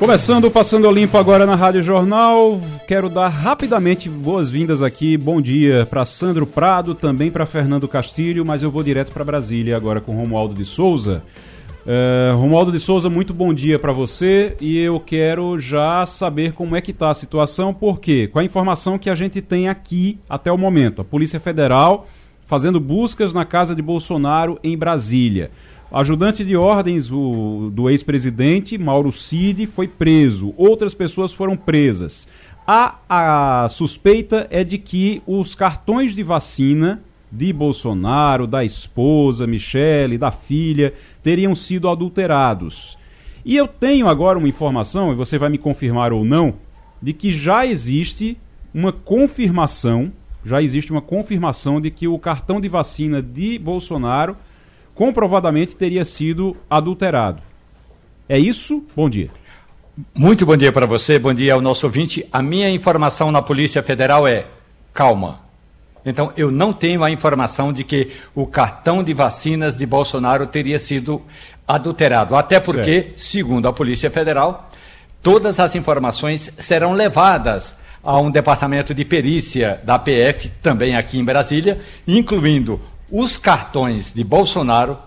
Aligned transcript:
Começando 0.00 0.50
Passando 0.50 0.90
Limpo 0.90 1.18
agora 1.18 1.44
na 1.44 1.54
Rádio 1.54 1.82
Jornal, 1.82 2.58
quero 2.88 3.10
dar 3.10 3.28
rapidamente 3.28 4.08
boas-vindas 4.08 4.80
aqui, 4.80 5.14
bom 5.14 5.42
dia 5.42 5.84
para 5.84 6.06
Sandro 6.06 6.46
Prado, 6.46 6.94
também 6.94 7.30
para 7.30 7.44
Fernando 7.44 7.86
Castilho, 7.86 8.42
mas 8.46 8.62
eu 8.62 8.70
vou 8.70 8.82
direto 8.82 9.12
para 9.12 9.22
Brasília 9.22 9.76
agora 9.76 10.00
com 10.00 10.16
Romualdo 10.16 10.54
de 10.54 10.64
Souza. 10.64 11.22
Uh, 11.84 12.34
Romualdo 12.34 12.72
de 12.72 12.78
Souza, 12.78 13.10
muito 13.10 13.34
bom 13.34 13.52
dia 13.52 13.78
para 13.78 13.92
você 13.92 14.56
e 14.58 14.78
eu 14.78 14.98
quero 14.98 15.60
já 15.60 16.06
saber 16.06 16.54
como 16.54 16.74
é 16.74 16.80
que 16.80 16.92
está 16.92 17.10
a 17.10 17.14
situação, 17.14 17.74
porque 17.74 18.26
com 18.26 18.38
a 18.38 18.44
informação 18.44 18.98
que 18.98 19.10
a 19.10 19.14
gente 19.14 19.42
tem 19.42 19.68
aqui 19.68 20.18
até 20.30 20.50
o 20.50 20.56
momento, 20.56 21.02
a 21.02 21.04
Polícia 21.04 21.38
Federal 21.38 22.06
fazendo 22.46 22.80
buscas 22.80 23.34
na 23.34 23.44
casa 23.44 23.74
de 23.74 23.82
Bolsonaro 23.82 24.58
em 24.64 24.78
Brasília. 24.78 25.50
Ajudante 25.92 26.44
de 26.44 26.56
ordens 26.56 27.10
o, 27.10 27.68
do 27.72 27.90
ex-presidente, 27.90 28.78
Mauro 28.78 29.10
Cid, 29.10 29.66
foi 29.66 29.88
preso. 29.88 30.54
Outras 30.56 30.94
pessoas 30.94 31.32
foram 31.32 31.56
presas. 31.56 32.28
A, 32.64 32.98
a 33.08 33.68
suspeita 33.68 34.46
é 34.50 34.62
de 34.62 34.78
que 34.78 35.20
os 35.26 35.56
cartões 35.56 36.14
de 36.14 36.22
vacina 36.22 37.02
de 37.32 37.52
Bolsonaro, 37.52 38.46
da 38.46 38.64
esposa, 38.64 39.48
Michele, 39.48 40.16
da 40.16 40.30
filha, 40.30 40.94
teriam 41.24 41.56
sido 41.56 41.88
adulterados. 41.88 42.96
E 43.44 43.56
eu 43.56 43.66
tenho 43.66 44.06
agora 44.06 44.38
uma 44.38 44.48
informação, 44.48 45.10
e 45.10 45.16
você 45.16 45.38
vai 45.38 45.48
me 45.48 45.58
confirmar 45.58 46.12
ou 46.12 46.24
não, 46.24 46.54
de 47.02 47.12
que 47.12 47.32
já 47.32 47.66
existe 47.66 48.38
uma 48.72 48.92
confirmação, 48.92 50.12
já 50.44 50.62
existe 50.62 50.92
uma 50.92 51.02
confirmação 51.02 51.80
de 51.80 51.90
que 51.90 52.06
o 52.06 52.18
cartão 52.18 52.60
de 52.60 52.68
vacina 52.68 53.20
de 53.20 53.58
Bolsonaro 53.58 54.36
comprovadamente 55.00 55.74
teria 55.74 56.04
sido 56.04 56.54
adulterado. 56.68 57.40
É 58.28 58.38
isso? 58.38 58.84
Bom 58.94 59.08
dia. 59.08 59.30
Muito 60.14 60.44
bom 60.44 60.54
dia 60.58 60.70
para 60.70 60.84
você, 60.84 61.18
bom 61.18 61.32
dia 61.32 61.54
ao 61.54 61.60
nosso 61.62 61.86
ouvinte. 61.86 62.28
A 62.30 62.42
minha 62.42 62.68
informação 62.68 63.32
na 63.32 63.40
Polícia 63.40 63.82
Federal 63.82 64.28
é 64.28 64.44
calma. 64.92 65.40
Então, 66.04 66.30
eu 66.36 66.50
não 66.50 66.70
tenho 66.70 67.02
a 67.02 67.10
informação 67.10 67.72
de 67.72 67.82
que 67.82 68.10
o 68.34 68.46
cartão 68.46 69.02
de 69.02 69.14
vacinas 69.14 69.74
de 69.74 69.86
Bolsonaro 69.86 70.46
teria 70.46 70.78
sido 70.78 71.22
adulterado. 71.66 72.36
Até 72.36 72.60
porque, 72.60 73.00
certo. 73.00 73.20
segundo 73.22 73.68
a 73.68 73.72
Polícia 73.72 74.10
Federal, 74.10 74.70
todas 75.22 75.58
as 75.58 75.74
informações 75.74 76.52
serão 76.58 76.92
levadas 76.92 77.74
a 78.04 78.20
um 78.20 78.30
departamento 78.30 78.92
de 78.92 79.06
perícia 79.06 79.80
da 79.82 79.98
PF, 79.98 80.50
também 80.62 80.94
aqui 80.94 81.18
em 81.18 81.24
Brasília, 81.24 81.80
incluindo 82.06 82.78
os 83.10 83.36
cartões 83.36 84.12
de 84.12 84.22
Bolsonaro, 84.22 84.98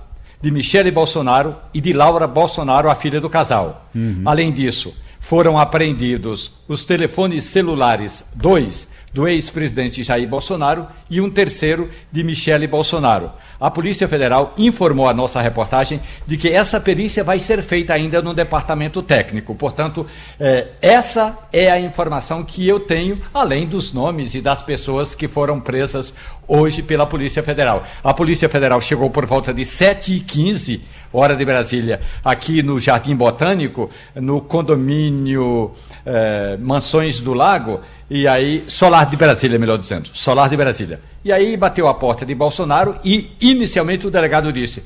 de 0.41 0.51
Michele 0.51 0.91
Bolsonaro 0.91 1.55
e 1.73 1.79
de 1.79 1.93
Laura 1.93 2.27
Bolsonaro, 2.27 2.89
a 2.89 2.95
filha 2.95 3.21
do 3.21 3.29
casal. 3.29 3.89
Uhum. 3.95 4.23
Além 4.25 4.51
disso, 4.51 4.93
foram 5.19 5.57
apreendidos 5.57 6.51
os 6.67 6.83
telefones 6.83 7.45
celulares, 7.45 8.25
dois 8.35 8.87
do 9.14 9.28
ex-presidente 9.28 10.03
Jair 10.03 10.28
Bolsonaro 10.28 10.88
e 11.09 11.22
um 11.22 11.30
terceiro 11.30 11.89
de 12.11 12.23
Michele 12.23 12.66
Bolsonaro. 12.66 13.31
A 13.59 13.69
Polícia 13.69 14.08
Federal 14.08 14.53
informou 14.58 15.08
a 15.08 15.14
nossa 15.14 15.39
reportagem 15.39 16.02
de 16.25 16.36
que 16.36 16.50
essa 16.50 16.80
perícia 16.80 17.23
vai 17.23 17.38
ser 17.38 17.61
feita 17.61 17.94
ainda 17.94 18.22
no 18.22 18.34
departamento 18.34 19.03
técnico. 19.03 19.53
Portanto, 19.53 20.06
eh, 20.39 20.67
essa 20.81 21.38
é 21.52 21.72
a 21.72 21.80
informação 21.80 22.44
que 22.44 22.68
eu 22.68 22.79
tenho, 22.79 23.22
além 23.34 23.68
dos 23.68 23.94
nomes 23.94 24.34
e 24.34 24.41
das 24.41 24.62
pessoas 24.62 25.13
que 25.13 25.28
foram 25.28 25.59
presas 25.59 26.13
hoje 26.47 26.81
pela 26.81 27.06
Polícia 27.06 27.44
Federal. 27.44 27.84
A 28.03 28.13
Polícia 28.13 28.50
Federal 28.50 28.81
chegou 28.81 29.09
por 29.09 29.25
volta 29.25 29.53
de 29.53 29.63
7h15, 29.63 30.81
hora 31.13 31.35
de 31.35 31.46
Brasília, 31.46 32.01
aqui 32.25 32.63
no 32.63 32.79
Jardim 32.79 33.16
Botânico, 33.16 33.90
no 34.16 34.41
condomínio 34.41 35.72
eh, 36.06 36.57
Mansões 36.59 37.19
do 37.19 37.34
Lago, 37.34 37.81
e 38.09 38.28
aí, 38.28 38.66
Solar 38.68 39.09
de 39.09 39.16
Brasília, 39.16 39.57
melhor 39.57 39.78
dizendo, 39.78 40.09
Solar 40.13 40.50
de 40.50 40.57
Brasília. 40.57 41.00
E 41.23 41.31
aí 41.31 41.56
bateu 41.56 41.88
a 41.88 41.94
porta 41.94 42.25
de 42.25 42.35
Bolsonaro 42.35 42.97
e, 43.03 43.31
inicialmente, 43.40 44.06
o 44.06 44.12
delegado 44.12 44.52
disse: 44.52 44.84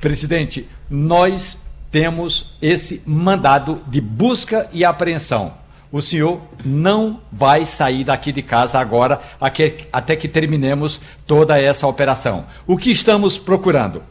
presidente, 0.00 0.68
nós 0.90 1.56
temos 1.90 2.54
esse 2.60 3.02
mandado 3.06 3.80
de 3.86 4.00
busca 4.00 4.68
e 4.72 4.84
apreensão. 4.84 5.54
O 5.90 6.02
senhor 6.02 6.40
não 6.64 7.20
vai 7.30 7.64
sair 7.64 8.04
daqui 8.04 8.32
de 8.32 8.42
casa 8.42 8.78
agora 8.78 9.20
até 9.92 10.16
que 10.16 10.28
terminemos 10.28 11.00
toda 11.26 11.58
essa 11.58 11.86
operação. 11.86 12.44
O 12.66 12.76
que 12.76 12.90
estamos 12.90 13.38
procurando? 13.38 14.02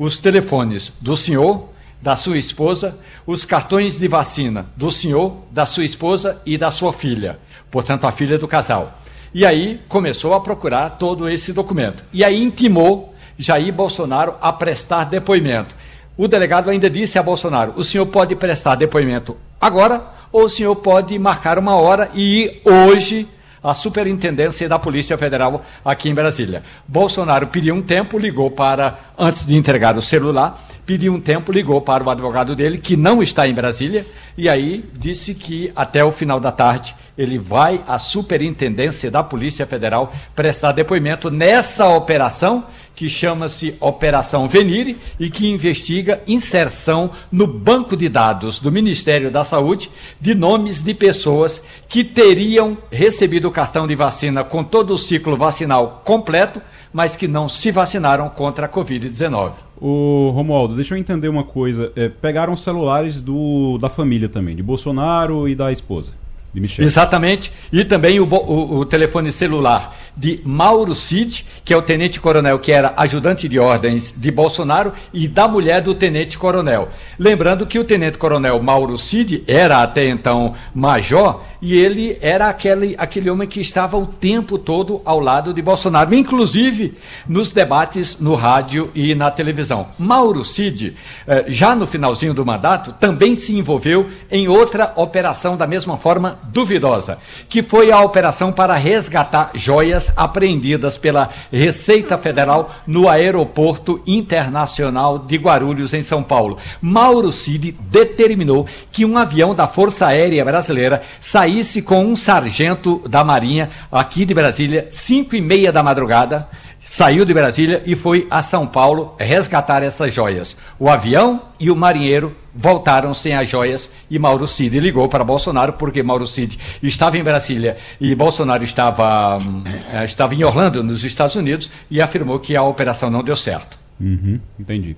Os 0.00 0.18
telefones 0.18 0.92
do 1.00 1.16
senhor, 1.16 1.68
da 2.00 2.16
sua 2.16 2.38
esposa, 2.38 2.98
os 3.26 3.44
cartões 3.44 3.98
de 3.98 4.08
vacina 4.08 4.66
do 4.74 4.90
senhor, 4.90 5.36
da 5.50 5.66
sua 5.66 5.84
esposa 5.84 6.40
e 6.44 6.56
da 6.56 6.72
sua 6.72 6.92
filha 6.92 7.38
portanto, 7.70 8.06
a 8.06 8.12
filha 8.12 8.36
do 8.36 8.48
casal. 8.48 8.98
E 9.32 9.46
aí 9.46 9.80
começou 9.88 10.34
a 10.34 10.40
procurar 10.40 10.90
todo 10.90 11.28
esse 11.28 11.52
documento. 11.52 12.04
E 12.12 12.24
aí 12.24 12.42
intimou 12.42 13.14
Jair 13.38 13.72
Bolsonaro 13.72 14.34
a 14.40 14.52
prestar 14.52 15.04
depoimento. 15.04 15.74
O 16.16 16.26
delegado 16.26 16.68
ainda 16.68 16.90
disse 16.90 17.18
a 17.18 17.22
Bolsonaro: 17.22 17.74
o 17.76 17.84
senhor 17.84 18.06
pode 18.06 18.34
prestar 18.34 18.74
depoimento 18.74 19.36
agora 19.60 20.04
ou 20.32 20.44
o 20.44 20.48
senhor 20.48 20.74
pode 20.76 21.18
marcar 21.18 21.58
uma 21.58 21.76
hora 21.76 22.10
e 22.12 22.42
ir 22.42 22.62
hoje 22.64 23.28
à 23.62 23.74
Superintendência 23.74 24.68
da 24.68 24.78
Polícia 24.78 25.16
Federal 25.18 25.64
aqui 25.84 26.08
em 26.08 26.14
Brasília. 26.14 26.62
Bolsonaro 26.86 27.48
pediu 27.48 27.74
um 27.74 27.82
tempo, 27.82 28.18
ligou 28.18 28.50
para, 28.50 28.98
antes 29.18 29.46
de 29.46 29.56
entregar 29.56 29.96
o 29.96 30.02
celular, 30.02 30.62
pediu 30.86 31.12
um 31.12 31.20
tempo, 31.20 31.52
ligou 31.52 31.80
para 31.80 32.02
o 32.02 32.10
advogado 32.10 32.56
dele, 32.56 32.78
que 32.78 32.96
não 32.96 33.22
está 33.22 33.46
em 33.46 33.54
Brasília, 33.54 34.06
e 34.36 34.48
aí 34.48 34.84
disse 34.94 35.34
que 35.34 35.70
até 35.76 36.04
o 36.04 36.10
final 36.10 36.40
da 36.40 36.50
tarde 36.50 36.94
ele 37.16 37.38
vai 37.38 37.80
à 37.86 37.98
Superintendência 37.98 39.10
da 39.10 39.22
Polícia 39.22 39.66
Federal 39.66 40.12
prestar 40.34 40.72
depoimento 40.72 41.30
nessa 41.30 41.86
operação 41.88 42.64
que 43.00 43.08
chama-se 43.08 43.74
Operação 43.80 44.46
Venire 44.46 44.98
e 45.18 45.30
que 45.30 45.48
investiga 45.48 46.20
inserção 46.28 47.10
no 47.32 47.46
banco 47.46 47.96
de 47.96 48.10
dados 48.10 48.60
do 48.60 48.70
Ministério 48.70 49.30
da 49.30 49.42
Saúde 49.42 49.90
de 50.20 50.34
nomes 50.34 50.82
de 50.82 50.92
pessoas 50.92 51.64
que 51.88 52.04
teriam 52.04 52.76
recebido 52.92 53.48
o 53.48 53.50
cartão 53.50 53.86
de 53.86 53.94
vacina 53.94 54.44
com 54.44 54.62
todo 54.62 54.92
o 54.92 54.98
ciclo 54.98 55.34
vacinal 55.34 56.02
completo, 56.04 56.60
mas 56.92 57.16
que 57.16 57.26
não 57.26 57.48
se 57.48 57.70
vacinaram 57.70 58.28
contra 58.28 58.66
a 58.66 58.68
Covid-19. 58.68 59.52
O 59.80 60.30
Romualdo, 60.34 60.74
deixa 60.74 60.94
eu 60.94 60.98
entender 60.98 61.30
uma 61.30 61.44
coisa. 61.44 61.90
É, 61.96 62.10
pegaram 62.10 62.54
celulares 62.54 63.22
do, 63.22 63.78
da 63.78 63.88
família 63.88 64.28
também, 64.28 64.54
de 64.54 64.62
Bolsonaro 64.62 65.48
e 65.48 65.54
da 65.54 65.72
esposa. 65.72 66.12
De 66.52 66.60
Michel. 66.60 66.84
Exatamente. 66.84 67.52
E 67.72 67.84
também 67.84 68.18
o, 68.18 68.24
o, 68.24 68.78
o, 68.78 68.84
telefone 68.84 69.30
celular 69.30 69.96
de 70.16 70.40
Mauro 70.44 70.94
Cid, 70.96 71.46
que 71.64 71.72
é 71.72 71.76
o 71.76 71.82
tenente-coronel 71.82 72.58
que 72.58 72.72
era 72.72 72.92
ajudante 72.96 73.48
de 73.48 73.58
ordens 73.58 74.12
de 74.16 74.30
Bolsonaro, 74.32 74.92
e 75.14 75.28
da 75.28 75.46
mulher 75.46 75.80
do 75.80 75.94
tenente-coronel. 75.94 76.88
Lembrando 77.18 77.66
que 77.66 77.78
o 77.78 77.84
tenente-coronel 77.84 78.60
Mauro 78.60 78.98
Cid 78.98 79.44
era 79.46 79.82
até 79.82 80.08
então 80.08 80.54
major 80.74 81.42
e 81.62 81.78
ele 81.78 82.18
era 82.20 82.48
aquele, 82.48 82.96
aquele 82.98 83.30
homem 83.30 83.46
que 83.46 83.60
estava 83.60 83.96
o 83.96 84.06
tempo 84.06 84.58
todo 84.58 85.00
ao 85.04 85.20
lado 85.20 85.54
de 85.54 85.62
Bolsonaro, 85.62 86.14
inclusive 86.14 86.94
nos 87.28 87.52
debates 87.52 88.18
no 88.18 88.34
rádio 88.34 88.90
e 88.94 89.14
na 89.14 89.30
televisão. 89.30 89.88
Mauro 89.98 90.44
Cid, 90.44 90.96
eh, 91.26 91.44
já 91.48 91.76
no 91.76 91.86
finalzinho 91.86 92.34
do 92.34 92.44
mandato, 92.44 92.92
também 92.94 93.36
se 93.36 93.56
envolveu 93.56 94.08
em 94.30 94.48
outra 94.48 94.92
operação 94.96 95.56
da 95.56 95.66
mesma 95.66 95.96
forma 95.96 96.39
duvidosa, 96.44 97.18
que 97.48 97.62
foi 97.62 97.90
a 97.90 98.00
operação 98.00 98.52
para 98.52 98.74
resgatar 98.74 99.50
joias 99.54 100.12
apreendidas 100.16 100.96
pela 100.96 101.28
Receita 101.52 102.18
Federal 102.18 102.74
no 102.86 103.08
Aeroporto 103.08 104.02
Internacional 104.06 105.18
de 105.18 105.36
Guarulhos, 105.36 105.94
em 105.94 106.02
São 106.02 106.22
Paulo. 106.22 106.58
Mauro 106.80 107.32
Cid 107.32 107.76
determinou 107.80 108.66
que 108.90 109.04
um 109.04 109.16
avião 109.16 109.54
da 109.54 109.66
Força 109.66 110.06
Aérea 110.06 110.44
Brasileira 110.44 111.02
saísse 111.20 111.82
com 111.82 112.04
um 112.04 112.16
sargento 112.16 113.02
da 113.08 113.24
Marinha 113.24 113.70
aqui 113.90 114.24
de 114.24 114.34
Brasília, 114.34 114.88
cinco 114.90 115.36
e 115.36 115.40
meia 115.40 115.72
da 115.72 115.82
madrugada, 115.82 116.48
saiu 116.90 117.24
de 117.24 117.32
Brasília 117.32 117.84
e 117.86 117.94
foi 117.94 118.26
a 118.28 118.42
São 118.42 118.66
Paulo 118.66 119.14
resgatar 119.16 119.80
essas 119.80 120.12
joias. 120.12 120.56
O 120.76 120.90
avião 120.90 121.42
e 121.58 121.70
o 121.70 121.76
marinheiro 121.76 122.34
voltaram 122.52 123.14
sem 123.14 123.32
as 123.32 123.48
joias 123.48 123.88
e 124.10 124.18
Mauro 124.18 124.44
Cid 124.44 124.80
ligou 124.80 125.08
para 125.08 125.22
Bolsonaro 125.22 125.74
porque 125.74 126.02
Mauro 126.02 126.26
Cid 126.26 126.58
estava 126.82 127.16
em 127.16 127.22
Brasília 127.22 127.76
e 128.00 128.12
Bolsonaro 128.12 128.64
estava, 128.64 129.38
hum, 129.38 129.62
eh, 129.92 130.04
estava 130.04 130.34
em 130.34 130.42
Orlando, 130.42 130.82
nos 130.82 131.04
Estados 131.04 131.36
Unidos, 131.36 131.70
e 131.88 132.02
afirmou 132.02 132.40
que 132.40 132.56
a 132.56 132.62
operação 132.64 133.08
não 133.08 133.22
deu 133.22 133.36
certo. 133.36 133.78
Uhum, 134.00 134.40
entendi. 134.58 134.96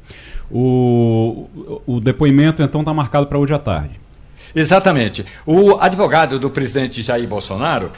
O, 0.51 1.47
o 1.87 2.01
depoimento, 2.01 2.63
então, 2.63 2.81
está 2.81 2.95
marcado 2.95 3.27
para 3.27 3.39
hoje 3.39 3.53
à 3.53 3.59
tarde. 3.59 4.01
Exatamente. 4.55 5.25
O 5.47 5.77
advogado 5.79 6.39
do 6.39 6.51
presidente 6.51 7.03
Jair 7.03 7.27
Bolsonaro, 7.27 7.91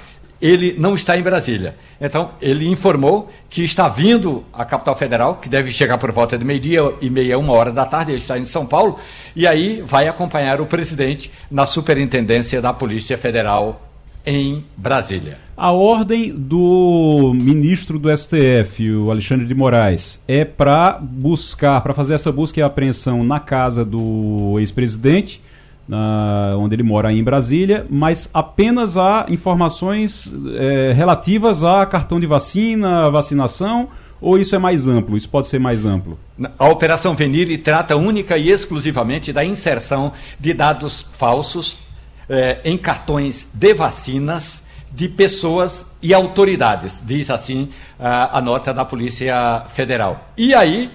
ele 0.44 0.74
não 0.78 0.94
está 0.94 1.16
em 1.16 1.22
Brasília. 1.22 1.74
Então, 1.98 2.32
ele 2.38 2.68
informou 2.68 3.30
que 3.48 3.64
está 3.64 3.88
vindo 3.88 4.44
à 4.52 4.62
capital 4.62 4.94
federal, 4.94 5.36
que 5.36 5.48
deve 5.48 5.72
chegar 5.72 5.96
por 5.96 6.12
volta 6.12 6.36
de 6.36 6.44
meio-dia 6.44 6.80
e 7.00 7.08
meia, 7.08 7.38
uma 7.38 7.54
hora 7.54 7.72
da 7.72 7.86
tarde, 7.86 8.12
ele 8.12 8.20
está 8.20 8.38
em 8.38 8.44
São 8.44 8.66
Paulo, 8.66 8.98
e 9.34 9.46
aí 9.46 9.82
vai 9.86 10.06
acompanhar 10.06 10.60
o 10.60 10.66
presidente 10.66 11.32
na 11.50 11.64
superintendência 11.64 12.60
da 12.60 12.74
Polícia 12.74 13.16
Federal 13.16 13.88
em 14.26 14.62
Brasília. 14.76 15.38
A 15.56 15.72
ordem 15.72 16.30
do 16.30 17.32
ministro 17.34 17.98
do 17.98 18.14
STF, 18.14 18.90
o 18.90 19.10
Alexandre 19.10 19.46
de 19.46 19.54
Moraes, 19.54 20.22
é 20.28 20.44
para 20.44 20.98
buscar, 21.00 21.80
para 21.80 21.94
fazer 21.94 22.12
essa 22.12 22.30
busca 22.30 22.60
e 22.60 22.62
apreensão 22.62 23.24
na 23.24 23.40
casa 23.40 23.82
do 23.82 24.56
ex-presidente, 24.58 25.40
onde 26.58 26.74
ele 26.74 26.82
mora 26.82 27.12
em 27.12 27.22
Brasília, 27.22 27.86
mas 27.90 28.28
apenas 28.32 28.96
há 28.96 29.26
informações 29.28 30.34
é, 30.56 30.92
relativas 30.94 31.62
a 31.62 31.84
cartão 31.84 32.18
de 32.18 32.26
vacina, 32.26 33.10
vacinação, 33.10 33.88
ou 34.20 34.38
isso 34.38 34.54
é 34.54 34.58
mais 34.58 34.88
amplo? 34.88 35.16
Isso 35.16 35.28
pode 35.28 35.46
ser 35.46 35.58
mais 35.58 35.84
amplo? 35.84 36.18
A 36.58 36.68
Operação 36.68 37.14
Venire 37.14 37.58
trata 37.58 37.96
única 37.96 38.38
e 38.38 38.50
exclusivamente 38.50 39.32
da 39.32 39.44
inserção 39.44 40.12
de 40.40 40.54
dados 40.54 41.02
falsos 41.02 41.76
é, 42.28 42.60
em 42.64 42.78
cartões 42.78 43.50
de 43.52 43.74
vacinas 43.74 44.64
de 44.90 45.08
pessoas 45.08 45.92
e 46.00 46.14
autoridades, 46.14 47.02
diz 47.04 47.28
assim 47.28 47.70
a, 47.98 48.38
a 48.38 48.40
nota 48.40 48.72
da 48.72 48.84
Polícia 48.84 49.64
Federal. 49.68 50.30
E 50.36 50.54
aí 50.54 50.88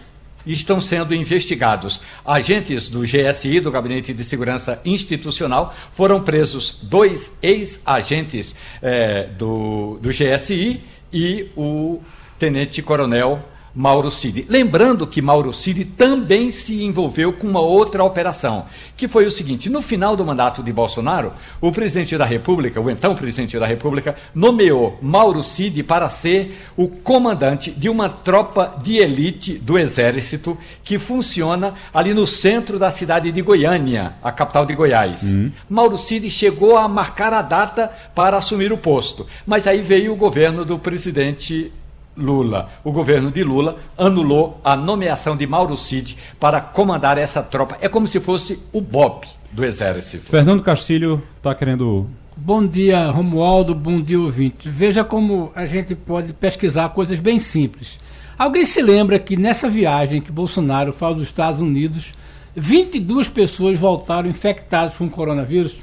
estão 0.45 0.79
sendo 0.79 1.13
investigados. 1.13 1.99
Agentes 2.25 2.87
do 2.87 3.01
GSI, 3.01 3.59
do 3.59 3.71
Gabinete 3.71 4.13
de 4.13 4.23
Segurança 4.23 4.81
Institucional, 4.85 5.75
foram 5.93 6.21
presos 6.21 6.79
dois 6.81 7.31
ex-agentes 7.41 8.55
é, 8.81 9.27
do, 9.27 9.99
do 10.01 10.09
GSI 10.09 10.83
e 11.11 11.49
o 11.55 12.01
tenente-coronel 12.37 13.43
Mauro 13.73 14.09
Cid. 14.09 14.45
Lembrando 14.49 15.05
que 15.07 15.21
Mauro 15.21 15.53
Cid 15.53 15.85
também 15.85 16.49
se 16.49 16.83
envolveu 16.83 17.33
com 17.33 17.47
uma 17.47 17.61
outra 17.61 18.03
operação, 18.03 18.65
que 18.97 19.07
foi 19.07 19.25
o 19.25 19.31
seguinte: 19.31 19.69
no 19.69 19.81
final 19.81 20.15
do 20.15 20.25
mandato 20.25 20.63
de 20.63 20.71
Bolsonaro, 20.71 21.33
o 21.61 21.71
presidente 21.71 22.17
da 22.17 22.25
República, 22.25 22.81
o 22.81 22.89
então 22.89 23.15
presidente 23.15 23.57
da 23.57 23.65
República, 23.65 24.15
nomeou 24.33 24.97
Mauro 25.01 25.43
Cid 25.43 25.83
para 25.83 26.09
ser 26.09 26.67
o 26.75 26.87
comandante 26.87 27.71
de 27.71 27.89
uma 27.89 28.09
tropa 28.09 28.75
de 28.81 28.97
elite 28.97 29.53
do 29.53 29.77
Exército 29.77 30.57
que 30.83 30.97
funciona 30.97 31.73
ali 31.93 32.13
no 32.13 32.25
centro 32.25 32.79
da 32.79 32.91
cidade 32.91 33.31
de 33.31 33.41
Goiânia, 33.41 34.13
a 34.23 34.31
capital 34.31 34.65
de 34.65 34.75
Goiás. 34.75 35.23
Uhum. 35.23 35.51
Mauro 35.69 35.97
Cid 35.97 36.29
chegou 36.29 36.77
a 36.77 36.87
marcar 36.87 37.33
a 37.33 37.41
data 37.41 37.91
para 38.13 38.37
assumir 38.37 38.71
o 38.71 38.77
posto, 38.77 39.27
mas 39.45 39.67
aí 39.67 39.81
veio 39.81 40.13
o 40.13 40.15
governo 40.15 40.65
do 40.65 40.77
presidente 40.79 41.71
Lula. 42.19 42.69
O 42.83 42.91
governo 42.91 43.31
de 43.31 43.43
Lula 43.43 43.77
anulou 43.97 44.59
a 44.63 44.75
nomeação 44.75 45.35
de 45.35 45.47
Mauro 45.47 45.77
Cid 45.77 46.17
para 46.39 46.61
comandar 46.61 47.17
essa 47.17 47.41
tropa. 47.41 47.77
É 47.81 47.87
como 47.87 48.05
se 48.05 48.19
fosse 48.19 48.59
o 48.71 48.81
BOP 48.81 49.25
do 49.51 49.65
Exército. 49.65 50.25
Fernando 50.29 50.61
Castilho 50.61 51.23
está 51.37 51.55
querendo. 51.55 52.07
Bom 52.35 52.65
dia, 52.65 53.09
Romualdo. 53.09 53.73
Bom 53.73 54.01
dia, 54.01 54.19
ouvinte. 54.19 54.69
Veja 54.69 55.03
como 55.03 55.51
a 55.55 55.65
gente 55.65 55.95
pode 55.95 56.33
pesquisar 56.33 56.89
coisas 56.89 57.19
bem 57.19 57.39
simples. 57.39 57.99
Alguém 58.37 58.65
se 58.65 58.81
lembra 58.81 59.19
que 59.19 59.35
nessa 59.35 59.69
viagem 59.69 60.21
que 60.21 60.31
Bolsonaro 60.31 60.93
faz 60.93 61.15
dos 61.15 61.25
Estados 61.25 61.59
Unidos, 61.59 62.13
22 62.55 63.27
pessoas 63.27 63.79
voltaram 63.79 64.29
infectadas 64.29 64.95
com 64.95 65.09
coronavírus? 65.09 65.75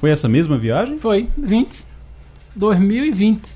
Foi 0.00 0.10
essa 0.10 0.28
mesma 0.28 0.58
viagem? 0.58 0.98
Foi, 0.98 1.28
20. 1.36 1.84
2020 2.54 3.53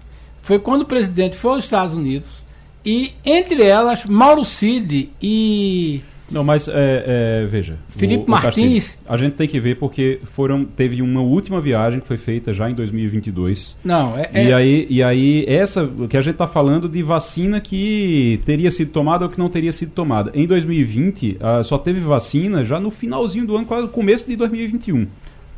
foi 0.48 0.58
quando 0.58 0.80
o 0.80 0.86
presidente 0.86 1.36
foi 1.36 1.50
aos 1.50 1.64
Estados 1.64 1.94
Unidos 1.94 2.42
e, 2.82 3.12
entre 3.22 3.62
elas, 3.62 4.06
Mauro 4.06 4.42
Cid 4.46 5.10
e. 5.20 6.00
Não, 6.30 6.42
mas 6.42 6.66
é, 6.68 7.42
é, 7.42 7.46
veja. 7.46 7.76
Felipe 7.90 8.24
o, 8.26 8.30
Martins. 8.30 8.96
O 9.06 9.12
a 9.12 9.16
gente 9.18 9.34
tem 9.34 9.46
que 9.46 9.60
ver 9.60 9.76
porque 9.76 10.20
foram, 10.24 10.64
teve 10.64 11.02
uma 11.02 11.20
última 11.20 11.60
viagem 11.60 12.00
que 12.00 12.06
foi 12.06 12.16
feita 12.16 12.54
já 12.54 12.70
em 12.70 12.72
2022. 12.72 13.76
Não, 13.84 14.16
é. 14.16 14.30
E, 14.32 14.50
é... 14.50 14.54
Aí, 14.54 14.86
e 14.88 15.02
aí, 15.02 15.44
essa 15.46 15.86
que 16.08 16.16
a 16.16 16.22
gente 16.22 16.32
está 16.32 16.46
falando 16.46 16.88
de 16.88 17.02
vacina 17.02 17.60
que 17.60 18.40
teria 18.46 18.70
sido 18.70 18.90
tomada 18.90 19.26
ou 19.26 19.30
que 19.30 19.38
não 19.38 19.50
teria 19.50 19.72
sido 19.72 19.92
tomada. 19.92 20.30
Em 20.32 20.46
2020, 20.46 21.32
uh, 21.32 21.36
ah, 21.40 21.62
só 21.62 21.76
teve 21.76 22.00
vacina 22.00 22.64
já 22.64 22.80
no 22.80 22.90
finalzinho 22.90 23.46
do 23.46 23.54
ano, 23.54 23.66
quase 23.66 23.82
no 23.82 23.88
começo 23.92 24.26
de 24.26 24.34
2021. 24.34 25.06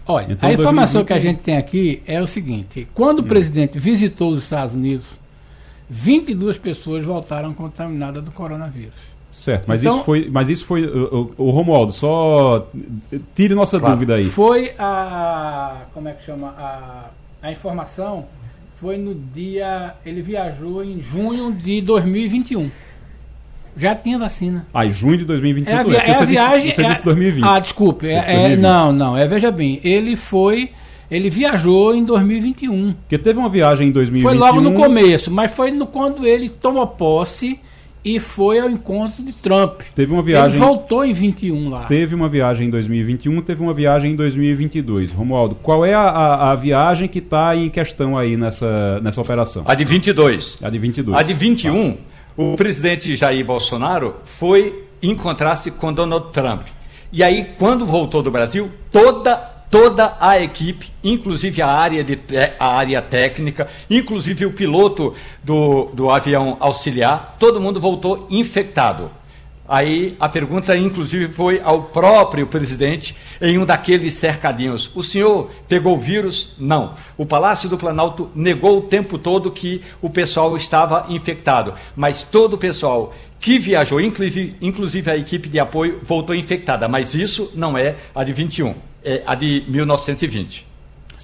Olha, 0.07 0.33
então, 0.33 0.49
a 0.49 0.53
informação 0.53 1.03
2020... 1.03 1.07
que 1.07 1.13
a 1.13 1.19
gente 1.19 1.41
tem 1.43 1.57
aqui 1.57 2.03
é 2.07 2.21
o 2.21 2.27
seguinte: 2.27 2.89
quando 2.95 3.21
hum. 3.21 3.23
o 3.23 3.27
presidente 3.27 3.79
visitou 3.79 4.31
os 4.31 4.43
Estados 4.43 4.75
Unidos, 4.75 5.07
22 5.89 6.59
pessoas 6.59 7.05
voltaram 7.05 7.53
contaminadas 7.53 8.23
do 8.23 8.31
coronavírus. 8.31 9.11
Certo, 9.33 9.65
mas 9.67 9.81
então, 9.81 9.97
isso 9.97 10.05
foi, 10.05 10.29
mas 10.29 10.49
isso 10.49 10.65
foi 10.65 10.85
o, 10.85 11.35
o, 11.39 11.47
o 11.47 11.51
Romualdo, 11.51 11.93
só 11.93 12.69
tire 13.35 13.55
nossa 13.55 13.79
claro. 13.79 13.95
dúvida 13.95 14.17
aí. 14.17 14.25
Foi 14.25 14.73
a 14.79 15.83
como 15.95 16.09
é 16.09 16.13
que 16.13 16.25
chama 16.25 16.49
a, 16.59 17.11
a 17.41 17.53
informação 17.53 18.27
foi 18.81 18.97
no 18.97 19.15
dia 19.15 19.95
ele 20.07 20.23
viajou 20.23 20.83
em 20.83 21.01
junho 21.01 21.53
de 21.53 21.81
2021. 21.83 22.71
Já 23.81 23.95
tinha 23.95 24.19
vacina. 24.19 24.67
Ah, 24.75 24.85
em 24.85 24.91
junho 24.91 25.17
de 25.17 25.25
2021. 25.25 25.73
É 25.73 25.79
a, 25.79 25.83
via 25.83 25.99
é 25.99 26.15
a 26.15 26.25
viagem. 26.25 26.67
Disse, 26.67 26.77
você 26.77 26.87
é 26.87 26.89
disse 26.91 27.05
2020. 27.05 27.45
Ah, 27.45 27.59
desculpe. 27.59 28.07
É, 28.07 28.53
é, 28.53 28.57
não, 28.57 28.93
não. 28.93 29.17
É, 29.17 29.27
veja 29.27 29.51
bem, 29.51 29.81
ele 29.83 30.17
foi. 30.17 30.71
Ele 31.11 31.31
viajou 31.31 31.95
em 31.95 32.05
2021. 32.05 32.93
Porque 32.93 33.19
teve 33.19 33.39
uma 33.39 33.49
viagem 33.49 33.89
em 33.89 33.91
2021. 33.91 34.39
Foi 34.39 34.39
logo 34.39 34.61
no 34.61 34.75
começo, 34.75 35.31
mas 35.31 35.51
foi 35.51 35.73
no, 35.73 35.87
quando 35.87 36.27
ele 36.27 36.49
tomou 36.49 36.87
posse 36.87 37.59
e 38.05 38.19
foi 38.19 38.59
ao 38.59 38.69
encontro 38.69 39.23
de 39.23 39.33
Trump. 39.33 39.81
Teve 39.95 40.13
uma 40.13 40.23
viagem. 40.23 40.57
Ele 40.57 40.65
voltou 40.65 41.05
em 41.05 41.13
21 41.13 41.69
lá. 41.69 41.85
Teve 41.85 42.15
uma 42.15 42.29
viagem 42.29 42.67
em 42.67 42.71
2021, 42.71 43.41
teve 43.43 43.63
uma 43.63 43.75
viagem 43.75 44.13
em 44.13 44.17
2022. 44.17 45.13
Romualdo, 45.13 45.55
qual 45.57 45.85
é 45.85 45.95
a, 45.95 46.03
a, 46.03 46.53
a 46.53 46.55
viagem 46.55 47.09
que 47.09 47.19
está 47.19 47.55
em 47.57 47.69
questão 47.69 48.17
aí 48.17 48.37
nessa, 48.37 49.01
nessa 49.01 49.21
operação? 49.21 49.65
A 49.67 49.75
de 49.75 49.85
22. 49.85 50.59
A 50.63 50.71
de 50.71 50.79
22. 50.79 51.19
A 51.19 51.23
de 51.23 51.33
21. 51.35 51.93
Tá 51.93 51.99
o 52.41 52.57
presidente 52.57 53.15
Jair 53.17 53.45
Bolsonaro 53.45 54.17
foi 54.25 54.87
encontrar-se 55.03 55.71
com 55.71 55.93
Donald 55.93 56.33
Trump. 56.33 56.69
E 57.13 57.23
aí, 57.23 57.51
quando 57.59 57.85
voltou 57.85 58.23
do 58.23 58.31
Brasil, 58.31 58.71
toda 58.91 59.37
toda 59.71 60.17
a 60.19 60.41
equipe, 60.43 60.91
inclusive 61.05 61.63
a 61.63 61.69
área, 61.69 62.03
de, 62.03 62.19
a 62.59 62.67
área 62.67 63.01
técnica, 63.01 63.69
inclusive 63.89 64.45
o 64.45 64.53
piloto 64.53 65.15
do, 65.45 65.91
do 65.93 66.11
avião 66.11 66.57
auxiliar, 66.59 67.37
todo 67.39 67.61
mundo 67.61 67.79
voltou 67.79 68.27
infectado. 68.29 69.13
Aí 69.73 70.17
a 70.19 70.29
pergunta, 70.29 70.77
inclusive, 70.77 71.33
foi 71.33 71.61
ao 71.63 71.85
próprio 71.85 72.45
presidente 72.49 73.17
em 73.41 73.57
um 73.57 73.65
daqueles 73.65 74.15
cercadinhos. 74.15 74.91
O 74.97 75.03
senhor 75.05 75.49
pegou 75.69 75.95
o 75.95 76.01
vírus? 76.01 76.57
Não. 76.59 76.97
O 77.17 77.25
Palácio 77.25 77.69
do 77.69 77.79
Planalto 77.79 78.29
negou 78.35 78.79
o 78.79 78.83
tempo 78.83 79.17
todo 79.17 79.49
que 79.49 79.81
o 80.03 80.11
pessoal 80.11 80.57
estava 80.57 81.07
infectado. 81.09 81.73
Mas 81.95 82.25
todo 82.25 82.55
o 82.55 82.59
pessoal 82.59 83.15
que 83.39 83.61
viajou, 83.61 84.01
inclusive, 84.01 85.09
a 85.09 85.17
equipe 85.17 85.49
de 85.49 85.61
apoio, 85.61 86.01
voltou 86.03 86.35
infectada. 86.35 86.89
Mas 86.89 87.15
isso 87.15 87.53
não 87.55 87.79
é 87.79 87.95
a 88.13 88.25
de 88.25 88.33
21, 88.33 88.75
é 89.05 89.23
a 89.25 89.37
de 89.37 89.63
1920. 89.69 90.70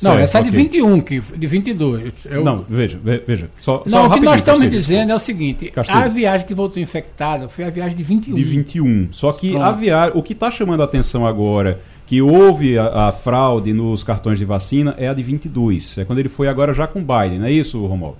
Não, 0.03 0.13
certo, 0.13 0.23
essa 0.23 0.39
é 0.39 0.43
de 0.43 0.49
okay. 0.51 0.63
21, 0.63 1.01
que, 1.01 1.21
de 1.21 1.47
22. 1.47 2.13
Eu... 2.27 2.45
Não, 2.45 2.65
veja, 2.69 2.99
veja. 3.27 3.47
Só, 3.57 3.83
não, 3.87 4.03
só 4.03 4.07
o 4.07 4.11
que 4.11 4.21
nós 4.21 4.37
estamos 4.37 4.71
dizendo 4.71 5.13
é 5.13 5.15
o 5.15 5.19
seguinte: 5.19 5.71
Castilho. 5.71 5.99
a 5.99 6.09
viagem 6.09 6.47
que 6.47 6.55
voltou 6.55 6.83
infectada 6.83 7.49
foi 7.49 7.65
a 7.65 7.71
viagem 7.71 7.97
de 7.97 8.05
21. 8.05 8.35
De 8.35 8.45
21. 8.45 9.09
Só 9.11 9.33
que 9.33 9.53
Pronto. 9.53 9.65
a 9.65 9.73
viagem, 9.73 10.13
o 10.15 10.23
que 10.23 10.33
está 10.35 10.51
chamando 10.51 10.83
a 10.83 10.85
atenção 10.85 11.27
agora, 11.27 11.81
que 12.07 12.21
houve 12.21 12.79
a, 12.79 13.09
a, 13.09 13.13
fraude 13.13 13.73
nos 13.73 14.05
cartões 14.05 14.39
de 14.39 14.45
vacina, 14.45 14.95
é 14.99 15.09
a 15.09 15.15
de 15.15 15.23
22. 15.23 15.99
É 15.99 16.05
quando 16.05 16.19
ele 16.19 16.29
foi 16.29 16.49
agora 16.49 16.73
já 16.75 16.87
com 16.87 17.01
Biden, 17.01 17.39
não 17.39 17.47
é 17.47 17.53
isso, 17.53 17.85
Romualdo? 17.87 18.19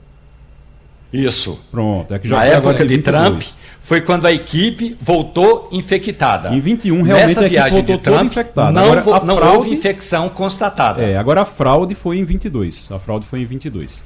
Isso. 1.13 1.59
Pronto. 1.71 2.13
É 2.13 2.19
que 2.19 2.29
já 2.29 2.37
Na 2.37 2.45
época 2.45 2.85
de 2.85 2.99
Trump, 2.99 3.43
foi 3.87 4.01
quando 4.01 4.27
a 4.27 4.33
equipe 4.33 4.99
voltou 5.01 5.69
infectada. 5.71 6.53
Em 6.53 6.59
21, 6.59 7.03
realmente 7.03 7.29
Nessa 7.29 7.41
a 7.41 7.47
equipe 7.47 7.71
voltou 7.71 7.97
de 7.97 8.03
Trump, 8.03 8.33
infectada. 8.33 8.73
Não, 8.73 8.93
agora, 8.93 9.25
não 9.25 9.37
fraude, 9.37 9.57
houve 9.57 9.71
infecção 9.73 10.29
constatada. 10.29 11.03
É, 11.05 11.17
agora 11.17 11.43
a 11.43 11.45
fraude 11.45 11.95
foi 11.95 12.19
em 12.19 12.25
22. 12.25 12.91
A 12.91 12.99
fraude 12.99 13.29
foi 13.29 13.43
em 13.43 13.45
22. 13.45 14.03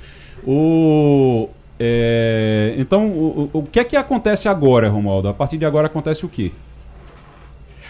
O, 0.46 1.48
é, 1.78 2.74
então, 2.76 3.06
o, 3.06 3.50
o, 3.54 3.62
que 3.62 3.80
é 3.80 3.84
que 3.84 3.96
acontece 3.96 4.50
agora, 4.50 4.90
Romualdo? 4.90 5.28
A 5.28 5.32
partir 5.32 5.56
de 5.56 5.64
agora 5.64 5.86
acontece 5.86 6.26
o 6.26 6.28
quê? 6.28 6.52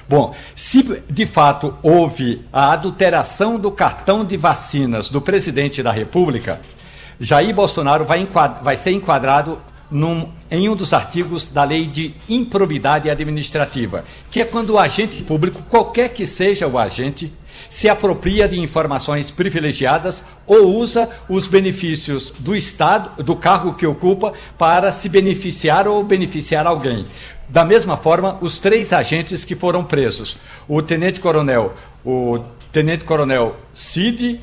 Bom, 0.09 0.33
se 0.55 1.03
de 1.11 1.27
fato 1.27 1.77
houve 1.83 2.45
a 2.53 2.71
adulteração 2.73 3.59
do 3.59 3.73
cartão 3.73 4.25
de 4.25 4.37
vacinas 4.37 5.09
do 5.09 5.21
presidente 5.21 5.83
da 5.83 5.91
República, 5.91 6.61
Jair 7.19 7.53
Bolsonaro 7.53 8.05
vai, 8.05 8.25
vai 8.63 8.77
ser 8.77 8.93
enquadrado 8.93 9.59
num 9.91 10.29
em 10.51 10.69
um 10.69 10.75
dos 10.75 10.93
artigos 10.93 11.49
da 11.49 11.63
lei 11.65 11.87
de 11.87 12.15
improbidade 12.29 13.09
administrativa, 13.09 14.05
que 14.31 14.41
é 14.41 14.45
quando 14.45 14.71
o 14.71 14.79
agente 14.79 15.23
público, 15.23 15.63
qualquer 15.69 16.09
que 16.11 16.27
seja 16.27 16.67
o 16.67 16.79
agente, 16.79 17.33
se 17.69 17.89
apropria 17.89 18.49
de 18.49 18.59
informações 18.59 19.31
privilegiadas 19.31 20.25
ou 20.47 20.75
usa 20.77 21.09
os 21.29 21.47
benefícios 21.47 22.33
do 22.39 22.57
Estado, 22.57 23.23
do 23.23 23.37
cargo 23.37 23.75
que 23.75 23.87
ocupa, 23.87 24.33
para 24.59 24.91
se 24.91 25.09
beneficiar 25.09 25.87
ou 25.87 26.03
beneficiar 26.03 26.67
alguém. 26.67 27.07
Da 27.49 27.65
mesma 27.65 27.97
forma, 27.97 28.39
os 28.41 28.59
três 28.59 28.93
agentes 28.93 29.45
que 29.45 29.55
foram 29.55 29.85
presos, 29.85 30.37
o 30.69 30.83
tenente-coronel, 30.83 31.75
o 32.05 32.41
tenente-coronel 32.73 33.57
Cid, 33.75 34.41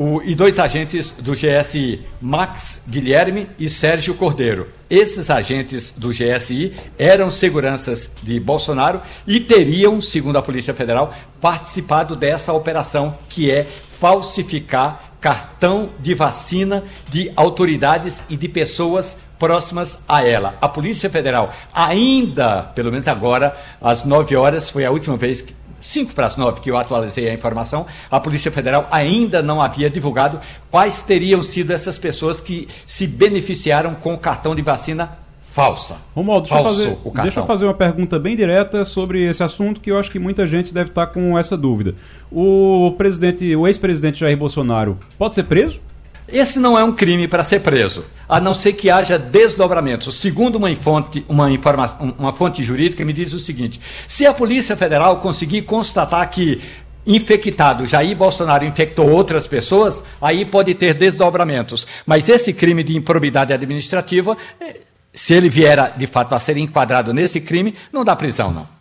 o, 0.00 0.22
e 0.24 0.34
dois 0.34 0.58
agentes 0.58 1.10
do 1.10 1.32
GSI, 1.32 2.00
Max 2.22 2.82
Guilherme 2.88 3.50
e 3.58 3.68
Sérgio 3.68 4.14
Cordeiro. 4.14 4.68
Esses 4.88 5.28
agentes 5.28 5.92
do 5.94 6.08
GSI 6.08 6.74
eram 6.98 7.30
seguranças 7.30 8.10
de 8.22 8.40
Bolsonaro 8.40 9.02
e 9.26 9.38
teriam, 9.38 10.00
segundo 10.00 10.38
a 10.38 10.42
Polícia 10.42 10.72
Federal, 10.72 11.14
participado 11.38 12.16
dessa 12.16 12.50
operação 12.50 13.18
que 13.28 13.50
é 13.50 13.66
falsificar 13.98 15.16
cartão 15.20 15.90
de 15.98 16.14
vacina 16.14 16.82
de 17.10 17.30
autoridades 17.36 18.22
e 18.30 18.38
de 18.38 18.48
pessoas 18.48 19.18
próximas 19.38 19.98
a 20.08 20.26
ela. 20.26 20.56
A 20.62 20.68
Polícia 20.68 21.10
Federal, 21.10 21.52
ainda, 21.74 22.62
pelo 22.62 22.90
menos 22.90 23.06
agora, 23.06 23.54
às 23.78 24.06
9 24.06 24.34
horas, 24.34 24.70
foi 24.70 24.86
a 24.86 24.90
última 24.90 25.18
vez 25.18 25.42
que 25.42 25.59
5 25.80 26.14
para 26.14 26.26
as 26.26 26.36
9 26.36 26.60
que 26.60 26.70
eu 26.70 26.76
atualizei 26.76 27.28
a 27.28 27.34
informação, 27.34 27.86
a 28.10 28.20
Polícia 28.20 28.50
Federal 28.50 28.86
ainda 28.90 29.42
não 29.42 29.60
havia 29.60 29.90
divulgado 29.90 30.40
quais 30.70 31.02
teriam 31.02 31.42
sido 31.42 31.72
essas 31.72 31.98
pessoas 31.98 32.40
que 32.40 32.68
se 32.86 33.06
beneficiaram 33.06 33.94
com 33.94 34.14
o 34.14 34.18
cartão 34.18 34.54
de 34.54 34.62
vacina 34.62 35.18
falsa. 35.52 35.96
Romualdo, 36.14 36.48
deixa, 36.48 36.62
Falso, 36.62 36.82
eu 36.82 36.96
fazer, 36.96 37.22
deixa 37.22 37.40
eu 37.40 37.46
fazer 37.46 37.64
uma 37.64 37.74
pergunta 37.74 38.18
bem 38.18 38.36
direta 38.36 38.84
sobre 38.84 39.24
esse 39.24 39.42
assunto 39.42 39.80
que 39.80 39.90
eu 39.90 39.98
acho 39.98 40.10
que 40.10 40.18
muita 40.18 40.46
gente 40.46 40.72
deve 40.72 40.90
estar 40.90 41.08
com 41.08 41.36
essa 41.38 41.56
dúvida. 41.56 41.94
O 42.30 42.94
presidente, 42.96 43.56
o 43.56 43.66
ex-presidente 43.66 44.20
Jair 44.20 44.36
Bolsonaro 44.36 44.98
pode 45.18 45.34
ser 45.34 45.44
preso? 45.44 45.80
Esse 46.32 46.58
não 46.58 46.78
é 46.78 46.84
um 46.84 46.92
crime 46.92 47.26
para 47.26 47.44
ser 47.44 47.60
preso, 47.60 48.04
a 48.28 48.40
não 48.40 48.54
ser 48.54 48.72
que 48.74 48.90
haja 48.90 49.18
desdobramentos. 49.18 50.20
Segundo 50.20 50.56
uma 50.56 50.74
fonte, 50.76 51.24
uma, 51.28 51.50
informação, 51.50 52.14
uma 52.18 52.32
fonte 52.32 52.62
jurídica, 52.62 53.04
me 53.04 53.12
diz 53.12 53.32
o 53.32 53.38
seguinte: 53.38 53.80
se 54.06 54.26
a 54.26 54.32
Polícia 54.32 54.76
Federal 54.76 55.18
conseguir 55.18 55.62
constatar 55.62 56.28
que 56.30 56.60
infectado 57.06 57.86
Jair 57.86 58.16
Bolsonaro 58.16 58.64
infectou 58.64 59.08
outras 59.10 59.46
pessoas, 59.46 60.02
aí 60.20 60.44
pode 60.44 60.74
ter 60.74 60.94
desdobramentos. 60.94 61.86
Mas 62.06 62.28
esse 62.28 62.52
crime 62.52 62.84
de 62.84 62.96
improbidade 62.96 63.52
administrativa, 63.52 64.36
eh, 64.60 64.80
se 65.12 65.34
ele 65.34 65.48
vier 65.48 65.96
de 65.96 66.06
fato 66.06 66.34
a 66.34 66.38
ser 66.38 66.56
enquadrado 66.56 67.12
nesse 67.12 67.40
crime, 67.40 67.74
não 67.92 68.04
dá 68.04 68.14
prisão, 68.14 68.52
não. 68.52 68.79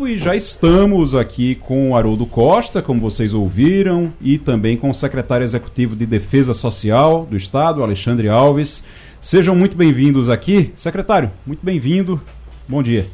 E 0.00 0.16
já 0.16 0.34
estamos 0.34 1.14
aqui 1.14 1.54
com 1.54 1.90
o 1.90 1.96
Haroldo 1.96 2.26
Costa, 2.26 2.82
como 2.82 3.00
vocês 3.00 3.32
ouviram, 3.32 4.12
e 4.20 4.38
também 4.38 4.76
com 4.76 4.90
o 4.90 4.94
secretário 4.94 5.44
executivo 5.44 5.94
de 5.94 6.04
Defesa 6.04 6.52
Social 6.52 7.26
do 7.30 7.36
Estado, 7.36 7.82
Alexandre 7.82 8.28
Alves. 8.28 8.82
Sejam 9.20 9.54
muito 9.54 9.76
bem-vindos 9.76 10.28
aqui. 10.28 10.72
Secretário, 10.74 11.30
muito 11.46 11.64
bem-vindo. 11.64 12.20
Bom 12.68 12.82
dia. 12.82 13.06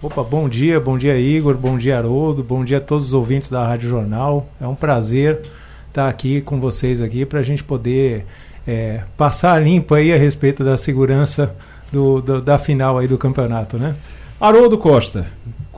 Opa, 0.00 0.22
bom 0.22 0.48
dia, 0.48 0.78
bom 0.78 0.96
dia 0.96 1.18
Igor, 1.18 1.56
bom 1.56 1.76
dia 1.76 1.98
Haroldo, 1.98 2.44
bom 2.44 2.64
dia 2.64 2.76
a 2.76 2.80
todos 2.80 3.08
os 3.08 3.14
ouvintes 3.14 3.50
da 3.50 3.66
Rádio 3.66 3.88
Jornal. 3.88 4.48
É 4.60 4.66
um 4.66 4.76
prazer 4.76 5.42
estar 5.88 6.08
aqui 6.08 6.40
com 6.40 6.60
vocês 6.60 7.00
aqui 7.00 7.26
para 7.26 7.40
a 7.40 7.42
gente 7.42 7.64
poder 7.64 8.24
é, 8.66 9.02
passar 9.16 9.60
limpo 9.60 9.94
aí 9.94 10.12
a 10.12 10.16
respeito 10.16 10.62
da 10.62 10.76
segurança 10.76 11.54
do, 11.92 12.20
do, 12.20 12.40
da 12.40 12.58
final 12.58 12.96
aí 12.96 13.08
do 13.08 13.18
campeonato, 13.18 13.76
né? 13.76 13.96
Haroldo 14.40 14.78
Costa, 14.78 15.26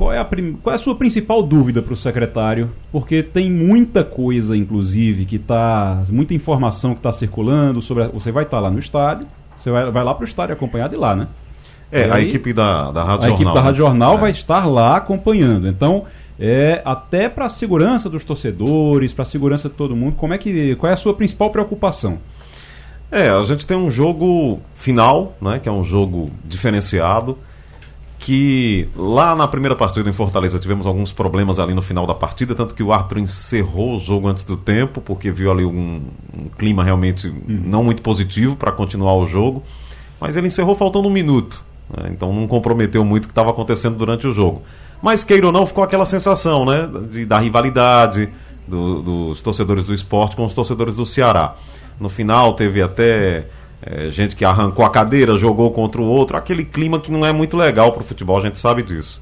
qual 0.01 0.15
é 0.15 0.19
a, 0.19 0.25
prim... 0.25 0.55
qual 0.55 0.73
é 0.73 0.77
a 0.77 0.79
sua 0.79 0.95
principal 0.95 1.43
dúvida 1.43 1.83
para 1.83 1.93
o 1.93 1.97
secretário? 1.97 2.71
Porque 2.91 3.23
tem 3.23 3.51
muita 3.51 4.03
coisa, 4.03 4.57
inclusive, 4.57 5.27
que 5.27 5.37
está. 5.37 6.03
muita 6.09 6.33
informação 6.33 6.95
que 6.95 7.01
está 7.01 7.13
circulando 7.13 7.83
sobre. 7.83 8.05
A... 8.05 8.09
Você 8.09 8.33
vai 8.33 8.45
estar 8.45 8.57
tá 8.57 8.63
lá 8.63 8.71
no 8.71 8.79
estádio, 8.79 9.27
você 9.59 9.71
vai, 9.71 9.91
vai 9.91 10.03
lá 10.03 10.15
para 10.15 10.23
o 10.23 10.27
estádio 10.27 10.55
acompanhado 10.55 10.95
de 10.95 10.97
lá, 10.99 11.15
né? 11.15 11.29
É, 11.93 12.05
aí, 12.05 12.13
a 12.13 12.21
equipe 12.23 12.55
da, 12.55 12.91
da 12.91 13.05
Rádio 13.05 13.27
a 13.27 13.29
Jornal. 13.29 13.31
A 13.31 13.35
equipe 13.35 13.55
da 13.55 13.61
Rádio 13.61 13.77
Jornal 13.77 14.15
né? 14.15 14.21
vai 14.23 14.31
estar 14.31 14.67
lá 14.67 14.97
acompanhando. 14.97 15.69
Então, 15.69 16.07
é, 16.39 16.81
até 16.83 17.29
para 17.29 17.45
a 17.45 17.51
segurança 17.51 18.09
dos 18.09 18.25
torcedores, 18.25 19.13
para 19.13 19.23
a 19.23 19.27
segurança 19.27 19.69
de 19.69 19.75
todo 19.75 19.95
mundo, 19.95 20.15
como 20.17 20.33
é 20.33 20.39
que, 20.39 20.77
qual 20.77 20.89
é 20.89 20.95
a 20.95 20.97
sua 20.97 21.13
principal 21.13 21.51
preocupação? 21.51 22.19
É, 23.13 23.29
a 23.29 23.43
gente 23.43 23.67
tem 23.67 23.77
um 23.77 23.91
jogo 23.91 24.61
final, 24.75 25.37
né, 25.43 25.59
que 25.59 25.69
é 25.69 25.73
um 25.73 25.85
jogo 25.85 26.31
diferenciado 26.43 27.37
que 28.21 28.87
lá 28.95 29.35
na 29.35 29.49
primeira 29.49 29.75
partida 29.75 30.09
em 30.09 30.13
Fortaleza 30.13 30.59
tivemos 30.59 30.87
alguns 30.87 31.11
problemas 31.11 31.59
ali 31.59 31.73
no 31.73 31.81
final 31.81 32.07
da 32.07 32.15
partida, 32.15 32.55
tanto 32.55 32.75
que 32.75 32.83
o 32.83 32.93
árbitro 32.93 33.19
encerrou 33.19 33.97
o 33.97 33.99
jogo 33.99 34.29
antes 34.29 34.45
do 34.45 34.59
tempo, 34.59 35.01
porque 35.01 35.33
viu 35.33 35.51
ali 35.51 35.65
um, 35.65 36.03
um 36.37 36.49
clima 36.59 36.85
realmente 36.85 37.35
não 37.49 37.83
muito 37.83 38.03
positivo 38.03 38.57
para 38.57 38.71
continuar 38.71 39.15
o 39.17 39.27
jogo, 39.27 39.63
mas 40.21 40.37
ele 40.37 40.49
encerrou 40.49 40.77
faltando 40.77 41.09
um 41.09 41.11
minuto, 41.11 41.65
né? 41.97 42.11
então 42.13 42.31
não 42.31 42.47
comprometeu 42.47 43.03
muito 43.07 43.25
o 43.25 43.29
que 43.29 43.33
estava 43.33 43.51
acontecendo 43.51 43.97
durante 43.97 44.27
o 44.27 44.35
jogo. 44.35 44.63
Mas 45.03 45.25
queira 45.25 45.47
ou 45.47 45.53
não, 45.53 45.65
ficou 45.65 45.83
aquela 45.83 46.05
sensação 46.05 46.67
né, 46.67 46.91
de, 47.11 47.25
da 47.25 47.39
rivalidade 47.39 48.29
do, 48.69 49.01
dos 49.01 49.41
torcedores 49.41 49.85
do 49.85 49.95
esporte 49.95 50.37
com 50.37 50.45
os 50.45 50.53
torcedores 50.53 50.95
do 50.95 51.07
Ceará. 51.07 51.55
No 51.99 52.11
final 52.11 52.53
teve 52.53 52.83
até 52.83 53.47
é, 53.83 54.11
gente 54.11 54.37
que 54.37 54.45
arrancou 54.45 54.85
a 54.85 54.91
cadeira, 54.91 55.37
jogou 55.39 55.71
contra 55.71 56.01
o 56.01 56.05
outro, 56.05 56.37
aquele 56.37 56.65
clima 56.65 57.01
que 57.01 57.11
não 57.11 57.25
é 57.25 57.33
muito 57.33 57.57
legal 57.57 57.93
para 57.93 58.03
o 58.03 58.05
futebol, 58.05 58.39
a 58.39 58.43
gente 58.43 58.59
sabe 58.59 58.83
disso. 58.83 59.21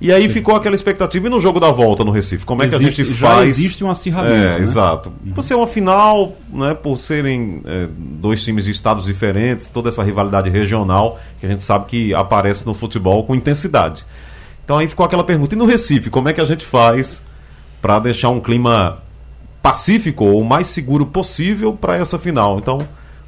E 0.00 0.12
aí 0.12 0.24
Sim. 0.24 0.28
ficou 0.30 0.54
aquela 0.54 0.74
expectativa. 0.74 1.26
E 1.26 1.30
no 1.30 1.40
jogo 1.40 1.58
da 1.58 1.70
volta 1.70 2.04
no 2.04 2.10
Recife? 2.10 2.44
Como 2.44 2.62
é 2.62 2.66
existe, 2.66 2.82
que 2.82 3.02
a 3.02 3.04
gente 3.04 3.18
faz? 3.18 3.38
Já 3.38 3.46
existe 3.46 3.84
um 3.84 3.90
acirramento. 3.90 4.34
É, 4.34 4.48
né? 4.56 4.60
exato. 4.60 5.10
Uhum. 5.24 5.32
Por 5.32 5.42
ser 5.42 5.54
uma 5.54 5.66
final, 5.66 6.36
né, 6.52 6.74
por 6.74 6.98
serem 6.98 7.62
é, 7.64 7.88
dois 7.96 8.42
times 8.44 8.64
de 8.64 8.70
estados 8.70 9.06
diferentes, 9.06 9.70
toda 9.70 9.88
essa 9.88 10.02
rivalidade 10.02 10.50
regional 10.50 11.18
que 11.40 11.46
a 11.46 11.48
gente 11.48 11.64
sabe 11.64 11.86
que 11.86 12.14
aparece 12.14 12.66
no 12.66 12.74
futebol 12.74 13.24
com 13.24 13.34
intensidade. 13.34 14.04
Então 14.64 14.78
aí 14.78 14.86
ficou 14.86 15.06
aquela 15.06 15.24
pergunta. 15.24 15.54
E 15.54 15.58
no 15.58 15.64
Recife, 15.64 16.10
como 16.10 16.28
é 16.28 16.32
que 16.32 16.40
a 16.40 16.44
gente 16.44 16.66
faz 16.66 17.22
para 17.80 17.98
deixar 17.98 18.28
um 18.28 18.40
clima 18.40 18.98
pacífico 19.62 20.24
ou 20.24 20.42
o 20.42 20.44
mais 20.44 20.66
seguro 20.66 21.06
possível 21.06 21.72
para 21.72 21.96
essa 21.96 22.18
final? 22.18 22.58
Então 22.58 22.86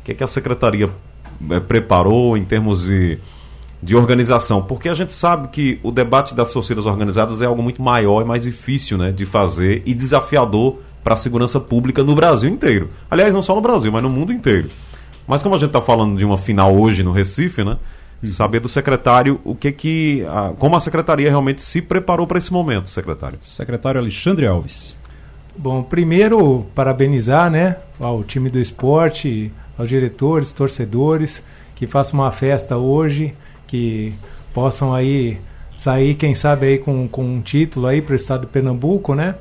que, 0.08 0.12
é 0.12 0.14
que 0.14 0.24
a 0.24 0.28
secretaria 0.28 0.90
é, 1.50 1.60
preparou 1.60 2.36
em 2.36 2.44
termos 2.44 2.84
de, 2.84 3.18
de 3.82 3.94
organização? 3.94 4.62
Porque 4.62 4.88
a 4.88 4.94
gente 4.94 5.12
sabe 5.12 5.48
que 5.48 5.78
o 5.82 5.92
debate 5.92 6.34
das 6.34 6.52
torcidas 6.52 6.86
organizadas 6.86 7.42
é 7.42 7.46
algo 7.46 7.62
muito 7.62 7.82
maior 7.82 8.22
e 8.22 8.24
mais 8.24 8.42
difícil 8.42 8.96
né, 8.96 9.12
de 9.12 9.26
fazer 9.26 9.82
e 9.84 9.92
desafiador 9.92 10.78
para 11.04 11.14
a 11.14 11.16
segurança 11.16 11.60
pública 11.60 12.02
no 12.02 12.14
Brasil 12.14 12.48
inteiro. 12.50 12.90
Aliás, 13.10 13.34
não 13.34 13.42
só 13.42 13.54
no 13.54 13.60
Brasil, 13.60 13.92
mas 13.92 14.02
no 14.02 14.08
mundo 14.08 14.32
inteiro. 14.32 14.70
Mas 15.26 15.42
como 15.42 15.54
a 15.54 15.58
gente 15.58 15.68
está 15.68 15.82
falando 15.82 16.16
de 16.16 16.24
uma 16.24 16.38
final 16.38 16.74
hoje 16.74 17.02
no 17.02 17.12
Recife, 17.12 17.62
né? 17.62 17.76
Hum. 18.22 18.26
Saber 18.26 18.60
do 18.60 18.68
secretário 18.68 19.40
o 19.44 19.54
que 19.54 19.70
que. 19.70 20.24
A, 20.26 20.52
como 20.58 20.74
a 20.74 20.80
secretaria 20.80 21.28
realmente 21.28 21.62
se 21.62 21.80
preparou 21.80 22.26
para 22.26 22.38
esse 22.38 22.52
momento, 22.52 22.90
secretário. 22.90 23.38
Secretário 23.42 24.00
Alexandre 24.00 24.46
Alves. 24.46 24.96
Bom, 25.56 25.82
primeiro 25.82 26.66
parabenizar, 26.74 27.50
né, 27.50 27.76
ao 28.00 28.24
time 28.24 28.48
do 28.48 28.58
esporte, 28.58 29.52
aos 29.78 29.88
diretores, 29.88 30.52
torcedores, 30.52 31.42
que 31.74 31.86
façam 31.86 32.20
uma 32.20 32.32
festa 32.32 32.76
hoje, 32.76 33.34
que 33.66 34.12
possam 34.52 34.92
aí 34.92 35.38
sair, 35.76 36.16
quem 36.16 36.34
sabe 36.34 36.66
aí 36.66 36.78
com, 36.78 37.06
com 37.06 37.24
um 37.24 37.40
título 37.40 37.86
aí 37.86 38.02
para 38.02 38.14
o 38.14 38.16
estado 38.16 38.40
de 38.40 38.46
Pernambuco, 38.48 39.14
né? 39.14 39.36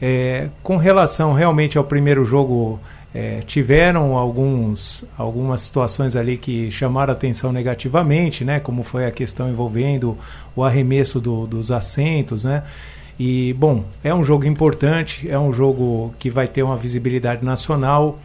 É, 0.00 0.48
com 0.62 0.78
relação 0.78 1.34
realmente 1.34 1.76
ao 1.76 1.84
primeiro 1.84 2.24
jogo, 2.24 2.80
é, 3.14 3.40
tiveram 3.46 4.16
alguns, 4.16 5.04
algumas 5.18 5.60
situações 5.60 6.16
ali 6.16 6.38
que 6.38 6.70
chamaram 6.70 7.12
atenção 7.12 7.52
negativamente, 7.52 8.42
né? 8.42 8.58
Como 8.58 8.82
foi 8.82 9.04
a 9.04 9.10
questão 9.10 9.50
envolvendo 9.50 10.16
o 10.56 10.64
arremesso 10.64 11.20
do, 11.20 11.46
dos 11.46 11.70
assentos, 11.70 12.44
né? 12.44 12.62
E, 13.18 13.52
bom, 13.52 13.84
é 14.02 14.14
um 14.14 14.24
jogo 14.24 14.46
importante, 14.46 15.28
é 15.28 15.38
um 15.38 15.52
jogo 15.52 16.14
que 16.18 16.30
vai 16.30 16.48
ter 16.48 16.62
uma 16.62 16.76
visibilidade 16.76 17.44
nacional 17.44 18.18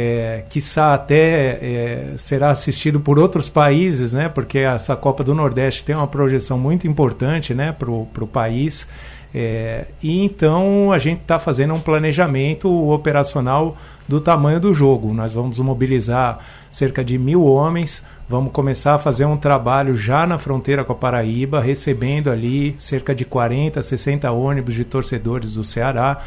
é, 0.00 0.44
quiçá 0.48 0.94
até 0.94 1.58
é, 1.60 2.14
será 2.16 2.52
assistido 2.52 3.00
por 3.00 3.18
outros 3.18 3.48
países, 3.48 4.12
né? 4.12 4.28
Porque 4.28 4.58
essa 4.58 4.94
Copa 4.94 5.24
do 5.24 5.34
Nordeste 5.34 5.84
tem 5.84 5.96
uma 5.96 6.06
projeção 6.06 6.56
muito 6.56 6.86
importante, 6.86 7.52
né? 7.52 7.72
Para 7.72 7.90
o 7.90 8.28
país. 8.32 8.86
É, 9.34 9.86
e 10.00 10.24
então 10.24 10.92
a 10.92 10.98
gente 10.98 11.22
está 11.22 11.40
fazendo 11.40 11.74
um 11.74 11.80
planejamento 11.80 12.70
operacional 12.88 13.76
do 14.06 14.20
tamanho 14.20 14.60
do 14.60 14.72
jogo. 14.72 15.12
Nós 15.12 15.32
vamos 15.32 15.58
mobilizar 15.58 16.38
cerca 16.70 17.04
de 17.04 17.18
mil 17.18 17.44
homens, 17.44 18.04
vamos 18.28 18.52
começar 18.52 18.94
a 18.94 18.98
fazer 19.00 19.24
um 19.24 19.36
trabalho 19.36 19.96
já 19.96 20.24
na 20.28 20.38
fronteira 20.38 20.84
com 20.84 20.92
a 20.92 20.96
Paraíba, 20.96 21.60
recebendo 21.60 22.30
ali 22.30 22.72
cerca 22.78 23.12
de 23.12 23.24
40, 23.24 23.82
60 23.82 24.30
ônibus 24.30 24.76
de 24.76 24.84
torcedores 24.84 25.54
do 25.54 25.64
Ceará 25.64 26.22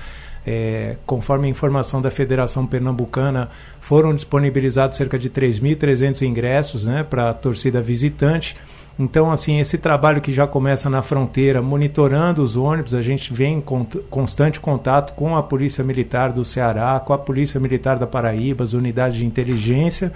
é, 0.45 0.95
conforme 1.05 1.47
a 1.47 1.49
informação 1.49 2.01
da 2.01 2.09
Federação 2.09 2.65
Pernambucana, 2.65 3.49
foram 3.79 4.13
disponibilizados 4.13 4.97
cerca 4.97 5.17
de 5.17 5.29
3.300 5.29 6.21
ingressos 6.23 6.85
né, 6.85 7.03
para 7.03 7.29
a 7.29 7.33
torcida 7.33 7.81
visitante. 7.81 8.55
Então, 8.99 9.31
assim, 9.31 9.59
esse 9.59 9.77
trabalho 9.77 10.21
que 10.21 10.33
já 10.33 10.45
começa 10.45 10.89
na 10.89 11.01
fronteira, 11.01 11.61
monitorando 11.61 12.43
os 12.43 12.55
ônibus, 12.55 12.93
a 12.93 13.01
gente 13.01 13.33
vem 13.33 13.57
em 13.57 13.61
constante 14.09 14.59
contato 14.59 15.13
com 15.13 15.35
a 15.35 15.41
Polícia 15.41 15.83
Militar 15.83 16.31
do 16.31 16.43
Ceará, 16.43 16.99
com 16.99 17.13
a 17.13 17.17
Polícia 17.17 17.59
Militar 17.59 17.97
da 17.97 18.05
Paraíba, 18.05 18.63
as 18.63 18.73
unidades 18.73 19.17
de 19.17 19.25
inteligência, 19.25 20.11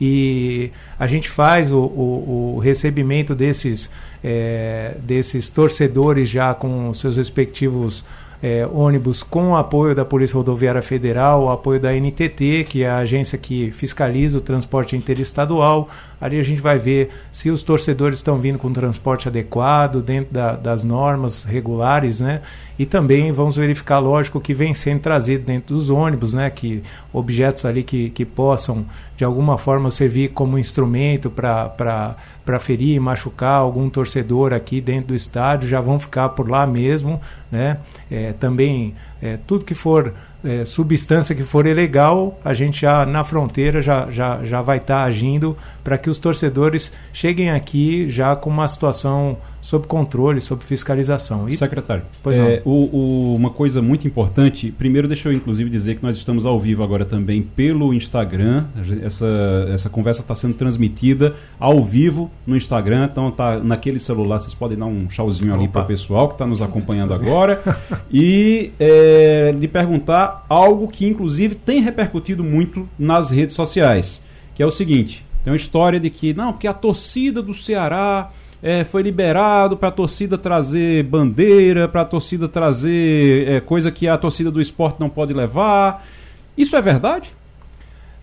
e 0.00 0.70
a 0.98 1.06
gente 1.06 1.28
faz 1.28 1.70
o, 1.70 1.80
o, 1.80 2.54
o 2.56 2.58
recebimento 2.58 3.34
desses, 3.34 3.90
é, 4.24 4.96
desses 5.02 5.50
torcedores 5.50 6.30
já 6.30 6.54
com 6.54 6.94
seus 6.94 7.18
respectivos 7.18 8.04
é, 8.42 8.66
ônibus 8.66 9.22
com 9.22 9.56
apoio 9.56 9.94
da 9.94 10.04
Polícia 10.04 10.36
Rodoviária 10.36 10.82
Federal, 10.82 11.50
apoio 11.50 11.78
da 11.78 11.92
NTT, 11.92 12.64
que 12.68 12.82
é 12.84 12.90
a 12.90 12.98
agência 12.98 13.36
que 13.36 13.70
fiscaliza 13.70 14.38
o 14.38 14.40
transporte 14.40 14.96
interestadual. 14.96 15.88
Ali 16.20 16.38
a 16.38 16.42
gente 16.42 16.60
vai 16.60 16.78
ver 16.78 17.10
se 17.32 17.50
os 17.50 17.62
torcedores 17.62 18.18
estão 18.18 18.38
vindo 18.38 18.58
com 18.58 18.70
transporte 18.72 19.26
adequado, 19.26 20.02
dentro 20.02 20.34
da, 20.34 20.54
das 20.54 20.84
normas 20.84 21.42
regulares, 21.44 22.20
né? 22.20 22.42
E 22.78 22.84
também 22.84 23.32
vamos 23.32 23.56
verificar, 23.56 23.98
lógico, 23.98 24.40
que 24.40 24.52
vem 24.52 24.74
sendo 24.74 25.00
trazido 25.00 25.44
dentro 25.44 25.74
dos 25.74 25.88
ônibus, 25.88 26.34
né? 26.34 26.50
Que 26.50 26.82
objetos 27.12 27.64
ali 27.64 27.82
que, 27.82 28.10
que 28.10 28.24
possam, 28.24 28.84
de 29.16 29.24
alguma 29.24 29.56
forma, 29.56 29.90
servir 29.90 30.30
como 30.30 30.58
instrumento 30.58 31.30
para 31.30 32.58
ferir 32.60 32.96
e 32.96 33.00
machucar 33.00 33.54
algum 33.54 33.88
torcedor 33.88 34.52
aqui 34.52 34.80
dentro 34.80 35.08
do 35.08 35.14
estádio, 35.14 35.68
já 35.68 35.80
vão 35.80 35.98
ficar 35.98 36.30
por 36.30 36.48
lá 36.48 36.66
mesmo, 36.66 37.20
né? 37.50 37.78
É, 38.10 38.32
também, 38.32 38.94
é, 39.22 39.38
tudo 39.46 39.64
que 39.64 39.74
for 39.74 40.12
é, 40.44 40.64
substância 40.64 41.34
que 41.34 41.42
for 41.42 41.66
ilegal, 41.66 42.38
a 42.44 42.54
gente 42.54 42.82
já 42.82 43.04
na 43.04 43.24
fronteira 43.24 43.82
já, 43.82 44.10
já, 44.10 44.42
já 44.44 44.62
vai 44.62 44.78
estar 44.78 45.02
tá 45.02 45.04
agindo 45.04 45.56
para 45.82 45.98
que 45.98 46.08
os 46.08 46.18
torcedores 46.18 46.92
cheguem 47.12 47.50
aqui 47.50 48.08
já 48.08 48.34
com 48.36 48.50
uma 48.50 48.68
situação 48.68 49.36
sob 49.60 49.86
controle, 49.86 50.40
sob 50.40 50.64
fiscalização. 50.64 51.48
E, 51.48 51.56
Secretário, 51.56 52.02
pois 52.22 52.38
é, 52.38 52.62
o, 52.64 52.70
o, 52.70 53.34
uma 53.34 53.50
coisa 53.50 53.82
muito 53.82 54.06
importante, 54.06 54.72
primeiro 54.72 55.06
deixa 55.06 55.28
eu 55.28 55.32
inclusive 55.32 55.68
dizer 55.68 55.96
que 55.96 56.02
nós 56.02 56.16
estamos 56.16 56.46
ao 56.46 56.58
vivo 56.58 56.82
agora 56.82 57.04
também 57.04 57.42
pelo 57.42 57.92
Instagram, 57.92 58.66
essa, 59.02 59.26
essa 59.72 59.90
conversa 59.90 60.22
está 60.22 60.34
sendo 60.34 60.54
transmitida 60.54 61.34
ao 61.58 61.82
vivo 61.84 62.30
no 62.46 62.56
Instagram, 62.56 63.08
então 63.10 63.30
tá 63.30 63.58
naquele 63.58 63.98
celular, 63.98 64.38
vocês 64.38 64.54
podem 64.54 64.78
dar 64.78 64.86
um 64.86 65.06
tchauzinho 65.06 65.52
ali 65.52 65.68
para 65.68 65.82
o 65.82 65.86
pessoal 65.86 66.28
que 66.28 66.34
está 66.34 66.46
nos 66.46 66.62
acompanhando 66.62 67.12
agora. 67.12 67.60
E 68.12 68.72
é, 68.80 69.54
lhe 69.58 69.68
perguntar 69.68 70.29
algo 70.48 70.88
que 70.88 71.06
inclusive 71.06 71.54
tem 71.54 71.80
repercutido 71.80 72.42
muito 72.42 72.88
nas 72.98 73.30
redes 73.30 73.54
sociais, 73.54 74.22
que 74.54 74.62
é 74.62 74.66
o 74.66 74.70
seguinte, 74.70 75.24
tem 75.42 75.52
uma 75.52 75.56
história 75.56 75.98
de 75.98 76.10
que, 76.10 76.34
não, 76.34 76.52
porque 76.52 76.66
a 76.68 76.74
torcida 76.74 77.40
do 77.40 77.54
Ceará 77.54 78.30
é, 78.62 78.84
foi 78.84 79.02
liberado 79.02 79.76
para 79.76 79.88
a 79.88 79.92
torcida 79.92 80.36
trazer 80.36 81.02
bandeira, 81.04 81.88
para 81.88 82.02
a 82.02 82.04
torcida 82.04 82.48
trazer 82.48 83.48
é, 83.48 83.60
coisa 83.60 83.90
que 83.90 84.06
a 84.06 84.16
torcida 84.16 84.50
do 84.50 84.60
esporte 84.60 85.00
não 85.00 85.08
pode 85.08 85.32
levar. 85.32 86.04
Isso 86.56 86.76
é 86.76 86.82
verdade? 86.82 87.30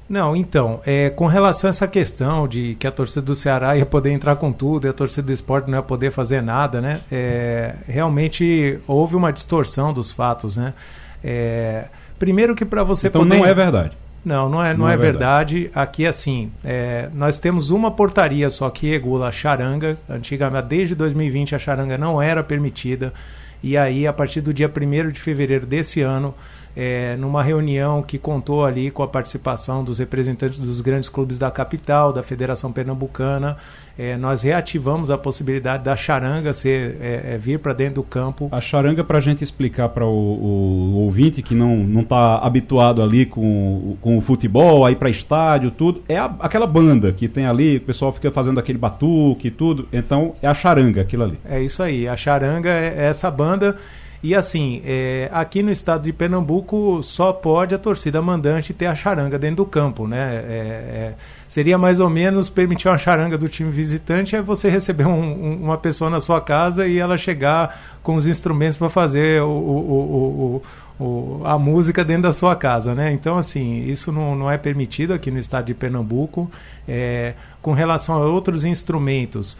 Não, 0.07 0.35
então, 0.35 0.79
é, 0.85 1.09
com 1.09 1.25
relação 1.25 1.67
a 1.67 1.71
essa 1.71 1.87
questão 1.87 2.47
de 2.47 2.75
que 2.75 2.87
a 2.87 2.91
torcida 2.91 3.21
do 3.21 3.35
Ceará 3.35 3.75
ia 3.75 3.85
poder 3.85 4.11
entrar 4.11 4.37
com 4.37 4.53
tudo 4.53 4.87
e 4.87 4.89
a 4.89 4.93
torcida 4.93 5.27
do 5.27 5.33
esporte 5.33 5.69
não 5.69 5.79
ia 5.79 5.83
poder 5.83 6.11
fazer 6.11 6.41
nada, 6.41 6.79
né? 6.79 7.01
É, 7.11 7.75
realmente 7.85 8.79
houve 8.87 9.17
uma 9.17 9.33
distorção 9.33 9.91
dos 9.91 10.13
fatos, 10.13 10.55
né? 10.55 10.73
É, 11.21 11.87
primeiro 12.19 12.55
que 12.55 12.65
para 12.65 12.83
você 12.83 13.07
então 13.07 13.21
poder... 13.21 13.37
não 13.37 13.45
é 13.45 13.53
verdade. 13.53 13.97
Não, 14.25 14.49
não 14.49 14.63
é, 14.63 14.73
não, 14.73 14.79
não 14.79 14.89
é, 14.89 14.93
é 14.93 14.97
verdade. 14.97 15.55
verdade. 15.55 15.79
Aqui, 15.79 16.05
assim, 16.05 16.51
é, 16.63 17.09
nós 17.13 17.39
temos 17.39 17.69
uma 17.69 17.89
portaria 17.89 18.49
só 18.49 18.69
que 18.69 18.89
regula 18.89 19.29
a 19.29 19.31
charanga. 19.31 19.97
Antigamente, 20.09 20.67
desde 20.67 20.95
2020, 20.95 21.55
a 21.55 21.59
charanga 21.59 21.97
não 21.97 22.21
era 22.21 22.43
permitida. 22.43 23.13
E 23.63 23.77
aí, 23.77 24.05
a 24.05 24.13
partir 24.13 24.41
do 24.41 24.53
dia 24.53 24.69
1 24.69 25.11
de 25.11 25.19
fevereiro 25.19 25.65
desse 25.65 26.01
ano, 26.01 26.35
é, 26.75 27.15
numa 27.15 27.41
reunião 27.41 28.03
que 28.03 28.17
contou 28.17 28.65
ali 28.65 28.91
com 28.91 29.01
a 29.01 29.07
participação 29.07 29.83
dos 29.83 29.97
representantes 29.97 30.59
dos 30.59 30.79
grandes 30.81 31.09
clubes 31.09 31.39
da 31.39 31.49
capital, 31.49 32.13
da 32.13 32.21
Federação 32.21 32.71
Pernambucana. 32.71 33.57
É, 33.97 34.15
nós 34.15 34.43
reativamos 34.43 35.09
a 35.09 35.17
possibilidade 35.17 35.83
da 35.83 35.95
charanga 35.95 36.53
ser, 36.53 36.97
é, 37.01 37.33
é 37.33 37.37
vir 37.37 37.59
para 37.59 37.73
dentro 37.73 37.95
do 37.95 38.03
campo. 38.03 38.47
A 38.51 38.61
charanga, 38.61 39.03
para 39.03 39.17
a 39.17 39.21
gente 39.21 39.43
explicar 39.43 39.89
para 39.89 40.05
o, 40.05 40.09
o, 40.09 40.95
ouvinte 40.97 41.41
que 41.41 41.55
não 41.55 41.99
está 41.99 42.37
habituado 42.37 43.01
ali 43.01 43.25
com, 43.25 43.97
com 43.99 44.17
o 44.17 44.21
futebol, 44.21 44.85
aí 44.85 44.95
para 44.95 45.09
estádio, 45.09 45.71
tudo, 45.71 46.03
é 46.07 46.17
a, 46.17 46.25
aquela 46.39 46.67
banda 46.67 47.11
que 47.11 47.27
tem 47.27 47.45
ali, 47.45 47.77
o 47.77 47.81
pessoal 47.81 48.11
fica 48.11 48.29
fazendo 48.29 48.59
aquele 48.59 48.77
batuque 48.77 49.47
e 49.47 49.51
tudo. 49.51 49.87
Então 49.91 50.33
é 50.41 50.47
a 50.47 50.53
charanga, 50.53 51.01
aquilo 51.01 51.23
ali. 51.23 51.39
É 51.43 51.61
isso 51.61 51.81
aí, 51.81 52.07
a 52.07 52.15
charanga 52.15 52.69
é, 52.69 52.93
é 52.97 53.05
essa 53.05 53.31
banda. 53.31 53.77
E 54.21 54.33
assim, 54.33 54.81
é, 54.83 55.29
aqui 55.31 55.61
no 55.61 55.71
estado 55.71 56.03
de 56.03 56.11
Pernambuco 56.11 57.01
só 57.03 57.31
pode 57.31 57.75
a 57.75 57.77
torcida 57.77 58.21
mandante 58.21 58.73
ter 58.73 58.87
a 58.87 58.95
charanga 58.95 59.37
dentro 59.37 59.57
do 59.57 59.65
campo, 59.65 60.07
né? 60.07 60.35
É, 60.35 60.49
é, 60.49 61.13
seria 61.47 61.77
mais 61.77 61.99
ou 61.99 62.09
menos 62.09 62.49
permitir 62.49 62.87
uma 62.87 62.97
charanga 62.97 63.37
do 63.37 63.47
time 63.47 63.71
visitante 63.71 64.35
é 64.35 64.41
você 64.41 64.69
receber 64.69 65.05
um, 65.05 65.11
um, 65.11 65.63
uma 65.63 65.77
pessoa 65.77 66.09
na 66.09 66.19
sua 66.19 66.41
casa 66.41 66.87
e 66.87 66.97
ela 66.97 67.15
chegar 67.15 67.79
com 68.01 68.15
os 68.15 68.25
instrumentos 68.25 68.75
para 68.75 68.89
fazer 68.89 69.41
o, 69.43 69.47
o, 69.47 70.61
o, 70.99 71.41
a 71.45 71.57
música 71.59 72.03
dentro 72.03 72.23
da 72.23 72.33
sua 72.33 72.55
casa, 72.55 72.95
né? 72.95 73.11
Então, 73.11 73.37
assim, 73.37 73.85
isso 73.85 74.11
não, 74.11 74.35
não 74.35 74.49
é 74.49 74.57
permitido 74.57 75.13
aqui 75.13 75.29
no 75.29 75.37
estado 75.37 75.65
de 75.65 75.73
Pernambuco. 75.73 76.49
É, 76.87 77.33
com 77.61 77.73
relação 77.73 78.15
a 78.15 78.25
outros 78.25 78.63
instrumentos, 78.65 79.57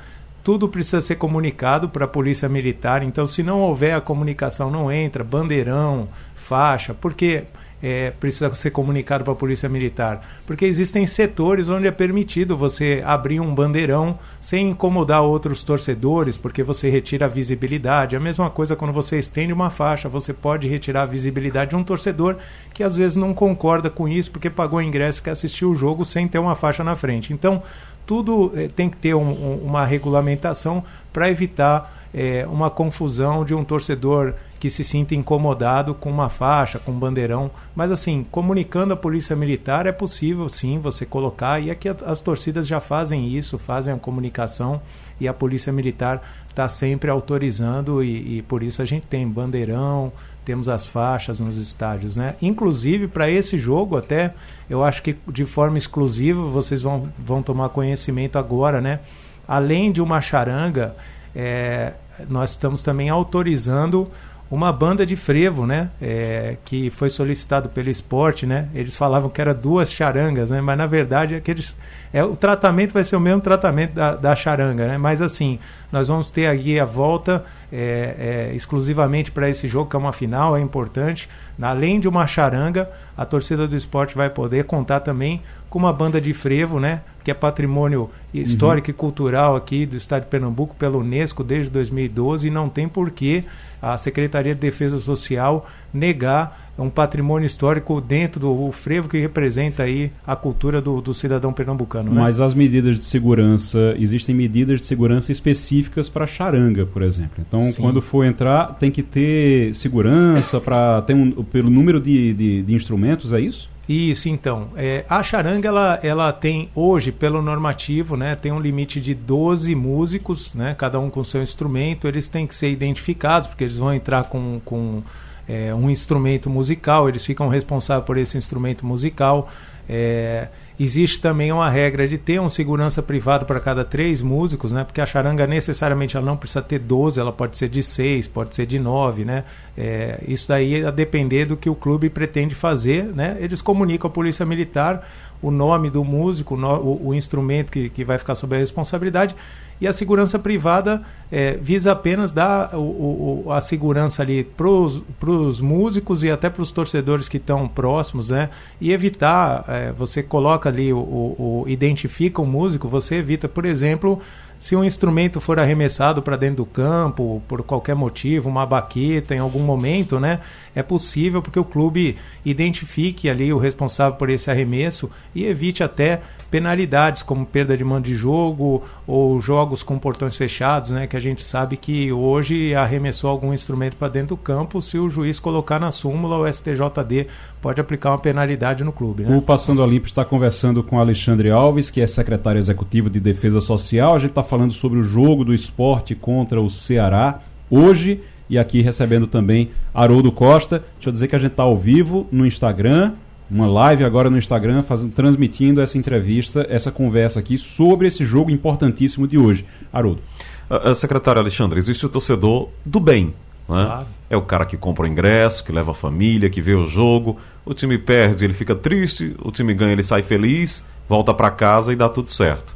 tudo 0.48 0.70
precisa 0.70 1.02
ser 1.02 1.18
comunicado 1.18 1.90
para 1.90 2.06
a 2.06 2.08
polícia 2.08 2.48
militar. 2.48 3.04
Então, 3.04 3.28
se 3.28 3.44
não 3.44 3.60
houver 3.60 3.94
a 3.94 4.00
comunicação, 4.00 4.72
não 4.72 4.90
entra 4.90 5.22
bandeirão, 5.22 6.08
faixa, 6.38 6.94
porque 6.94 7.44
é, 7.84 8.12
precisa 8.12 8.56
ser 8.56 8.72
comunicado 8.72 9.26
para 9.26 9.34
a 9.34 9.36
polícia 9.36 9.68
militar? 9.68 10.26
Porque 10.46 10.64
existem 10.64 11.06
setores 11.06 11.68
onde 11.68 11.86
é 11.86 11.92
permitido 11.92 12.56
você 12.56 13.04
abrir 13.06 13.42
um 13.42 13.54
bandeirão 13.54 14.18
sem 14.40 14.70
incomodar 14.70 15.22
outros 15.22 15.64
torcedores, 15.64 16.38
porque 16.38 16.64
você 16.64 16.90
retira 16.90 17.26
a 17.26 17.28
visibilidade. 17.28 18.16
A 18.16 18.20
mesma 18.22 18.50
coisa 18.50 18.74
quando 18.74 18.94
você 18.94 19.20
estende 19.20 19.52
uma 19.52 19.70
faixa, 19.70 20.08
você 20.08 20.32
pode 20.32 20.66
retirar 20.70 21.02
a 21.02 21.08
visibilidade 21.08 21.72
de 21.72 21.76
um 21.76 21.84
torcedor 21.84 22.38
que 22.74 22.84
às 22.84 22.96
vezes 22.96 23.18
não 23.18 23.34
concorda 23.34 23.90
com 23.90 24.08
isso 24.08 24.32
porque 24.32 24.50
pagou 24.50 24.82
ingresso 24.82 25.22
que 25.22 25.30
assistiu 25.30 25.72
o 25.72 25.76
jogo 25.76 26.06
sem 26.06 26.26
ter 26.26 26.40
uma 26.40 26.56
faixa 26.56 26.86
na 26.86 26.96
frente. 26.96 27.34
Então, 27.34 27.62
tudo 28.08 28.52
eh, 28.56 28.70
tem 28.74 28.90
que 28.90 28.98
ter 28.98 29.14
um, 29.14 29.30
um, 29.30 29.56
uma 29.66 29.86
regulamentação 29.86 30.84
para 31.12 31.30
evitar 31.30 32.08
eh, 32.14 32.48
uma 32.50 32.70
confusão 32.70 33.44
de 33.44 33.54
um 33.54 33.64
torcedor 33.64 34.34
que 34.60 34.70
se 34.70 34.84
sinta 34.84 35.14
incomodado 35.14 35.94
com 35.94 36.10
uma 36.10 36.30
faixa, 36.30 36.80
com 36.80 36.92
um 36.92 36.98
bandeirão. 36.98 37.52
Mas 37.76 37.92
assim, 37.92 38.26
comunicando 38.32 38.94
a 38.94 38.98
polícia 38.98 39.36
militar 39.36 39.86
é 39.86 39.92
possível 39.92 40.50
sim 40.50 40.80
você 40.80 41.06
colocar, 41.06 41.60
e 41.62 41.70
aqui 41.70 41.90
as 41.90 42.20
torcidas 42.20 42.66
já 42.66 42.80
fazem 42.80 43.28
isso, 43.28 43.60
fazem 43.60 43.94
a 43.94 43.98
comunicação, 43.98 44.82
e 45.20 45.28
a 45.28 45.34
polícia 45.34 45.72
militar 45.74 46.22
está 46.50 46.68
sempre 46.70 47.12
autorizando, 47.12 48.04
e, 48.04 48.38
e 48.38 48.42
por 48.42 48.64
isso 48.64 48.82
a 48.82 48.86
gente 48.86 49.06
tem 49.06 49.28
bandeirão, 49.28 50.12
temos 50.48 50.70
as 50.70 50.88
faixas 50.88 51.42
nos 51.42 51.58
estádios, 51.58 52.16
né? 52.16 52.36
Inclusive 52.42 53.10
para 53.10 53.30
esse 53.30 53.58
jogo 53.58 53.98
até 53.98 54.34
eu 54.70 54.82
acho 54.82 55.04
que 55.04 55.18
de 55.28 55.44
forma 55.44 55.78
exclusiva 55.78 56.42
vocês 56.42 56.82
vão, 56.82 57.10
vão 57.20 57.44
tomar 57.44 57.68
conhecimento 57.68 58.40
agora, 58.40 58.80
né? 58.80 59.02
Além 59.46 59.92
de 59.92 60.02
uma 60.02 60.22
charanga, 60.22 60.96
é, 61.36 61.92
nós 62.30 62.52
estamos 62.52 62.82
também 62.82 63.10
autorizando 63.10 64.10
uma 64.50 64.72
banda 64.72 65.06
de 65.06 65.16
frevo, 65.16 65.66
né? 65.66 65.90
É, 66.02 66.56
que 66.64 66.90
foi 66.90 67.10
solicitado 67.10 67.68
pelo 67.68 67.90
esporte, 67.90 68.46
né? 68.46 68.70
Eles 68.74 68.96
falavam 68.96 69.30
que 69.30 69.42
era 69.42 69.54
duas 69.54 69.92
charangas, 69.92 70.50
né? 70.50 70.62
Mas 70.62 70.78
na 70.78 70.86
verdade 70.86 71.36
aqueles, 71.36 71.78
é, 72.14 72.24
o 72.24 72.36
tratamento 72.36 72.94
vai 72.94 73.04
ser 73.04 73.18
o 73.18 73.20
mesmo 73.20 73.42
tratamento 73.42 73.94
da, 73.94 74.16
da 74.16 74.36
charanga, 74.36 74.88
né? 74.88 74.98
Mas 74.98 75.22
assim, 75.22 75.60
nós 75.92 76.08
vamos 76.08 76.30
ter 76.30 76.48
aqui 76.48 76.80
a 76.80 76.86
volta 76.86 77.44
é, 77.72 78.50
é, 78.52 78.56
exclusivamente 78.56 79.32
para 79.32 79.50
esse 79.50 79.68
jogo, 79.68 79.90
que 79.90 79.96
é 79.96 80.00
uma 80.00 80.14
final, 80.14 80.56
é 80.56 80.62
importante. 80.62 81.28
Além 81.62 82.00
de 82.00 82.08
uma 82.08 82.26
charanga, 82.26 82.90
a 83.18 83.26
torcida 83.26 83.68
do 83.68 83.76
esporte 83.76 84.16
vai 84.16 84.30
poder 84.30 84.64
contar 84.64 85.02
também 85.02 85.42
com 85.70 85.80
uma 85.80 85.92
banda 85.92 86.22
de 86.22 86.34
frevo, 86.34 86.80
né? 86.80 87.02
Que 87.24 87.32
é 87.32 87.34
patrimônio 87.34 88.10
histórico 88.34 88.88
uhum. 88.88 88.92
e 88.92 88.94
cultural 88.94 89.56
aqui 89.58 89.86
do 89.86 89.98
estado 89.98 90.22
de 90.22 90.28
Pernambuco 90.28 90.74
pela 90.76 90.98
Unesco 90.98 91.44
desde 91.44 91.70
2012 91.72 92.48
e 92.48 92.52
não 92.52 92.70
tem 92.70 92.88
porquê 92.88 93.44
a 93.82 93.98
Secretaria 93.98 94.54
de 94.56 94.62
Defesa 94.62 95.00
Social 95.00 95.68
negar 95.94 96.68
um 96.78 96.90
patrimônio 96.90 97.46
histórico 97.46 98.00
dentro 98.00 98.40
do 98.40 98.72
frevo 98.72 99.10
que 99.10 99.18
representa 99.18 99.84
aí 99.84 100.12
a 100.26 100.36
cultura 100.36 100.80
do, 100.80 101.02
do 101.02 101.14
cidadão 101.14 101.52
pernambucano. 101.52 102.12
Né? 102.12 102.22
Mas 102.22 102.40
as 102.40 102.54
medidas 102.54 103.00
de 103.00 103.06
segurança, 103.06 103.96
existem 103.98 104.36
medidas 104.36 104.80
de 104.82 104.86
segurança 104.86 105.32
específicas 105.32 106.08
para 106.08 106.28
charanga, 106.28 106.86
por 106.86 107.02
exemplo. 107.02 107.44
Então, 107.46 107.62
Sim. 107.72 107.82
quando 107.82 108.02
for 108.02 108.24
entrar, 108.24 108.76
tem 108.76 108.92
que 108.92 109.02
ter 109.02 109.74
segurança 109.76 110.62
para 110.62 111.02
ter 111.02 111.16
um, 111.16 111.32
pelo 111.44 111.70
número 111.70 112.00
de, 112.00 112.34
de, 112.34 112.62
de 112.62 112.76
instrumentos, 112.76 113.34
é 113.34 113.40
isso? 113.40 113.70
Isso, 113.88 114.28
então. 114.28 114.70
É, 114.76 115.06
a 115.10 115.24
charanga, 115.24 115.68
ela, 115.68 116.00
ela 116.04 116.34
tem 116.34 116.70
hoje, 116.76 117.12
pelo 117.12 117.42
normativo, 117.42 118.18
né, 118.18 118.36
tem 118.36 118.52
um 118.52 118.60
limite 118.60 119.00
de 119.00 119.14
12 119.14 119.74
músicos, 119.76 120.54
né, 120.54 120.76
cada 120.78 121.00
um 121.00 121.10
com 121.10 121.24
seu 121.24 121.42
instrumento. 121.42 122.08
Eles 122.08 122.28
têm 122.28 122.46
que 122.46 122.54
ser 122.54 122.70
identificados, 122.70 123.48
porque 123.48 123.64
eles 123.64 123.78
vão 123.78 123.94
entrar 123.94 124.26
com, 124.26 124.60
com 124.66 125.02
é, 125.48 125.74
um 125.74 125.90
instrumento 125.90 126.50
musical, 126.50 127.08
eles 127.08 127.26
ficam 127.26 127.48
responsáveis 127.48 128.06
por 128.06 128.18
esse 128.18 128.38
instrumento 128.38 128.86
musical. 128.86 129.50
É, 129.88 130.50
existe 130.80 131.20
também 131.20 131.52
uma 131.52 131.70
regra 131.70 132.08
de 132.08 132.18
ter 132.18 132.40
um 132.40 132.50
segurança 132.50 133.02
privado 133.02 133.46
para 133.46 133.60
cada 133.60 133.84
três 133.84 134.22
músicos, 134.22 134.72
né? 134.72 134.84
Porque 134.84 135.02
a 135.02 135.06
charanga 135.06 135.48
necessariamente 135.48 136.16
ela 136.16 136.26
não 136.26 136.38
precisa 136.38 136.62
ter 136.62 136.80
12, 136.80 137.20
ela 137.20 137.32
pode 137.32 137.58
ser 137.58 137.68
de 137.68 137.82
seis, 137.82 138.28
pode 138.28 138.56
ser 138.56 138.66
de 138.66 138.78
nove, 138.78 139.26
né? 139.26 139.44
É, 139.78 140.20
isso 140.28 140.48
daí 140.48 140.86
a 140.86 140.92
depender 140.92 141.46
do 141.46 141.58
que 141.58 141.70
o 141.70 141.76
clube 141.76 142.10
pretende 142.10 142.54
fazer, 142.54 143.06
né? 143.06 143.38
Eles 143.40 143.62
comunicam 143.62 144.10
à 144.10 144.14
polícia 144.14 144.46
militar 144.46 145.08
o 145.42 145.52
nome 145.52 145.90
do 145.90 146.04
músico, 146.04 146.56
o, 146.56 146.60
o, 146.66 147.08
o 147.10 147.14
instrumento 147.14 147.72
que, 147.72 147.90
que 147.90 148.04
vai 148.04 148.18
ficar 148.18 148.36
sob 148.36 148.56
a 148.56 148.60
responsabilidade 148.60 149.36
e 149.80 149.88
a 149.88 149.94
segurança 149.94 150.40
privada 150.40 151.02
é, 151.32 151.54
visa 151.54 151.92
apenas 151.92 152.32
dar 152.32 152.74
o, 152.76 153.44
o, 153.46 153.52
a 153.52 153.62
segurança 153.62 154.24
ali 154.24 154.44
para 154.44 154.68
os 154.68 155.62
músicos 155.62 156.24
e 156.24 156.32
até 156.32 156.50
para 156.50 156.62
os 156.62 156.72
torcedores 156.72 157.28
que 157.28 157.38
estão 157.38 157.68
próximos, 157.68 158.30
né? 158.30 158.50
E 158.80 158.92
evitar, 158.92 159.66
é, 159.68 159.92
você 159.92 160.24
coloca 160.24 160.70
ali, 160.70 160.92
o, 160.92 160.98
o, 160.98 161.66
identifica 161.68 162.42
o 162.42 162.46
músico, 162.46 162.88
você 162.88 163.16
evita, 163.16 163.48
por 163.48 163.66
exemplo, 163.66 164.22
se 164.58 164.76
um 164.76 164.84
instrumento 164.84 165.40
for 165.40 165.60
arremessado 165.60 166.22
para 166.22 166.36
dentro 166.36 166.58
do 166.58 166.66
campo, 166.66 167.42
por 167.48 167.62
qualquer 167.62 167.96
motivo, 167.96 168.50
uma 168.50 168.66
baqueta 168.66 169.36
em 169.36 169.40
algum 169.40 169.60
momento, 169.60 170.20
né? 170.20 170.40
É 170.74 170.82
possível 170.82 171.42
porque 171.42 171.60
o 171.60 171.66
clube 171.66 172.18
identifique 172.44 173.30
ali 173.30 173.54
o 173.54 173.58
responsável 173.58 174.18
por 174.18 174.30
esse 174.30 174.50
arremesso 174.50 175.10
e 175.36 175.46
evite 175.46 175.84
até 175.84 176.22
penalidades 176.50 177.24
como 177.24 177.46
perda 177.46 177.78
de 177.78 177.84
mando 177.84 178.08
de 178.08 178.16
jogo 178.16 178.84
ou 179.06 179.40
jogos 179.42 179.84
com 179.84 180.00
portões 180.00 180.36
fechados, 180.36 180.92
né? 180.92 181.08
Que 181.08 181.18
a 181.18 181.20
gente 181.20 181.44
sabe 181.44 181.78
que 181.78 182.12
hoje 182.12 182.74
arremessou 182.74 183.30
algum 183.30 183.54
instrumento 183.54 183.96
para 183.96 184.08
dentro 184.08 184.30
do 184.30 184.38
campo, 184.38 184.82
se 184.82 184.98
o 184.98 185.10
juiz 185.10 185.40
colocar 185.40 185.80
na 185.80 185.92
súmula, 185.92 186.38
o 186.38 186.52
STJD 186.52 187.28
pode 187.62 187.82
aplicar 187.82 188.12
uma 188.12 188.20
penalidade 188.20 188.84
no 188.84 188.92
clube. 188.92 189.24
Né? 189.24 189.36
O 189.36 189.42
Passando 189.42 189.84
a 189.84 189.88
Limpo 189.88 190.08
está 190.08 190.24
conversando 190.24 190.84
com 190.84 191.00
Alexandre 191.00 191.50
Alves, 191.50 191.90
que 191.90 192.02
é 192.02 192.08
secretário 192.08 192.60
executivo 192.60 193.10
de 193.10 193.20
Defesa 193.20 193.60
Social. 193.60 194.16
A 194.16 194.20
gente 194.20 194.32
está 194.32 194.44
falando 194.44 194.74
sobre 194.74 195.00
o 195.00 195.04
jogo 195.04 195.44
do 195.44 195.54
esporte 195.54 196.16
contra 196.16 196.62
o 196.62 196.70
Ceará 196.70 197.40
hoje 197.70 198.22
e 198.50 198.58
aqui 198.58 198.82
recebendo 198.82 199.28
também 199.28 199.72
Haroldo 199.94 200.32
Costa. 200.32 200.84
Deixa 200.96 201.10
eu 201.10 201.14
dizer 201.14 201.28
que 201.28 201.36
a 201.36 201.40
gente 201.40 201.52
está 201.52 201.64
ao 201.64 201.78
vivo 201.78 202.28
no 202.32 202.46
Instagram, 202.46 203.14
uma 203.50 203.68
live 203.68 204.04
agora 204.04 204.30
no 204.30 204.38
Instagram, 204.38 204.84
fazendo, 204.84 205.12
transmitindo 205.12 205.82
essa 205.82 205.98
entrevista, 205.98 206.66
essa 206.70 206.92
conversa 206.92 207.40
aqui 207.40 207.58
sobre 207.58 208.08
esse 208.08 208.26
jogo 208.26 208.52
importantíssimo 208.52 209.28
de 209.28 209.38
hoje. 209.38 209.66
Haroldo. 209.92 210.22
Uh, 210.70 210.94
secretário 210.94 211.42
Alexandre, 211.42 211.80
existe 211.80 212.06
o 212.06 212.10
torcedor 212.10 212.70
do 212.86 213.00
bem. 213.00 213.28
Né? 213.70 213.86
Claro. 213.86 214.08
É 214.30 214.36
o 214.36 214.42
cara 214.42 214.66
que 214.66 214.76
compra 214.76 215.06
o 215.06 215.08
ingresso, 215.08 215.64
que 215.64 215.72
leva 215.72 215.92
a 215.92 215.94
família, 215.94 216.50
que 216.50 216.62
vê 216.62 216.76
o 216.76 216.86
jogo. 216.86 217.38
O 217.66 217.74
time 217.74 217.98
perde, 217.98 218.44
ele 218.44 218.54
fica 218.54 218.76
triste. 218.76 219.36
O 219.42 219.52
time 219.52 219.74
ganha, 219.74 219.94
ele 219.94 220.04
sai 220.04 220.22
feliz, 220.22 220.84
volta 221.08 221.34
para 221.34 221.50
casa 221.50 221.94
e 221.94 221.96
dá 221.96 222.10
tudo 222.10 222.34
certo. 222.34 222.76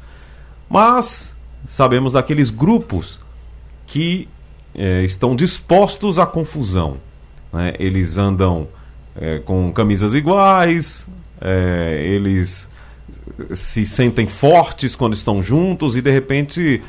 Mas 0.70 1.36
sabemos 1.66 2.14
daqueles 2.14 2.50
grupos 2.50 3.20
que 3.86 4.30
é, 4.74 5.04
estão 5.04 5.36
dispostos 5.36 6.18
à 6.18 6.26
confusão. 6.26 6.96
Né? 7.52 7.74
Eles 7.78 8.18
andam 8.18 8.70
é, 9.15 9.39
com 9.39 9.71
camisas 9.71 10.13
iguais, 10.13 11.08
é, 11.39 12.04
eles 12.06 12.69
se 13.54 13.86
sentem 13.86 14.28
fortes 14.28 14.95
quando 14.95 15.13
estão 15.13 15.41
juntos 15.41 15.95
e 15.95 16.02
de 16.02 16.12
repente 16.12 16.82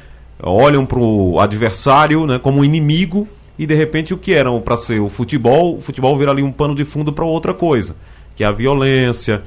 olham 0.43 0.85
para 0.85 0.99
o 0.99 1.39
adversário 1.41 2.27
né, 2.27 2.39
como 2.39 2.65
inimigo 2.65 3.29
e 3.59 3.67
de 3.67 3.75
repente 3.75 4.13
o 4.13 4.19
que 4.19 4.33
eram 4.33 4.61
para 4.61 4.77
ser 4.77 5.01
o 5.01 5.09
futebol, 5.09 5.79
o 5.79 5.81
futebol 5.81 6.17
vira 6.19 6.31
ali 6.31 6.43
um 6.43 6.53
pano 6.53 6.75
de 6.75 6.85
fundo 6.85 7.13
para 7.13 7.25
outra 7.25 7.55
coisa, 7.55 7.95
que 8.35 8.43
é 8.43 8.47
a 8.47 8.53
violência, 8.53 9.43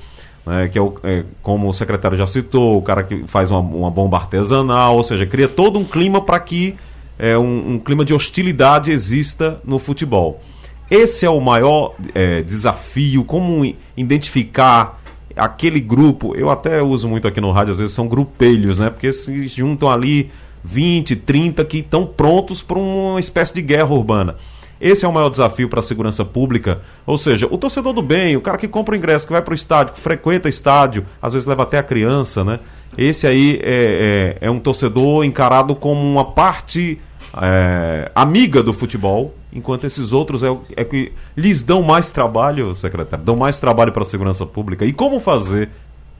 né, 0.45 0.67
que 0.69 0.77
é, 0.77 0.81
o, 0.81 0.95
é, 1.03 1.23
como 1.41 1.67
o 1.69 1.73
secretário 1.73 2.17
já 2.17 2.27
citou, 2.27 2.77
o 2.77 2.81
cara 2.81 3.03
que 3.03 3.23
faz 3.27 3.51
uma, 3.51 3.59
uma 3.59 3.91
bomba 3.91 4.17
artesanal, 4.17 4.95
ou 4.95 5.03
seja, 5.03 5.25
cria 5.25 5.47
todo 5.47 5.79
um 5.79 5.83
clima 5.83 6.21
para 6.21 6.39
que 6.39 6.75
é, 7.17 7.37
um, 7.37 7.73
um, 7.73 7.79
clima 7.79 8.05
de 8.05 8.13
hostilidade 8.13 8.91
exista 8.91 9.59
no 9.65 9.79
futebol. 9.79 10.41
Esse 10.89 11.25
é 11.25 11.29
o 11.29 11.39
maior 11.39 11.95
é, 12.13 12.41
desafio, 12.41 13.23
como 13.23 13.65
identificar 13.97 15.01
aquele 15.35 15.79
grupo. 15.79 16.35
Eu 16.35 16.49
até 16.49 16.81
uso 16.81 17.07
muito 17.07 17.27
aqui 17.27 17.41
no 17.41 17.51
rádio, 17.51 17.73
às 17.73 17.79
vezes 17.79 17.93
são 17.93 18.07
grupelhos, 18.07 18.77
né? 18.77 18.89
Porque 18.89 19.11
se 19.11 19.47
juntam 19.47 19.89
ali 19.89 20.31
20, 20.63 21.15
30 21.15 21.65
que 21.65 21.79
estão 21.79 22.05
prontos 22.05 22.61
para 22.61 22.77
uma 22.77 23.19
espécie 23.19 23.53
de 23.53 23.61
guerra 23.61 23.93
urbana. 23.93 24.35
Esse 24.79 25.05
é 25.05 25.07
o 25.07 25.13
maior 25.13 25.29
desafio 25.29 25.69
para 25.69 25.79
a 25.79 25.83
segurança 25.83 26.25
pública. 26.25 26.81
Ou 27.05 27.17
seja, 27.17 27.47
o 27.49 27.57
torcedor 27.57 27.93
do 27.93 28.01
bem, 28.01 28.35
o 28.35 28.41
cara 28.41 28.57
que 28.57 28.67
compra 28.67 28.93
o 28.93 28.97
ingresso, 28.97 29.25
que 29.25 29.31
vai 29.31 29.41
para 29.41 29.53
o 29.53 29.55
estádio, 29.55 29.93
que 29.93 29.99
frequenta 29.99 30.49
estádio, 30.49 31.05
às 31.21 31.33
vezes 31.33 31.47
leva 31.47 31.63
até 31.63 31.79
a 31.79 31.83
criança, 31.83 32.43
né? 32.43 32.59
Esse 32.97 33.25
aí 33.25 33.59
é, 33.63 34.37
é, 34.41 34.47
é 34.47 34.51
um 34.51 34.59
torcedor 34.59 35.23
encarado 35.23 35.75
como 35.75 36.01
uma 36.01 36.25
parte 36.25 36.99
é, 37.41 38.11
amiga 38.15 38.63
do 38.63 38.73
futebol, 38.73 39.35
enquanto 39.51 39.85
esses 39.85 40.13
outros 40.13 40.43
é, 40.43 40.57
é 40.75 40.83
que 40.83 41.11
lhes 41.35 41.61
dão 41.61 41.81
mais 41.81 42.11
trabalho, 42.11 42.73
secretário, 42.75 43.25
dão 43.25 43.35
mais 43.35 43.59
trabalho 43.59 43.91
para 43.91 44.03
a 44.03 44.05
segurança 44.05 44.45
pública. 44.45 44.85
E 44.85 44.93
como 44.93 45.19
fazer 45.19 45.69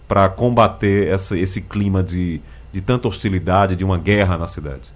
para 0.08 0.28
combater 0.30 1.08
essa, 1.08 1.38
esse 1.38 1.62
clima 1.62 2.04
de, 2.04 2.42
de 2.72 2.82
tanta 2.82 3.08
hostilidade, 3.08 3.76
de 3.76 3.84
uma 3.84 3.98
guerra 3.98 4.38
na 4.38 4.48
cidade? 4.48 4.92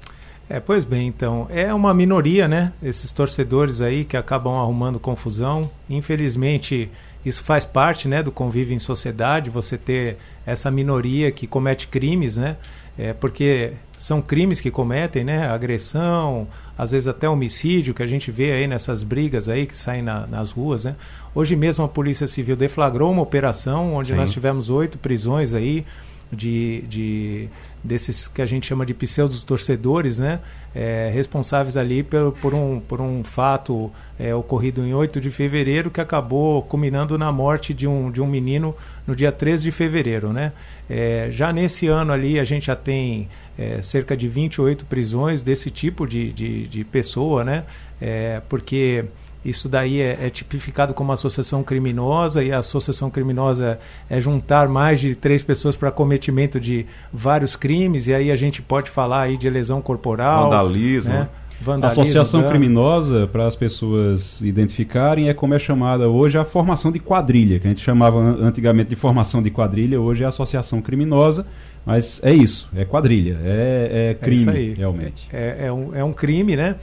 É, 0.49 0.59
pois 0.59 0.83
bem, 0.83 1.07
então, 1.07 1.47
é 1.49 1.71
uma 1.73 1.93
minoria, 1.93 2.47
né? 2.47 2.73
Esses 2.81 3.11
torcedores 3.11 3.81
aí 3.81 4.03
que 4.03 4.17
acabam 4.17 4.55
arrumando 4.55 4.99
confusão. 4.99 5.69
Infelizmente, 5.87 6.89
isso 7.23 7.43
faz 7.43 7.65
parte, 7.65 8.07
né, 8.07 8.23
do 8.23 8.31
convívio 8.31 8.75
em 8.75 8.79
sociedade, 8.79 9.49
você 9.49 9.77
ter 9.77 10.17
essa 10.45 10.71
minoria 10.71 11.31
que 11.31 11.45
comete 11.45 11.87
crimes, 11.87 12.37
né? 12.37 12.57
É, 12.99 13.13
porque 13.13 13.71
são 13.97 14.21
crimes 14.21 14.59
que 14.59 14.69
cometem, 14.69 15.23
né? 15.23 15.47
Agressão, 15.47 16.45
às 16.77 16.91
vezes 16.91 17.07
até 17.07 17.29
homicídio, 17.29 17.93
que 17.93 18.03
a 18.03 18.05
gente 18.05 18.29
vê 18.29 18.51
aí 18.51 18.67
nessas 18.67 19.03
brigas 19.03 19.47
aí 19.47 19.65
que 19.65 19.77
saem 19.77 20.01
na, 20.01 20.27
nas 20.27 20.51
ruas, 20.51 20.83
né? 20.83 20.97
Hoje 21.33 21.55
mesmo 21.55 21.85
a 21.85 21.87
Polícia 21.87 22.27
Civil 22.27 22.57
deflagrou 22.57 23.09
uma 23.09 23.21
operação 23.21 23.93
onde 23.93 24.11
Sim. 24.11 24.17
nós 24.17 24.29
tivemos 24.33 24.69
oito 24.69 24.97
prisões 24.97 25.53
aí 25.53 25.85
de, 26.29 26.83
de 26.89 27.49
desses 27.83 28.27
que 28.27 28.41
a 28.41 28.45
gente 28.45 28.67
chama 28.67 28.85
de 28.85 28.93
pseudos 28.93 29.43
torcedores, 29.43 30.19
né? 30.19 30.39
É, 30.75 31.09
responsáveis 31.11 31.75
ali 31.75 32.03
por, 32.03 32.31
por, 32.33 32.53
um, 32.53 32.79
por 32.79 33.01
um 33.01 33.23
fato 33.23 33.91
é, 34.19 34.35
ocorrido 34.35 34.85
em 34.85 34.93
8 34.93 35.19
de 35.19 35.31
fevereiro 35.31 35.89
que 35.89 35.99
acabou 35.99 36.61
culminando 36.61 37.17
na 37.17 37.31
morte 37.31 37.73
de 37.73 37.87
um, 37.87 38.11
de 38.11 38.21
um 38.21 38.27
menino 38.27 38.75
no 39.07 39.15
dia 39.15 39.31
13 39.31 39.63
de 39.63 39.71
fevereiro, 39.71 40.31
né? 40.31 40.51
É, 40.89 41.29
já 41.31 41.51
nesse 41.51 41.87
ano 41.87 42.11
ali 42.11 42.39
a 42.39 42.43
gente 42.43 42.67
já 42.67 42.75
tem 42.75 43.27
é, 43.57 43.81
cerca 43.81 44.15
de 44.15 44.27
28 44.27 44.85
prisões 44.85 45.41
desse 45.41 45.71
tipo 45.71 46.07
de, 46.07 46.31
de, 46.31 46.67
de 46.67 46.83
pessoa, 46.83 47.43
né? 47.43 47.63
É, 47.99 48.41
porque 48.47 49.05
isso 49.43 49.69
daí 49.69 50.01
é, 50.01 50.17
é, 50.21 50.29
tipificado 50.29 50.93
como 50.93 51.11
associação 51.11 51.63
criminosa 51.63 52.43
e 52.43 52.51
a 52.51 52.59
associação 52.59 53.09
criminosa 53.09 53.79
é 54.09 54.19
juntar 54.19 54.67
mais 54.67 54.99
de 54.99 55.15
três 55.15 55.41
pessoas 55.41 55.75
para 55.75 55.91
cometimento 55.91 56.59
de 56.59 56.85
vários 57.11 57.55
crimes 57.55 58.07
e 58.07 58.13
aí 58.13 58.31
a 58.31 58.35
gente 58.35 58.61
pode 58.61 58.89
falar 58.89 59.21
aí 59.23 59.37
de 59.37 59.49
lesão 59.49 59.81
corporal, 59.81 60.49
vandalismo. 60.49 61.13
Né? 61.13 61.29
Vandalismo, 61.61 62.03
Associação 62.03 62.39
dano. 62.39 62.51
criminosa, 62.51 63.27
para 63.27 63.45
as 63.45 63.53
pessoas 63.53 64.39
identificarem, 64.39 65.27
é 65.27 65.33
como 65.33 65.53
é 65.53 65.59
chamada 65.59 66.07
hoje 66.07 66.37
a 66.37 66.45
formação 66.45 66.89
de 66.89 66.99
quadrilha, 66.99 67.59
que 67.59 67.67
a 67.67 67.69
gente 67.69 67.81
chamava 67.81 68.17
antigamente 68.17 68.89
de 68.89 68.95
formação 68.95 69.41
de 69.41 69.49
quadrilha, 69.49 69.99
hoje 69.99 70.23
é 70.23 70.27
associação 70.27 70.81
criminosa, 70.81 71.45
mas 71.85 72.21
é 72.23 72.33
isso, 72.33 72.69
é 72.73 72.85
quadrilha, 72.85 73.37
é, 73.43 74.09
é 74.11 74.25
crime, 74.25 74.71
é 74.71 74.73
realmente. 74.75 75.27
É, 75.33 75.65
é, 75.65 75.71
um, 75.71 75.93
é 75.93 76.03
um 76.03 76.13
crime, 76.13 76.55
né? 76.55 76.75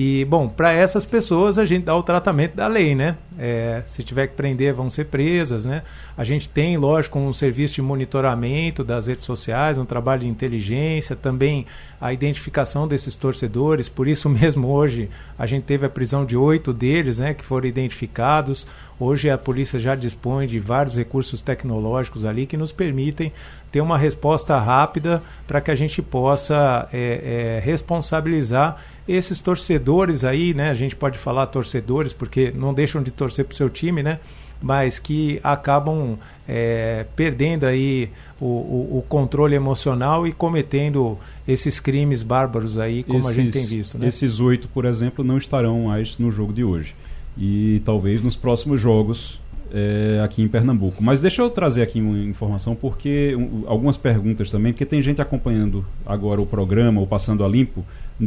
E, 0.00 0.24
bom, 0.26 0.48
para 0.48 0.72
essas 0.72 1.04
pessoas 1.04 1.58
a 1.58 1.64
gente 1.64 1.86
dá 1.86 1.96
o 1.96 2.04
tratamento 2.04 2.54
da 2.54 2.68
lei, 2.68 2.94
né? 2.94 3.16
É, 3.36 3.82
se 3.84 4.04
tiver 4.04 4.28
que 4.28 4.34
prender, 4.36 4.72
vão 4.72 4.88
ser 4.88 5.06
presas, 5.06 5.64
né? 5.64 5.82
A 6.16 6.22
gente 6.22 6.48
tem, 6.48 6.76
lógico, 6.76 7.18
um 7.18 7.32
serviço 7.32 7.74
de 7.74 7.82
monitoramento 7.82 8.84
das 8.84 9.08
redes 9.08 9.24
sociais, 9.24 9.76
um 9.76 9.84
trabalho 9.84 10.20
de 10.20 10.28
inteligência, 10.28 11.16
também 11.16 11.66
a 12.00 12.12
identificação 12.12 12.86
desses 12.86 13.14
torcedores. 13.14 13.88
Por 13.88 14.06
isso 14.06 14.28
mesmo, 14.28 14.68
hoje, 14.68 15.10
a 15.38 15.46
gente 15.46 15.64
teve 15.64 15.86
a 15.86 15.90
prisão 15.90 16.24
de 16.24 16.36
oito 16.36 16.72
deles, 16.72 17.18
né? 17.18 17.34
Que 17.34 17.44
foram 17.44 17.66
identificados. 17.66 18.66
Hoje 19.00 19.30
a 19.30 19.38
polícia 19.38 19.78
já 19.78 19.94
dispõe 19.94 20.46
de 20.46 20.58
vários 20.58 20.96
recursos 20.96 21.40
tecnológicos 21.40 22.24
ali 22.24 22.46
que 22.46 22.56
nos 22.56 22.72
permitem 22.72 23.32
ter 23.70 23.80
uma 23.80 23.98
resposta 23.98 24.58
rápida 24.58 25.22
para 25.46 25.60
que 25.60 25.70
a 25.70 25.74
gente 25.74 26.02
possa 26.02 26.88
é, 26.92 27.58
é, 27.58 27.64
responsabilizar 27.64 28.82
esses 29.06 29.40
torcedores 29.40 30.24
aí, 30.24 30.52
né? 30.52 30.70
A 30.70 30.74
gente 30.74 30.96
pode 30.96 31.18
falar 31.18 31.46
torcedores 31.46 32.12
porque 32.12 32.52
não 32.54 32.74
deixam 32.74 33.02
de 33.02 33.10
torcer 33.10 33.44
para 33.44 33.52
o 33.54 33.56
seu 33.56 33.70
time, 33.70 34.02
né? 34.02 34.18
Mas 34.60 34.98
que 34.98 35.40
acabam 35.42 36.18
é, 36.48 37.06
perdendo 37.14 37.64
aí 37.64 38.10
o, 38.40 38.46
o, 38.46 38.98
o, 38.98 39.04
controle 39.08 39.54
emocional 39.54 40.26
e 40.26 40.32
cometendo 40.32 41.16
esses 41.46 41.78
crimes 41.78 42.22
bárbaros 42.22 42.76
aí, 42.76 43.04
como 43.04 43.20
esses, 43.20 43.30
a 43.30 43.34
gente 43.34 43.52
tem 43.52 43.66
visto. 43.66 43.98
Né? 43.98 44.08
Esses 44.08 44.40
oito, 44.40 44.66
por 44.68 44.84
exemplo, 44.84 45.24
não 45.24 45.38
estarão 45.38 45.82
mais 45.84 46.18
no 46.18 46.30
jogo 46.30 46.52
de 46.52 46.64
hoje. 46.64 46.94
E 47.36 47.80
talvez 47.84 48.22
nos 48.22 48.34
próximos 48.34 48.80
jogos 48.80 49.38
é, 49.72 50.20
aqui 50.24 50.42
em 50.42 50.48
Pernambuco. 50.48 51.02
Mas 51.02 51.20
deixa 51.20 51.42
eu 51.42 51.50
trazer 51.50 51.82
aqui 51.82 52.00
uma 52.00 52.18
informação, 52.18 52.74
porque 52.74 53.34
um, 53.36 53.64
algumas 53.66 53.96
perguntas 53.96 54.50
também, 54.50 54.72
porque 54.72 54.86
tem 54.86 55.00
gente 55.00 55.20
acompanhando 55.20 55.84
agora 56.06 56.40
o 56.40 56.46
programa, 56.46 57.00
ou 57.00 57.06
passando 57.06 57.44
a 57.44 57.48
limpo, 57.48 57.84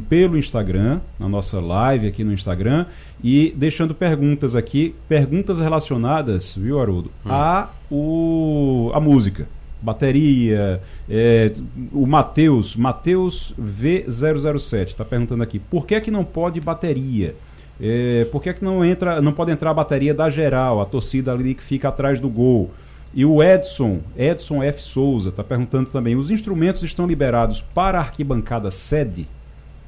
pelo 0.07 0.37
Instagram, 0.37 1.01
na 1.19 1.27
nossa 1.27 1.59
live 1.59 2.07
aqui 2.07 2.23
no 2.23 2.31
Instagram, 2.31 2.85
e 3.23 3.53
deixando 3.55 3.93
perguntas 3.93 4.55
aqui, 4.55 4.95
perguntas 5.07 5.59
relacionadas, 5.59 6.55
viu, 6.55 6.79
Haroldo, 6.79 7.11
hum. 7.25 7.29
a, 7.31 7.69
o, 7.89 8.91
a 8.93 8.99
música. 8.99 9.47
Bateria, 9.81 10.79
é, 11.09 11.51
o 11.91 12.05
Matheus, 12.05 12.75
Matheus 12.75 13.51
V007, 13.59 14.89
está 14.89 15.03
perguntando 15.03 15.41
aqui, 15.41 15.57
por 15.57 15.87
que 15.87 15.95
é 15.95 15.99
que 15.99 16.11
não 16.11 16.23
pode 16.23 16.61
bateria? 16.61 17.35
É, 17.79 18.25
por 18.31 18.41
que, 18.41 18.49
é 18.49 18.53
que 18.53 18.63
não, 18.63 18.83
entra, 18.83 19.21
não 19.21 19.33
pode 19.33 19.51
entrar 19.51 19.71
a 19.71 19.73
bateria 19.73 20.13
da 20.13 20.29
geral, 20.29 20.81
a 20.81 20.85
torcida 20.85 21.31
ali 21.31 21.55
que 21.55 21.63
fica 21.63 21.89
atrás 21.89 22.19
do 22.19 22.29
gol? 22.29 22.71
E 23.13 23.25
o 23.25 23.43
Edson, 23.43 23.99
Edson 24.17 24.63
F. 24.63 24.81
Souza, 24.81 25.29
está 25.29 25.43
perguntando 25.43 25.89
também: 25.89 26.15
os 26.15 26.31
instrumentos 26.31 26.83
estão 26.83 27.05
liberados 27.05 27.61
para 27.61 27.97
a 27.97 28.01
arquibancada 28.01 28.71
sede? 28.71 29.27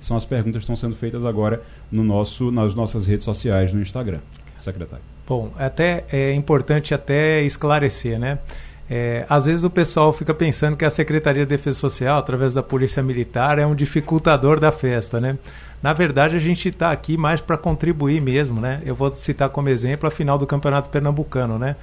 São 0.02 0.18
as 0.18 0.26
perguntas 0.26 0.60
que 0.60 0.64
estão 0.64 0.76
sendo 0.76 0.96
feitas 0.96 1.24
agora 1.24 1.62
no 1.90 2.04
nosso, 2.04 2.52
nas 2.52 2.76
nossas 2.76 3.08
redes 3.08 3.24
sociais 3.24 3.72
no 3.72 3.82
Instagram. 3.82 4.20
Secretário. 4.58 5.04
Bom, 5.26 5.52
até 5.58 6.04
é 6.12 6.34
importante 6.34 6.94
até 6.94 7.42
esclarecer, 7.44 8.20
né? 8.20 8.40
É, 8.90 9.26
às 9.30 9.46
vezes 9.46 9.64
o 9.64 9.70
pessoal 9.70 10.12
fica 10.12 10.34
pensando 10.34 10.76
que 10.76 10.84
a 10.84 10.90
Secretaria 10.90 11.46
de 11.46 11.50
Defesa 11.50 11.80
Social, 11.80 12.18
através 12.18 12.54
da 12.54 12.62
Polícia 12.62 13.02
Militar, 13.02 13.58
é 13.58 13.66
um 13.66 13.76
dificultador 13.76 14.60
da 14.60 14.72
festa, 14.72 15.22
né? 15.22 15.38
Na 15.82 15.94
verdade, 15.94 16.36
a 16.36 16.40
gente 16.40 16.70
está 16.70 16.92
aqui 16.92 17.18
mais 17.18 17.42
para 17.42 17.58
contribuir 17.58 18.22
mesmo, 18.22 18.60
né? 18.62 18.82
Eu 18.86 18.96
vou 18.96 19.14
citar 19.14 19.50
como 19.50 19.70
exemplo 19.70 20.08
a 20.08 20.12
final 20.12 20.38
do 20.38 20.48
Campeonato 20.48 20.90
Pernambucano, 20.90 21.58
né? 21.58 21.76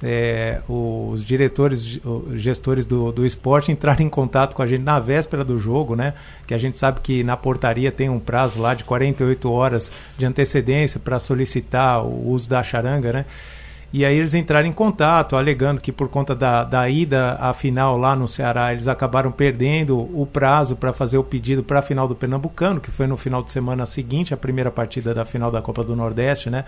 É, 0.00 0.60
os 0.68 1.24
diretores, 1.24 2.00
gestores 2.34 2.86
do, 2.86 3.10
do 3.10 3.26
esporte 3.26 3.72
entraram 3.72 4.02
em 4.02 4.08
contato 4.08 4.54
com 4.54 4.62
a 4.62 4.66
gente 4.66 4.82
na 4.82 5.00
véspera 5.00 5.44
do 5.44 5.58
jogo, 5.58 5.96
né? 5.96 6.14
Que 6.46 6.54
a 6.54 6.58
gente 6.58 6.78
sabe 6.78 7.00
que 7.00 7.24
na 7.24 7.36
portaria 7.36 7.90
tem 7.90 8.08
um 8.08 8.20
prazo 8.20 8.60
lá 8.60 8.74
de 8.74 8.84
48 8.84 9.50
horas 9.50 9.90
de 10.16 10.24
antecedência 10.24 11.00
para 11.00 11.18
solicitar 11.18 12.04
o 12.04 12.28
uso 12.28 12.48
da 12.48 12.62
charanga, 12.62 13.12
né? 13.12 13.24
E 13.90 14.04
aí 14.04 14.18
eles 14.18 14.34
entraram 14.34 14.68
em 14.68 14.72
contato, 14.72 15.34
alegando 15.34 15.80
que 15.80 15.90
por 15.90 16.08
conta 16.08 16.34
da, 16.34 16.62
da 16.62 16.88
ida 16.90 17.36
à 17.40 17.54
final 17.54 17.96
lá 17.96 18.14
no 18.14 18.28
Ceará, 18.28 18.72
eles 18.72 18.86
acabaram 18.86 19.32
perdendo 19.32 19.98
o 19.98 20.26
prazo 20.26 20.76
para 20.76 20.92
fazer 20.92 21.16
o 21.16 21.24
pedido 21.24 21.62
para 21.62 21.78
a 21.78 21.82
final 21.82 22.06
do 22.06 22.14
Pernambucano, 22.14 22.80
que 22.80 22.90
foi 22.90 23.06
no 23.06 23.16
final 23.16 23.42
de 23.42 23.50
semana 23.50 23.86
seguinte, 23.86 24.34
a 24.34 24.36
primeira 24.36 24.70
partida 24.70 25.14
da 25.14 25.24
final 25.24 25.50
da 25.50 25.62
Copa 25.62 25.82
do 25.82 25.96
Nordeste, 25.96 26.50
né? 26.50 26.66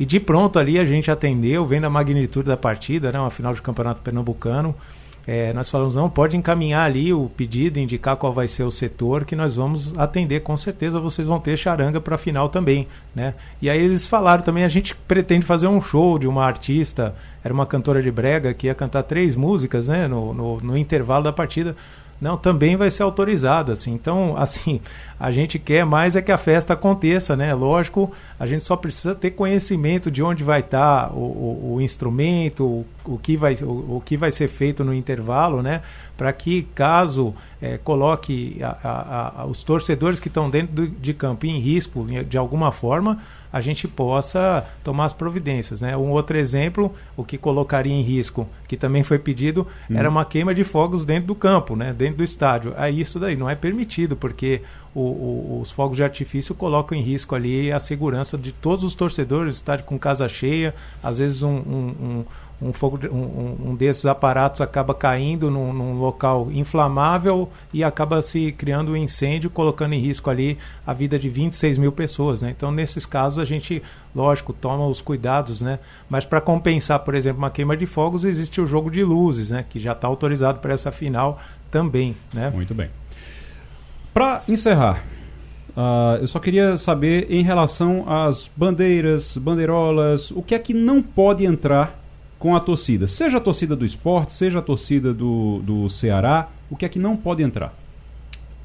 E 0.00 0.06
de 0.06 0.18
pronto 0.18 0.58
ali 0.58 0.78
a 0.78 0.84
gente 0.84 1.10
atendeu, 1.10 1.66
vendo 1.66 1.84
a 1.84 1.90
magnitude 1.90 2.46
da 2.46 2.56
partida, 2.56 3.12
né? 3.12 3.20
Uma 3.20 3.30
final 3.30 3.52
de 3.52 3.60
campeonato 3.60 4.00
pernambucano. 4.00 4.74
É, 5.26 5.52
nós 5.52 5.68
falamos, 5.68 5.96
não, 5.96 6.08
pode 6.08 6.36
encaminhar 6.36 6.86
ali 6.86 7.12
o 7.12 7.28
pedido, 7.36 7.80
indicar 7.80 8.16
qual 8.16 8.32
vai 8.32 8.46
ser 8.46 8.62
o 8.62 8.70
setor, 8.70 9.24
que 9.24 9.34
nós 9.34 9.56
vamos 9.56 9.92
atender, 9.98 10.40
com 10.40 10.56
certeza 10.56 11.00
vocês 11.00 11.26
vão 11.26 11.40
ter 11.40 11.56
charanga 11.56 12.00
para 12.00 12.16
final 12.16 12.48
também. 12.48 12.86
Né? 13.14 13.34
E 13.60 13.68
aí 13.68 13.82
eles 13.82 14.06
falaram 14.06 14.44
também, 14.44 14.62
a 14.62 14.68
gente 14.68 14.94
pretende 14.94 15.44
fazer 15.44 15.66
um 15.66 15.80
show 15.80 16.16
de 16.16 16.28
uma 16.28 16.44
artista, 16.44 17.14
era 17.42 17.52
uma 17.52 17.66
cantora 17.66 18.00
de 18.00 18.10
brega, 18.10 18.54
que 18.54 18.68
ia 18.68 18.74
cantar 18.74 19.02
três 19.02 19.34
músicas 19.34 19.88
né, 19.88 20.06
no, 20.06 20.32
no, 20.32 20.60
no 20.60 20.78
intervalo 20.78 21.24
da 21.24 21.32
partida 21.32 21.74
não, 22.20 22.36
também 22.36 22.76
vai 22.76 22.90
ser 22.90 23.02
autorizado, 23.02 23.72
assim. 23.72 23.92
Então, 23.92 24.36
assim, 24.38 24.80
a 25.18 25.30
gente 25.30 25.58
quer 25.58 25.84
mais 25.84 26.14
é 26.14 26.22
que 26.22 26.30
a 26.30 26.36
festa 26.36 26.74
aconteça, 26.74 27.36
né? 27.36 27.54
Lógico, 27.54 28.12
a 28.38 28.46
gente 28.46 28.64
só 28.64 28.76
precisa 28.76 29.14
ter 29.14 29.30
conhecimento 29.30 30.10
de 30.10 30.22
onde 30.22 30.44
vai 30.44 30.60
estar 30.60 31.08
tá 31.08 31.12
o, 31.14 31.18
o, 31.18 31.74
o, 31.74 31.80
instrumento, 31.80 32.64
o, 32.64 32.86
o 33.04 33.18
que 33.18 33.36
vai, 33.36 33.54
o, 33.62 33.96
o, 33.96 34.02
que 34.04 34.16
vai 34.16 34.30
ser 34.30 34.48
feito 34.48 34.84
no 34.84 34.92
intervalo, 34.92 35.62
né? 35.62 35.80
Para 36.16 36.32
que, 36.32 36.62
caso 36.74 37.34
é, 37.60 37.78
coloque 37.78 38.58
a, 38.62 38.76
a, 38.82 39.42
a, 39.42 39.46
os 39.46 39.62
torcedores 39.62 40.20
que 40.20 40.28
estão 40.28 40.50
dentro 40.50 40.74
do, 40.74 40.88
de 40.88 41.14
campo 41.14 41.46
em 41.46 41.58
risco 41.58 42.06
de 42.28 42.36
alguma 42.36 42.70
forma, 42.70 43.18
a 43.52 43.60
gente 43.60 43.88
possa 43.88 44.66
tomar 44.84 45.06
as 45.06 45.12
providências. 45.14 45.80
Né? 45.80 45.96
Um 45.96 46.10
outro 46.10 46.36
exemplo, 46.36 46.94
o 47.16 47.24
que 47.24 47.38
colocaria 47.38 47.92
em 47.92 48.02
risco, 48.02 48.46
que 48.68 48.76
também 48.76 49.02
foi 49.02 49.18
pedido, 49.18 49.66
hum. 49.90 49.96
era 49.96 50.10
uma 50.10 50.26
queima 50.26 50.54
de 50.54 50.62
fogos 50.62 51.06
dentro 51.06 51.28
do 51.28 51.34
campo, 51.34 51.74
né? 51.74 51.94
dentro 51.94 52.18
do 52.18 52.24
estádio. 52.24 52.74
Aí 52.76 53.00
isso 53.00 53.18
daí 53.18 53.34
não 53.34 53.48
é 53.48 53.54
permitido, 53.54 54.14
porque 54.14 54.60
o, 54.96 55.58
o, 55.58 55.60
os 55.60 55.70
fogos 55.70 55.98
de 55.98 56.02
artifício 56.02 56.54
colocam 56.54 56.96
em 56.96 57.02
risco 57.02 57.34
ali 57.34 57.70
a 57.70 57.78
segurança 57.78 58.38
de 58.38 58.50
todos 58.50 58.82
os 58.82 58.94
torcedores, 58.94 59.56
estádio 59.56 59.84
com 59.84 59.98
casa 59.98 60.26
cheia, 60.26 60.74
às 61.02 61.18
vezes 61.18 61.42
um, 61.42 61.54
um, 61.54 62.24
um 62.62 62.72
fogo, 62.72 62.98
um, 63.12 63.70
um, 63.70 63.74
desses 63.74 64.06
aparatos 64.06 64.62
acaba 64.62 64.94
caindo 64.94 65.50
num, 65.50 65.70
num, 65.70 65.98
local 65.98 66.48
inflamável 66.50 67.50
e 67.74 67.84
acaba 67.84 68.22
se 68.22 68.52
criando 68.52 68.92
um 68.92 68.96
incêndio, 68.96 69.50
colocando 69.50 69.92
em 69.92 70.00
risco 70.00 70.30
ali 70.30 70.56
a 70.86 70.94
vida 70.94 71.18
de 71.18 71.28
26 71.28 71.76
mil 71.76 71.92
pessoas. 71.92 72.40
Né? 72.40 72.54
Então, 72.56 72.72
nesses 72.72 73.04
casos, 73.04 73.38
a 73.38 73.44
gente, 73.44 73.82
lógico, 74.14 74.54
toma 74.54 74.86
os 74.86 75.02
cuidados, 75.02 75.60
né? 75.60 75.78
mas 76.08 76.24
para 76.24 76.40
compensar, 76.40 77.00
por 77.00 77.14
exemplo, 77.14 77.38
uma 77.38 77.50
queima 77.50 77.76
de 77.76 77.84
fogos, 77.84 78.24
existe 78.24 78.62
o 78.62 78.66
jogo 78.66 78.90
de 78.90 79.04
luzes, 79.04 79.50
né? 79.50 79.62
que 79.68 79.78
já 79.78 79.92
está 79.92 80.08
autorizado 80.08 80.60
para 80.60 80.72
essa 80.72 80.90
final 80.90 81.38
também. 81.70 82.16
Né? 82.32 82.48
Muito 82.48 82.74
bem. 82.74 82.88
Para 84.16 84.42
encerrar, 84.48 85.04
Uh, 85.76 86.16
eu 86.22 86.26
só 86.26 86.38
queria 86.38 86.78
saber 86.78 87.30
em 87.30 87.42
relação 87.42 88.08
às 88.08 88.50
bandeiras, 88.56 89.36
bandeirolas, 89.36 90.30
o 90.30 90.42
que 90.42 90.54
é 90.54 90.58
que 90.58 90.72
não 90.72 91.02
pode 91.02 91.44
entrar 91.44 92.02
com 92.38 92.56
a 92.56 92.60
torcida, 92.60 93.06
seja 93.06 93.36
a 93.36 93.40
torcida 93.42 93.76
do 93.76 93.84
esporte, 93.84 94.32
seja 94.32 94.60
a 94.60 94.62
torcida 94.62 95.12
do, 95.12 95.60
do 95.62 95.86
Ceará, 95.90 96.48
o 96.70 96.76
que 96.76 96.86
é 96.86 96.88
que 96.88 96.98
não 96.98 97.14
pode 97.14 97.42
entrar? 97.42 97.74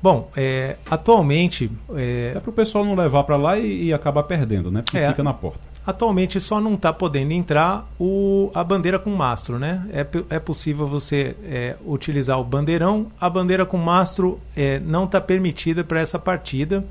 Bom, 0.02 0.30
é, 0.38 0.78
atualmente. 0.90 1.70
É, 1.96 2.32
para 2.40 2.50
o 2.50 2.54
pessoal 2.54 2.86
não 2.86 2.96
levar 2.96 3.26
para 3.26 3.36
lá 3.36 3.60
e, 3.60 3.88
e, 3.88 3.94
acabar 3.94 4.24
perdendo, 4.24 4.72
né? 4.72 4.82
Porque 4.82 5.00
é, 5.00 5.10
fica 5.10 5.22
na 5.22 5.34
porta. 5.34 5.71
Atualmente 5.86 6.40
só 6.40 6.62
não 6.62 6.76
está 6.76 6.94
podendo 6.94 7.32
entrar 7.32 7.90
o, 8.00 8.52
a 8.54 8.64
bandeira 8.64 9.00
com 9.00 9.10
mastro, 9.10 9.58
né? 9.58 9.86
É, 9.92 10.06
é 10.36 10.40
possível 10.40 10.88
você 10.88 11.36
é, 11.44 11.76
utilizar 11.86 12.40
o 12.40 12.44
bandeirão, 12.44 13.08
a 13.20 13.30
bandeira 13.30 13.66
com 13.66 13.78
mastro 13.78 14.40
é, 14.56 14.80
não 14.80 15.06
está 15.06 15.20
permitida 15.20 15.84
para 15.84 16.00
essa 16.00 16.20
partida. 16.20 16.86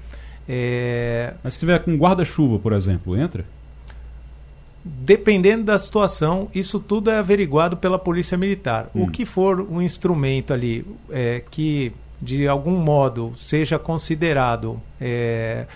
É, 0.49 1.35
Mas 1.45 1.55
se 1.55 1.61
tiver 1.61 1.79
com 1.85 1.95
guarda-chuva, 1.97 2.59
por 2.59 2.73
exemplo, 2.73 3.17
entra? 3.17 3.45
dependendo 4.85 5.65
da 5.65 5.79
situação, 5.79 6.49
isso 6.55 6.81
tudo 6.81 7.11
é 7.11 7.19
averiguado 7.19 7.77
pela 7.77 7.99
Polícia 7.99 8.37
Militar. 8.37 8.89
Hum. 8.95 9.05
O 9.05 9.11
que 9.11 9.25
for 9.25 9.61
um 9.61 9.81
instrumento 9.81 10.53
ali 10.53 10.85
é, 11.11 11.43
que, 11.51 11.93
de 12.21 12.49
algum 12.49 12.77
modo, 12.77 13.33
seja 13.37 13.79
considerado 13.79 14.81
é, 15.01 15.67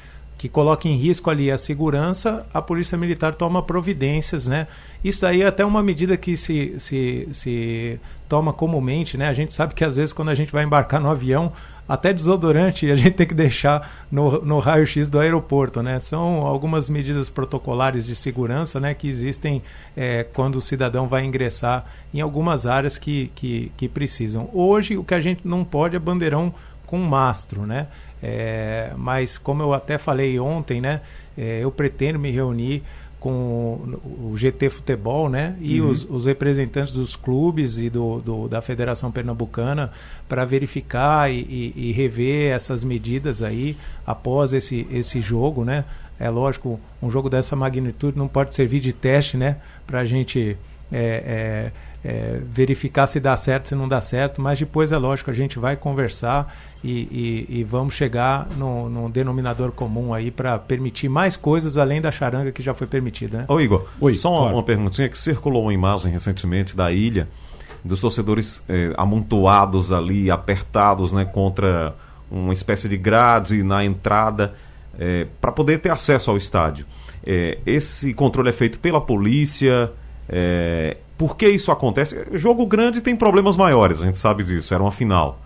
que 0.45 0.49
coloque 0.51 0.91
em 0.91 0.95
risco 0.95 1.31
ali 1.31 1.51
a 1.51 1.57
segurança, 1.57 2.45
a 2.53 2.61
Polícia 2.61 2.99
Militar 2.99 3.35
toma 3.35 3.63
providências, 3.63 4.47
né? 4.47 4.67
Isso 5.03 5.25
aí 5.25 5.41
é 5.41 5.47
até 5.47 5.65
uma 5.65 5.83
medida 5.83 6.19
que 6.19 6.37
se, 6.37 6.75
se, 6.79 7.27
se 7.33 7.99
toma 8.29 8.53
comumente, 8.53 9.17
né? 9.17 9.27
A 9.27 9.33
gente 9.33 9.55
sabe 9.55 9.73
que 9.73 9.83
às 9.83 9.97
vezes 9.97 10.13
quando 10.13 10.29
a 10.29 10.35
gente 10.35 10.53
vai 10.53 10.63
embarcar 10.63 11.01
no 11.01 11.09
avião, 11.09 11.51
até 11.89 12.13
desodorante 12.13 12.91
a 12.91 12.95
gente 12.95 13.13
tem 13.13 13.27
que 13.27 13.33
deixar 13.33 13.91
no, 14.13 14.45
no 14.45 14.59
raio-x 14.59 15.09
do 15.09 15.19
aeroporto, 15.19 15.83
né? 15.83 15.99
São 15.99 16.47
algumas 16.47 16.91
medidas 16.91 17.31
protocolares 17.31 18.05
de 18.05 18.15
segurança, 18.15 18.79
né? 18.79 18.93
Que 18.93 19.09
existem 19.09 19.63
é, 19.97 20.25
quando 20.25 20.57
o 20.57 20.61
cidadão 20.61 21.09
vai 21.09 21.25
ingressar 21.25 21.87
em 22.13 22.21
algumas 22.21 22.67
áreas 22.67 22.99
que, 22.99 23.33
que, 23.35 23.73
que 23.79 23.89
precisam. 23.89 24.51
Hoje, 24.53 24.99
o 24.99 25.05
que 25.05 25.15
a 25.15 25.21
gente 25.21 25.41
não 25.43 25.65
pode 25.65 25.97
é 25.97 25.99
bandeirão 25.99 26.53
com 26.87 26.99
mastro, 26.99 27.67
né? 27.67 27.87
É, 28.27 28.91
mas 28.97 29.37
como 29.37 29.63
eu 29.63 29.75
até 29.75 29.99
falei 29.99 30.41
ontem, 30.41 30.81
né? 30.81 31.03
É, 31.37 31.61
eu 31.63 31.71
pretendo 31.71 32.19
me 32.19 32.31
reunir 32.31 32.83
com 33.21 33.99
o 34.05 34.35
GT 34.35 34.71
Futebol, 34.71 35.29
né? 35.29 35.57
E 35.61 35.79
uhum. 35.79 35.91
os, 35.91 36.09
os, 36.09 36.25
representantes 36.25 36.95
dos 36.95 37.17
clubes 37.17 37.77
e 37.77 37.91
do, 37.91 38.21
do 38.21 38.49
da 38.49 38.63
Federação 38.63 39.13
Pernambucana 39.13 39.93
para 40.27 40.43
verificar 40.47 41.31
e, 41.31 41.41
e, 41.41 41.89
e, 41.89 41.93
rever 41.93 42.55
essas 42.55 42.83
medidas 42.83 43.43
aí 43.43 43.77
após 44.07 44.55
esse, 44.55 44.87
esse 44.91 45.21
jogo, 45.21 45.63
né? 45.63 45.85
É 46.19 46.31
lógico, 46.31 46.81
um 47.03 47.11
jogo 47.11 47.29
dessa 47.29 47.55
magnitude 47.55 48.17
não 48.17 48.29
pode 48.29 48.55
servir 48.55 48.81
de 48.81 48.93
teste, 48.95 49.37
né? 49.37 49.57
Para 49.87 50.01
a 50.01 50.05
gente 50.07 50.57
é, 50.91 51.73
é, 52.05 52.09
é, 52.09 52.41
verificar 52.43 53.07
se 53.07 53.21
dá 53.21 53.37
certo, 53.37 53.69
se 53.69 53.75
não 53.75 53.87
dá 53.87 54.01
certo, 54.01 54.41
mas 54.41 54.59
depois 54.59 54.93
é 54.93 54.97
lógico, 54.97 55.31
a 55.31 55.35
gente 55.35 55.59
vai 55.59 55.77
conversar 55.77 56.55
e, 56.85 57.47
e, 57.49 57.61
e 57.61 57.65
vamos 57.65 57.95
chegar 57.95 58.47
num, 58.59 58.91
num, 58.91 59.11
denominador 59.11 59.73
comum 59.73 60.13
aí 60.13 60.31
para 60.31 60.59
permitir 60.59 61.09
mais 61.09 61.35
coisas 61.35 61.79
além 61.79 61.99
da 61.99 62.13
charanga 62.13 62.53
que 62.53 62.63
já 62.63 62.75
foi 62.75 62.87
permitida. 62.87 63.39
Né? 63.39 63.45
Ô 63.49 63.59
Igor, 63.59 63.87
Oi, 63.99 64.13
só 64.13 64.31
uma, 64.31 64.39
claro. 64.41 64.57
uma 64.57 64.63
perguntinha 64.63 65.09
que 65.09 65.19
circulou 65.19 65.63
uma 65.63 65.73
imagem 65.73 66.13
recentemente 66.13 66.77
da 66.77 66.93
ilha 66.93 67.27
dos 67.83 68.01
torcedores 68.01 68.63
eh, 68.69 68.93
amontoados 68.97 69.93
ali, 69.93 70.31
apertados, 70.31 71.13
né, 71.13 71.25
contra 71.25 71.95
uma 72.31 72.53
espécie 72.53 72.89
de 72.89 72.97
grade 72.97 73.63
na 73.63 73.85
entrada 73.85 74.55
eh, 74.99 75.27
para 75.41 75.53
poder 75.53 75.79
ter 75.79 75.91
acesso 75.91 76.31
ao 76.31 76.37
estádio. 76.37 76.87
Eh, 77.25 77.59
esse 77.65 78.13
controle 78.13 78.51
é 78.51 78.53
feito 78.53 78.79
pela 78.79 79.01
polícia. 79.01 79.91
por 81.17 81.37
que 81.37 81.49
isso 81.49 81.71
acontece? 81.71 82.27
Jogo 82.33 82.67
grande 82.67 83.01
tem 83.01 83.15
problemas 83.15 83.57
maiores, 83.57 84.03
a 84.03 84.07
gente 84.07 84.19
sabe 84.19 84.43
disso. 84.45 84.73
Era 84.73 84.83
uma 84.83 84.93
final 84.93 85.44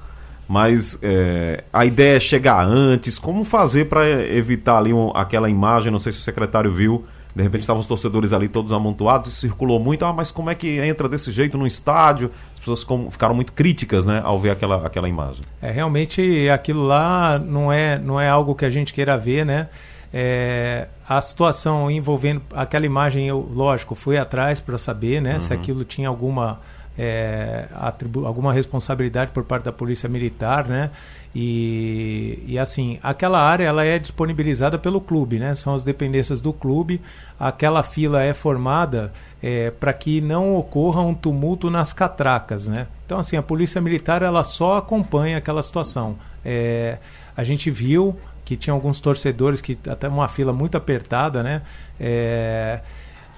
mas 0.49 0.99
é, 1.03 1.63
a 1.71 1.85
ideia 1.85 2.17
é 2.17 2.21
chegar 2.21 2.65
antes. 2.65 3.19
Como 3.19 3.45
fazer 3.45 3.85
para 3.85 4.09
evitar 4.09 4.79
ali 4.79 4.95
um, 4.95 5.11
aquela 5.15 5.51
imagem? 5.51 5.93
Não 5.93 5.99
sei 5.99 6.11
se 6.11 6.21
o 6.21 6.23
secretário 6.23 6.73
viu. 6.73 7.05
De 7.37 7.43
repente 7.43 7.61
estavam 7.61 7.81
os 7.81 7.87
torcedores 7.87 8.33
ali 8.33 8.49
todos 8.49 8.73
amontoados, 8.73 9.29
e 9.29 9.37
circulou 9.37 9.79
muito. 9.79 10.05
Ah, 10.07 10.13
mas 10.13 10.31
como 10.31 10.49
é 10.49 10.55
que 10.55 10.79
entra 10.81 11.07
desse 11.09 11.31
jeito 11.31 11.59
no 11.59 11.67
estádio? 11.67 12.33
As 12.55 12.61
pessoas 12.61 12.85
ficaram 13.11 13.35
muito 13.35 13.53
críticas, 13.53 14.07
né, 14.07 14.23
ao 14.25 14.41
ver 14.41 14.51
aquela, 14.51 14.85
aquela 14.85 15.09
imagem. 15.09 15.43
É 15.61 15.71
realmente 15.71 16.49
aquilo 16.49 16.83
lá 16.83 17.39
não 17.39 17.71
é 17.71 17.99
não 17.99 18.19
é 18.19 18.29
algo 18.29 18.55
que 18.55 18.65
a 18.65 18.71
gente 18.71 18.93
queira 18.93 19.17
ver, 19.17 19.45
né? 19.45 19.69
É, 20.13 20.89
a 21.07 21.21
situação 21.21 21.91
envolvendo 21.91 22.41
aquela 22.55 22.87
imagem, 22.87 23.29
eu, 23.29 23.47
lógico, 23.55 23.95
fui 23.95 24.17
atrás 24.17 24.59
para 24.59 24.79
saber, 24.79 25.21
né, 25.21 25.35
uhum. 25.35 25.41
se 25.41 25.53
aquilo 25.53 25.85
tinha 25.85 26.09
alguma 26.09 26.61
é, 26.99 27.67
alguma 28.25 28.53
responsabilidade 28.53 29.31
por 29.31 29.45
parte 29.45 29.65
da 29.65 29.73
polícia 29.73 30.09
militar, 30.09 30.67
né? 30.67 30.91
E, 31.35 32.43
e 32.47 32.59
assim, 32.59 32.99
aquela 33.03 33.41
área 33.41 33.65
ela 33.65 33.85
é 33.85 33.99
disponibilizada 33.99 34.77
pelo 34.79 35.01
clube, 35.01 35.39
né? 35.39 35.55
São 35.55 35.75
as 35.75 35.85
dependências 35.85 36.41
do 36.41 36.53
clube. 36.53 37.01
Aquela 37.39 37.85
fila 37.85 38.23
é 38.23 38.35
formada 38.35 39.13
é, 39.41 39.71
para 39.71 39.93
que 39.93 40.21
não 40.21 40.57
ocorra 40.57 41.01
um 41.03 41.15
tumulto 41.15 41.71
nas 41.71 41.93
catracas, 41.93 42.67
né? 42.67 42.89
Então 43.07 43.21
assim, 43.21 43.37
a 43.37 43.43
polícia 43.43 43.81
militar 43.81 44.23
ela 44.23 44.43
só 44.43 44.79
acompanha 44.79 45.39
aquela 45.39 45.63
situação. 45.63 46.17
É, 46.45 46.99
a 47.37 47.45
gente 47.45 47.71
viu 47.71 48.19
que 48.45 48.57
tinha 48.57 48.75
alguns 48.75 48.99
torcedores 49.01 49.61
que 49.61 49.79
até 49.87 50.09
uma 50.09 50.27
fila 50.27 50.53
muito 50.53 50.77
apertada, 50.77 51.43
né? 51.43 51.63
É, 52.01 52.81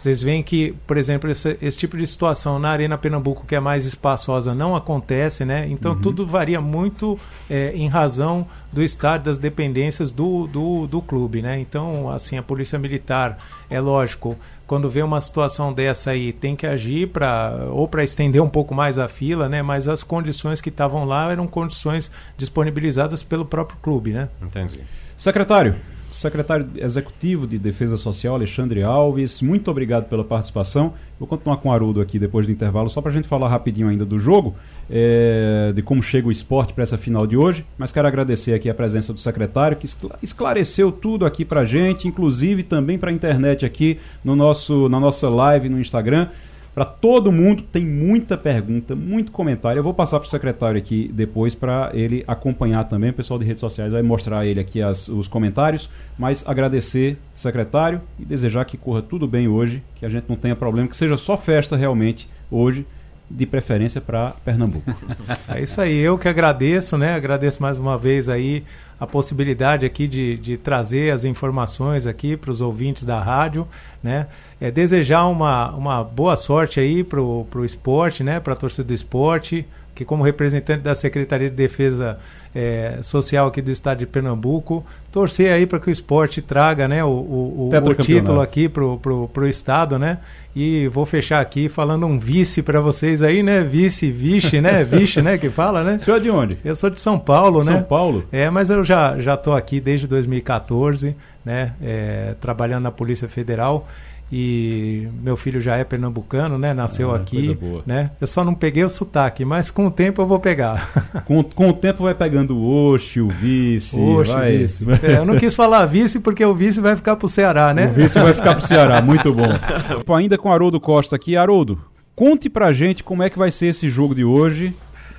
vocês 0.00 0.22
veem 0.22 0.42
que, 0.42 0.74
por 0.86 0.96
exemplo, 0.96 1.30
esse, 1.30 1.58
esse, 1.60 1.76
tipo 1.76 1.94
de 1.94 2.06
situação 2.06 2.58
na 2.58 2.70
Arena 2.70 2.96
Pernambuco, 2.96 3.44
que 3.46 3.54
é 3.54 3.60
mais 3.60 3.84
espaçosa, 3.84 4.54
não 4.54 4.74
acontece, 4.74 5.44
né? 5.44 5.68
Então 5.68 5.92
uhum. 5.92 6.00
tudo 6.00 6.26
varia 6.26 6.58
muito 6.58 7.20
é, 7.50 7.72
em 7.74 7.86
razão 7.86 8.46
do 8.72 8.82
estado 8.82 9.24
das 9.24 9.36
dependências 9.36 10.10
do, 10.10 10.46
do, 10.46 10.86
do 10.86 11.02
clube, 11.02 11.42
né? 11.42 11.60
Então, 11.60 12.10
assim, 12.10 12.38
a 12.38 12.42
Polícia 12.42 12.78
Militar, 12.78 13.36
é 13.68 13.78
lógico, 13.78 14.38
quando 14.66 14.88
vê 14.88 15.02
uma 15.02 15.20
situação 15.20 15.70
dessa 15.70 16.12
aí, 16.12 16.32
tem 16.32 16.56
que 16.56 16.66
agir 16.66 17.08
para 17.08 17.66
ou 17.70 17.86
para 17.86 18.02
estender 18.02 18.40
um 18.40 18.48
pouco 18.48 18.74
mais 18.74 18.98
a 18.98 19.06
fila, 19.06 19.50
né? 19.50 19.60
Mas 19.60 19.86
as 19.86 20.02
condições 20.02 20.62
que 20.62 20.70
estavam 20.70 21.04
lá 21.04 21.30
eram 21.30 21.46
condições 21.46 22.10
disponibilizadas 22.38 23.22
pelo 23.22 23.44
próprio 23.44 23.76
clube, 23.82 24.12
né? 24.12 24.30
Entendi. 24.40 24.80
Secretário, 25.14 25.76
secretário 26.10 26.68
executivo 26.76 27.46
de 27.46 27.58
Defesa 27.58 27.96
Social, 27.96 28.34
Alexandre 28.34 28.82
Alves, 28.82 29.40
muito 29.42 29.70
obrigado 29.70 30.08
pela 30.08 30.24
participação. 30.24 30.94
Vou 31.18 31.28
continuar 31.28 31.58
com 31.58 31.68
o 31.68 31.72
Haroldo 31.72 32.00
aqui 32.00 32.18
depois 32.18 32.46
do 32.46 32.52
intervalo, 32.52 32.88
só 32.88 33.00
para 33.00 33.10
a 33.10 33.14
gente 33.14 33.28
falar 33.28 33.48
rapidinho 33.48 33.88
ainda 33.88 34.04
do 34.04 34.18
jogo, 34.18 34.54
é, 34.88 35.72
de 35.74 35.82
como 35.82 36.02
chega 36.02 36.28
o 36.28 36.30
esporte 36.30 36.72
para 36.72 36.82
essa 36.82 36.96
final 36.96 37.26
de 37.26 37.36
hoje. 37.36 37.64
Mas 37.76 37.92
quero 37.92 38.08
agradecer 38.08 38.54
aqui 38.54 38.70
a 38.70 38.74
presença 38.74 39.12
do 39.12 39.20
secretário, 39.20 39.76
que 39.76 39.86
esclareceu 40.22 40.90
tudo 40.90 41.26
aqui 41.26 41.44
para 41.44 41.60
a 41.60 41.64
gente, 41.64 42.08
inclusive 42.08 42.62
também 42.62 42.98
para 42.98 43.10
a 43.10 43.12
internet 43.12 43.64
aqui 43.66 43.98
no 44.24 44.34
nosso, 44.34 44.88
na 44.88 44.98
nossa 44.98 45.28
live 45.28 45.68
no 45.68 45.80
Instagram 45.80 46.28
para 46.74 46.84
todo 46.84 47.32
mundo. 47.32 47.62
Tem 47.62 47.84
muita 47.84 48.36
pergunta, 48.36 48.94
muito 48.94 49.32
comentário. 49.32 49.78
Eu 49.78 49.84
vou 49.84 49.94
passar 49.94 50.18
para 50.18 50.26
o 50.26 50.30
secretário 50.30 50.78
aqui 50.78 51.10
depois 51.12 51.54
para 51.54 51.90
ele 51.94 52.24
acompanhar 52.26 52.84
também. 52.84 53.10
O 53.10 53.14
pessoal 53.14 53.38
de 53.38 53.44
redes 53.44 53.60
sociais 53.60 53.92
vai 53.92 54.02
mostrar 54.02 54.46
ele 54.46 54.60
aqui 54.60 54.82
as, 54.82 55.08
os 55.08 55.28
comentários. 55.28 55.90
Mas 56.18 56.46
agradecer, 56.46 57.18
secretário, 57.34 58.00
e 58.18 58.24
desejar 58.24 58.64
que 58.64 58.76
corra 58.76 59.02
tudo 59.02 59.26
bem 59.26 59.48
hoje, 59.48 59.82
que 59.96 60.06
a 60.06 60.08
gente 60.08 60.24
não 60.28 60.36
tenha 60.36 60.56
problema, 60.56 60.88
que 60.88 60.96
seja 60.96 61.16
só 61.16 61.36
festa 61.36 61.76
realmente 61.76 62.28
hoje 62.50 62.86
de 63.30 63.46
preferência 63.46 64.00
para 64.00 64.30
Pernambuco. 64.44 64.90
É 65.48 65.62
isso 65.62 65.80
aí, 65.80 65.96
eu 65.98 66.18
que 66.18 66.28
agradeço, 66.28 66.96
né? 66.98 67.14
Agradeço 67.14 67.62
mais 67.62 67.78
uma 67.78 67.96
vez 67.96 68.28
aí 68.28 68.64
a 68.98 69.06
possibilidade 69.06 69.86
aqui 69.86 70.06
de, 70.06 70.36
de 70.36 70.56
trazer 70.56 71.12
as 71.12 71.24
informações 71.24 72.06
aqui 72.06 72.36
para 72.36 72.50
os 72.50 72.60
ouvintes 72.60 73.04
da 73.04 73.20
rádio, 73.20 73.66
né? 74.02 74.26
É, 74.60 74.70
desejar 74.70 75.26
uma, 75.26 75.70
uma 75.70 76.04
boa 76.04 76.36
sorte 76.36 76.78
aí 76.80 77.02
para 77.02 77.20
o 77.20 77.64
esporte, 77.64 78.22
né? 78.22 78.38
Para 78.40 78.52
a 78.52 78.56
torcida 78.56 78.84
do 78.84 78.94
esporte, 78.94 79.66
que 80.00 80.04
como 80.06 80.22
representante 80.22 80.80
da 80.80 80.94
Secretaria 80.94 81.50
de 81.50 81.54
Defesa 81.54 82.18
é, 82.54 83.00
Social 83.02 83.48
aqui 83.48 83.60
do 83.60 83.70
estado 83.70 83.98
de 83.98 84.06
Pernambuco, 84.06 84.82
torcer 85.12 85.52
aí 85.52 85.66
para 85.66 85.78
que 85.78 85.90
o 85.90 85.92
esporte 85.92 86.40
traga, 86.40 86.88
né? 86.88 87.04
O, 87.04 87.08
o, 87.08 87.68
o 87.70 87.94
título 87.96 88.40
aqui 88.40 88.66
pro, 88.66 88.96
pro, 88.96 89.28
pro 89.28 89.46
estado, 89.46 89.98
né? 89.98 90.16
E 90.56 90.88
vou 90.88 91.04
fechar 91.04 91.38
aqui 91.42 91.68
falando 91.68 92.06
um 92.06 92.18
vice 92.18 92.62
para 92.62 92.80
vocês 92.80 93.20
aí, 93.20 93.42
né? 93.42 93.62
Vice, 93.62 94.10
vice, 94.10 94.58
né? 94.58 94.82
Vice, 94.90 95.20
né? 95.20 95.36
Que 95.36 95.50
fala, 95.50 95.84
né? 95.84 95.96
O 95.96 96.00
senhor 96.00 96.16
é 96.16 96.20
de 96.20 96.30
onde? 96.30 96.58
Eu 96.64 96.74
sou 96.74 96.88
de 96.88 96.98
São 96.98 97.18
Paulo, 97.18 97.60
São 97.60 97.74
né? 97.74 97.80
São 97.80 97.86
Paulo? 97.86 98.24
É, 98.32 98.48
mas 98.48 98.70
eu 98.70 98.82
já 98.82 99.18
já 99.18 99.36
tô 99.36 99.52
aqui 99.52 99.80
desde 99.80 100.06
2014, 100.06 101.14
né? 101.44 101.74
É, 101.82 102.34
trabalhando 102.40 102.84
na 102.84 102.90
Polícia 102.90 103.28
Federal 103.28 103.86
e 104.32 105.08
meu 105.22 105.36
filho 105.36 105.60
já 105.60 105.76
é 105.76 105.82
pernambucano, 105.82 106.56
né? 106.56 106.72
Nasceu 106.72 107.12
ah, 107.12 107.16
aqui, 107.16 107.58
né? 107.84 108.12
Eu 108.20 108.28
só 108.28 108.44
não 108.44 108.54
peguei 108.54 108.84
o 108.84 108.88
sotaque, 108.88 109.44
mas 109.44 109.72
com 109.72 109.86
o 109.86 109.90
tempo 109.90 110.22
eu 110.22 110.26
vou 110.26 110.38
pegar. 110.38 110.88
Com, 111.26 111.42
com 111.42 111.68
o 111.68 111.72
tempo 111.72 112.04
vai 112.04 112.14
pegando 112.14 112.56
o 112.56 112.92
Oxe, 112.92 113.20
o 113.20 113.28
vice, 113.28 113.98
Oxe, 113.98 114.32
vai... 114.32 114.56
vice. 114.58 114.84
É, 115.02 115.18
eu 115.18 115.24
não 115.24 115.38
quis 115.38 115.54
falar 115.54 115.86
vice 115.86 116.20
porque 116.20 116.44
o 116.44 116.54
vice 116.54 116.80
vai 116.80 116.96
ficar 116.96 117.16
pro 117.16 117.28
Ceará, 117.28 117.72
né? 117.72 117.88
O 117.88 117.92
vice 117.92 118.18
vai 118.18 118.34
ficar 118.34 118.54
pro 118.54 118.66
Ceará, 118.66 119.00
muito 119.00 119.32
bom. 119.32 119.48
Ainda 120.16 120.36
com 120.36 120.52
Haroldo 120.52 120.80
Costa 120.80 121.16
aqui, 121.16 121.36
Haroldo, 121.36 121.80
conte 122.14 122.50
pra 122.50 122.72
gente 122.72 123.02
como 123.04 123.22
é 123.22 123.30
que 123.30 123.38
vai 123.38 123.50
ser 123.50 123.66
esse 123.66 123.88
jogo 123.88 124.14
de 124.14 124.24
hoje. 124.24 124.74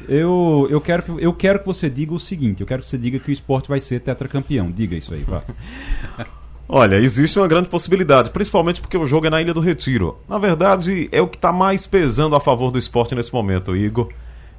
Eu, 0.07 0.67
eu, 0.69 0.81
quero, 0.81 1.03
que, 1.03 1.11
eu 1.23 1.33
quero 1.33 1.59
que 1.59 1.65
você 1.65 1.89
diga 1.89 2.13
o 2.13 2.19
seguinte: 2.19 2.61
eu 2.61 2.67
quero 2.67 2.81
que 2.81 2.87
você 2.87 2.97
diga 2.97 3.19
que 3.19 3.29
o 3.29 3.33
esporte 3.33 3.69
vai 3.69 3.79
ser 3.79 3.99
tetracampeão. 3.99 4.71
Diga 4.71 4.95
isso 4.95 5.13
aí, 5.13 5.21
vá. 5.21 5.43
Olha, 6.73 6.95
existe 6.95 7.37
uma 7.37 7.49
grande 7.49 7.67
possibilidade, 7.67 8.29
principalmente 8.29 8.79
porque 8.79 8.97
o 8.97 9.05
jogo 9.05 9.27
é 9.27 9.29
na 9.29 9.41
Ilha 9.41 9.53
do 9.53 9.59
Retiro. 9.59 10.17
Na 10.29 10.37
verdade, 10.37 11.09
é 11.11 11.21
o 11.21 11.27
que 11.27 11.35
está 11.35 11.51
mais 11.51 11.85
pesando 11.85 12.33
a 12.33 12.39
favor 12.39 12.71
do 12.71 12.79
esporte 12.79 13.13
nesse 13.13 13.33
momento, 13.33 13.75
Igor 13.75 14.07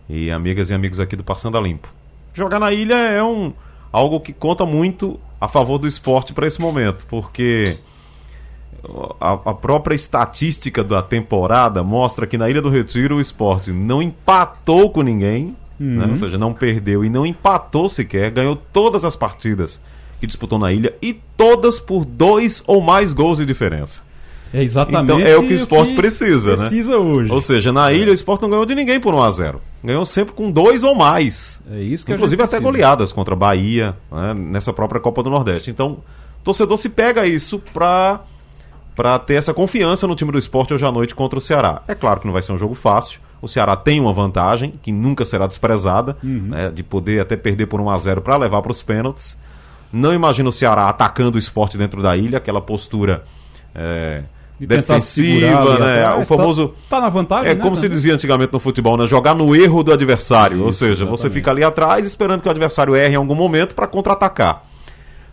e 0.07 0.31
amigas 0.31 0.69
e 0.69 0.75
amigos 0.75 1.01
aqui 1.01 1.17
do 1.17 1.25
Passando 1.25 1.57
a 1.57 1.61
Limpo. 1.63 1.89
Jogar 2.35 2.59
na 2.59 2.71
ilha 2.71 2.97
é 2.97 3.23
um 3.23 3.55
algo 3.91 4.21
que 4.21 4.35
conta 4.35 4.67
muito 4.67 5.19
a 5.41 5.49
favor 5.49 5.79
do 5.79 5.89
esporte 5.89 6.35
para 6.35 6.47
esse 6.47 6.61
momento, 6.61 7.07
porque 7.09 7.79
a, 9.19 9.33
a, 9.33 9.55
própria 9.55 9.95
estatística 9.95 10.85
da 10.85 11.01
temporada 11.01 11.83
mostra 11.83 12.27
que 12.27 12.37
na 12.37 12.51
Ilha 12.51 12.61
do 12.61 12.69
Retiro 12.69 13.17
o 13.17 13.21
esporte 13.23 13.73
não 13.73 14.03
empatou 14.03 14.91
com 14.91 15.01
ninguém, 15.01 15.57
uhum. 15.81 15.97
né? 15.97 16.07
ou 16.11 16.17
seja, 16.17 16.37
não 16.37 16.53
perdeu 16.53 17.07
e 17.07 17.09
não 17.09 17.25
empatou 17.25 17.89
sequer, 17.89 18.31
ganhou 18.31 18.55
todas 18.55 19.03
as 19.03 19.17
partidas 19.17 19.81
que 20.23 20.27
disputou 20.29 20.57
na 20.57 20.73
ilha 20.73 20.95
e 21.03 21.13
todas 21.37 21.81
por 21.81 22.05
dois 22.05 22.63
ou 22.65 22.81
mais 22.81 23.13
gols 23.13 23.39
de 23.39 23.45
diferença. 23.45 24.03
É 24.55 24.63
exatamente. 24.63 25.03
Então 25.03 25.19
é 25.19 25.37
o 25.37 25.43
que 25.45 25.53
o 25.53 25.57
esporte 25.57 25.91
que 25.91 25.97
precisa, 25.97 26.51
precisa, 26.51 26.51
né? 26.51 26.69
Precisa 26.69 26.97
hoje. 26.97 27.33
Ou 27.33 27.41
seja, 27.41 27.73
na 27.73 27.93
ilha 27.93 28.13
o 28.13 28.15
esporte 28.15 28.43
não 28.43 28.49
ganhou 28.49 28.65
de 28.65 28.73
ninguém 28.73 29.01
por 29.01 29.13
1 29.13 29.21
a 29.21 29.31
0 29.33 29.61
Ganhou 29.83 30.07
sempre 30.07 30.33
com 30.33 30.49
dois 30.49 30.85
ou 30.85 30.95
mais. 30.95 31.61
É 31.73 31.81
isso 31.81 32.07
que 32.07 32.13
Inclusive 32.13 32.41
até 32.41 32.61
goleadas 32.61 33.13
contra 33.13 33.35
a 33.35 33.37
Bahia, 33.37 33.97
né? 34.13 34.33
nessa 34.33 34.73
própria 34.73 35.01
Copa 35.01 35.25
do 35.25 35.31
Nordeste. 35.31 35.73
Então, 35.73 35.99
o 36.41 36.45
torcedor 36.45 36.77
se 36.77 36.89
pega 36.89 37.27
isso 37.27 37.61
para 37.73 38.21
para 38.95 39.19
ter 39.19 39.35
essa 39.35 39.53
confiança 39.53 40.07
no 40.07 40.15
time 40.15 40.31
do 40.31 40.39
esporte 40.39 40.73
hoje 40.73 40.85
à 40.85 40.93
noite 40.93 41.17
contra 41.17 41.37
o 41.37 41.43
Ceará. 41.43 41.83
É 41.89 41.97
claro 41.97 42.21
que 42.21 42.27
não 42.27 42.33
vai 42.33 42.43
ser 42.43 42.53
um 42.53 42.59
jogo 42.59 42.75
fácil. 42.75 43.19
O 43.41 43.49
Ceará 43.49 43.75
tem 43.75 43.99
uma 43.99 44.13
vantagem 44.13 44.75
que 44.81 44.93
nunca 44.93 45.25
será 45.25 45.49
desprezada, 45.49 46.17
uhum. 46.23 46.43
né, 46.49 46.71
de 46.71 46.85
poder 46.85 47.21
até 47.21 47.35
perder 47.35 47.67
por 47.67 47.81
1 47.81 47.91
a 47.91 47.99
0 47.99 48.21
para 48.21 48.37
levar 48.37 48.63
para 48.63 48.71
os 48.71 48.83
pênaltis. 48.83 49.37
Não 49.93 50.13
imagino 50.15 50.49
o 50.51 50.53
Ceará 50.53 50.89
atacando 50.89 51.37
o 51.37 51.39
esporte 51.39 51.77
dentro 51.77 52.03
da 52.03 52.17
ilha, 52.17 52.39
aquela 52.39 52.61
postura 52.61 53.25
é, 53.75 54.23
De 54.59 54.67
defensiva, 54.67 55.79
né? 55.79 56.05
atrás, 56.05 56.23
o 56.23 56.25
famoso. 56.27 56.69
Tá, 56.89 56.97
tá 56.97 57.01
na 57.03 57.09
vantagem, 57.09 57.51
É 57.51 57.55
né, 57.55 57.61
como 57.61 57.77
se 57.77 57.83
também. 57.83 57.97
dizia 57.97 58.15
antigamente 58.15 58.53
no 58.53 58.59
futebol, 58.61 58.97
né? 58.97 59.07
Jogar 59.07 59.35
no 59.35 59.55
erro 59.55 59.83
do 59.83 59.93
adversário. 59.93 60.63
Ou 60.63 60.71
Isso, 60.71 60.79
seja, 60.79 61.05
você 61.05 61.27
exatamente. 61.27 61.35
fica 61.35 61.51
ali 61.51 61.63
atrás 61.65 62.07
esperando 62.07 62.41
que 62.41 62.49
o 62.49 62.51
adversário 62.51 62.97
erre 62.97 63.15
em 63.15 63.17
algum 63.17 63.35
momento 63.35 63.75
para 63.75 63.87
contra-atacar. 63.87 64.65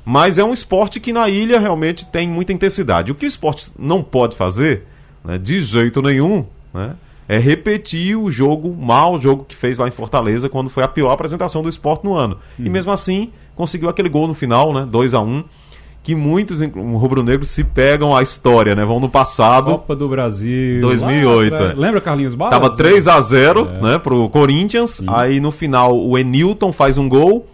Mas 0.04 0.38
é 0.38 0.44
um 0.44 0.54
esporte 0.54 1.00
que 1.00 1.14
na 1.14 1.30
ilha 1.30 1.60
realmente 1.60 2.06
tem 2.06 2.28
muita 2.28 2.52
intensidade. 2.52 3.12
O 3.12 3.16
que 3.16 3.26
o 3.26 3.28
esporte 3.28 3.72
não 3.78 4.02
pode 4.02 4.36
fazer, 4.36 4.86
né, 5.24 5.38
de 5.38 5.62
jeito 5.62 6.02
nenhum, 6.02 6.46
né, 6.74 6.94
é 7.30 7.38
repetir 7.38 8.18
o 8.18 8.32
jogo, 8.32 8.70
o 8.70 8.76
mau 8.76 9.22
jogo 9.22 9.46
que 9.48 9.56
fez 9.56 9.78
lá 9.78 9.88
em 9.88 9.92
Fortaleza, 9.92 10.50
quando 10.50 10.68
foi 10.68 10.84
a 10.84 10.88
pior 10.88 11.12
apresentação 11.12 11.62
do 11.62 11.70
esporte 11.70 12.04
no 12.04 12.16
ano. 12.16 12.38
Uhum. 12.58 12.66
E 12.66 12.70
mesmo 12.72 12.92
assim, 12.92 13.30
conseguiu 13.56 13.88
aquele 13.88 14.10
gol 14.10 14.28
no 14.28 14.34
final, 14.34 14.74
né, 14.74 14.88
2 14.90 15.14
a 15.14 15.20
1 15.22 15.44
que 16.02 16.16
muitos 16.16 16.60
rubro-negros 16.62 17.50
se 17.50 17.64
pegam 17.64 18.16
à 18.16 18.24
história, 18.24 18.74
né? 18.74 18.84
Vão 18.86 19.00
no 19.00 19.10
passado. 19.10 19.72
Copa 19.72 19.96
do 19.96 20.08
Brasil. 20.08 20.82
2008, 20.82 21.54
lá 21.54 21.70
é. 21.70 21.74
Lembra 21.74 22.02
Carlinhos 22.02 22.34
Bala? 22.34 22.52
Tava 22.52 22.76
3 22.76 23.08
a 23.08 23.20
0 23.22 23.70
É. 23.70 23.82
né, 23.82 24.00
pro 24.00 24.28
Corinthians. 24.30 25.02
Aí 25.06 25.40
no 25.40 25.52
final 25.52 25.96
o 25.96 26.18
Enilton 26.18 26.72
faz 26.72 26.98
um 26.98 27.08
gol, 27.08 27.46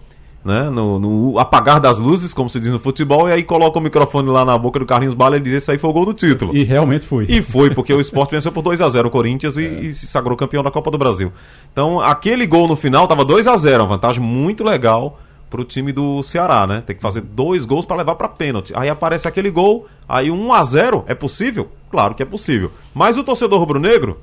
né, 0.46 0.70
no, 0.70 1.00
no 1.00 1.40
apagar 1.40 1.82
das 1.82 1.98
luzes, 1.98 2.32
como 2.32 2.52
se 2.52 2.60
diz 2.60 2.72
no 2.72 2.78
futebol, 2.78 3.28
e 3.28 3.32
aí 3.32 3.42
coloca 3.42 3.80
o 3.80 3.82
microfone 3.82 4.30
lá 4.30 4.46
na 4.46 4.56
boca 4.56 4.78
do 4.78 4.86
Carlinhos 4.86 5.16
Bala 5.16 5.38
e 5.38 5.40
diz: 5.40 5.54
Esse 5.54 5.72
aí 5.72 5.80
foi 5.80 5.90
o 5.90 5.94
gol 5.94 6.06
do 6.06 6.14
título. 6.14 6.56
E 6.56 6.64
realmente 6.64 7.04
foi. 7.08 7.26
E 7.28 7.42
foi, 7.42 7.72
porque 7.72 7.92
o 7.92 8.00
Sport 8.00 8.30
venceu 8.30 8.52
por 8.52 8.62
2 8.62 8.80
a 8.80 8.88
0 8.88 9.08
o 9.08 9.12
Corinthians 9.12 9.58
e, 9.58 9.66
e 9.66 9.94
se 9.94 10.06
sagrou 10.06 10.38
campeão 10.38 10.62
da 10.62 10.70
Copa 10.70 10.92
do 10.92 11.00
Brasil. 11.00 11.34
Então, 11.74 12.00
aquele 12.00 12.46
gol 12.46 12.68
no 12.68 12.76
final 12.76 13.08
tava 13.08 13.26
2 13.26 13.48
a 13.48 13.58
0 13.58 13.82
uma 13.82 13.90
vantagem 13.90 14.22
muito 14.22 14.64
legal 14.64 15.20
pro 15.50 15.64
time 15.64 15.92
do 15.92 16.22
Ceará, 16.22 16.68
né? 16.68 16.84
Tem 16.86 16.96
que 16.96 17.02
fazer 17.02 17.22
dois 17.22 17.66
gols 17.66 17.86
para 17.86 17.98
levar 17.98 18.14
para 18.14 18.28
pênalti. 18.28 18.72
Aí 18.76 18.88
aparece 18.88 19.28
aquele 19.28 19.50
gol, 19.50 19.88
aí 20.08 20.30
1 20.30 20.54
a 20.54 20.64
0 20.64 21.06
é 21.08 21.16
possível? 21.16 21.72
Claro 21.90 22.14
que 22.14 22.22
é 22.22 22.26
possível. 22.26 22.72
Mas 22.94 23.18
o 23.18 23.24
torcedor 23.24 23.60
rubro-negro 23.60 24.20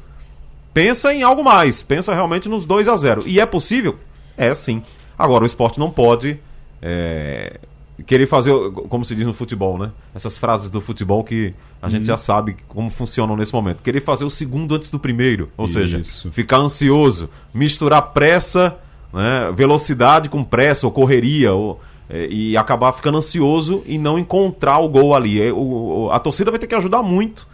pensa 0.73 1.12
em 1.12 1.25
algo 1.25 1.43
mais, 1.43 1.83
pensa 1.83 2.14
realmente 2.14 2.49
nos 2.49 2.64
2 2.64 2.87
a 2.87 2.97
0 2.97 3.25
E 3.27 3.41
é 3.41 3.47
possível? 3.47 3.97
É 4.37 4.55
sim. 4.55 4.85
Agora, 5.23 5.45
o 5.45 5.47
esporte 5.47 5.79
não 5.79 5.91
pode 5.91 6.39
é, 6.81 7.61
querer 8.07 8.27
fazer, 8.27 8.53
como 8.89 9.05
se 9.05 9.14
diz 9.14 9.27
no 9.27 9.33
futebol, 9.33 9.79
né? 9.79 9.91
Essas 10.14 10.37
frases 10.37 10.68
do 10.68 10.81
futebol 10.81 11.23
que 11.23 11.55
a 11.81 11.89
gente 11.89 12.05
já 12.07 12.16
sabe 12.18 12.57
como 12.68 12.91
funcionam 12.91 13.37
nesse 13.37 13.53
momento. 13.53 13.83
Querer 13.83 14.01
fazer 14.01 14.25
o 14.25 14.31
segundo 14.31 14.75
antes 14.75 14.91
do 14.91 14.99
primeiro. 14.99 15.49
Ou 15.57 15.68
seja, 15.68 15.99
Isso. 15.99 16.31
ficar 16.33 16.57
ansioso, 16.59 17.29
misturar 17.55 18.03
pressa, 18.12 18.77
né, 19.12 19.53
velocidade 19.55 20.29
com 20.29 20.43
pressa 20.43 20.87
ou 20.87 20.93
correria. 20.93 21.53
Ou, 21.53 21.81
é, 22.11 22.27
e 22.29 22.57
acabar 22.57 22.93
ficando 22.93 23.18
ansioso 23.18 23.83
e 23.87 23.97
não 23.99 24.18
encontrar 24.18 24.79
o 24.81 24.89
gol 24.89 25.14
ali. 25.14 25.41
É, 25.41 25.53
o- 25.53 26.09
a 26.12 26.18
torcida 26.18 26.51
vai 26.51 26.59
ter 26.59 26.66
que 26.66 26.75
ajudar 26.75 27.03
muito 27.03 27.47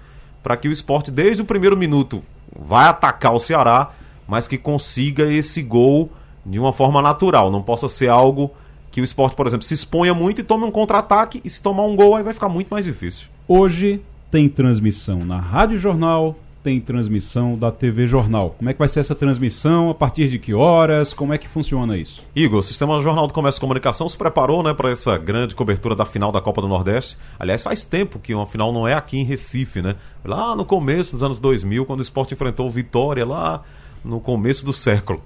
para 0.43 0.57
que 0.57 0.69
o 0.69 0.73
esporte, 0.73 1.11
desde 1.11 1.43
o 1.43 1.45
primeiro 1.45 1.77
minuto, 1.77 2.23
vai 2.59 2.87
atacar 2.89 3.35
o 3.35 3.39
Ceará, 3.41 3.91
mas 4.27 4.49
que 4.49 4.57
consiga 4.59 5.31
esse 5.31 5.62
gol 5.62 6.11
de 6.49 6.59
uma 6.59 6.72
forma 6.72 7.03
natural. 7.03 7.51
Não 7.51 7.62
possa 7.62 7.88
ser 7.88 8.09
algo 8.09 8.51
que 8.90 9.01
o 9.01 9.05
esporte, 9.05 9.36
por 9.36 9.46
exemplo, 9.46 9.66
se 9.66 9.74
exponha 9.74 10.14
muito 10.14 10.40
e 10.40 10.44
tome 10.44 10.64
um 10.64 10.70
contra-ataque, 10.70 11.40
e 11.44 11.51
se 11.51 11.62
tomar 11.62 11.84
um 11.84 11.94
gol, 11.94 12.16
aí 12.16 12.22
vai 12.22 12.34
ficar 12.34 12.49
muito 12.49 12.68
mais 12.68 12.84
difícil. 12.84 13.28
Hoje 13.46 14.01
tem 14.30 14.49
transmissão 14.49 15.24
na 15.24 15.38
Rádio 15.38 15.78
Jornal, 15.78 16.36
tem 16.62 16.80
transmissão 16.80 17.57
da 17.57 17.70
TV 17.70 18.07
Jornal. 18.07 18.55
Como 18.59 18.68
é 18.68 18.72
que 18.72 18.78
vai 18.78 18.88
ser 18.88 19.01
essa 19.01 19.14
transmissão? 19.14 19.90
A 19.90 19.94
partir 19.94 20.28
de 20.28 20.38
que 20.38 20.53
horas? 20.53 21.14
Como 21.14 21.32
é 21.32 21.38
que 21.38 21.49
funciona 21.49 21.96
isso? 21.96 22.26
Igor, 22.34 22.61
o 22.61 22.62
Sistema 22.62 23.01
Jornal 23.01 23.26
do 23.26 23.32
Comércio 23.32 23.59
e 23.59 23.61
Comunicação 23.61 24.09
se 24.09 24.16
preparou 24.16 24.62
né, 24.62 24.74
para 24.74 24.90
essa 24.90 25.16
grande 25.16 25.55
cobertura 25.55 25.94
da 25.94 26.05
final 26.05 26.32
da 26.32 26.40
Copa 26.40 26.61
do 26.61 26.68
Nordeste. 26.68 27.16
Aliás, 27.38 27.62
faz 27.62 27.84
tempo 27.84 28.18
que 28.18 28.34
uma 28.34 28.46
final 28.46 28.72
não 28.72 28.86
é 28.86 28.94
aqui 28.94 29.18
em 29.18 29.24
Recife, 29.24 29.80
né? 29.80 29.94
Lá 30.24 30.55
no 30.57 30.64
começo 30.64 31.12
dos 31.12 31.22
anos 31.22 31.38
2000, 31.38 31.86
quando 31.86 32.01
o 32.01 32.03
esporte 32.03 32.34
enfrentou 32.34 32.66
o 32.66 32.70
Vitória 32.70 33.24
lá 33.24 33.62
no 34.09 34.20
começo 34.20 34.64
do 34.64 34.72
século. 34.72 35.20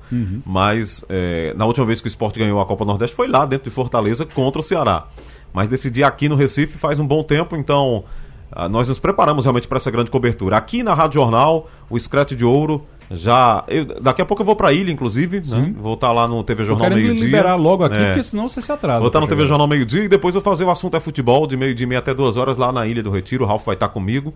Mas 0.44 1.04
é, 1.08 1.54
na 1.56 1.64
última 1.66 1.86
vez 1.86 2.00
que 2.00 2.06
o 2.06 2.08
esporte 2.08 2.38
ganhou 2.38 2.60
a 2.60 2.66
Copa 2.66 2.84
Nordeste 2.84 3.14
foi 3.14 3.28
lá 3.28 3.46
dentro 3.46 3.70
de 3.70 3.74
Fortaleza 3.74 4.26
contra 4.26 4.60
o 4.60 4.64
Ceará. 4.64 5.06
Mas 5.52 5.68
decidir 5.68 6.02
aqui 6.04 6.28
no 6.28 6.34
Recife 6.36 6.76
faz 6.78 6.98
um 6.98 7.06
bom 7.06 7.22
tempo, 7.22 7.54
então 7.56 8.04
ah, 8.50 8.68
nós 8.68 8.88
nos 8.88 8.98
preparamos 8.98 9.44
realmente 9.44 9.68
para 9.68 9.76
essa 9.78 9.90
grande 9.90 10.10
cobertura. 10.10 10.56
Aqui 10.56 10.82
na 10.82 10.94
Rádio 10.94 11.20
Jornal, 11.20 11.70
o 11.88 11.98
Scratch 11.98 12.32
de 12.32 12.44
Ouro 12.44 12.84
já. 13.10 13.62
eu- 13.68 14.00
daqui 14.00 14.22
a 14.22 14.24
pouco 14.24 14.42
eu 14.42 14.46
vou 14.46 14.56
para 14.56 14.68
a 14.68 14.72
ilha, 14.72 14.90
inclusive. 14.90 15.40
Né? 15.50 15.74
Vou 15.78 15.94
estar 15.94 16.10
lá 16.12 16.26
no 16.26 16.42
TV 16.42 16.64
Jornal 16.64 16.88
meio-dia. 16.90 17.24
liberar 17.26 17.56
logo 17.56 17.84
aqui, 17.84 17.96
É. 17.96 18.06
porque 18.06 18.22
senão 18.22 18.48
você 18.48 18.62
se 18.62 18.72
atrasa. 18.72 19.00
Vou 19.00 19.08
estar 19.08 19.20
no 19.20 19.26
pra 19.26 19.36
TV 19.36 19.42
chegar. 19.42 19.48
Jornal 19.50 19.68
meio-dia 19.68 20.04
e 20.04 20.08
depois 20.08 20.34
eu 20.34 20.40
fazer 20.40 20.64
o 20.64 20.70
assunto 20.70 20.96
é 20.96 21.00
futebol, 21.00 21.46
de 21.46 21.56
meio-dia 21.56 21.84
e 21.84 21.86
meia 21.86 21.98
até 21.98 22.14
duas 22.14 22.36
horas 22.38 22.56
lá 22.56 22.72
na 22.72 22.86
Ilha 22.86 23.02
do 23.02 23.10
Retiro. 23.10 23.44
O 23.44 23.46
Ralf 23.46 23.64
vai 23.66 23.74
estar 23.74 23.88
comigo. 23.88 24.32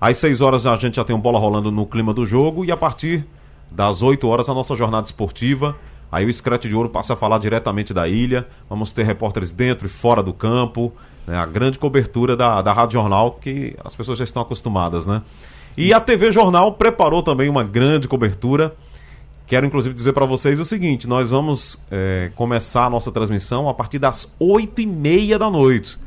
Às 0.00 0.18
seis 0.18 0.40
horas 0.40 0.66
a 0.66 0.76
gente 0.76 0.94
já 0.96 1.04
tem 1.04 1.16
um 1.16 1.20
bola 1.20 1.38
rolando 1.40 1.72
no 1.72 1.86
clima 1.86 2.12
do 2.14 2.24
jogo 2.26 2.64
e 2.64 2.70
a 2.70 2.76
partir 2.76 3.24
das 3.70 4.02
8 4.02 4.26
horas 4.28 4.48
a 4.48 4.54
nossa 4.54 4.74
jornada 4.74 5.06
esportiva. 5.06 5.76
Aí 6.10 6.24
o 6.24 6.32
Scratch 6.32 6.66
de 6.66 6.74
Ouro 6.74 6.88
passa 6.88 7.14
a 7.14 7.16
falar 7.16 7.38
diretamente 7.38 7.92
da 7.92 8.08
ilha. 8.08 8.46
Vamos 8.68 8.92
ter 8.92 9.04
repórteres 9.04 9.50
dentro 9.50 9.86
e 9.86 9.90
fora 9.90 10.22
do 10.22 10.32
campo. 10.32 10.92
né? 11.26 11.36
A 11.36 11.46
grande 11.46 11.78
cobertura 11.78 12.36
da, 12.36 12.62
da 12.62 12.72
Rádio 12.72 12.94
Jornal, 12.94 13.32
que 13.32 13.76
as 13.84 13.94
pessoas 13.94 14.18
já 14.18 14.24
estão 14.24 14.42
acostumadas, 14.42 15.06
né? 15.06 15.22
E 15.76 15.92
a 15.92 16.00
TV 16.00 16.32
Jornal 16.32 16.72
preparou 16.72 17.22
também 17.22 17.48
uma 17.48 17.62
grande 17.62 18.08
cobertura. 18.08 18.74
Quero 19.46 19.66
inclusive 19.66 19.94
dizer 19.94 20.12
para 20.12 20.24
vocês 20.24 20.58
o 20.58 20.64
seguinte: 20.64 21.06
nós 21.06 21.30
vamos 21.30 21.78
é, 21.90 22.30
começar 22.34 22.86
a 22.86 22.90
nossa 22.90 23.12
transmissão 23.12 23.68
a 23.68 23.74
partir 23.74 23.98
das 23.98 24.32
8 24.38 24.80
e 24.80 24.86
meia 24.86 25.38
da 25.38 25.50
noite. 25.50 25.98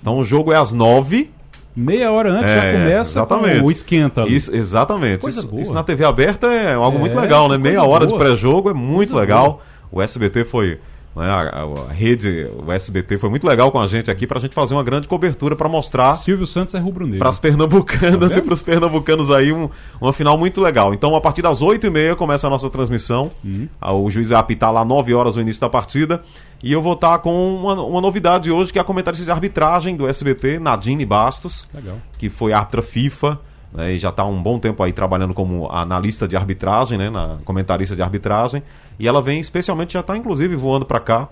Então 0.00 0.18
o 0.18 0.24
jogo 0.24 0.52
é 0.52 0.56
às 0.56 0.72
9 0.72 1.30
Meia 1.74 2.10
hora 2.10 2.30
antes 2.30 2.50
já 2.50 2.64
é, 2.64 2.72
começa 2.72 3.10
exatamente. 3.10 3.60
com 3.60 3.66
o 3.66 3.70
esquenta 3.70 4.22
ali. 4.22 4.36
Isso, 4.36 4.54
exatamente. 4.54 5.26
Isso, 5.28 5.46
boa. 5.48 5.62
isso 5.62 5.72
na 5.72 5.82
TV 5.82 6.04
aberta 6.04 6.46
é 6.48 6.74
algo 6.74 6.98
É, 6.98 7.00
muito 7.00 7.18
legal, 7.18 7.48
né? 7.48 7.56
Meia 7.56 7.82
hora 7.82 8.06
boa. 8.06 8.18
de 8.18 8.24
pré-jogo 8.24 8.68
é 8.68 8.74
muito 8.74 9.12
Coisa 9.12 9.20
legal. 9.20 9.62
O 9.90 10.00
SBT 10.02 10.44
foi. 10.44 10.78
Né, 11.14 11.26
a, 11.26 11.40
a- 11.62 11.90
a 11.90 11.92
rede, 11.92 12.48
o 12.66 12.72
SBT 12.72 13.18
foi 13.18 13.28
muito 13.30 13.46
legal 13.46 13.70
com 13.70 13.78
a 13.80 13.86
gente 13.86 14.10
aqui 14.10 14.26
pra 14.26 14.40
gente 14.40 14.54
fazer 14.54 14.74
uma 14.74 14.82
grande 14.82 15.06
cobertura 15.08 15.54
pra 15.54 15.68
mostrar 15.68 16.16
Silvio 16.16 16.46
Santos 16.46 16.74
é 16.74 16.78
rubro-negro. 16.78 17.18
para 17.18 17.28
as 17.30 17.38
pernambucanas 17.38 18.32
Tá 18.32 18.38
e 18.40 18.42
para 18.42 18.54
os 18.54 18.62
pernambucanos 18.62 19.30
aí 19.30 19.52
um, 19.52 19.68
uma 20.00 20.12
final 20.12 20.38
muito 20.38 20.60
legal. 20.60 20.94
Então, 20.94 21.14
a 21.14 21.20
partir 21.20 21.42
das 21.42 21.60
8h30 21.60 22.14
começa 22.16 22.46
a 22.46 22.50
nossa 22.50 22.68
transmissão. 22.70 23.30
Uhum. 23.44 23.68
Ah, 23.80 23.92
O 23.92 24.10
juiz 24.10 24.28
vai 24.30 24.38
apitar 24.38 24.72
lá 24.72 24.84
9 24.84 25.12
horas 25.14 25.36
no 25.36 25.42
início 25.42 25.60
da 25.60 25.68
partida. 25.68 26.22
E 26.62 26.72
eu 26.72 26.80
vou 26.80 26.92
estar 26.94 27.18
com 27.18 27.56
uma, 27.56 27.74
uma 27.82 28.00
novidade 28.00 28.50
hoje, 28.50 28.72
que 28.72 28.78
é 28.78 28.82
a 28.82 28.84
comentarista 28.84 29.24
de 29.24 29.30
arbitragem 29.30 29.96
do 29.96 30.06
SBT, 30.08 30.58
Nadine 30.60 31.04
Bastos 31.04 31.68
Legal. 31.74 31.96
que 32.16 32.30
foi 32.30 32.52
árbitra 32.52 32.80
FIFA, 32.80 33.38
né, 33.74 33.94
e 33.94 33.98
já 33.98 34.10
está 34.10 34.22
há 34.22 34.26
um 34.26 34.40
bom 34.40 34.58
tempo 34.60 34.80
aí 34.82 34.92
trabalhando 34.92 35.34
como 35.34 35.68
analista 35.72 36.28
de 36.28 36.36
arbitragem, 36.36 36.96
né, 36.96 37.10
na 37.10 37.38
comentarista 37.44 37.96
de 37.96 38.02
arbitragem, 38.02 38.62
e 39.02 39.08
ela 39.08 39.20
vem 39.20 39.40
especialmente, 39.40 39.92
já 39.94 40.00
está 40.00 40.16
inclusive 40.16 40.54
voando 40.56 40.86
para 40.86 41.00
cá, 41.00 41.28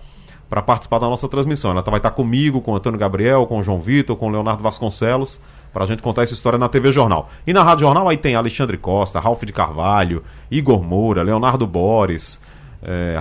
para 0.48 0.60
participar 0.60 0.98
da 0.98 1.08
nossa 1.08 1.28
transmissão. 1.28 1.70
Ela 1.70 1.82
tá- 1.82 1.90
vai 1.92 1.98
estar 2.00 2.10
comigo, 2.10 2.60
com 2.60 2.72
o 2.72 2.74
Antônio 2.76 2.98
Gabriel, 2.98 3.46
com 3.46 3.58
o 3.58 3.62
João 3.62 3.80
Vitor, 3.80 4.16
com 4.16 4.26
o 4.26 4.30
Leonardo 4.30 4.62
Vasconcelos, 4.62 5.40
para 5.72 5.84
a 5.84 5.86
gente 5.86 6.02
contar 6.02 6.24
essa 6.24 6.34
história 6.34 6.58
na 6.58 6.68
TV 6.68 6.90
Jornal. 6.90 7.30
E 7.46 7.52
na 7.52 7.62
Rádio 7.62 7.86
Jornal 7.86 8.08
aí 8.08 8.16
tem 8.16 8.34
Alexandre 8.34 8.76
Costa, 8.76 9.20
Ralf 9.20 9.44
de 9.44 9.52
Carvalho, 9.52 10.24
Igor 10.50 10.82
Moura, 10.82 11.22
Leonardo 11.22 11.64
Boris, 11.66 12.40
é, 12.82 13.16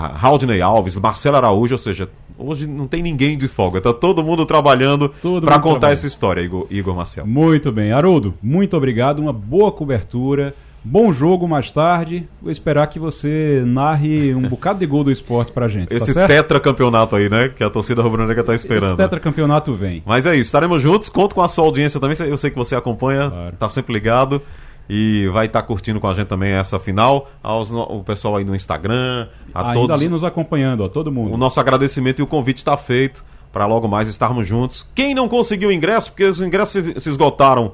Alves, 0.60 0.96
Marcelo 0.96 1.36
Araújo, 1.36 1.74
ou 1.74 1.78
seja, 1.78 2.08
hoje 2.36 2.66
não 2.66 2.86
tem 2.86 3.02
ninguém 3.02 3.38
de 3.38 3.46
folga, 3.46 3.80
tá 3.80 3.92
todo 3.92 4.24
mundo 4.24 4.44
trabalhando 4.44 5.10
para 5.10 5.30
contar 5.30 5.40
trabalhando. 5.60 5.84
essa 5.84 6.06
história, 6.08 6.40
Igor, 6.40 6.66
Igor 6.70 6.96
Marcelo. 6.96 7.28
Muito 7.28 7.70
bem. 7.70 7.92
Haroldo, 7.92 8.34
muito 8.42 8.76
obrigado. 8.76 9.20
Uma 9.20 9.32
boa 9.32 9.70
cobertura. 9.70 10.52
Bom 10.82 11.12
jogo 11.12 11.46
mais 11.46 11.70
tarde. 11.70 12.26
Vou 12.40 12.50
esperar 12.50 12.86
que 12.86 12.98
você 12.98 13.62
narre 13.66 14.34
um 14.34 14.48
bocado 14.48 14.78
de 14.78 14.86
gol 14.86 15.04
do 15.04 15.10
esporte 15.10 15.52
pra 15.52 15.68
gente. 15.68 15.94
Esse 15.94 16.14
tá 16.14 16.26
tetracampeonato 16.26 17.16
aí, 17.16 17.28
né? 17.28 17.50
Que 17.50 17.62
a 17.62 17.68
torcida 17.68 18.00
rubro-negra 18.02 18.42
tá 18.42 18.54
Esse 18.54 18.64
esperando. 18.66 18.96
tetracampeonato 18.96 19.74
vem. 19.74 20.02
Mas 20.06 20.24
é 20.24 20.32
isso, 20.32 20.44
estaremos 20.48 20.80
juntos. 20.80 21.10
Conto 21.10 21.34
com 21.34 21.42
a 21.42 21.48
sua 21.48 21.64
audiência 21.64 22.00
também. 22.00 22.16
Eu 22.26 22.38
sei 22.38 22.50
que 22.50 22.56
você 22.56 22.74
acompanha, 22.74 23.28
Claro. 23.30 23.56
tá 23.58 23.68
sempre 23.68 23.92
ligado. 23.92 24.40
E 24.88 25.28
vai 25.32 25.46
estar 25.46 25.62
curtindo 25.62 26.00
com 26.00 26.08
a 26.08 26.14
gente 26.14 26.26
também 26.26 26.50
essa 26.52 26.80
final. 26.80 27.30
Aos, 27.42 27.70
o 27.70 28.02
pessoal 28.02 28.36
aí 28.36 28.44
no 28.44 28.56
Instagram, 28.56 29.28
a 29.54 29.60
Ainda 29.68 29.74
todos. 29.74 29.94
ali 29.96 30.08
nos 30.08 30.24
acompanhando, 30.24 30.82
ó, 30.82 30.88
todo 30.88 31.12
mundo. 31.12 31.32
O 31.32 31.36
nosso 31.36 31.60
agradecimento 31.60 32.18
e 32.18 32.22
o 32.22 32.26
convite 32.26 32.58
está 32.58 32.76
feito 32.76 33.22
para 33.52 33.66
logo 33.66 33.86
mais 33.86 34.08
estarmos 34.08 34.48
juntos. 34.48 34.88
Quem 34.94 35.14
não 35.14 35.28
conseguiu 35.28 35.70
ingresso, 35.70 36.10
porque 36.10 36.24
os 36.24 36.40
ingressos 36.40 36.82
se, 36.82 37.00
se 37.00 37.08
esgotaram 37.08 37.72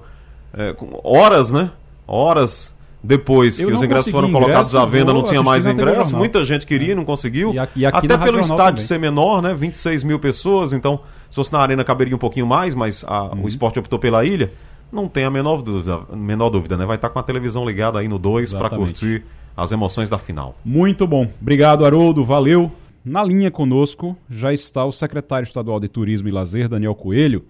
é, 0.53 0.77
horas, 1.03 1.51
né? 1.51 1.71
Horas 2.07 2.76
depois 3.03 3.61
Eu 3.61 3.69
que 3.69 3.75
os 3.75 3.83
ingressos 3.83 4.11
foram 4.11 4.33
colocados 4.33 4.71
ingresso, 4.71 4.87
à 4.87 4.89
venda, 4.91 5.13
não 5.13 5.23
tinha 5.23 5.43
mais 5.43 5.65
ingresso. 5.67 6.17
Muita 6.17 6.45
gente 6.45 6.67
queria, 6.67 6.95
não 6.95 7.05
conseguiu. 7.05 7.53
E 7.55 7.59
aqui- 7.59 7.81
e 7.81 7.87
aqui 7.87 8.07
Até 8.07 8.19
pelo 8.19 8.41
estádio 8.41 8.65
também. 8.77 8.87
ser 8.87 8.99
menor, 8.99 9.41
né? 9.43 9.55
26 9.55 10.03
mil 10.03 10.19
pessoas, 10.19 10.73
então 10.73 11.01
se 11.31 11.37
fosse 11.37 11.53
na 11.53 11.61
arena 11.61 11.85
caberia 11.85 12.15
um 12.17 12.19
pouquinho 12.19 12.47
mais, 12.47 12.75
mas 12.75 13.05
a- 13.07 13.25
Uhum. 13.35 13.45
o 13.45 13.49
esporte 13.49 13.79
optou 13.79 13.99
pela 13.99 14.25
ilha. 14.25 14.53
Não 14.93 15.09
tem 15.09 15.25
a 15.25 15.31
menor 15.31 15.63
dúvida, 15.63 16.01
menor 16.15 16.49
dúvida, 16.51 16.77
né? 16.77 16.87
Vai 16.87 16.97
estar 16.97 17.09
com 17.11 17.19
a 17.19 17.23
televisão 17.23 17.65
ligada 17.67 17.99
aí 17.99 18.09
no 18.09 18.19
2 18.19 18.53
para 18.53 18.71
curtir 18.71 19.25
as 19.57 19.73
emoções 19.73 20.09
da 20.09 20.19
final. 20.19 20.57
Muito 20.65 21.07
bom. 21.07 21.29
Obrigado, 21.41 21.85
Haroldo. 21.85 22.25
Valeu. 22.25 22.71
Na 23.05 23.23
linha 23.25 23.51
conosco 23.51 24.17
já 24.29 24.53
está 24.53 24.85
o 24.85 24.91
secretário 24.93 25.45
estadual 25.47 25.79
de 25.81 25.89
Turismo 25.89 26.29
e 26.29 26.33
Lazer, 26.33 26.69
Daniel 26.69 26.95
Coelho. 26.95 27.45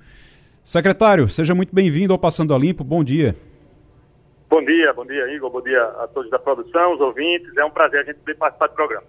Secretário, 0.65 1.29
seja 1.29 1.55
muito 1.55 1.75
bem-vindo 1.75 2.13
ao 2.13 2.19
Passando 2.19 2.53
a 2.55 2.59
Limpo. 2.59 2.83
Bom 2.83 3.05
dia. 3.05 3.37
Bom 4.49 4.65
dia, 4.65 4.93
bom 4.93 5.05
dia, 5.05 5.35
Igor. 5.35 5.51
Bom 5.51 5.61
dia 5.61 5.83
a 5.83 6.07
todos 6.07 6.31
da 6.31 6.39
produção, 6.39 6.95
os 6.95 7.01
ouvintes. 7.01 7.57
É 7.57 7.65
um 7.65 7.71
prazer 7.71 8.01
a 8.01 8.05
gente 8.05 8.19
poder 8.19 8.37
participar 8.37 8.69
do 8.69 8.75
programa. 8.75 9.05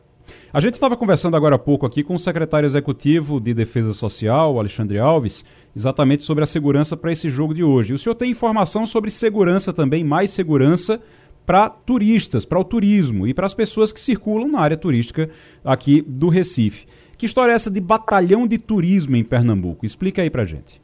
A 0.51 0.59
gente 0.59 0.73
estava 0.73 0.97
conversando 0.97 1.37
agora 1.37 1.55
há 1.55 1.59
pouco 1.59 1.85
aqui 1.85 2.03
com 2.03 2.15
o 2.15 2.19
secretário 2.19 2.65
executivo 2.65 3.39
de 3.39 3.53
Defesa 3.53 3.93
Social, 3.93 4.57
Alexandre 4.57 4.97
Alves, 4.97 5.45
exatamente 5.75 6.23
sobre 6.23 6.43
a 6.43 6.47
segurança 6.47 6.97
para 6.97 7.11
esse 7.11 7.29
jogo 7.29 7.53
de 7.53 7.63
hoje. 7.63 7.93
O 7.93 7.97
senhor 7.97 8.15
tem 8.15 8.31
informação 8.31 8.85
sobre 8.85 9.11
segurança 9.11 9.71
também, 9.71 10.03
mais 10.03 10.31
segurança 10.31 11.01
para 11.45 11.69
turistas, 11.69 12.43
para 12.43 12.59
o 12.59 12.63
turismo 12.63 13.27
e 13.27 13.33
para 13.33 13.45
as 13.45 13.53
pessoas 13.53 13.93
que 13.93 14.01
circulam 14.01 14.49
na 14.49 14.59
área 14.59 14.75
turística 14.75 15.29
aqui 15.63 16.01
do 16.01 16.27
Recife. 16.29 16.87
Que 17.17 17.25
história 17.25 17.51
é 17.51 17.55
essa 17.55 17.71
de 17.71 17.79
batalhão 17.79 18.47
de 18.47 18.57
turismo 18.57 19.15
em 19.15 19.23
Pernambuco? 19.23 19.85
Explica 19.85 20.21
aí 20.21 20.29
para 20.29 20.45
gente. 20.45 20.81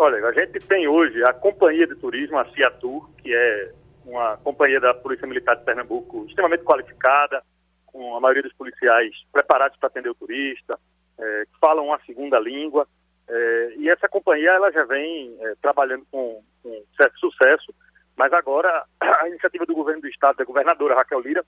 Olha, 0.00 0.24
a 0.24 0.32
gente 0.32 0.60
tem 0.60 0.86
hoje 0.86 1.20
a 1.24 1.32
Companhia 1.32 1.84
de 1.84 1.96
Turismo, 1.96 2.38
a 2.38 2.44
Ciatur, 2.52 3.10
que 3.20 3.34
é 3.34 3.72
uma 4.06 4.36
companhia 4.36 4.78
da 4.78 4.94
Polícia 4.94 5.26
Militar 5.26 5.56
de 5.56 5.64
Pernambuco 5.64 6.24
extremamente 6.28 6.62
qualificada, 6.62 7.42
com 7.84 8.14
a 8.14 8.20
maioria 8.20 8.44
dos 8.44 8.52
policiais 8.52 9.12
preparados 9.32 9.76
para 9.76 9.88
atender 9.88 10.08
o 10.08 10.14
turista, 10.14 10.78
é, 11.18 11.44
que 11.52 11.58
falam 11.58 11.86
uma 11.86 11.98
segunda 12.06 12.38
língua. 12.38 12.86
É, 13.28 13.74
e 13.76 13.90
essa 13.90 14.08
companhia 14.08 14.52
ela 14.52 14.70
já 14.70 14.84
vem 14.84 15.36
é, 15.40 15.54
trabalhando 15.60 16.06
com, 16.12 16.44
com, 16.62 16.84
certo 16.96 17.18
sucesso, 17.18 17.74
mas 18.16 18.32
agora 18.32 18.84
a 19.00 19.28
iniciativa 19.28 19.66
do 19.66 19.74
governo 19.74 20.02
do 20.02 20.08
estado, 20.08 20.36
da 20.36 20.44
governadora 20.44 20.94
Raquel 20.94 21.18
Lira, 21.18 21.44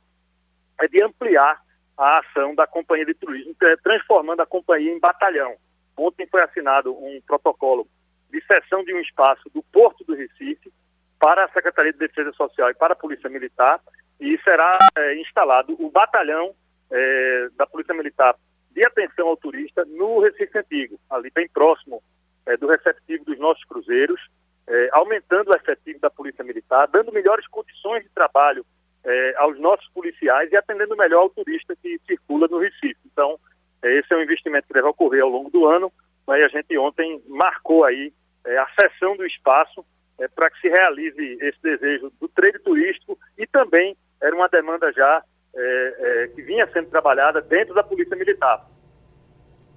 é 0.81 0.89
de 0.89 1.01
ampliar 1.05 1.63
a 1.97 2.19
ação 2.19 2.57
da 2.57 2.67
companhia 2.67 3.07
de 3.07 3.15
turismo, 3.15 3.55
é 3.63 3.77
transformando 3.77 4.41
a 4.41 4.47
companhia 4.47 4.93
em 4.93 4.99
batalhão. 4.99 5.55
Ontem 5.97 6.27
foi 6.27 6.43
assinado 6.43 6.93
um 6.93 7.21
protocolo 7.25 7.87
de 8.31 8.41
cessão 8.47 8.85
de 8.85 8.95
um 8.95 9.01
espaço 9.01 9.49
do 9.55 9.63
Porto 9.73 10.05
do 10.05 10.15
Recife 10.15 10.73
para 11.19 11.45
a 11.45 11.49
Secretaria 11.49 11.93
de 11.93 11.99
Defesa 11.99 12.33
Social 12.33 12.71
e 12.71 12.75
para 12.75 12.95
a 12.95 12.97
Polícia 12.97 13.29
Militar 13.29 13.81
e 14.19 14.39
será 14.43 14.79
é, 14.97 15.21
instalado 15.21 15.77
o 15.79 15.91
batalhão 15.91 16.55
é, 16.91 17.49
da 17.57 17.67
Polícia 17.67 17.95
Militar 17.95 18.35
de 18.71 18.87
atenção 18.87 19.29
ao 19.29 19.37
turista 19.37 19.85
no 19.85 20.21
Recife 20.21 20.59
Antigo, 20.59 20.99
ali 21.11 21.31
bem 21.35 21.49
próximo 21.49 22.03
é, 22.47 22.57
do 22.57 22.69
receptivo 22.69 23.25
dos 23.25 23.39
nossos 23.39 23.65
cruzeiros, 23.65 24.21
é, 24.69 24.89
aumentando 24.93 25.51
o 25.51 25.57
efetivo 25.57 25.99
da 26.01 26.11
Polícia 26.11 26.45
Militar, 26.45 26.87
dando 26.89 27.13
melhores 27.13 27.47
condições 27.49 28.05
de 28.05 28.11
trabalho 28.11 28.65
é, 29.05 29.35
aos 29.39 29.59
nossos 29.59 29.89
policiais 29.93 30.51
e 30.53 30.57
atendendo 30.57 30.97
melhor 30.97 31.23
ao 31.23 31.31
turista 31.31 31.75
que 31.83 31.99
circula 32.07 32.47
no 32.49 32.59
Recife. 32.59 33.01
Então, 33.07 33.39
é, 33.83 33.99
esse 33.99 34.13
é 34.13 34.17
um 34.17 34.23
investimento 34.23 34.67
que 34.67 34.75
deve 34.75 34.87
ocorrer 34.87 35.23
ao 35.23 35.31
longo 35.31 35.51
do 35.51 35.67
ano, 35.67 35.93
e 36.29 36.43
a 36.45 36.49
gente 36.49 36.79
ontem 36.79 37.21
marcou 37.27 37.85
aí 37.85 38.13
é, 38.47 38.59
a 38.59 38.67
cessão 38.79 39.17
do 39.17 39.27
espaço 39.27 39.85
é, 40.19 40.29
para 40.29 40.51
que 40.51 40.61
se 40.61 40.69
realize 40.69 41.39
esse 41.41 41.63
desejo 41.63 42.13
do 42.21 42.29
trade 42.29 42.59
turístico 42.61 43.19
e 43.39 43.47
também 43.47 43.97
era 44.21 44.35
uma 44.35 44.49
demanda 44.49 44.93
já 44.93 45.23
é, 45.55 45.97
é, 45.99 46.29
que 46.29 46.43
vinha 46.43 46.69
sendo 46.73 46.89
trabalhada 46.89 47.41
dentro 47.41 47.75
da 47.75 47.83
Polícia 47.83 48.17
Militar. 48.17 48.69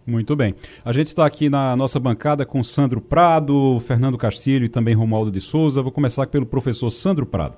Muito 0.05 0.35
bem. 0.35 0.53
A 0.83 0.91
gente 0.91 1.07
está 1.07 1.25
aqui 1.25 1.49
na 1.49 1.75
nossa 1.77 1.97
bancada 1.97 2.45
com 2.45 2.61
Sandro 2.61 2.99
Prado, 2.99 3.79
Fernando 3.87 4.17
Castilho 4.17 4.65
e 4.65 4.69
também 4.69 4.93
Romualdo 4.93 5.31
de 5.31 5.39
Souza. 5.39 5.81
Vou 5.81 5.93
começar 5.93 6.27
pelo 6.27 6.45
professor 6.45 6.91
Sandro 6.91 7.25
Prado. 7.25 7.55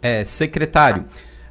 É, 0.00 0.24
secretário, 0.24 1.06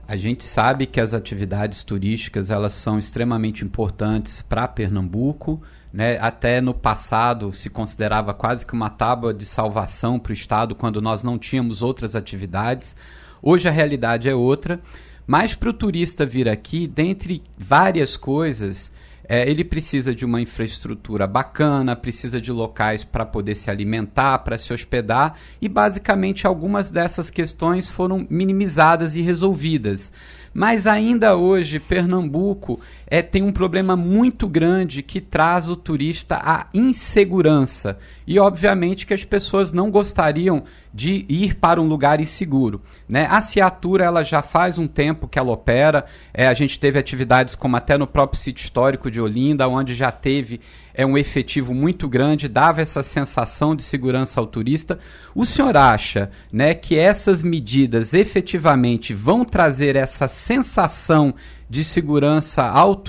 a 0.07 0.15
gente 0.15 0.45
sabe 0.45 0.85
que 0.85 1.01
as 1.01 1.13
atividades 1.13 1.83
turísticas 1.83 2.49
elas 2.49 2.71
são 2.71 2.97
extremamente 2.97 3.65
importantes 3.65 4.41
para 4.41 4.65
Pernambuco 4.65 5.61
né? 5.91 6.17
Até 6.19 6.61
no 6.61 6.73
passado 6.73 7.53
se 7.53 7.69
considerava 7.69 8.33
quase 8.33 8.65
que 8.65 8.73
uma 8.73 8.89
tábua 8.89 9.33
de 9.33 9.45
salvação 9.45 10.19
para 10.19 10.31
o 10.31 10.33
Estado 10.33 10.75
quando 10.75 11.01
nós 11.01 11.23
não 11.23 11.37
tínhamos 11.37 11.81
outras 11.81 12.15
atividades. 12.15 12.95
Hoje 13.41 13.67
a 13.67 13.71
realidade 13.71 14.29
é 14.29 14.35
outra, 14.35 14.79
mas 15.25 15.55
para 15.55 15.69
o 15.69 15.73
turista 15.73 16.25
vir 16.25 16.47
aqui, 16.47 16.87
dentre 16.87 17.43
várias 17.57 18.15
coisas, 18.15 18.91
é, 19.29 19.49
ele 19.49 19.63
precisa 19.63 20.15
de 20.15 20.23
uma 20.23 20.39
infraestrutura 20.39 21.27
bacana, 21.27 21.95
precisa 21.95 22.39
de 22.39 22.51
locais 22.51 23.03
para 23.03 23.25
poder 23.25 23.55
se 23.55 23.69
alimentar, 23.69 24.39
para 24.39 24.57
se 24.57 24.71
hospedar, 24.71 25.35
e 25.61 25.67
basicamente 25.67 26.47
algumas 26.47 26.89
dessas 26.89 27.29
questões 27.29 27.89
foram 27.89 28.25
minimizadas 28.29 29.15
e 29.15 29.21
resolvidas. 29.21 30.11
Mas 30.53 30.87
ainda 30.87 31.35
hoje, 31.35 31.79
Pernambuco 31.79 32.79
é, 33.05 33.21
tem 33.21 33.43
um 33.43 33.51
problema 33.51 33.95
muito 33.95 34.47
grande 34.47 35.01
que 35.01 35.21
traz 35.21 35.67
o 35.67 35.75
turista 35.75 36.35
à 36.35 36.67
insegurança. 36.73 37.97
E 38.25 38.39
obviamente 38.39 39.05
que 39.05 39.13
as 39.13 39.23
pessoas 39.23 39.71
não 39.71 39.89
gostariam 39.89 40.63
de 40.93 41.25
ir 41.29 41.55
para 41.55 41.81
um 41.81 41.87
lugar 41.87 42.19
inseguro. 42.19 42.81
Né? 43.07 43.27
A 43.29 43.41
Ciatura 43.41 44.03
ela 44.03 44.23
já 44.23 44.41
faz 44.41 44.77
um 44.77 44.87
tempo 44.87 45.27
que 45.27 45.39
ela 45.39 45.51
opera. 45.51 46.05
É, 46.33 46.47
a 46.47 46.53
gente 46.53 46.79
teve 46.79 46.99
atividades 46.99 47.55
como 47.55 47.77
até 47.77 47.97
no 47.97 48.07
próprio 48.07 48.41
sítio 48.41 48.63
histórico 48.63 49.11
de 49.11 49.21
Olinda, 49.21 49.67
onde 49.67 49.93
já 49.95 50.11
teve 50.11 50.59
é 50.97 51.05
um 51.05 51.15
efetivo 51.15 51.75
muito 51.75 52.09
grande, 52.09 52.49
dava 52.49 52.81
essa 52.81 53.03
sensação 53.03 53.75
de 53.75 53.83
segurança 53.83 54.39
ao 54.39 54.47
turista. 54.47 54.97
O 55.35 55.45
senhor 55.45 55.77
acha 55.77 56.31
né, 56.51 56.73
que 56.73 56.97
essas 56.97 57.43
medidas 57.43 58.15
efetivamente 58.15 59.13
vão 59.13 59.45
trazer 59.45 59.95
essa 59.95 60.27
sensação 60.27 61.35
de 61.69 61.83
segurança 61.83 62.63
ao, 62.63 63.03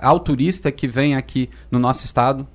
ao 0.00 0.20
turista 0.20 0.72
que 0.72 0.88
vem 0.88 1.14
aqui 1.14 1.50
no 1.70 1.78
nosso 1.78 2.06
estado? 2.06 2.48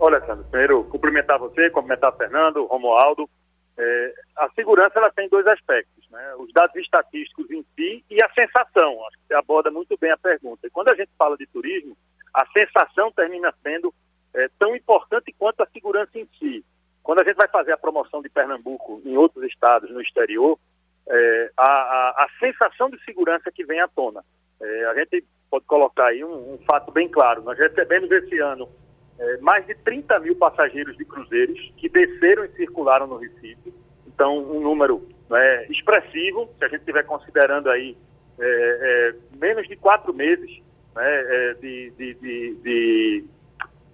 Olha, 0.00 0.20
Sandro, 0.26 0.44
primeiro 0.50 0.82
cumprimentar 0.84 1.38
você, 1.38 1.70
cumprimentar 1.70 2.16
Fernando, 2.16 2.66
Romualdo. 2.66 3.30
É, 3.78 4.14
a 4.38 4.48
segurança 4.56 4.92
ela 4.96 5.10
tem 5.12 5.28
dois 5.28 5.46
aspectos, 5.46 6.04
né? 6.10 6.34
os 6.38 6.52
dados 6.52 6.74
estatísticos 6.76 7.48
em 7.50 7.64
si 7.76 8.04
e 8.10 8.22
a 8.24 8.28
sensação. 8.30 9.06
Acho 9.06 9.18
que 9.18 9.26
você 9.28 9.34
aborda 9.34 9.70
muito 9.70 9.96
bem 10.00 10.10
a 10.10 10.16
pergunta. 10.16 10.66
E 10.66 10.70
quando 10.70 10.90
a 10.90 10.94
gente 10.94 11.10
fala 11.16 11.36
de 11.36 11.46
turismo, 11.46 11.96
a 12.36 12.46
sensação 12.48 13.10
termina 13.12 13.50
sendo 13.62 13.94
é, 14.34 14.46
tão 14.58 14.76
importante 14.76 15.34
quanto 15.38 15.62
a 15.62 15.66
segurança 15.68 16.18
em 16.18 16.28
si. 16.38 16.62
Quando 17.02 17.22
a 17.22 17.24
gente 17.24 17.36
vai 17.36 17.48
fazer 17.48 17.72
a 17.72 17.78
promoção 17.78 18.20
de 18.20 18.28
Pernambuco 18.28 19.00
em 19.06 19.16
outros 19.16 19.42
estados, 19.44 19.90
no 19.90 20.02
exterior, 20.02 20.58
é, 21.08 21.50
a, 21.56 21.64
a, 21.64 22.24
a, 22.24 22.28
sensação 22.38 22.90
de 22.90 23.02
segurança 23.04 23.50
que 23.50 23.64
vem 23.64 23.80
à 23.80 23.88
tona. 23.88 24.22
É, 24.60 24.84
a 24.84 24.94
gente 24.96 25.24
pode 25.50 25.64
colocar 25.64 26.08
aí 26.08 26.22
um, 26.22 26.54
um, 26.54 26.58
fato 26.70 26.92
bem 26.92 27.08
claro. 27.08 27.42
Nós 27.42 27.58
recebemos 27.58 28.10
esse 28.10 28.38
ano 28.38 28.68
é, 29.18 29.38
mais 29.38 29.66
de 29.66 29.74
30 29.76 30.18
mil 30.18 30.36
passageiros 30.36 30.94
de 30.98 31.06
cruzeiros 31.06 31.58
que 31.78 31.88
desceram 31.88 32.44
e 32.44 32.52
circularam 32.52 33.06
no 33.06 33.16
Recife. 33.16 33.72
Então, 34.06 34.36
um 34.36 34.60
número 34.60 35.08
né, 35.30 35.64
expressivo, 35.70 36.50
se 36.58 36.64
a 36.66 36.68
gente 36.68 36.80
estiver 36.80 37.04
considerando 37.04 37.70
aí 37.70 37.96
é, 38.38 38.44
é, 38.44 39.14
menos 39.38 39.66
de 39.66 39.76
quatro 39.76 40.12
meses 40.12 40.65
né, 40.96 41.04
é, 41.04 41.54
de, 41.60 41.90
de, 41.90 42.14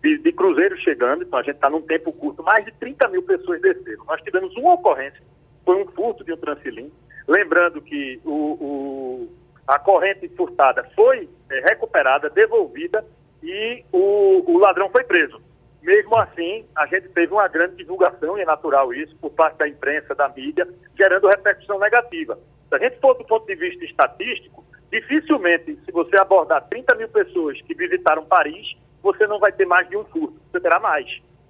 de, 0.01 0.19
de, 0.19 0.33
cruzeiros 0.33 0.81
chegando, 0.81 1.25
então 1.25 1.39
a 1.39 1.43
gente 1.43 1.57
está 1.57 1.69
num 1.69 1.83
tempo 1.83 2.13
curto, 2.13 2.43
mais 2.43 2.65
de 2.65 2.73
30 2.73 3.09
mil 3.09 3.23
pessoas 3.23 3.61
desceram. 3.61 4.05
Nós 4.07 4.23
tivemos 4.23 4.57
uma 4.57 4.75
ocorrência, 4.75 5.21
foi 5.65 5.83
um 5.83 5.87
furto 5.89 6.25
de 6.25 6.33
um 6.33 6.37
transilim. 6.37 6.91
Lembrando 7.29 7.81
que 7.83 8.21
o, 8.25 8.31
o 8.31 9.29
a 9.67 9.79
corrente 9.79 10.29
furtada 10.31 10.85
foi 10.95 11.29
é, 11.51 11.61
recuperada, 11.61 12.31
devolvida 12.31 13.05
e 13.43 13.85
o, 13.93 14.45
o 14.47 14.59
ladrão 14.59 14.89
foi 14.91 15.05
preso. 15.05 15.41
Mesmo 15.83 16.17
assim, 16.17 16.65
a 16.77 16.87
gente 16.87 17.09
teve 17.09 17.33
uma 17.33 17.49
grande 17.49 17.77
divulgação, 17.77 18.39
e 18.39 18.43
é 18.43 18.45
natural 18.45 18.95
isso, 18.95 19.17
por 19.17 19.31
parte 19.31 19.59
da 19.59 19.69
imprensa, 19.69 20.15
da 20.15 20.29
mídia, 20.29 20.69
gerando 20.97 21.27
repercussão 21.27 21.79
negativa. 21.79 22.39
Se 22.69 22.77
a 22.77 22.79
gente 22.79 23.01
for 23.01 23.15
do 23.15 23.25
ponto 23.25 23.47
de 23.47 23.55
vista 23.57 23.85
estatístico, 23.85 24.65
dificilmente, 24.93 25.79
se 25.87 25.91
você 25.91 26.21
abordar 26.21 26.69
30 26.69 26.95
mil 26.97 27.09
pessoas 27.09 27.61
que 27.63 27.75
visitaram 27.75 28.27
Paris, 28.27 28.77
você 29.03 29.27
não 29.27 29.39
vai 29.39 29.51
ter 29.51 29.67
mais 29.67 29.89
de 29.89 29.97
um 29.97 30.05
furto, 30.05 30.39
você 30.51 30.61
terá 30.61 30.79
mais. 30.79 31.07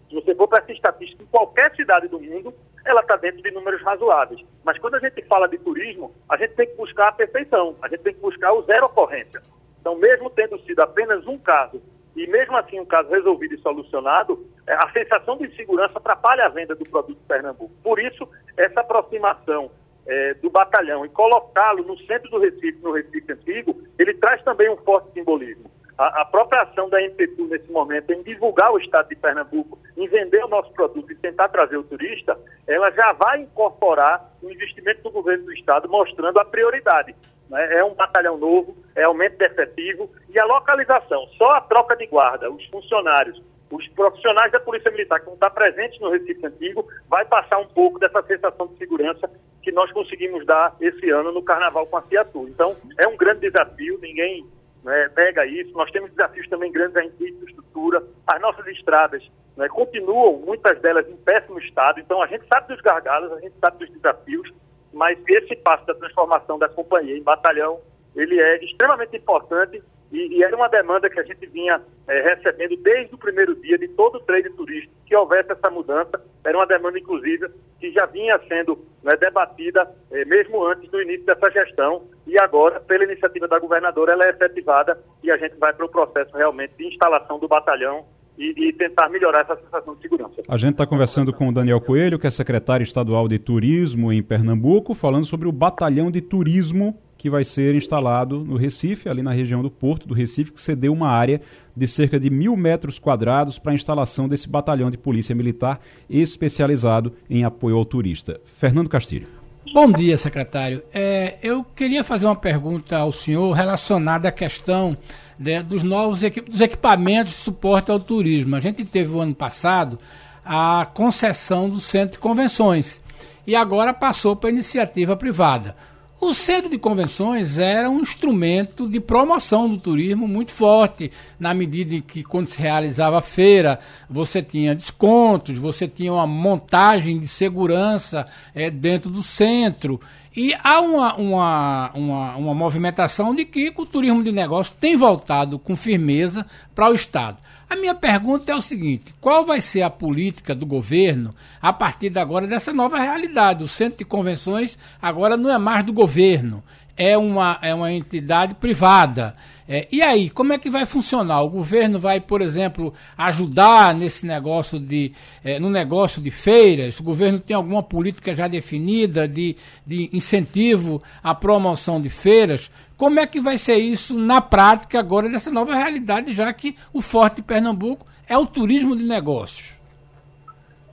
Se 0.09 0.15
você 0.15 0.35
for 0.35 0.47
para 0.47 0.63
essa 0.63 0.73
estatística, 0.73 1.23
em 1.23 1.27
qualquer 1.27 1.75
cidade 1.75 2.07
do 2.07 2.21
mundo, 2.21 2.55
ela 2.85 3.01
está 3.01 3.17
dentro 3.17 3.43
de 3.43 3.51
números 3.51 3.83
razoáveis. 3.83 4.41
Mas 4.65 4.79
quando 4.79 4.95
a 4.95 5.01
gente 5.01 5.21
fala 5.23 5.49
de 5.49 5.59
turismo, 5.59 6.15
a 6.29 6.37
gente 6.37 6.55
tem 6.55 6.69
que 6.69 6.77
buscar 6.77 7.09
a 7.09 7.13
perfeição, 7.13 7.75
a 7.83 7.89
gente 7.89 8.03
tem 8.03 8.15
que 8.15 8.21
buscar 8.21 8.53
o 8.53 8.63
zero 8.63 8.87
ocorrência. 8.87 9.43
Então, 9.81 9.97
mesmo 9.97 10.31
tendo 10.31 10.59
sido 10.61 10.81
apenas 10.81 11.27
um 11.27 11.37
caso, 11.37 11.83
e 12.15 12.27
mesmo 12.29 12.57
assim 12.57 12.79
um 12.79 12.85
caso 12.85 13.09
resolvido 13.11 13.55
e 13.55 13.61
solucionado, 13.61 14.47
é, 14.67 14.75
a 14.75 14.89
sensação 14.93 15.37
de 15.37 15.47
insegurança 15.47 15.99
atrapalha 15.99 16.45
a 16.45 16.49
venda 16.49 16.75
do 16.75 16.85
produto 16.85 17.19
Pernambuco. 17.27 17.75
Por 17.83 17.99
isso, 17.99 18.29
essa 18.57 18.81
aproximação 18.81 19.71
é, 20.07 20.35
do 20.35 20.51
batalhão 20.51 21.05
e 21.05 21.09
colocá-lo 21.09 21.85
no 21.85 21.99
centro 22.01 22.31
do 22.31 22.39
Recife, 22.39 22.79
no 22.83 22.93
Recife 22.93 23.33
Antigo, 23.33 23.81
ele 23.99 24.15
traz 24.15 24.43
também 24.43 24.71
um 24.71 24.77
forte 24.79 25.13
simbolismo. 25.13 25.71
A, 25.97 26.23
a 26.23 26.25
própria 26.25 26.63
ação 26.63 26.89
da 26.89 27.01
MPTU 27.03 27.47
nesse 27.47 27.71
momento 27.71 28.13
em 28.13 28.23
divulgar 28.23 28.73
o 28.73 28.79
estado 28.79 29.09
de 29.09 29.17
Pernambuco, 29.17 29.79
em 29.97 30.09
vender 30.09 30.45
o 30.45 30.49
nosso 30.49 30.73
produto 30.73 31.11
e 31.13 31.17
tentar 31.17 31.49
trazer 31.49 31.77
o 31.77 31.85
turista, 31.85 32.39
ela 32.67 32.91
já 32.91 33.13
vai 33.13 33.41
incorporar 33.41 34.31
o 34.43 34.51
investimento 34.51 35.03
do 35.03 35.11
governo 35.11 35.45
do 35.45 35.53
estado, 35.53 35.89
mostrando 35.89 36.39
a 36.39 36.45
prioridade. 36.45 37.15
Né? 37.49 37.79
É 37.79 37.85
um 37.85 37.95
batalhão 37.95 38.39
novo, 38.39 38.77
é 38.97 39.05
aumento 39.05 39.37
de 39.37 39.45
efetivo 39.45 40.11
e 40.29 40.41
a 40.41 40.45
localização. 40.45 41.27
Só 41.37 41.51
a 41.53 41.61
troca 41.61 41.95
de 41.97 42.07
guarda, 42.07 42.51
os 42.51 42.65
funcionários 42.67 43.41
os 43.73 43.89
profissionais 43.89 44.53
da 44.53 44.61
Polícia 44.61 44.91
Militar 44.91 45.19
que 45.19 45.25
vão 45.25 45.35
estar 45.35 45.49
presentes 45.51 45.99
no 45.99 46.11
Recife 46.11 46.45
Antigo 46.45 46.87
vai 47.09 47.25
passar 47.25 47.59
um 47.59 47.67
pouco 47.69 47.99
dessa 47.99 48.23
sensação 48.23 48.67
de 48.67 48.77
segurança 48.77 49.31
que 49.63 49.73
nós 49.73 49.91
conseguimos 49.93 50.45
dar 50.45 50.77
esse 50.79 51.09
ano 51.09 51.33
no 51.33 51.43
Carnaval 51.43 51.87
com 51.87 51.97
a 51.97 52.03
Ciatu. 52.03 52.47
Então, 52.49 52.77
é 52.99 53.09
um 53.09 53.17
grande 53.17 53.41
desafio, 53.41 53.99
ninguém 54.03 54.47
né, 54.85 55.11
nega 55.17 55.47
isso. 55.47 55.73
Nós 55.73 55.91
temos 55.91 56.11
desafios 56.11 56.47
também 56.49 56.71
grandes 56.71 56.97
em 56.97 57.29
infraestrutura. 57.29 58.03
As 58.27 58.41
nossas 58.43 58.67
estradas 58.67 59.27
né, 59.57 59.67
continuam, 59.69 60.39
muitas 60.41 60.79
delas 60.83 61.09
em 61.09 61.17
péssimo 61.17 61.59
estado. 61.59 61.99
Então, 61.99 62.21
a 62.21 62.27
gente 62.27 62.45
sabe 62.53 62.69
dos 62.69 62.83
gargalos, 62.83 63.33
a 63.33 63.41
gente 63.41 63.55
sabe 63.59 63.79
dos 63.79 63.91
desafios, 63.95 64.53
mas 64.93 65.19
esse 65.27 65.57
passo 65.57 65.87
da 65.87 65.95
transformação 65.95 66.59
da 66.59 66.69
companhia 66.69 67.17
em 67.17 67.23
batalhão, 67.23 67.81
ele 68.15 68.39
é 68.39 68.63
extremamente 68.63 69.17
importante 69.17 69.83
e, 70.13 70.37
e, 70.37 70.45
era 70.45 70.55
uma 70.55 70.69
demanda 70.69 71.09
que 71.09 71.19
a 71.19 71.23
gente 71.23 71.47
vinha 71.47 71.81
é, 72.07 72.21
recebendo 72.35 72.77
desde 72.77 73.15
o 73.15 73.19
primeiro 73.19 73.55
dia 73.57 73.79
de 73.79 73.89
todo 73.89 74.17
o 74.17 74.21
trade 74.21 74.51
turístico, 74.51 74.93
que 75.07 75.17
houvesse 75.17 75.51
essa 75.51 75.71
mudança. 75.71 76.23
Era 76.45 76.57
uma 76.57 76.67
demanda, 76.67 76.99
inclusive, 76.99 77.49
que 77.81 77.91
já 77.93 78.05
vinha 78.05 78.39
sendo 78.47 78.79
né, 79.03 79.17
debatida 79.19 79.91
é, 80.11 80.25
mesmo 80.27 80.65
antes 80.67 80.91
do 80.91 81.01
início 81.01 81.25
dessa 81.25 81.51
gestão. 81.51 82.07
E 82.27 82.39
agora, 82.39 82.79
pela 82.81 83.05
iniciativa 83.05 83.49
da 83.49 83.59
governadora, 83.59 84.13
ela 84.13 84.27
é 84.27 84.31
efetivada 84.31 85.03
e 85.23 85.31
a 85.31 85.37
gente 85.39 85.57
vai 85.57 85.73
para 85.73 85.87
o 85.87 85.89
processo 85.89 86.37
realmente 86.37 86.75
de 86.77 86.89
instalação 86.89 87.39
do 87.39 87.49
batalhão 87.49 88.05
e, 88.39 88.69
e, 88.69 88.73
tentar 88.73 89.09
melhorar 89.09 89.43
essa 89.43 89.57
sensação 89.57 89.95
de 89.95 90.03
segurança. 90.03 90.43
A 90.49 90.57
gente 90.57 90.73
está 90.73 90.87
conversando 90.87 91.33
com 91.33 91.49
o 91.49 91.53
Daniel 91.53 91.81
Coelho, 91.81 92.19
que 92.19 92.27
é 92.27 92.31
secretário 92.31 92.85
estadual 92.85 93.29
de 93.29 93.39
Turismo 93.39 94.13
em 94.13 94.23
Pernambuco, 94.23 94.95
falando 94.95 95.25
sobre 95.25 95.49
o 95.49 95.53
batalhão 95.53 96.11
de 96.11 96.21
turismo 96.21 96.97
que 97.23 97.31
vai 97.31 97.45
ser 97.45 97.77
instalado 97.77 98.45
no 98.45 98.57
Recife, 98.57 99.09
ali 99.09 99.23
na 99.23 99.31
região 99.31 99.63
do 99.63 99.71
Porto 99.71 100.09
do 100.09 100.15
Recife, 100.15 100.51
que 100.51 100.61
cedeu 100.61 100.93
uma 100.93 101.09
área 101.09 101.41
de 101.77 101.87
cerca 101.87 102.19
de 102.19 102.29
mil 102.29 102.57
metros 102.57 102.99
quadrados 102.99 103.61
para 103.61 103.71
a 103.71 103.75
instalação 103.77 104.27
desse 104.27 104.49
batalhão 104.49 104.91
de 104.91 104.99
polícia 104.99 105.33
militar 105.33 105.81
especializado 106.11 107.13
em 107.31 107.45
apoio 107.45 107.77
ao 107.77 107.85
turista. 107.85 108.41
Fernando 108.59 108.89
Castilho. 108.89 109.42
Bom 109.71 109.91
dia, 109.93 110.17
secretário. 110.17 110.83
É, 110.93 111.39
eu 111.41 111.65
queria 111.65 112.03
fazer 112.03 112.27
uma 112.27 112.35
pergunta 112.35 112.97
ao 112.97 113.13
senhor 113.13 113.53
relacionada 113.53 114.29
à 114.29 114.33
questão 114.33 114.97
né, 115.39 115.63
dos 115.63 115.85
novos 115.85 116.21
dos 116.21 116.61
equipamentos 116.61 117.33
de 117.33 117.39
suporte 117.39 117.91
ao 117.91 118.01
turismo. 118.01 118.57
A 118.57 118.61
gente 118.61 118.85
teve 118.85 119.15
o 119.15 119.21
ano 119.21 119.35
passado 119.35 119.99
a 120.45 120.85
concessão 120.93 121.71
do 121.71 121.81
centro 121.81 122.15
de 122.15 122.19
convenções 122.19 123.01
e 123.47 123.55
agora 123.55 123.95
passou 123.95 124.35
para 124.35 124.51
iniciativa 124.51 125.17
privada. 125.17 125.77
O 126.25 126.33
centro 126.33 126.71
de 126.71 126.79
convenções 126.79 127.59
era 127.59 127.91
um 127.91 127.99
instrumento 127.99 128.89
de 128.89 129.01
promoção 129.01 129.69
do 129.69 129.77
turismo 129.77 130.29
muito 130.29 130.53
forte, 130.53 131.11
na 131.37 131.53
medida 131.53 131.97
em 131.97 132.01
que, 132.01 132.23
quando 132.23 132.47
se 132.47 132.63
realizava 132.63 133.19
a 133.19 133.21
feira, 133.21 133.81
você 134.09 134.41
tinha 134.41 134.73
descontos, 134.73 135.59
você 135.59 135.89
tinha 135.89 136.13
uma 136.13 136.25
montagem 136.25 137.19
de 137.19 137.27
segurança 137.27 138.25
é, 138.55 138.71
dentro 138.71 139.11
do 139.11 139.21
centro. 139.21 140.01
E 140.35 140.55
há 140.63 140.81
uma, 140.81 141.17
uma, 141.17 141.91
uma, 141.93 142.37
uma 142.37 142.55
movimentação 142.55 143.35
de 143.35 143.45
que 143.45 143.75
o 143.77 143.85
turismo 143.85 144.23
de 144.23 144.31
negócio 144.31 144.77
tem 144.79 144.97
voltado 144.97 145.59
com 145.59 145.75
firmeza 145.75 146.47
para 146.73 146.89
o 146.89 146.95
Estado. 146.95 147.39
A 147.73 147.77
minha 147.77 147.95
pergunta 147.95 148.53
é 148.53 148.55
o 148.55 148.61
seguinte: 148.61 149.15
qual 149.19 149.47
vai 149.47 149.63
ser 149.63 149.81
a 149.81 149.89
política 149.89 150.55
do 150.55 150.67
governo 150.67 151.35
a 151.59 151.73
partir 151.73 152.11
de 152.11 152.19
agora 152.19 152.47
dessa 152.47 152.71
nova 152.71 152.99
realidade? 152.99 153.65
O 153.65 153.69
centro 153.69 153.97
de 153.97 154.05
convenções 154.05 154.79
agora 155.01 155.39
não 155.39 155.51
é 155.51 155.57
mais 155.57 155.83
do 155.83 155.91
governo, 155.91 156.63
é 156.95 157.17
uma, 157.17 157.59
é 157.63 157.75
uma 157.75 157.91
entidade 157.91 158.57
privada. 158.57 159.35
É, 159.67 159.89
e 159.91 160.03
aí, 160.03 160.29
como 160.29 160.53
é 160.53 160.59
que 160.59 160.69
vai 160.69 160.85
funcionar? 160.85 161.41
O 161.41 161.49
governo 161.49 161.99
vai, 161.99 162.21
por 162.21 162.43
exemplo, 162.43 162.93
ajudar 163.17 163.95
nesse 163.95 164.27
negócio 164.27 164.79
de 164.79 165.13
é, 165.43 165.59
no 165.59 165.71
negócio 165.71 166.21
de 166.21 166.31
feiras? 166.31 167.01
O 167.01 167.03
governo 167.03 167.39
tem 167.39 167.57
alguma 167.57 167.83
política 167.83 168.37
já 168.37 168.49
definida 168.49 169.27
de, 169.27 169.57
de 169.87 170.11
incentivo 170.13 171.03
à 171.23 171.35
promoção 171.35 172.03
de 172.03 172.11
feiras? 172.11 172.71
Como 173.03 173.19
é 173.19 173.27
que 173.27 173.41
vai 173.41 173.59
ser 173.59 173.79
isso 173.79 174.17
na 174.17 174.41
prática 174.41 175.01
agora 175.01 175.29
dessa 175.29 175.51
nova 175.51 175.75
realidade, 175.75 176.33
já 176.33 176.53
que 176.53 176.77
o 176.95 177.03
forte 177.03 177.39
de 177.39 177.43
Pernambuco 177.43 178.07
é 178.29 178.39
o 178.39 178.47
turismo 178.47 178.95
de 178.95 179.03
negócios? 179.03 179.77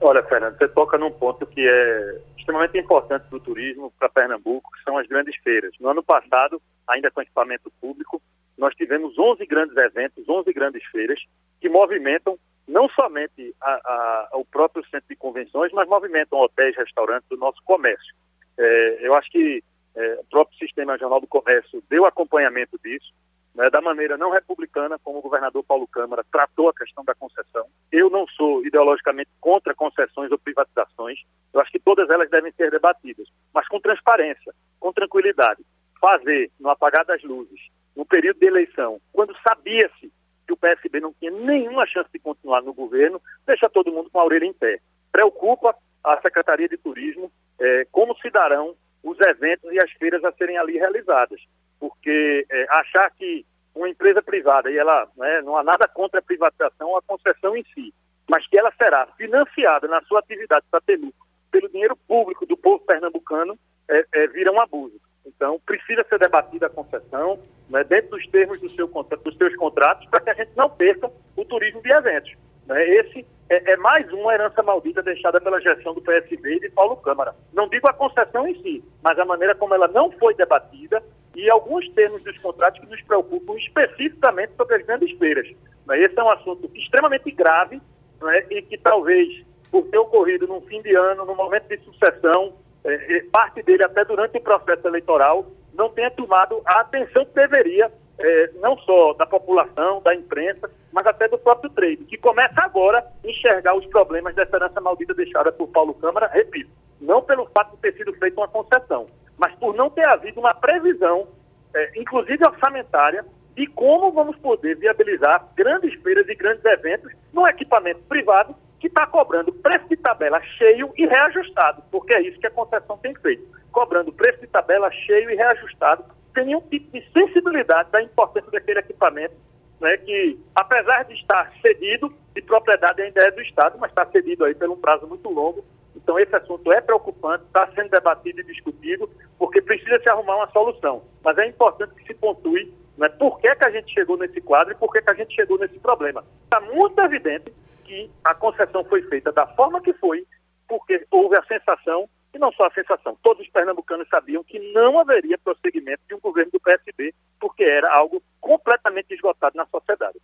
Olha, 0.00 0.20
Fernando, 0.24 0.58
você 0.58 0.66
toca 0.66 0.98
num 0.98 1.12
ponto 1.12 1.46
que 1.46 1.60
é 1.60 2.20
extremamente 2.36 2.76
importante 2.76 3.28
para 3.28 3.36
o 3.36 3.40
turismo, 3.40 3.92
para 3.96 4.08
Pernambuco, 4.08 4.72
que 4.72 4.82
são 4.82 4.98
as 4.98 5.06
grandes 5.06 5.36
feiras. 5.36 5.72
No 5.78 5.88
ano 5.88 6.02
passado, 6.02 6.60
ainda 6.88 7.12
com 7.12 7.22
equipamento 7.22 7.70
público, 7.80 8.20
nós 8.58 8.74
tivemos 8.74 9.16
11 9.16 9.46
grandes 9.46 9.76
eventos, 9.76 10.28
11 10.28 10.52
grandes 10.52 10.84
feiras, 10.86 11.20
que 11.60 11.68
movimentam 11.68 12.36
não 12.66 12.88
somente 12.88 13.54
a, 13.62 13.70
a, 13.70 14.30
o 14.36 14.44
próprio 14.44 14.84
centro 14.86 15.06
de 15.08 15.14
convenções, 15.14 15.70
mas 15.72 15.88
movimentam 15.88 16.40
hotéis, 16.40 16.76
restaurantes, 16.76 17.30
o 17.30 17.36
nosso 17.36 17.62
comércio. 17.64 18.12
É, 18.58 18.98
eu 19.06 19.14
acho 19.14 19.30
que 19.30 19.62
é, 19.94 20.14
o 20.20 20.24
próprio 20.24 20.58
Sistema 20.58 20.98
Jornal 20.98 21.20
do 21.20 21.26
Comércio 21.26 21.82
deu 21.88 22.06
acompanhamento 22.06 22.78
disso, 22.82 23.12
né, 23.54 23.68
da 23.70 23.80
maneira 23.80 24.16
não 24.16 24.30
republicana 24.30 24.98
como 24.98 25.18
o 25.18 25.22
governador 25.22 25.64
Paulo 25.64 25.86
Câmara 25.88 26.24
tratou 26.30 26.68
a 26.68 26.74
questão 26.74 27.04
da 27.04 27.14
concessão. 27.14 27.66
Eu 27.90 28.08
não 28.08 28.26
sou 28.28 28.64
ideologicamente 28.64 29.30
contra 29.40 29.74
concessões 29.74 30.30
ou 30.30 30.38
privatizações, 30.38 31.18
eu 31.52 31.60
acho 31.60 31.72
que 31.72 31.80
todas 31.80 32.08
elas 32.08 32.30
devem 32.30 32.52
ser 32.52 32.70
debatidas, 32.70 33.28
mas 33.52 33.66
com 33.68 33.80
transparência, 33.80 34.54
com 34.78 34.92
tranquilidade. 34.92 35.64
Fazer 36.00 36.50
no 36.58 36.70
apagar 36.70 37.04
das 37.04 37.22
luzes, 37.22 37.60
no 37.94 38.06
período 38.06 38.38
de 38.38 38.46
eleição, 38.46 39.00
quando 39.12 39.36
sabia-se 39.46 40.12
que 40.46 40.52
o 40.52 40.56
PSB 40.56 41.00
não 41.00 41.12
tinha 41.12 41.30
nenhuma 41.30 41.86
chance 41.86 42.08
de 42.12 42.18
continuar 42.18 42.62
no 42.62 42.72
governo, 42.72 43.20
deixa 43.46 43.68
todo 43.68 43.92
mundo 43.92 44.10
com 44.10 44.18
a 44.18 44.24
orelha 44.24 44.46
em 44.46 44.52
pé. 44.52 44.80
Preocupa 45.12 45.76
a 46.02 46.20
Secretaria 46.22 46.68
de 46.68 46.78
Turismo 46.78 47.30
é, 47.60 47.86
como 47.92 48.16
se 48.18 48.30
darão 48.30 48.74
eventos 49.20 49.70
e 49.72 49.78
as 49.78 49.90
feiras 49.92 50.24
a 50.24 50.32
serem 50.32 50.58
ali 50.58 50.78
realizadas. 50.78 51.40
Porque 51.78 52.46
é, 52.50 52.66
achar 52.70 53.10
que 53.10 53.44
uma 53.74 53.88
empresa 53.88 54.22
privada, 54.22 54.70
e 54.70 54.76
ela 54.76 55.08
né, 55.16 55.42
não 55.42 55.56
há 55.56 55.62
nada 55.62 55.86
contra 55.88 56.18
a 56.18 56.22
privatização 56.22 56.96
a 56.96 57.02
concessão 57.02 57.56
em 57.56 57.64
si, 57.74 57.94
mas 58.28 58.46
que 58.48 58.58
ela 58.58 58.72
será 58.72 59.06
financiada 59.16 59.88
na 59.88 60.00
sua 60.02 60.20
atividade 60.20 60.66
para 60.70 60.80
ter 60.80 60.96
lucro 60.96 61.30
pelo 61.50 61.68
dinheiro 61.68 61.96
público 61.96 62.46
do 62.46 62.56
povo 62.56 62.84
pernambucano, 62.84 63.58
é, 63.88 64.04
é, 64.14 64.26
vira 64.28 64.52
um 64.52 64.60
abuso. 64.60 65.00
Então, 65.26 65.60
precisa 65.66 66.04
ser 66.08 66.18
debatida 66.18 66.66
a 66.66 66.70
concessão 66.70 67.38
né, 67.68 67.84
dentro 67.84 68.10
dos 68.10 68.26
termos 68.28 68.60
do 68.60 68.68
seu, 68.70 68.86
dos 68.86 69.36
seus 69.36 69.54
contratos 69.56 70.08
para 70.08 70.20
que 70.20 70.30
a 70.30 70.34
gente 70.34 70.52
não 70.56 70.70
perca 70.70 71.10
o 71.36 71.44
turismo 71.44 71.82
de 71.82 71.90
eventos. 71.90 72.32
Né? 72.66 72.88
Esse 72.88 73.26
é, 73.50 73.72
é, 73.72 73.76
mais 73.76 74.10
uma 74.12 74.32
herança 74.32 74.62
maldita 74.62 75.02
deixada 75.02 75.40
pela 75.40 75.60
gestão 75.60 75.92
do 75.92 76.00
PSB 76.00 76.54
e 76.54 76.60
de 76.60 76.70
Paulo 76.70 76.96
Câmara. 76.98 77.34
Não 77.52 77.68
digo 77.68 77.90
a 77.90 77.92
concessão 77.92 78.46
em 78.46 78.54
si, 78.62 78.84
mas 79.02 79.18
a 79.18 79.24
maneira 79.24 79.56
como 79.56 79.74
ela 79.74 79.88
não 79.88 80.10
foi 80.12 80.34
debatida 80.34 81.02
e 81.34 81.50
alguns 81.50 81.88
termos 81.90 82.22
dos 82.22 82.38
contratos 82.38 82.80
que 82.80 82.86
nos 82.86 83.02
preocupam 83.02 83.54
especificamente 83.58 84.52
sobre 84.56 84.76
as 84.76 84.86
grandes 84.86 85.18
feiras. 85.18 85.48
Né? 85.84 86.00
Esse 86.00 86.16
é 86.16 86.22
um 86.22 86.30
assunto 86.30 86.70
extremamente 86.76 87.28
grave 87.32 87.82
né? 88.22 88.46
e 88.50 88.62
que 88.62 88.78
talvez, 88.78 89.44
por 89.68 89.82
ter 89.88 89.98
ocorrido 89.98 90.46
num 90.46 90.60
fim 90.60 90.80
de 90.80 90.94
ano, 90.94 91.24
num 91.24 91.34
momento 91.34 91.66
de 91.66 91.78
sucessão, 91.78 92.54
é, 92.84 93.24
parte 93.32 93.64
dele 93.64 93.84
até 93.84 94.04
durante 94.04 94.38
o 94.38 94.40
processo 94.40 94.86
eleitoral, 94.86 95.44
não 95.74 95.90
tenha 95.90 96.10
tomado 96.12 96.62
a 96.64 96.80
atenção 96.80 97.24
que 97.24 97.34
deveria 97.34 97.90
é, 98.16 98.50
não 98.60 98.78
só 98.78 99.12
da 99.14 99.26
população, 99.26 100.00
da 100.02 100.14
imprensa, 100.14 100.70
mas 100.92 101.06
até 101.06 101.28
do 101.28 101.38
próprio 101.38 101.70
trade, 101.70 102.04
que 102.04 102.16
começa 102.16 102.60
agora 102.60 102.98
a 102.98 103.28
enxergar 103.28 103.76
os 103.76 103.86
problemas 103.86 104.34
dessa 104.34 104.56
herança 104.56 104.80
maldita 104.80 105.14
deixada 105.14 105.52
por 105.52 105.68
Paulo 105.68 105.94
Câmara, 105.94 106.28
repito, 106.28 106.70
não 107.00 107.22
pelo 107.22 107.46
fato 107.46 107.72
de 107.76 107.82
ter 107.82 107.94
sido 107.94 108.12
feita 108.14 108.40
uma 108.40 108.48
concessão, 108.48 109.06
mas 109.38 109.54
por 109.54 109.74
não 109.74 109.88
ter 109.90 110.06
havido 110.08 110.40
uma 110.40 110.54
previsão, 110.54 111.28
é, 111.74 112.00
inclusive 112.00 112.44
orçamentária, 112.44 113.24
de 113.54 113.66
como 113.66 114.12
vamos 114.12 114.36
poder 114.36 114.76
viabilizar 114.76 115.46
grandes 115.56 115.94
feiras 116.02 116.28
e 116.28 116.34
grandes 116.34 116.64
eventos 116.64 117.12
num 117.32 117.46
equipamento 117.46 118.00
privado 118.08 118.54
que 118.78 118.86
está 118.86 119.06
cobrando 119.06 119.52
preço 119.52 119.88
de 119.88 119.96
tabela 119.96 120.40
cheio 120.40 120.92
e 120.96 121.06
reajustado, 121.06 121.82
porque 121.90 122.16
é 122.16 122.22
isso 122.22 122.40
que 122.40 122.46
a 122.46 122.50
concessão 122.50 122.96
tem 122.98 123.14
feito, 123.16 123.46
cobrando 123.70 124.12
preço 124.12 124.40
de 124.40 124.46
tabela 124.46 124.90
cheio 124.90 125.30
e 125.30 125.36
reajustado 125.36 126.04
sem 126.34 126.46
nenhum 126.46 126.60
tipo 126.62 126.90
de 126.92 127.04
sensibilidade 127.12 127.90
da 127.90 128.02
importância 128.02 128.50
daquele 128.50 128.80
equipamento, 128.80 129.34
né, 129.80 129.96
que 129.98 130.38
apesar 130.54 131.04
de 131.04 131.14
estar 131.14 131.52
cedido, 131.62 132.12
de 132.34 132.42
propriedade 132.42 133.02
ainda 133.02 133.22
é 133.24 133.30
do 133.30 133.40
Estado, 133.40 133.78
mas 133.78 133.90
está 133.90 134.06
cedido 134.06 134.44
aí 134.44 134.54
por 134.54 134.68
um 134.68 134.76
prazo 134.76 135.06
muito 135.06 135.28
longo. 135.28 135.64
Então 135.96 136.18
esse 136.18 136.34
assunto 136.34 136.72
é 136.72 136.80
preocupante, 136.80 137.44
está 137.44 137.68
sendo 137.74 137.90
debatido 137.90 138.40
e 138.40 138.44
discutido, 138.44 139.10
porque 139.38 139.60
precisa 139.60 139.98
se 140.00 140.10
arrumar 140.10 140.36
uma 140.36 140.50
solução. 140.50 141.02
Mas 141.22 141.36
é 141.38 141.46
importante 141.46 141.94
que 141.94 142.04
se 142.04 142.14
pontue 142.14 142.72
né, 142.96 143.08
por 143.08 143.40
que, 143.40 143.54
que 143.54 143.66
a 143.66 143.70
gente 143.70 143.92
chegou 143.92 144.16
nesse 144.16 144.40
quadro 144.40 144.72
e 144.72 144.76
por 144.76 144.92
que, 144.92 145.02
que 145.02 145.10
a 145.10 145.14
gente 145.14 145.34
chegou 145.34 145.58
nesse 145.58 145.78
problema. 145.78 146.24
Está 146.44 146.60
muito 146.60 147.00
evidente 147.00 147.52
que 147.84 148.10
a 148.24 148.34
concessão 148.34 148.84
foi 148.84 149.02
feita 149.02 149.32
da 149.32 149.46
forma 149.48 149.80
que 149.80 149.92
foi, 149.94 150.24
porque 150.68 151.04
houve 151.10 151.36
a 151.36 151.44
sensação 151.44 152.08
e 152.32 152.38
não 152.38 152.52
só 152.52 152.66
a 152.66 152.70
sensação, 152.72 153.16
todos 153.22 153.44
os 153.44 153.52
pernambucanos 153.52 154.08
sabiam 154.08 154.44
que 154.44 154.58
não 154.72 154.98
haveria 154.98 155.38
prosseguimento 155.38 156.00
de 156.08 156.14
um 156.14 156.20
governo 156.20 156.52
do 156.52 156.60
PSB, 156.60 157.12
porque 157.40 157.64
era 157.64 157.92
algo 157.96 158.22
completamente 158.40 159.12
esgotado 159.12 159.56
na 159.56 159.66
sociedade. 159.66 160.18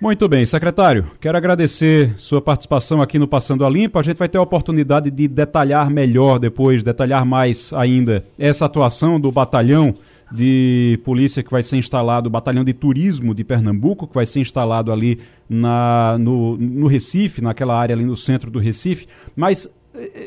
Muito 0.00 0.28
bem, 0.28 0.44
secretário. 0.44 1.10
Quero 1.20 1.38
agradecer 1.38 2.18
sua 2.18 2.42
participação 2.42 3.00
aqui 3.00 3.18
no 3.18 3.28
Passando 3.28 3.64
a 3.64 3.70
Limpo. 3.70 3.98
A 3.98 4.02
gente 4.02 4.18
vai 4.18 4.28
ter 4.28 4.38
a 4.38 4.42
oportunidade 4.42 5.10
de 5.10 5.28
detalhar 5.28 5.88
melhor 5.88 6.38
depois, 6.38 6.82
detalhar 6.82 7.24
mais 7.24 7.72
ainda 7.72 8.24
essa 8.38 8.66
atuação 8.66 9.20
do 9.20 9.30
batalhão 9.30 9.94
de 10.32 11.00
polícia 11.04 11.42
que 11.42 11.50
vai 11.50 11.62
ser 11.62 11.76
instalado, 11.76 12.28
o 12.28 12.30
batalhão 12.30 12.64
de 12.64 12.72
turismo 12.72 13.34
de 13.34 13.44
Pernambuco, 13.44 14.06
que 14.06 14.14
vai 14.14 14.26
ser 14.26 14.40
instalado 14.40 14.92
ali 14.92 15.20
na, 15.48 16.18
no, 16.18 16.56
no 16.56 16.86
Recife, 16.88 17.40
naquela 17.40 17.78
área 17.78 17.94
ali 17.94 18.04
no 18.04 18.16
centro 18.16 18.50
do 18.50 18.58
Recife. 18.58 19.06
Mas 19.36 19.72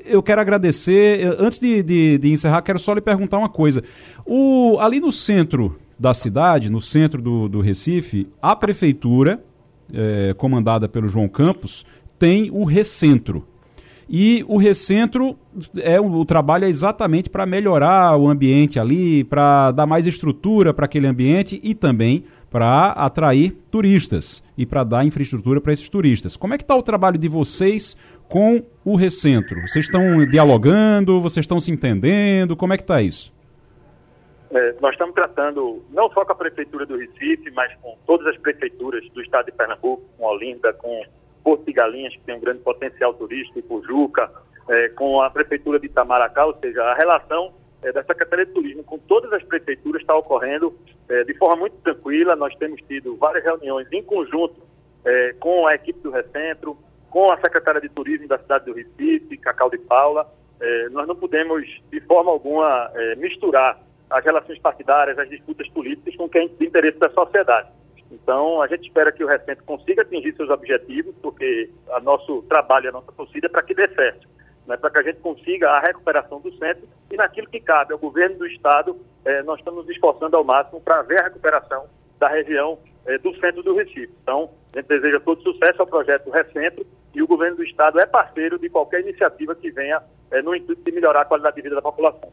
eu 0.06 0.24
quero 0.24 0.42
agradecer. 0.42 1.36
Antes 1.40 1.60
de, 1.60 1.84
de, 1.84 2.18
de, 2.18 2.32
encerrar, 2.32 2.62
quero 2.62 2.80
só 2.80 2.94
lhe 2.94 3.02
perguntar 3.02 3.38
uma 3.38 3.50
coisa. 3.50 3.84
O, 4.26 4.78
ali 4.80 5.00
no 5.00 5.12
centro 5.12 5.78
da 6.00 6.14
cidade, 6.14 6.70
no 6.70 6.80
centro 6.80 7.22
do, 7.22 7.50
do 7.50 7.60
Recife, 7.60 8.28
a 8.42 8.56
prefeitura, 8.56 9.44
é, 9.94 10.34
comandada 10.38 10.88
pelo 10.88 11.08
João 11.08 11.28
Campos, 11.28 11.86
tem 12.18 12.50
o 12.52 12.64
Recentro. 12.64 13.46
E 14.10 14.46
o 14.48 14.58
Recentro 14.58 15.38
é 15.76 16.00
o, 16.00 16.06
o 16.06 16.26
trabalho 16.26 16.64
é 16.64 16.70
exatamente 16.70 17.30
para 17.30 17.46
melhorar 17.46 18.18
o 18.18 18.30
ambiente 18.30 18.80
ali, 18.80 19.24
para 19.26 19.72
dar 19.72 19.86
mais 19.86 20.08
estrutura 20.08 20.74
para 20.74 20.86
aquele 20.86 21.08
ambiente 21.08 21.60
e 21.62 21.76
também 21.76 22.24
para 22.50 22.92
atrair 22.92 23.58
turistas 23.70 24.42
e 24.58 24.66
para 24.66 24.84
dar 24.84 25.06
infraestrutura 25.06 25.60
para 25.60 25.74
esses 25.74 25.90
turistas. 25.90 26.38
Como 26.38 26.54
é 26.54 26.58
que 26.58 26.64
está 26.64 26.76
o 26.76 26.82
trabalho 26.82 27.18
de 27.18 27.28
vocês 27.28 27.98
com 28.28 28.64
o 28.84 28.96
Recentro? 28.96 29.62
Vocês 29.62 29.86
estão 29.86 30.26
dialogando? 30.26 31.22
Vocês 31.22 31.44
estão 31.44 31.60
se 31.60 31.72
entendendo? 31.72 32.56
Como 32.56 32.74
é 32.74 32.78
que 32.78 32.84
está 32.84 33.02
isso? 33.02 33.34
É, 34.50 34.76
nós 34.80 34.94
estamos 34.94 35.14
tratando 35.14 35.84
não 35.92 36.10
só 36.12 36.24
com 36.24 36.32
a 36.32 36.36
Prefeitura 36.36 36.86
do 36.86 36.98
Recife, 36.98 37.52
mas 37.52 37.74
com 37.82 37.98
todas 38.06 38.28
as 38.28 38.38
prefeituras 38.38 39.08
do 39.10 39.22
estado 39.22 39.48
de 39.48 39.52
Pernambuco, 39.52 40.04
com 40.18 40.26
Olinda, 40.26 40.72
com 40.74 41.04
Porto 41.44 41.66
de 41.66 41.74
Galinhas, 41.74 42.14
que 42.14 42.22
tem 42.22 42.36
um 42.36 42.40
grande 42.40 42.60
potencial 42.60 43.14
turístico, 43.14 43.84
Juca, 43.86 44.32
é, 44.70 44.90
com 44.90 45.22
a 45.22 45.30
Prefeitura 45.30 45.80
de 45.80 45.88
Itamaracá, 45.88 46.46
ou 46.46 46.58
seja, 46.60 46.82
a 46.84 46.96
relação 46.96 47.54
é, 47.84 47.92
da 47.92 48.04
Secretaria 48.04 48.46
de 48.46 48.54
Turismo 48.54 48.84
com 48.84 48.98
todas 49.00 49.32
as 49.34 49.44
prefeituras 49.44 50.02
está 50.02 50.16
ocorrendo 50.16 50.74
é, 51.10 51.24
de 51.24 51.34
forma 51.36 51.58
muito 51.58 51.78
tranquila. 51.78 52.36
Nós 52.36 52.56
temos 52.56 52.82
tido 52.88 53.16
várias 53.18 53.44
reuniões 53.44 53.88
em 53.92 54.04
conjunto 54.04 54.62
é, 55.06 55.34
com 55.40 55.68
a 55.68 55.76
equipe 55.76 56.00
do 56.00 56.12
Recentro, 56.12 56.78
com 57.10 57.32
a 57.32 57.38
Secretaria 57.38 57.82
de 57.82 57.90
Turismo 57.90 58.28
da 58.28 58.38
cidade 58.40 58.66
do 58.66 58.74
Recife, 58.74 59.38
Cacau 59.38 59.70
de 59.70 59.78
Paula. 59.78 60.30
É, 60.60 60.90
nós 60.90 61.08
não 61.08 61.16
podemos, 61.16 61.66
de 61.92 62.02
forma 62.02 62.32
alguma, 62.32 62.92
é, 62.96 63.16
misturar 63.16 63.80
as 64.10 64.24
relações 64.24 64.60
partidárias, 64.60 65.20
as 65.20 65.30
disputas 65.30 65.68
políticas 65.70 66.16
com 66.16 66.30
quem 66.30 66.46
é 66.46 66.48
de 66.48 66.66
interesse 66.66 66.98
da 66.98 67.10
sociedade. 67.10 67.70
Então, 68.12 68.62
a 68.62 68.68
gente 68.68 68.88
espera 68.88 69.12
que 69.12 69.24
o 69.24 69.28
Recente 69.28 69.64
consiga 69.64 70.02
atingir 70.02 70.34
seus 70.36 70.50
objetivos, 70.50 71.14
porque 71.22 71.70
o 71.88 72.00
nosso 72.00 72.42
trabalho, 72.44 72.90
a 72.90 72.94
nossa 72.94 73.12
torcida 73.12 73.48
é 73.48 73.50
para 73.50 73.64
que 73.64 73.76
dê 73.76 73.88
certo, 73.90 74.28
né, 74.66 74.78
para 74.78 74.90
que 74.90 75.00
a 75.00 75.04
gente 75.04 75.20
consiga 75.20 75.70
a 75.70 75.80
recuperação 75.82 76.40
do 76.40 76.52
centro 76.58 76.88
e 77.12 77.18
naquilo 77.18 77.48
que 77.48 77.60
cabe 77.60 77.94
ao 77.94 78.00
governo 78.00 78.38
do 78.38 78.48
Estado, 78.48 78.98
eh, 79.26 79.44
nós 79.44 79.60
estamos 79.60 79.86
nos 79.86 79.94
esforçando 79.94 80.38
ao 80.38 80.44
máximo 80.44 80.80
para 80.82 81.02
ver 81.02 81.20
a 81.22 81.26
recuperação 81.26 81.86
da 82.20 82.30
região 82.30 82.78
eh, 83.06 83.18
do 83.18 83.34
centro 83.40 83.64
do 83.64 83.76
Recife. 83.76 84.14
Então, 84.24 84.50
a 84.78 84.82
gente 84.82 84.90
deseja 84.90 85.20
todo 85.20 85.42
sucesso 85.42 85.82
ao 85.82 85.88
projeto 85.88 86.30
Recentro 86.30 86.86
e 87.16 87.22
o 87.22 87.28
governo 87.28 87.58
do 87.58 87.64
Estado 87.64 88.00
é 88.00 88.06
parceiro 88.06 88.60
de 88.60 88.70
qualquer 88.70 89.02
iniciativa 89.02 89.56
que 89.56 89.72
venha 89.72 90.00
eh, 90.30 90.42
no 90.44 90.56
intuito 90.56 90.84
de 90.84 90.92
melhorar 90.92 91.22
a 91.22 91.26
qualidade 91.26 91.56
de 91.56 91.64
vida 91.64 91.76
da 91.76 91.82
população. 91.82 92.30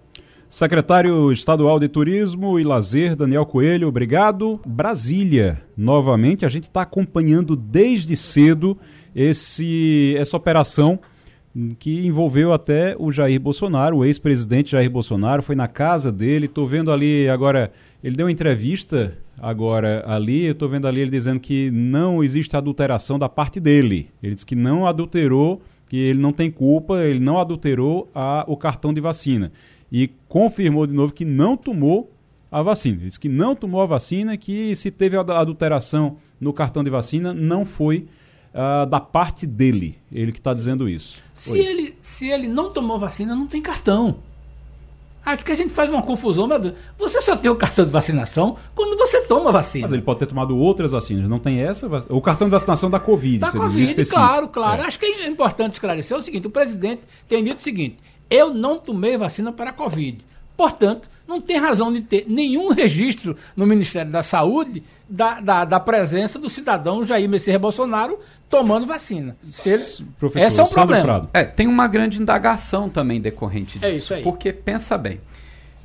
Secretário 0.50 1.32
Estadual 1.32 1.80
de 1.80 1.88
Turismo 1.88 2.60
e 2.60 2.64
Lazer, 2.64 3.16
Daniel 3.16 3.46
Coelho, 3.46 3.88
obrigado. 3.88 4.60
Brasília, 4.66 5.62
novamente, 5.74 6.44
a 6.44 6.48
gente 6.48 6.64
está 6.64 6.82
acompanhando 6.82 7.56
desde 7.56 8.14
cedo 8.14 8.76
esse, 9.16 10.14
essa 10.18 10.36
operação 10.36 11.00
que 11.78 12.04
envolveu 12.06 12.52
até 12.52 12.96
o 12.98 13.12
Jair 13.12 13.40
Bolsonaro, 13.40 13.98
o 13.98 14.04
ex-presidente 14.04 14.72
Jair 14.72 14.90
Bolsonaro, 14.90 15.42
foi 15.42 15.54
na 15.54 15.68
casa 15.68 16.10
dele, 16.10 16.46
estou 16.46 16.66
vendo 16.66 16.90
ali 16.90 17.28
agora, 17.28 17.72
ele 18.02 18.16
deu 18.16 18.26
uma 18.26 18.32
entrevista 18.32 19.16
agora 19.38 20.04
ali, 20.06 20.46
estou 20.46 20.68
vendo 20.68 20.88
ali 20.88 21.00
ele 21.00 21.10
dizendo 21.10 21.38
que 21.38 21.70
não 21.70 22.24
existe 22.24 22.56
adulteração 22.56 23.18
da 23.18 23.28
parte 23.28 23.60
dele. 23.60 24.10
Ele 24.22 24.34
disse 24.34 24.46
que 24.46 24.56
não 24.56 24.86
adulterou, 24.86 25.62
que 25.88 25.96
ele 25.96 26.18
não 26.18 26.32
tem 26.32 26.50
culpa, 26.50 27.04
ele 27.04 27.20
não 27.20 27.38
adulterou 27.38 28.08
a, 28.14 28.44
o 28.48 28.56
cartão 28.56 28.92
de 28.92 29.00
vacina 29.00 29.52
e 29.92 30.10
confirmou 30.28 30.88
de 30.88 30.92
novo 30.92 31.12
que 31.12 31.24
não 31.24 31.56
tomou 31.56 32.10
a 32.50 32.62
vacina. 32.62 32.96
Ele 32.96 33.06
disse 33.06 33.20
que 33.20 33.28
não 33.28 33.54
tomou 33.54 33.80
a 33.80 33.86
vacina, 33.86 34.36
que 34.36 34.74
se 34.74 34.90
teve 34.90 35.16
adulteração 35.16 36.16
no 36.40 36.52
cartão 36.52 36.82
de 36.82 36.90
vacina, 36.90 37.32
não 37.32 37.64
foi 37.64 38.06
uh, 38.54 38.86
da 38.86 39.00
parte 39.00 39.46
dele. 39.46 39.98
Ele 40.10 40.32
que 40.32 40.38
está 40.38 40.54
dizendo 40.54 40.88
isso. 40.88 41.20
Se 41.34 41.58
ele, 41.58 41.98
se 42.00 42.28
ele 42.28 42.46
não 42.46 42.70
tomou 42.70 42.98
vacina, 42.98 43.34
não 43.34 43.46
tem 43.46 43.60
cartão. 43.60 44.16
Acho 45.24 45.42
que 45.42 45.52
a 45.52 45.56
gente 45.56 45.72
faz 45.72 45.88
uma 45.88 46.02
confusão, 46.02 46.46
meu 46.46 46.58
Deus. 46.58 46.74
Você 46.98 47.20
só 47.22 47.34
tem 47.34 47.50
o 47.50 47.56
cartão 47.56 47.86
de 47.86 47.90
vacinação 47.90 48.58
quando 48.74 48.96
você 48.98 49.22
toma 49.22 49.48
a 49.48 49.52
vacina. 49.52 49.84
Mas 49.84 49.92
ele 49.94 50.02
pode 50.02 50.18
ter 50.18 50.26
tomado 50.26 50.56
outras 50.56 50.92
vacinas, 50.92 51.26
não 51.28 51.38
tem 51.38 51.62
essa 51.62 51.88
O 52.10 52.20
cartão 52.20 52.46
de 52.46 52.50
vacinação 52.50 52.90
da 52.90 53.00
Covid. 53.00 53.38
Da 53.38 53.50
Covid, 53.50 54.04
claro, 54.04 54.48
claro. 54.48 54.82
É. 54.82 54.86
Acho 54.86 54.98
que 54.98 55.06
é 55.06 55.26
importante 55.26 55.72
esclarecer 55.72 56.14
o 56.16 56.20
seguinte: 56.20 56.46
o 56.46 56.50
presidente 56.50 57.02
tem 57.26 57.42
dito 57.42 57.58
o 57.58 57.62
seguinte: 57.62 57.96
eu 58.28 58.52
não 58.52 58.78
tomei 58.78 59.16
vacina 59.16 59.50
para 59.50 59.70
a 59.70 59.72
Covid. 59.72 60.22
Portanto, 60.56 61.10
não 61.26 61.40
tem 61.40 61.58
razão 61.58 61.92
de 61.92 62.00
ter 62.00 62.26
nenhum 62.28 62.72
registro 62.72 63.36
no 63.56 63.66
Ministério 63.66 64.10
da 64.10 64.22
Saúde 64.22 64.82
da, 65.08 65.40
da, 65.40 65.64
da 65.64 65.80
presença 65.80 66.38
do 66.38 66.48
cidadão 66.48 67.04
Jair 67.04 67.28
Messias 67.28 67.60
Bolsonaro 67.60 68.18
tomando 68.48 68.86
vacina. 68.86 69.36
Ele... 69.64 69.82
Professor, 70.18 70.46
Esse 70.46 70.60
é 70.60 70.62
um 70.62 70.68
problema. 70.68 71.28
É, 71.32 71.44
tem 71.44 71.66
uma 71.66 71.86
grande 71.86 72.20
indagação 72.20 72.88
também 72.88 73.20
decorrente 73.20 73.78
disso. 73.78 73.84
É 73.84 73.96
isso 73.96 74.14
aí. 74.14 74.22
Porque, 74.22 74.52
pensa 74.52 74.96
bem, 74.96 75.20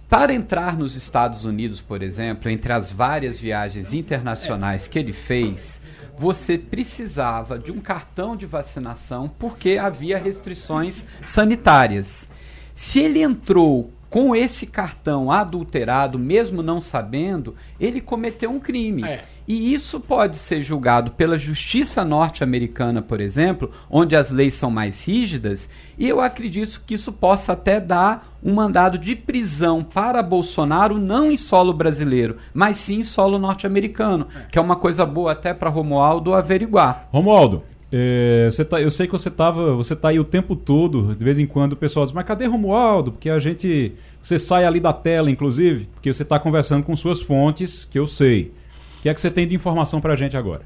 para 0.09 0.33
entrar 0.33 0.77
nos 0.77 0.95
Estados 0.95 1.45
Unidos, 1.45 1.81
por 1.81 2.01
exemplo, 2.01 2.49
entre 2.49 2.73
as 2.73 2.91
várias 2.91 3.39
viagens 3.39 3.93
internacionais 3.93 4.87
que 4.87 4.99
ele 4.99 5.13
fez, 5.13 5.79
você 6.17 6.57
precisava 6.57 7.57
de 7.57 7.71
um 7.71 7.79
cartão 7.79 8.35
de 8.35 8.45
vacinação 8.45 9.29
porque 9.29 9.77
havia 9.77 10.17
restrições 10.17 11.03
sanitárias. 11.23 12.27
Se 12.75 12.99
ele 12.99 13.21
entrou 13.21 13.91
com 14.09 14.35
esse 14.35 14.65
cartão 14.65 15.31
adulterado, 15.31 16.17
mesmo 16.17 16.63
não 16.63 16.79
sabendo, 16.79 17.55
ele 17.79 18.01
cometeu 18.01 18.49
um 18.49 18.59
crime. 18.59 19.03
É. 19.03 19.23
E 19.47 19.73
isso 19.73 19.99
pode 19.99 20.37
ser 20.37 20.61
julgado 20.61 21.09
pela 21.11 21.35
justiça 21.35 22.05
norte-americana, 22.05 23.01
por 23.01 23.19
exemplo, 23.19 23.71
onde 23.89 24.15
as 24.15 24.29
leis 24.29 24.53
são 24.53 24.69
mais 24.69 25.03
rígidas, 25.03 25.67
e 25.97 26.07
eu 26.07 26.21
acredito 26.21 26.83
que 26.85 26.93
isso 26.93 27.11
possa 27.11 27.53
até 27.53 27.79
dar 27.79 28.37
um 28.43 28.53
mandado 28.53 28.97
de 28.99 29.15
prisão 29.15 29.83
para 29.83 30.21
Bolsonaro, 30.21 30.99
não 30.99 31.31
em 31.31 31.35
solo 31.35 31.73
brasileiro, 31.73 32.37
mas 32.53 32.77
sim 32.77 32.99
em 32.99 33.03
solo 33.03 33.39
norte-americano, 33.39 34.27
é. 34.35 34.41
que 34.51 34.59
é 34.59 34.61
uma 34.61 34.75
coisa 34.75 35.03
boa 35.03 35.31
até 35.31 35.51
para 35.51 35.69
Romualdo 35.69 36.35
averiguar. 36.35 37.07
Romualdo, 37.11 37.63
é, 37.91 38.47
você 38.49 38.63
tá, 38.63 38.79
eu 38.79 38.91
sei 38.91 39.07
que 39.07 39.11
você 39.11 39.31
tava, 39.31 39.73
você 39.75 39.95
tá 39.95 40.09
aí 40.09 40.19
o 40.19 40.23
tempo 40.23 40.55
todo, 40.55 41.15
de 41.15 41.23
vez 41.23 41.39
em 41.39 41.47
quando 41.47 41.73
o 41.73 41.75
pessoal 41.75 42.05
diz, 42.05 42.13
mas 42.13 42.25
cadê 42.25 42.45
Romualdo? 42.45 43.11
Porque 43.11 43.29
a 43.29 43.39
gente. 43.39 43.93
Você 44.21 44.37
sai 44.37 44.65
ali 44.65 44.79
da 44.79 44.93
tela, 44.93 45.31
inclusive, 45.31 45.87
porque 45.93 46.11
você 46.11 46.23
está 46.23 46.37
conversando 46.37 46.83
com 46.83 46.95
suas 46.95 47.21
fontes, 47.21 47.85
que 47.85 47.97
eu 47.97 48.05
sei. 48.05 48.51
O 48.99 49.01
que 49.01 49.09
é 49.09 49.13
que 49.13 49.21
você 49.21 49.31
tem 49.31 49.47
de 49.47 49.55
informação 49.55 50.01
para 50.01 50.13
a 50.13 50.15
gente 50.15 50.37
agora? 50.37 50.61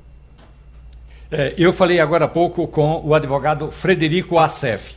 É, 1.32 1.53
eu 1.57 1.71
falei 1.71 1.99
agora 1.99 2.26
há 2.26 2.28
pouco 2.28 2.67
com 2.67 3.01
o 3.05 3.13
advogado 3.13 3.71
Frederico 3.71 4.38
Assef. 4.38 4.95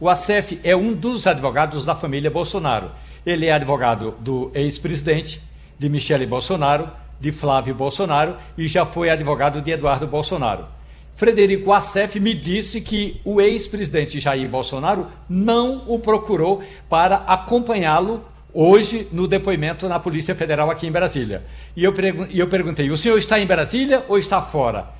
O 0.00 0.08
Assef 0.08 0.58
é 0.62 0.74
um 0.74 0.92
dos 0.92 1.26
advogados 1.26 1.84
da 1.84 1.94
família 1.94 2.30
Bolsonaro. 2.30 2.90
Ele 3.24 3.46
é 3.46 3.52
advogado 3.52 4.14
do 4.20 4.50
ex-presidente, 4.54 5.40
de 5.78 5.88
Michele 5.88 6.26
Bolsonaro, 6.26 6.88
de 7.20 7.32
Flávio 7.32 7.74
Bolsonaro 7.74 8.36
e 8.56 8.66
já 8.66 8.86
foi 8.86 9.10
advogado 9.10 9.60
de 9.60 9.70
Eduardo 9.70 10.06
Bolsonaro. 10.06 10.75
Frederico 11.16 11.72
Assef 11.72 12.20
me 12.20 12.34
disse 12.34 12.80
que 12.80 13.20
o 13.24 13.40
ex-presidente 13.40 14.20
Jair 14.20 14.48
Bolsonaro 14.48 15.06
não 15.28 15.82
o 15.88 15.98
procurou 15.98 16.62
para 16.90 17.16
acompanhá-lo 17.16 18.22
hoje 18.52 19.08
no 19.10 19.26
depoimento 19.26 19.88
na 19.88 19.98
Polícia 19.98 20.34
Federal 20.34 20.70
aqui 20.70 20.86
em 20.86 20.92
Brasília. 20.92 21.42
E 21.74 21.82
eu, 21.82 21.94
e 22.30 22.38
eu 22.38 22.46
perguntei: 22.48 22.90
o 22.90 22.98
senhor 22.98 23.18
está 23.18 23.40
em 23.40 23.46
Brasília 23.46 24.04
ou 24.08 24.18
está 24.18 24.42
fora? 24.42 24.90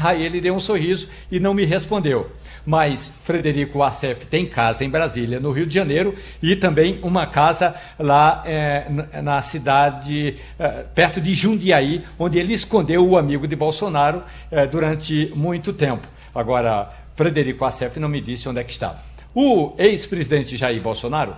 Aí 0.00 0.24
ele 0.24 0.40
deu 0.40 0.54
um 0.54 0.60
sorriso 0.60 1.08
e 1.30 1.40
não 1.40 1.54
me 1.54 1.64
respondeu. 1.64 2.30
Mas 2.64 3.12
Frederico 3.24 3.82
Assef 3.82 4.26
tem 4.26 4.46
casa 4.46 4.84
em 4.84 4.90
Brasília, 4.90 5.40
no 5.40 5.50
Rio 5.50 5.66
de 5.66 5.74
Janeiro, 5.74 6.14
e 6.42 6.54
também 6.54 6.98
uma 7.02 7.26
casa 7.26 7.74
lá 7.98 8.42
é, 8.46 8.86
na 9.22 9.42
cidade, 9.42 10.36
é, 10.58 10.84
perto 10.94 11.20
de 11.20 11.34
Jundiaí, 11.34 12.04
onde 12.18 12.38
ele 12.38 12.54
escondeu 12.54 13.06
o 13.06 13.18
amigo 13.18 13.48
de 13.48 13.56
Bolsonaro 13.56 14.22
é, 14.50 14.66
durante 14.66 15.32
muito 15.34 15.72
tempo. 15.72 16.06
Agora, 16.34 16.90
Frederico 17.14 17.64
Assef 17.64 17.98
não 17.98 18.08
me 18.08 18.20
disse 18.20 18.48
onde 18.48 18.60
é 18.60 18.64
que 18.64 18.72
estava. 18.72 18.98
O 19.34 19.74
ex-presidente 19.78 20.56
Jair 20.56 20.80
Bolsonaro, 20.80 21.36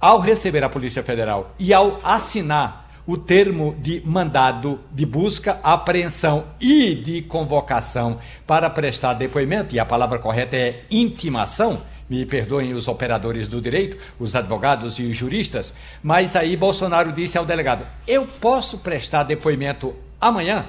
ao 0.00 0.18
receber 0.18 0.64
a 0.64 0.68
Polícia 0.68 1.02
Federal 1.02 1.54
e 1.58 1.72
ao 1.72 2.00
assinar 2.02 2.83
o 3.06 3.16
termo 3.16 3.74
de 3.78 4.02
mandado 4.04 4.80
de 4.90 5.04
busca, 5.04 5.58
apreensão 5.62 6.44
e 6.60 6.94
de 6.94 7.22
convocação 7.22 8.18
para 8.46 8.70
prestar 8.70 9.14
depoimento, 9.14 9.74
e 9.74 9.78
a 9.78 9.84
palavra 9.84 10.18
correta 10.18 10.56
é 10.56 10.82
intimação, 10.90 11.82
me 12.08 12.24
perdoem 12.26 12.74
os 12.74 12.88
operadores 12.88 13.48
do 13.48 13.60
direito, 13.60 13.96
os 14.18 14.34
advogados 14.34 14.98
e 14.98 15.02
os 15.02 15.16
juristas, 15.16 15.72
mas 16.02 16.36
aí 16.36 16.56
Bolsonaro 16.56 17.12
disse 17.12 17.36
ao 17.38 17.46
delegado: 17.46 17.86
Eu 18.06 18.26
posso 18.26 18.78
prestar 18.78 19.24
depoimento 19.24 19.94
amanhã? 20.20 20.66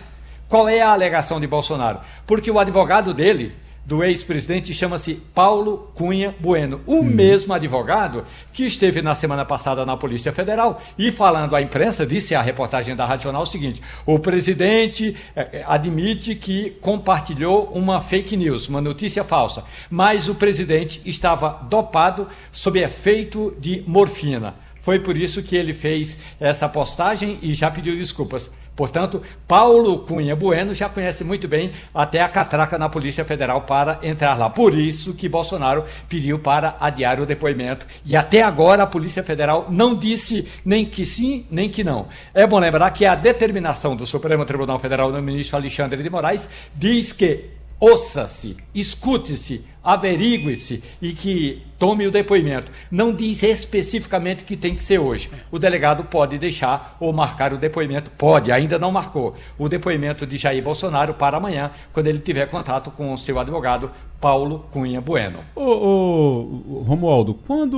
Qual 0.47 0.69
é 0.69 0.81
a 0.81 0.91
alegação 0.91 1.39
de 1.39 1.47
Bolsonaro? 1.47 1.99
Porque 2.27 2.51
o 2.51 2.59
advogado 2.59 3.13
dele 3.13 3.53
do 3.85 4.03
ex-presidente 4.03 4.73
chama-se 4.73 5.15
Paulo 5.33 5.91
Cunha 5.93 6.35
Bueno, 6.39 6.81
o 6.85 6.95
hum. 6.95 7.03
mesmo 7.03 7.53
advogado 7.53 8.25
que 8.51 8.65
esteve 8.65 9.01
na 9.01 9.13
semana 9.13 9.45
passada 9.45 9.85
na 9.85 9.95
Polícia 9.95 10.33
Federal 10.33 10.81
e 10.97 11.11
falando 11.11 11.55
à 11.55 11.61
imprensa, 11.61 12.05
disse 12.05 12.33
a 12.33 12.41
reportagem 12.41 12.95
da 12.95 13.05
Radional 13.05 13.43
o 13.43 13.47
seguinte: 13.47 13.81
o 14.05 14.17
presidente 14.17 15.15
eh, 15.35 15.63
admite 15.67 16.33
que 16.35 16.71
compartilhou 16.81 17.71
uma 17.73 18.01
fake 18.01 18.35
news, 18.35 18.67
uma 18.67 18.81
notícia 18.81 19.23
falsa, 19.23 19.63
mas 19.89 20.27
o 20.27 20.35
presidente 20.35 21.01
estava 21.05 21.61
dopado 21.69 22.27
sob 22.51 22.79
efeito 22.79 23.55
de 23.59 23.83
morfina. 23.85 24.55
Foi 24.81 24.99
por 24.99 25.17
isso 25.17 25.41
que 25.41 25.55
ele 25.55 25.73
fez 25.73 26.15
essa 26.39 26.69
postagem 26.69 27.39
e 27.41 27.55
já 27.55 27.71
pediu 27.71 27.95
desculpas. 27.95 28.51
Portanto, 28.75 29.21
Paulo 29.47 29.99
Cunha 29.99 30.35
Bueno 30.35 30.73
já 30.73 30.89
conhece 30.89 31.23
muito 31.23 31.47
bem 31.47 31.71
até 31.93 32.21
a 32.21 32.27
catraca 32.27 32.77
na 32.77 32.89
Polícia 32.89 33.23
Federal 33.23 33.61
para 33.61 33.99
entrar 34.03 34.37
lá. 34.37 34.49
Por 34.49 34.77
isso 34.77 35.13
que 35.13 35.29
Bolsonaro 35.29 35.85
pediu 36.09 36.39
para 36.39 36.75
adiar 36.79 37.19
o 37.19 37.25
depoimento. 37.25 37.87
E 38.05 38.15
até 38.15 38.41
agora 38.41 38.83
a 38.83 38.87
Polícia 38.87 39.23
Federal 39.23 39.67
não 39.69 39.95
disse 39.95 40.47
nem 40.65 40.85
que 40.85 41.05
sim, 41.05 41.45
nem 41.49 41.69
que 41.69 41.83
não. 41.83 42.07
É 42.33 42.45
bom 42.45 42.59
lembrar 42.59 42.91
que 42.91 43.05
a 43.05 43.15
determinação 43.15 43.95
do 43.95 44.05
Supremo 44.05 44.45
Tribunal 44.45 44.79
Federal 44.79 45.11
do 45.11 45.21
ministro 45.21 45.57
Alexandre 45.57 46.03
de 46.03 46.09
Moraes 46.09 46.49
diz 46.75 47.13
que 47.13 47.55
ouça-se, 47.85 48.57
escute-se, 48.73 49.63
averigue-se 49.83 50.83
e 50.99 51.13
que 51.13 51.61
tome 51.77 52.07
o 52.07 52.11
depoimento. 52.11 52.71
Não 52.89 53.13
diz 53.13 53.43
especificamente 53.43 54.43
que 54.43 54.57
tem 54.57 54.75
que 54.75 54.83
ser 54.83 54.97
hoje. 54.97 55.29
O 55.51 55.59
delegado 55.59 56.03
pode 56.05 56.39
deixar 56.39 56.97
ou 56.99 57.13
marcar 57.13 57.53
o 57.53 57.59
depoimento, 57.59 58.09
pode, 58.17 58.51
ainda 58.51 58.79
não 58.79 58.91
marcou, 58.91 59.35
o 59.55 59.69
depoimento 59.69 60.25
de 60.25 60.35
Jair 60.35 60.63
Bolsonaro 60.63 61.13
para 61.13 61.37
amanhã, 61.37 61.69
quando 61.93 62.07
ele 62.07 62.17
tiver 62.17 62.47
contato 62.47 62.89
com 62.89 63.13
o 63.13 63.17
seu 63.17 63.37
advogado, 63.37 63.91
Paulo 64.19 64.65
Cunha 64.71 64.99
Bueno. 64.99 65.41
Ô, 65.55 65.61
ô, 65.61 66.83
Romualdo, 66.87 67.35
quando 67.35 67.77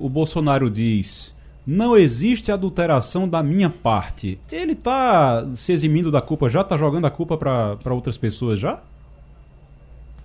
o 0.00 0.08
Bolsonaro 0.08 0.68
diz 0.68 1.32
não 1.66 1.96
existe 1.96 2.52
adulteração 2.52 3.26
da 3.26 3.42
minha 3.42 3.70
parte, 3.70 4.38
ele 4.52 4.72
está 4.72 5.46
se 5.54 5.72
eximindo 5.72 6.10
da 6.10 6.20
culpa 6.20 6.50
já? 6.50 6.60
Está 6.60 6.76
jogando 6.76 7.06
a 7.06 7.10
culpa 7.10 7.38
para 7.38 7.94
outras 7.94 8.18
pessoas 8.18 8.58
já? 8.58 8.82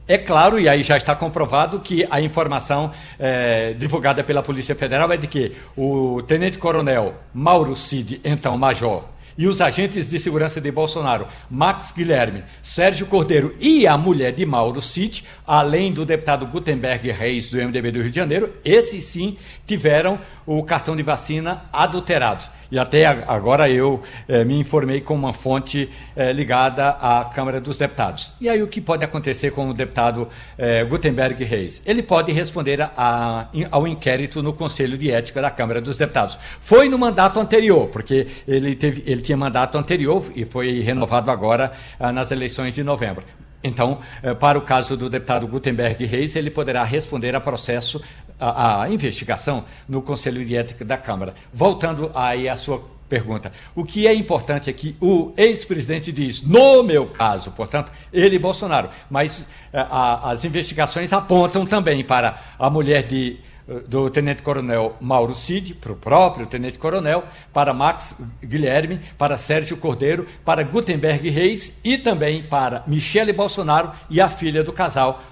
É 0.09 0.17
claro, 0.17 0.59
e 0.59 0.67
aí 0.67 0.81
já 0.81 0.97
está 0.97 1.13
comprovado 1.13 1.79
que 1.81 2.03
a 2.09 2.19
informação 2.19 2.91
é, 3.19 3.75
divulgada 3.75 4.23
pela 4.23 4.41
Polícia 4.41 4.73
Federal 4.73 5.11
é 5.11 5.17
de 5.17 5.27
que 5.27 5.51
o 5.77 6.23
tenente-coronel 6.23 7.13
Mauro 7.31 7.75
Cid, 7.75 8.19
então 8.23 8.57
major, 8.57 9.03
e 9.37 9.47
os 9.47 9.61
agentes 9.61 10.09
de 10.09 10.19
segurança 10.19 10.59
de 10.59 10.71
Bolsonaro, 10.71 11.27
Max 11.47 11.91
Guilherme, 11.91 12.43
Sérgio 12.63 13.05
Cordeiro 13.05 13.55
e 13.59 13.85
a 13.85 13.95
mulher 13.95 14.33
de 14.33 14.47
Mauro 14.47 14.81
Cid, 14.81 15.23
além 15.45 15.93
do 15.93 16.03
deputado 16.03 16.47
Gutenberg 16.47 17.11
Reis, 17.11 17.51
do 17.51 17.57
MDB 17.57 17.91
do 17.91 18.01
Rio 18.01 18.09
de 18.09 18.17
Janeiro, 18.17 18.53
esses 18.65 19.03
sim 19.03 19.37
tiveram 19.69 20.19
o 20.47 20.63
cartão 20.63 20.95
de 20.95 21.03
vacina 21.03 21.61
adulterado. 21.71 22.43
E 22.71 22.77
até 22.77 23.05
agora 23.05 23.69
eu 23.69 24.01
eh, 24.27 24.43
me 24.43 24.59
informei 24.59 25.01
com 25.01 25.15
uma 25.15 25.33
fonte 25.33 25.89
eh, 26.15 26.31
ligada 26.33 26.89
à 26.89 27.25
Câmara 27.25 27.61
dos 27.61 27.77
Deputados. 27.77 28.31
E 28.41 28.49
aí 28.49 28.61
o 28.61 28.67
que 28.67 28.79
pode 28.81 29.03
acontecer 29.03 29.51
com 29.51 29.69
o 29.69 29.73
deputado 29.73 30.27
eh, 30.57 30.83
Gutenberg 30.85 31.43
Reis? 31.43 31.81
Ele 31.85 32.01
pode 32.01 32.31
responder 32.31 32.81
a, 32.81 32.91
a, 32.95 33.47
ao 33.71 33.87
inquérito 33.87 34.41
no 34.41 34.53
Conselho 34.53 34.97
de 34.97 35.11
Ética 35.11 35.41
da 35.41 35.51
Câmara 35.51 35.81
dos 35.81 35.97
Deputados. 35.97 36.37
Foi 36.59 36.89
no 36.89 36.97
mandato 36.97 37.39
anterior, 37.39 37.87
porque 37.87 38.27
ele, 38.47 38.75
teve, 38.75 39.03
ele 39.05 39.21
tinha 39.21 39.37
mandato 39.37 39.77
anterior 39.77 40.23
e 40.35 40.45
foi 40.45 40.79
renovado 40.79 41.29
agora 41.31 41.71
ah, 41.99 42.11
nas 42.11 42.31
eleições 42.31 42.75
de 42.75 42.83
novembro. 42.83 43.23
Então, 43.61 43.99
para 44.39 44.57
o 44.57 44.61
caso 44.61 44.95
do 44.95 45.09
deputado 45.09 45.45
Gutenberg 45.45 46.05
Reis, 46.05 46.33
ele 46.37 46.49
poderá 46.49 46.81
responder 46.85 47.35
a 47.35 47.41
processo 47.41 48.01
a, 48.39 48.83
a 48.83 48.89
investigação 48.89 49.65
no 49.87 50.01
Conselho 50.01 50.43
de 50.45 50.55
Ética 50.55 50.85
da 50.85 50.97
Câmara. 50.97 51.33
Voltando 51.53 52.11
aí 52.15 52.47
à 52.47 52.55
sua 52.55 52.83
pergunta. 53.09 53.51
O 53.75 53.83
que 53.83 54.07
é 54.07 54.13
importante 54.13 54.69
é 54.69 54.73
que 54.73 54.95
o 55.01 55.33
ex-presidente 55.35 56.11
diz, 56.11 56.41
no 56.43 56.83
meu 56.83 57.07
caso, 57.07 57.51
portanto, 57.51 57.91
ele 58.13 58.37
Bolsonaro, 58.37 58.89
mas 59.09 59.45
eh, 59.73 59.79
a, 59.79 60.29
as 60.31 60.45
investigações 60.45 61.11
apontam 61.11 61.65
também 61.65 62.03
para 62.03 62.39
a 62.57 62.69
mulher 62.69 63.03
de, 63.03 63.39
eh, 63.67 63.79
do 63.87 64.09
tenente-coronel 64.11 64.95
Mauro 65.01 65.35
Cid, 65.35 65.73
para 65.73 65.91
o 65.91 65.95
próprio 65.95 66.45
tenente-coronel, 66.45 67.23
para 67.51 67.73
Max 67.73 68.15
Guilherme, 68.43 69.01
para 69.17 69.37
Sérgio 69.37 69.77
Cordeiro, 69.77 70.27
para 70.45 70.63
Gutenberg 70.63 71.27
Reis 71.29 71.77
e 71.83 71.97
também 71.97 72.43
para 72.43 72.83
Michele 72.85 73.33
Bolsonaro 73.33 73.91
e 74.09 74.21
a 74.21 74.29
filha 74.29 74.63
do 74.63 74.71
casal, 74.71 75.23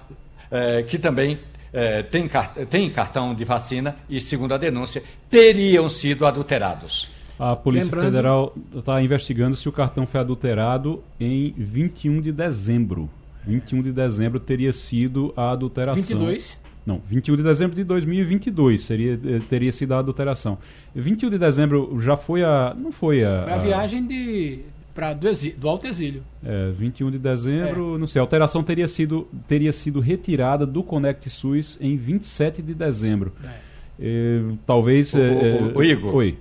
eh, 0.50 0.82
que 0.82 0.98
também 0.98 1.38
é, 1.72 2.02
tem, 2.02 2.28
tem 2.68 2.90
cartão 2.90 3.34
de 3.34 3.44
vacina 3.44 3.96
e, 4.08 4.20
segundo 4.20 4.52
a 4.54 4.58
denúncia, 4.58 5.02
teriam 5.30 5.88
sido 5.88 6.26
adulterados. 6.26 7.08
A 7.38 7.54
Polícia 7.54 7.86
Lembrando... 7.86 8.04
Federal 8.06 8.54
está 8.74 9.00
investigando 9.00 9.56
se 9.56 9.68
o 9.68 9.72
cartão 9.72 10.06
foi 10.06 10.20
adulterado 10.20 11.02
em 11.20 11.54
21 11.56 12.20
de 12.20 12.32
dezembro. 12.32 13.08
21 13.46 13.82
de 13.82 13.92
dezembro 13.92 14.40
teria 14.40 14.72
sido 14.72 15.32
a 15.36 15.52
adulteração. 15.52 16.02
22? 16.02 16.58
Não, 16.84 17.00
21 17.06 17.36
de 17.36 17.42
dezembro 17.42 17.76
de 17.76 17.84
2022 17.84 18.80
seria, 18.80 19.12
eh, 19.12 19.40
teria 19.48 19.70
sido 19.70 19.92
a 19.92 19.98
adulteração. 19.98 20.58
21 20.94 21.30
de 21.30 21.38
dezembro 21.38 21.98
já 22.00 22.16
foi 22.16 22.42
a. 22.42 22.74
Não 22.76 22.90
foi 22.90 23.22
a. 23.22 23.42
Foi 23.42 23.52
a, 23.52 23.56
a 23.56 23.58
viagem 23.58 24.06
de 24.06 24.60
pra, 24.98 25.14
do, 25.14 25.28
exílio, 25.28 25.56
do 25.56 25.68
alto 25.68 25.86
exílio. 25.86 26.24
É, 26.44 26.72
21 26.72 27.12
de 27.12 27.18
dezembro, 27.20 27.94
é. 27.94 27.98
não 27.98 28.06
sei, 28.08 28.18
a 28.18 28.22
alteração 28.24 28.64
teria 28.64 28.88
sido, 28.88 29.28
teria 29.46 29.70
sido 29.70 30.00
retirada 30.00 30.66
do 30.66 30.82
Conect 30.82 31.30
SUS 31.30 31.78
em 31.80 31.96
27 31.96 32.60
de 32.60 32.74
dezembro. 32.74 33.32
É. 33.44 33.68
É, 34.00 34.40
talvez. 34.66 35.14
O, 35.14 35.18
o, 35.18 35.78
o, 35.78 35.84
Igor. 35.84 36.16
Oi. 36.16 36.36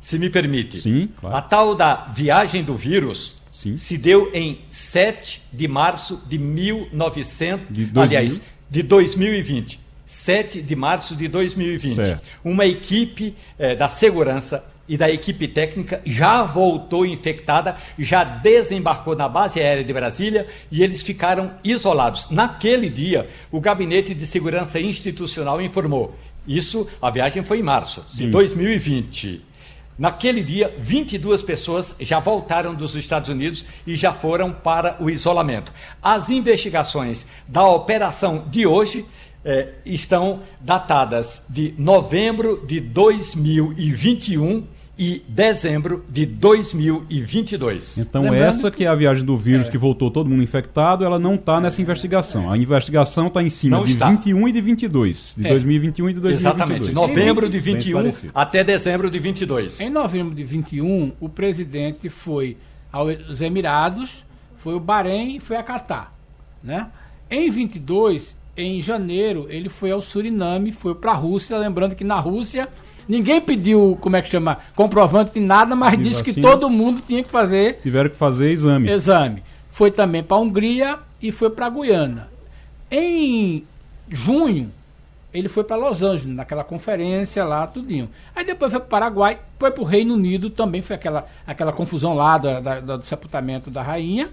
Se 0.00 0.18
me 0.18 0.28
permite. 0.28 0.80
Sim, 0.80 1.10
claro. 1.20 1.36
A 1.36 1.40
tal 1.40 1.76
da 1.76 2.08
viagem 2.12 2.64
do 2.64 2.74
vírus 2.74 3.36
Sim. 3.52 3.76
se 3.76 3.96
deu 3.96 4.32
em 4.34 4.58
7 4.68 5.40
de 5.52 5.68
março 5.68 6.20
de 6.28 6.38
1900. 6.38 7.66
De 7.70 7.90
aliás, 7.94 8.40
de 8.68 8.82
2020. 8.82 9.78
7 10.06 10.60
de 10.60 10.74
março 10.74 11.14
de 11.14 11.28
2020. 11.28 11.94
Certo. 11.94 12.22
Uma 12.42 12.66
equipe 12.66 13.36
eh, 13.58 13.76
da 13.76 13.86
segurança 13.86 14.64
e 14.88 14.96
da 14.96 15.10
equipe 15.10 15.46
técnica 15.46 16.00
já 16.04 16.42
voltou 16.42 17.04
infectada, 17.04 17.76
já 17.98 18.24
desembarcou 18.24 19.14
na 19.14 19.28
base 19.28 19.60
aérea 19.60 19.84
de 19.84 19.92
Brasília 19.92 20.46
e 20.70 20.82
eles 20.82 21.02
ficaram 21.02 21.52
isolados. 21.62 22.30
Naquele 22.30 22.88
dia, 22.88 23.28
o 23.52 23.60
Gabinete 23.60 24.14
de 24.14 24.26
Segurança 24.26 24.80
Institucional 24.80 25.60
informou. 25.60 26.16
Isso, 26.46 26.88
a 27.02 27.10
viagem 27.10 27.44
foi 27.44 27.58
em 27.58 27.62
março 27.62 28.02
Sim. 28.08 28.24
de 28.24 28.30
2020. 28.30 29.44
Naquele 29.98 30.42
dia, 30.42 30.74
22 30.78 31.42
pessoas 31.42 31.94
já 32.00 32.20
voltaram 32.20 32.74
dos 32.74 32.94
Estados 32.94 33.28
Unidos 33.28 33.64
e 33.86 33.96
já 33.96 34.12
foram 34.12 34.52
para 34.52 34.96
o 35.00 35.10
isolamento. 35.10 35.72
As 36.00 36.30
investigações 36.30 37.26
da 37.48 37.64
operação 37.66 38.44
de 38.48 38.64
hoje 38.64 39.04
eh, 39.44 39.74
estão 39.84 40.40
datadas 40.60 41.42
de 41.48 41.74
novembro 41.76 42.64
de 42.64 42.80
2021 42.80 44.77
e 44.98 45.22
dezembro 45.28 46.04
de 46.08 46.26
2022. 46.26 47.98
Então 47.98 48.22
Lembrando 48.22 48.42
essa 48.42 48.70
que 48.70 48.84
é 48.84 48.88
a 48.88 48.94
viagem 48.96 49.24
do 49.24 49.36
vírus 49.36 49.68
é. 49.68 49.70
que 49.70 49.78
voltou 49.78 50.10
todo 50.10 50.28
mundo 50.28 50.42
infectado, 50.42 51.04
ela 51.04 51.18
não 51.18 51.36
está 51.36 51.60
nessa 51.60 51.80
investigação. 51.80 52.50
A 52.50 52.58
investigação 52.58 53.28
está 53.28 53.40
em 53.40 53.48
cima 53.48 53.76
não 53.76 53.84
de 53.84 53.92
está. 53.92 54.10
21 54.10 54.48
e 54.48 54.52
de 54.52 54.60
22, 54.60 55.34
de 55.38 55.46
é. 55.46 55.50
2021 55.50 56.10
e 56.10 56.12
de 56.14 56.20
2022. 56.20 56.40
Exatamente, 56.40 56.92
novembro 56.92 57.48
de 57.48 57.60
21 57.60 58.10
até 58.34 58.64
dezembro 58.64 59.08
de 59.08 59.18
22. 59.20 59.80
Em 59.80 59.88
novembro 59.88 60.34
de 60.34 60.42
21, 60.42 61.12
o 61.20 61.28
presidente 61.28 62.08
foi 62.08 62.56
aos 62.90 63.40
Emirados, 63.40 64.24
foi 64.56 64.74
o 64.74 64.80
Bahrein 64.80 65.36
e 65.36 65.40
foi 65.40 65.56
a 65.56 65.62
Catar, 65.62 66.12
né? 66.62 66.88
Em 67.30 67.50
22, 67.50 68.34
em 68.56 68.82
janeiro, 68.82 69.46
ele 69.48 69.68
foi 69.68 69.92
ao 69.92 70.02
Suriname, 70.02 70.72
foi 70.72 70.94
para 70.94 71.12
a 71.12 71.14
Rússia, 71.14 71.56
lembrando 71.56 71.94
que 71.94 72.02
na 72.02 72.18
Rússia 72.18 72.68
Ninguém 73.08 73.40
pediu, 73.40 73.96
como 74.02 74.16
é 74.16 74.22
que 74.22 74.28
chama, 74.28 74.58
comprovante 74.76 75.32
de 75.34 75.40
nada, 75.40 75.74
mas 75.74 75.96
de 75.96 76.04
disse 76.04 76.18
vacina. 76.18 76.34
que 76.34 76.40
todo 76.40 76.68
mundo 76.68 77.00
tinha 77.06 77.22
que 77.22 77.30
fazer. 77.30 77.80
Tiveram 77.82 78.10
que 78.10 78.16
fazer 78.16 78.50
exame. 78.50 78.90
Exame. 78.90 79.42
Foi 79.70 79.90
também 79.90 80.22
para 80.22 80.36
a 80.36 80.40
Hungria 80.40 80.98
e 81.22 81.32
foi 81.32 81.48
para 81.48 81.66
a 81.66 81.70
Guiana. 81.70 82.28
Em 82.90 83.64
junho, 84.10 84.70
ele 85.32 85.48
foi 85.48 85.64
para 85.64 85.76
Los 85.76 86.02
Angeles, 86.02 86.36
naquela 86.36 86.62
conferência 86.62 87.44
lá, 87.44 87.66
tudinho. 87.66 88.10
Aí 88.36 88.44
depois 88.44 88.70
foi 88.70 88.80
para 88.80 88.86
o 88.86 88.90
Paraguai, 88.90 89.38
foi 89.58 89.70
para 89.70 89.82
o 89.82 89.86
Reino 89.86 90.12
Unido, 90.12 90.50
também 90.50 90.82
foi 90.82 90.96
aquela, 90.96 91.26
aquela 91.46 91.72
confusão 91.72 92.12
lá 92.12 92.36
da, 92.36 92.60
da, 92.60 92.96
do 92.98 93.06
sepultamento 93.06 93.70
da 93.70 93.82
rainha. 93.82 94.28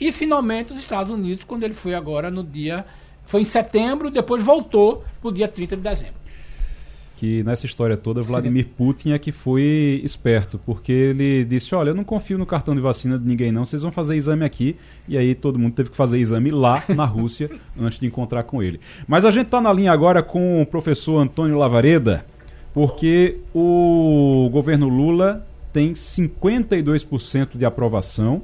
E 0.00 0.12
finalmente 0.12 0.72
os 0.72 0.78
Estados 0.78 1.12
Unidos, 1.12 1.44
quando 1.44 1.64
ele 1.64 1.74
foi 1.74 1.94
agora 1.94 2.30
no 2.30 2.44
dia. 2.44 2.84
Foi 3.26 3.42
em 3.42 3.44
setembro, 3.44 4.10
depois 4.10 4.42
voltou 4.42 5.04
para 5.20 5.28
o 5.28 5.32
dia 5.32 5.46
30 5.46 5.76
de 5.76 5.82
dezembro 5.82 6.19
que 7.20 7.42
nessa 7.42 7.66
história 7.66 7.98
toda 7.98 8.22
Vladimir 8.22 8.68
Putin 8.78 9.10
é 9.10 9.18
que 9.18 9.30
foi 9.30 10.00
esperto, 10.02 10.58
porque 10.64 10.90
ele 10.90 11.44
disse: 11.44 11.74
Olha, 11.74 11.90
eu 11.90 11.94
não 11.94 12.02
confio 12.02 12.38
no 12.38 12.46
cartão 12.46 12.74
de 12.74 12.80
vacina 12.80 13.18
de 13.18 13.28
ninguém, 13.28 13.52
não, 13.52 13.66
vocês 13.66 13.82
vão 13.82 13.92
fazer 13.92 14.16
exame 14.16 14.42
aqui. 14.42 14.74
E 15.06 15.18
aí 15.18 15.34
todo 15.34 15.58
mundo 15.58 15.74
teve 15.74 15.90
que 15.90 15.96
fazer 15.96 16.18
exame 16.18 16.50
lá 16.50 16.82
na 16.88 17.04
Rússia 17.04 17.50
antes 17.78 17.98
de 17.98 18.06
encontrar 18.06 18.44
com 18.44 18.62
ele. 18.62 18.80
Mas 19.06 19.26
a 19.26 19.30
gente 19.30 19.46
está 19.46 19.60
na 19.60 19.70
linha 19.70 19.92
agora 19.92 20.22
com 20.22 20.62
o 20.62 20.66
professor 20.66 21.18
Antônio 21.18 21.58
Lavareda, 21.58 22.24
porque 22.72 23.36
o 23.54 24.48
governo 24.50 24.88
Lula 24.88 25.46
tem 25.74 25.92
52% 25.92 27.58
de 27.58 27.66
aprovação 27.66 28.40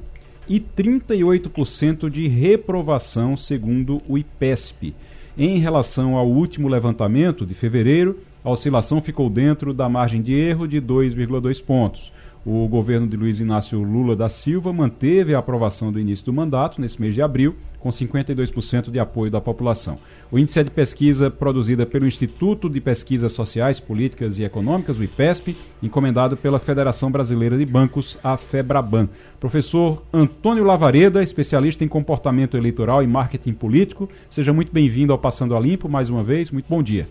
e 0.46 0.60
38% 0.60 2.10
de 2.10 2.28
reprovação, 2.28 3.38
segundo 3.38 4.02
o 4.06 4.18
IPESP. 4.18 4.94
Em 5.38 5.58
relação 5.58 6.14
ao 6.14 6.28
último 6.28 6.68
levantamento 6.68 7.46
de 7.46 7.54
fevereiro, 7.54 8.18
a 8.46 8.50
oscilação 8.50 9.00
ficou 9.00 9.28
dentro 9.28 9.74
da 9.74 9.88
margem 9.88 10.22
de 10.22 10.32
erro 10.32 10.68
de 10.68 10.80
2,2 10.80 11.60
pontos. 11.60 12.12
O 12.44 12.68
governo 12.68 13.04
de 13.04 13.16
Luiz 13.16 13.40
Inácio 13.40 13.82
Lula 13.82 14.14
da 14.14 14.28
Silva 14.28 14.72
manteve 14.72 15.34
a 15.34 15.40
aprovação 15.40 15.90
do 15.90 15.98
início 15.98 16.24
do 16.26 16.32
mandato, 16.32 16.80
nesse 16.80 17.00
mês 17.00 17.12
de 17.12 17.20
abril, 17.20 17.56
com 17.80 17.88
52% 17.88 18.88
de 18.88 19.00
apoio 19.00 19.32
da 19.32 19.40
população. 19.40 19.98
O 20.30 20.38
índice 20.38 20.60
é 20.60 20.62
de 20.62 20.70
pesquisa 20.70 21.28
produzida 21.28 21.84
pelo 21.84 22.06
Instituto 22.06 22.70
de 22.70 22.80
Pesquisas 22.80 23.32
Sociais, 23.32 23.80
Políticas 23.80 24.38
e 24.38 24.44
Econômicas, 24.44 24.96
o 24.96 25.02
IPESP, 25.02 25.56
encomendado 25.82 26.36
pela 26.36 26.60
Federação 26.60 27.10
Brasileira 27.10 27.58
de 27.58 27.66
Bancos, 27.66 28.16
a 28.22 28.36
FEBRABAN. 28.36 29.08
Professor 29.40 30.04
Antônio 30.12 30.62
Lavareda, 30.62 31.20
especialista 31.20 31.84
em 31.84 31.88
comportamento 31.88 32.56
eleitoral 32.56 33.02
e 33.02 33.08
marketing 33.08 33.54
político, 33.54 34.08
seja 34.30 34.52
muito 34.52 34.72
bem-vindo 34.72 35.12
ao 35.12 35.18
Passando 35.18 35.56
a 35.56 35.58
Limpo 35.58 35.88
mais 35.88 36.08
uma 36.08 36.22
vez. 36.22 36.52
Muito 36.52 36.66
bom 36.68 36.80
dia. 36.80 37.08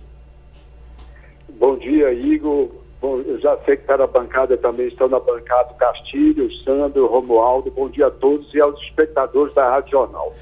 Bom 1.59 1.77
dia, 1.77 2.11
Igor. 2.13 2.69
Bom, 3.01 3.19
eu 3.19 3.39
já 3.39 3.57
sei 3.65 3.75
que 3.75 3.83
está 3.83 3.97
na 3.97 4.07
bancada 4.07 4.57
também, 4.57 4.87
estão 4.87 5.07
na 5.07 5.19
bancada 5.19 5.73
Castilho, 5.75 6.51
Sandro, 6.63 7.07
Romualdo. 7.07 7.71
Bom 7.71 7.89
dia 7.89 8.07
a 8.07 8.11
todos 8.11 8.51
e 8.53 8.59
aos 8.59 8.79
espectadores 8.81 9.53
da 9.53 9.69
Rádio 9.69 9.91
Jornal. 9.91 10.33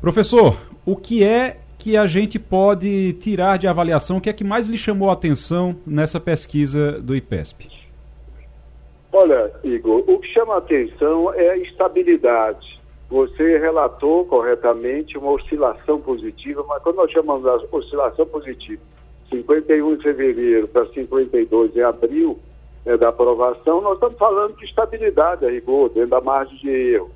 Professor, 0.00 0.56
o 0.84 0.96
que 0.96 1.24
é 1.24 1.56
que 1.78 1.96
a 1.96 2.06
gente 2.06 2.38
pode 2.38 3.14
tirar 3.14 3.58
de 3.58 3.66
avaliação? 3.66 4.18
O 4.18 4.20
que 4.20 4.28
é 4.28 4.32
que 4.32 4.44
mais 4.44 4.66
lhe 4.66 4.76
chamou 4.76 5.10
a 5.10 5.14
atenção 5.14 5.76
nessa 5.86 6.20
pesquisa 6.20 7.00
do 7.00 7.16
IPESP? 7.16 7.70
Olha, 9.12 9.52
Igor, 9.62 10.02
o 10.06 10.18
que 10.18 10.28
chama 10.28 10.54
a 10.54 10.58
atenção 10.58 11.32
é 11.34 11.50
a 11.50 11.56
estabilidade. 11.56 12.80
Você 13.08 13.58
relatou 13.58 14.24
corretamente 14.24 15.16
uma 15.16 15.30
oscilação 15.30 16.00
positiva, 16.00 16.64
mas 16.68 16.82
quando 16.82 16.96
nós 16.96 17.10
chamamos 17.12 17.44
de 17.44 17.66
oscilação 17.70 18.26
positiva, 18.26 18.82
51 19.34 19.96
de 19.96 20.02
fevereiro 20.02 20.68
para 20.68 20.86
52 20.86 21.76
em 21.76 21.82
abril 21.82 22.38
né, 22.84 22.96
da 22.96 23.08
aprovação, 23.08 23.80
nós 23.80 23.94
estamos 23.94 24.18
falando 24.18 24.56
de 24.56 24.64
estabilidade 24.64 25.44
a 25.44 25.50
rigor, 25.50 25.88
dentro 25.90 26.10
da 26.10 26.20
margem 26.20 26.56
de 26.58 26.70
erro. 26.70 27.10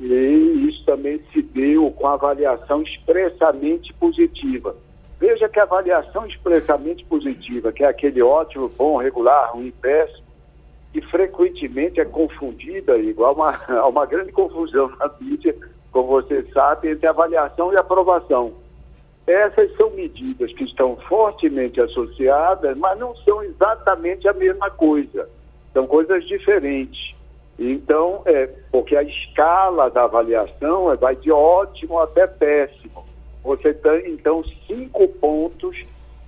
E 0.00 0.68
isso 0.68 0.84
também 0.86 1.20
se 1.32 1.42
deu 1.42 1.90
com 1.90 2.06
avaliação 2.06 2.82
expressamente 2.82 3.92
positiva. 3.94 4.74
Veja 5.18 5.48
que 5.48 5.60
a 5.60 5.64
avaliação 5.64 6.26
expressamente 6.26 7.04
positiva, 7.04 7.70
que 7.70 7.84
é 7.84 7.88
aquele 7.88 8.22
ótimo, 8.22 8.70
bom, 8.70 8.96
regular, 8.96 9.50
ruim, 9.52 9.70
péssimo, 9.82 10.24
que 10.92 11.02
frequentemente 11.02 12.00
é 12.00 12.04
confundida, 12.06 12.96
igual 12.96 13.34
uma, 13.34 13.52
uma 13.86 14.06
grande 14.06 14.32
confusão 14.32 14.90
na 14.98 15.10
mídia, 15.20 15.54
como 15.92 16.08
você 16.08 16.42
sabe, 16.54 16.90
entre 16.90 17.06
avaliação 17.06 17.70
e 17.72 17.76
aprovação. 17.76 18.54
Essas 19.30 19.72
são 19.76 19.90
medidas 19.90 20.52
que 20.54 20.64
estão 20.64 20.96
fortemente 21.08 21.80
associadas, 21.80 22.76
mas 22.76 22.98
não 22.98 23.14
são 23.16 23.40
exatamente 23.44 24.26
a 24.26 24.32
mesma 24.32 24.68
coisa. 24.70 25.28
São 25.72 25.86
coisas 25.86 26.26
diferentes. 26.26 27.14
Então, 27.56 28.22
é, 28.26 28.48
porque 28.72 28.96
a 28.96 29.04
escala 29.04 29.88
da 29.88 30.02
avaliação 30.02 30.90
é, 30.90 30.96
vai 30.96 31.14
de 31.14 31.30
ótimo 31.30 32.00
até 32.00 32.26
péssimo. 32.26 33.04
Você 33.44 33.72
tem, 33.72 34.10
então, 34.10 34.42
cinco 34.66 35.06
pontos 35.06 35.76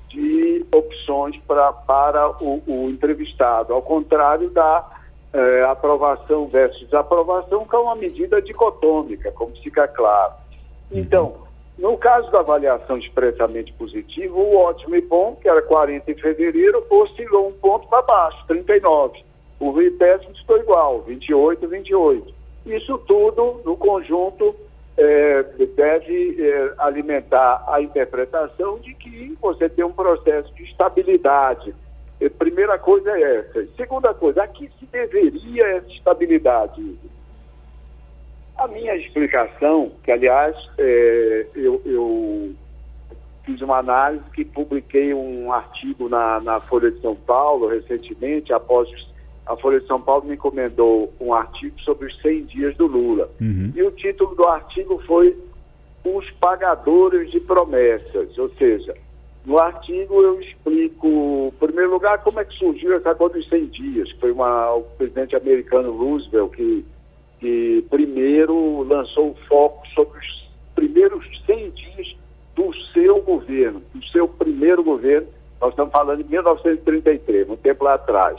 de 0.08 0.64
opções 0.70 1.36
pra, 1.44 1.72
para 1.72 2.30
o, 2.40 2.62
o 2.66 2.88
entrevistado, 2.88 3.74
ao 3.74 3.82
contrário 3.82 4.48
da 4.50 4.88
é, 5.32 5.64
aprovação 5.64 6.46
versus 6.46 6.82
desaprovação, 6.82 7.66
que 7.66 7.74
é 7.74 7.78
uma 7.78 7.96
medida 7.96 8.40
dicotômica, 8.40 9.32
como 9.32 9.56
fica 9.56 9.88
claro. 9.88 10.34
Então, 10.92 11.41
no 11.78 11.96
caso 11.96 12.30
da 12.30 12.40
avaliação 12.40 12.98
expressamente 12.98 13.72
positiva, 13.72 14.34
o 14.34 14.56
ótimo 14.56 14.94
e 14.94 15.00
bom, 15.00 15.36
que 15.36 15.48
era 15.48 15.62
40 15.62 16.10
em 16.10 16.14
fevereiro, 16.14 16.84
oscilou 16.90 17.48
um 17.48 17.52
ponto 17.52 17.88
para 17.88 18.02
baixo, 18.02 18.44
39. 18.46 19.24
O 19.58 19.72
péssimo 19.98 20.34
ficou 20.36 20.58
igual, 20.58 21.02
28, 21.02 21.66
28. 21.66 22.34
Isso 22.66 22.98
tudo, 22.98 23.60
no 23.64 23.76
conjunto, 23.76 24.54
é, 24.96 25.42
deve 25.74 26.36
é, 26.38 26.74
alimentar 26.78 27.64
a 27.66 27.80
interpretação 27.80 28.78
de 28.78 28.94
que 28.94 29.36
você 29.40 29.68
tem 29.68 29.84
um 29.84 29.92
processo 29.92 30.52
de 30.54 30.64
estabilidade. 30.64 31.74
E 32.20 32.28
primeira 32.28 32.78
coisa 32.78 33.10
é 33.10 33.38
essa. 33.38 33.66
Segunda 33.76 34.12
coisa, 34.14 34.42
a 34.42 34.48
que 34.48 34.70
se 34.78 34.86
deveria 34.86 35.66
essa 35.76 35.88
estabilidade? 35.88 36.98
A 38.62 38.68
minha 38.68 38.94
explicação, 38.94 39.90
que 40.04 40.12
aliás 40.12 40.54
é, 40.78 41.46
eu, 41.52 41.82
eu, 41.84 42.54
fiz 43.44 43.60
uma 43.60 43.78
análise 43.78 44.22
que 44.32 44.44
publiquei 44.44 45.12
um 45.12 45.52
artigo 45.52 46.08
na, 46.08 46.40
na 46.40 46.60
Folha 46.60 46.92
de 46.92 47.00
São 47.00 47.16
Paulo 47.16 47.66
recentemente, 47.66 48.52
após 48.52 48.88
a 49.46 49.56
Folha 49.56 49.80
de 49.80 49.86
São 49.88 50.00
Paulo 50.00 50.26
me 50.26 50.34
encomendou 50.34 51.12
um 51.20 51.34
artigo 51.34 51.76
sobre 51.80 52.06
os 52.06 52.16
100 52.22 52.44
dias 52.44 52.76
do 52.76 52.86
Lula. 52.86 53.28
Uhum. 53.40 53.72
E 53.74 53.82
o 53.82 53.90
título 53.90 54.36
do 54.36 54.46
artigo 54.46 55.02
foi 55.08 55.36
Os 56.04 56.30
Pagadores 56.38 57.32
de 57.32 57.40
Promessas, 57.40 58.38
ou 58.38 58.48
seja, 58.50 58.94
no 59.44 59.58
artigo 59.58 60.22
eu 60.22 60.40
explico, 60.40 61.52
em 61.52 61.66
primeiro 61.66 61.90
lugar, 61.90 62.22
como 62.22 62.38
é 62.38 62.44
que 62.44 62.56
surgiu 62.56 62.94
essa 62.94 63.12
coisa 63.12 63.34
dos 63.34 63.48
100 63.48 63.66
dias, 63.66 64.12
que 64.12 64.20
foi 64.20 64.30
uma, 64.30 64.72
o 64.74 64.82
presidente 64.82 65.34
americano 65.34 65.90
Roosevelt 65.96 66.54
que 66.54 66.84
que 67.42 67.84
primeiro 67.90 68.84
lançou 68.84 69.30
o 69.30 69.36
foco 69.48 69.84
sobre 69.88 70.16
os 70.16 70.48
primeiros 70.76 71.26
100 71.44 71.70
dias 71.70 72.16
do 72.54 72.72
seu 72.92 73.20
governo, 73.20 73.82
do 73.92 74.04
seu 74.06 74.28
primeiro 74.28 74.84
governo. 74.84 75.26
Nós 75.60 75.70
estamos 75.70 75.90
falando 75.90 76.22
de 76.22 76.30
1933, 76.30 77.50
um 77.50 77.56
tempo 77.56 77.84
lá 77.84 77.94
atrás. 77.94 78.38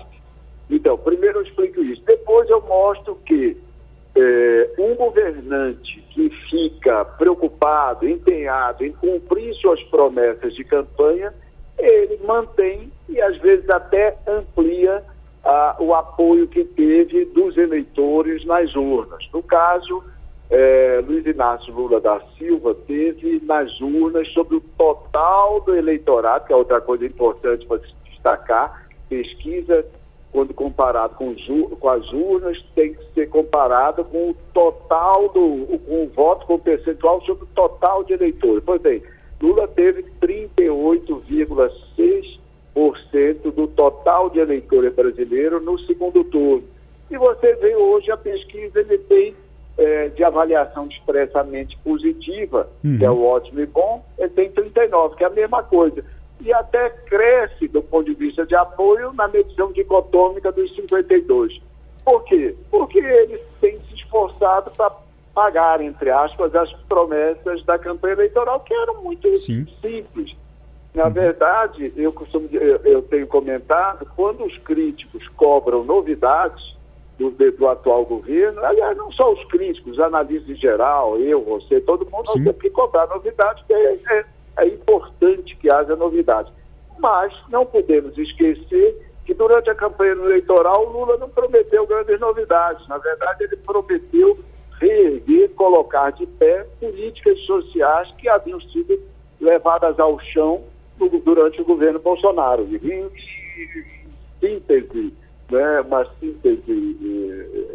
Então, 0.69 0.97
primeiro 0.97 1.39
eu 1.39 1.43
explico 1.43 1.83
isso. 1.83 2.01
Depois 2.05 2.49
eu 2.49 2.61
mostro 2.61 3.15
que 3.25 3.57
é, 4.15 4.69
um 4.79 4.95
governante 4.95 6.01
que 6.11 6.29
fica 6.49 7.03
preocupado, 7.03 8.07
empenhado 8.07 8.85
em 8.85 8.93
cumprir 8.93 9.53
suas 9.55 9.83
promessas 9.83 10.55
de 10.55 10.63
campanha, 10.63 11.33
ele 11.77 12.21
mantém 12.25 12.89
e 13.09 13.19
às 13.19 13.35
vezes 13.39 13.69
até 13.69 14.15
amplia 14.25 15.03
ah, 15.43 15.75
o 15.79 15.93
apoio 15.93 16.47
que 16.47 16.63
teve 16.63 17.25
dos 17.25 17.57
eleitores 17.57 18.45
nas 18.45 18.73
urnas. 18.75 19.27
No 19.33 19.43
caso, 19.43 20.03
eh, 20.49 21.03
Luiz 21.05 21.25
Inácio 21.25 21.73
Lula 21.73 21.99
da 21.99 22.21
Silva 22.37 22.73
teve 22.87 23.41
nas 23.43 23.79
urnas 23.81 24.27
sobre 24.29 24.55
o 24.55 24.61
total 24.77 25.59
do 25.61 25.75
eleitorado, 25.75 26.45
que 26.45 26.53
é 26.53 26.55
outra 26.55 26.79
coisa 26.79 27.05
importante 27.05 27.65
para 27.65 27.79
se 27.79 27.93
destacar, 28.05 28.87
pesquisa, 29.09 29.85
quando 30.31 30.53
comparado 30.53 31.15
com, 31.15 31.35
com, 31.79 31.89
as 31.89 32.09
urnas, 32.11 32.59
tem 32.73 32.93
que 32.93 33.13
ser 33.13 33.29
comparada 33.29 34.03
com 34.03 34.31
o 34.31 34.35
total 34.53 35.29
do 35.29 35.77
com 35.85 36.03
o 36.03 36.11
voto, 36.15 36.47
com 36.47 36.55
o 36.55 36.59
percentual 36.59 37.21
sobre 37.21 37.43
o 37.43 37.47
total 37.47 38.03
de 38.03 38.13
eleitores. 38.13 38.63
Pois 38.65 38.81
bem, 38.81 39.03
Lula 39.41 39.67
teve 39.67 40.03
38,6% 40.21 42.42
do 43.51 43.67
total 43.67 44.29
de 44.29 44.39
eleitores 44.39 44.93
brasileiros 44.93 45.63
no 45.63 45.77
segundo 45.79 46.23
turno. 46.23 46.63
E 47.09 47.17
você 47.17 47.53
vê 47.55 47.75
hoje 47.75 48.11
a 48.11 48.17
pesquisa, 48.17 48.79
ele 48.79 48.97
tem 48.97 49.35
é, 49.77 50.09
de 50.09 50.23
avaliação 50.23 50.87
expressamente 50.87 51.77
positiva, 51.77 52.69
uhum. 52.83 52.97
que 52.97 53.05
é 53.05 53.11
o 53.11 53.23
ótimo 53.23 53.59
e 53.59 53.65
bom, 53.65 54.03
ele 54.17 54.29
tem 54.29 54.51
39, 54.51 55.15
que 55.15 55.23
é 55.23 55.27
a 55.27 55.29
mesma 55.29 55.63
coisa. 55.63 56.03
E 56.41 56.51
até 56.53 56.89
cresce 56.89 57.67
do 57.67 57.81
ponto 57.81 58.05
de 58.05 58.15
vista 58.15 58.45
de 58.45 58.55
apoio 58.55 59.13
na 59.13 59.27
medição 59.27 59.71
dicotômica 59.71 60.51
dos 60.51 60.75
52. 60.75 61.61
Por 62.03 62.23
quê? 62.25 62.55
Porque 62.69 62.99
eles 62.99 63.39
têm 63.61 63.79
se 63.87 63.95
esforçado 63.95 64.71
para 64.71 64.91
pagar, 65.33 65.81
entre 65.81 66.09
aspas, 66.09 66.53
as 66.53 66.71
promessas 66.87 67.63
da 67.63 67.79
campanha 67.79 68.13
eleitoral, 68.13 68.59
que 68.59 68.73
eram 68.73 69.01
muito 69.01 69.37
Sim. 69.37 69.65
simples 69.81 70.35
Na 70.93 71.09
verdade, 71.09 71.91
eu 71.95 72.13
costumo, 72.13 72.47
eu, 72.51 72.77
eu 72.83 73.01
tenho 73.01 73.25
comentado, 73.25 74.07
quando 74.15 74.45
os 74.45 74.55
críticos 74.59 75.27
cobram 75.29 75.83
novidades 75.83 76.75
do, 77.17 77.31
do, 77.31 77.67
atual 77.67 78.05
governo, 78.05 78.63
aliás, 78.63 78.95
não 78.95 79.11
só 79.11 79.33
os 79.33 79.43
críticos, 79.45 79.93
os 79.93 79.99
analistas 79.99 80.49
em 80.49 80.59
geral, 80.59 81.17
eu, 81.17 81.43
você, 81.43 81.81
todo 81.81 82.05
mundo, 82.05 82.25
nós 82.27 82.33
temos 82.33 82.57
que 82.57 82.69
cobrar 82.69 83.07
novidades, 83.07 83.63
porque 83.63 83.73
é, 83.73 83.99
é, 84.11 84.25
é 84.57 84.67
importante 84.67 85.55
que 85.55 85.71
haja 85.71 85.95
novidades. 85.95 86.53
Mas 86.99 87.33
não 87.49 87.65
podemos 87.65 88.15
esquecer 88.15 88.95
que 89.25 89.33
durante 89.33 89.71
a 89.71 89.75
campanha 89.75 90.11
eleitoral 90.11 90.85
o 90.85 90.91
Lula 90.91 91.17
não 91.17 91.29
prometeu 91.29 91.87
grandes 91.87 92.19
novidades. 92.19 92.87
Na 92.87 92.99
verdade, 92.99 93.45
ele 93.45 93.57
prometeu 93.57 94.37
reerguer, 94.79 95.49
colocar 95.55 96.11
de 96.11 96.27
pé 96.27 96.67
políticas 96.79 97.39
sociais 97.41 98.11
que 98.17 98.29
haviam 98.29 98.59
sido 98.61 98.99
levadas 99.39 99.99
ao 99.99 100.19
chão 100.19 100.63
durante 101.09 101.61
o 101.61 101.65
governo 101.65 101.99
Bolsonaro. 101.99 102.67
E, 102.71 102.75
em 102.75 103.09
síntese, 104.39 105.13
né, 105.51 105.81
uma 105.81 106.05
síntese, 106.19 106.97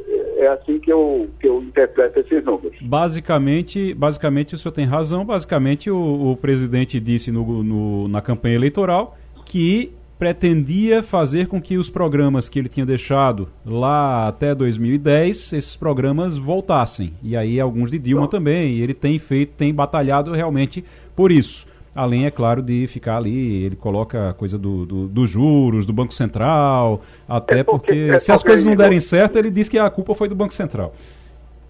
é, 0.09 0.45
é 0.45 0.49
assim 0.49 0.79
que 0.79 0.93
eu, 0.93 1.29
que 1.41 1.49
eu 1.49 1.63
interpreto 1.63 2.21
esses 2.21 2.45
números. 2.45 2.77
Basicamente, 2.81 3.95
basicamente 3.95 4.55
o 4.55 4.59
senhor 4.59 4.73
tem 4.73 4.85
razão, 4.85 5.25
basicamente 5.25 5.91
o, 5.91 6.33
o 6.33 6.37
presidente 6.37 7.01
disse 7.01 7.31
no, 7.31 7.63
no, 7.63 8.09
na 8.09 8.21
campanha 8.21 8.57
eleitoral 8.57 9.17
que 9.45 9.93
pretendia 10.19 11.03
fazer 11.03 11.47
com 11.47 11.63
que 11.63 11.79
os 11.79 11.89
programas 11.89 12.49
que 12.49 12.59
ele 12.59 12.69
tinha 12.69 12.85
deixado 12.85 13.49
lá 13.65 14.27
até 14.27 14.53
2010, 14.53 15.53
esses 15.53 15.77
programas 15.77 16.37
voltassem. 16.37 17.13
E 17.23 17.37
aí 17.37 17.61
alguns 17.61 17.91
de 17.91 17.99
Dilma 18.01 18.27
também, 18.27 18.75
e 18.75 18.83
ele 18.83 18.95
tem 18.95 19.19
feito, 19.19 19.55
tem 19.57 19.73
batalhado 19.73 20.33
realmente 20.33 20.85
por 21.15 21.31
isso. 21.31 21.68
Além, 21.99 22.27
é 22.27 22.31
claro, 22.31 22.63
de 22.63 22.87
ficar 22.87 23.17
ali, 23.17 23.65
ele 23.65 23.75
coloca 23.75 24.31
a 24.31 24.35
coisa 24.35 24.57
dos 24.57 24.87
do, 24.87 25.09
do 25.09 25.27
juros, 25.27 25.85
do 25.85 25.93
Banco 25.93 26.15
Central, 26.15 27.01
até 27.29 27.61
é 27.61 27.65
porque, 27.65 27.93
porque 27.93 28.17
é 28.17 28.19
se 28.21 28.31
as 28.31 28.43
coisas 28.43 28.65
não 28.65 28.77
derem 28.77 29.01
certo, 29.01 29.37
ele 29.37 29.51
diz 29.51 29.69
que 29.69 29.79
a 29.79 29.91
culpa 29.91 30.15
foi 30.15 30.29
do 30.29 30.35
Banco 30.35 30.55
Central. 30.55 30.93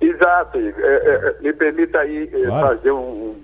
Exato, 0.00 0.58
é, 0.58 0.70
é, 0.70 1.36
me 1.40 1.52
permita 1.52 1.98
aí 2.00 2.28
eh, 2.32 2.46
claro. 2.46 2.76
fazer 2.76 2.92
um, 2.92 3.34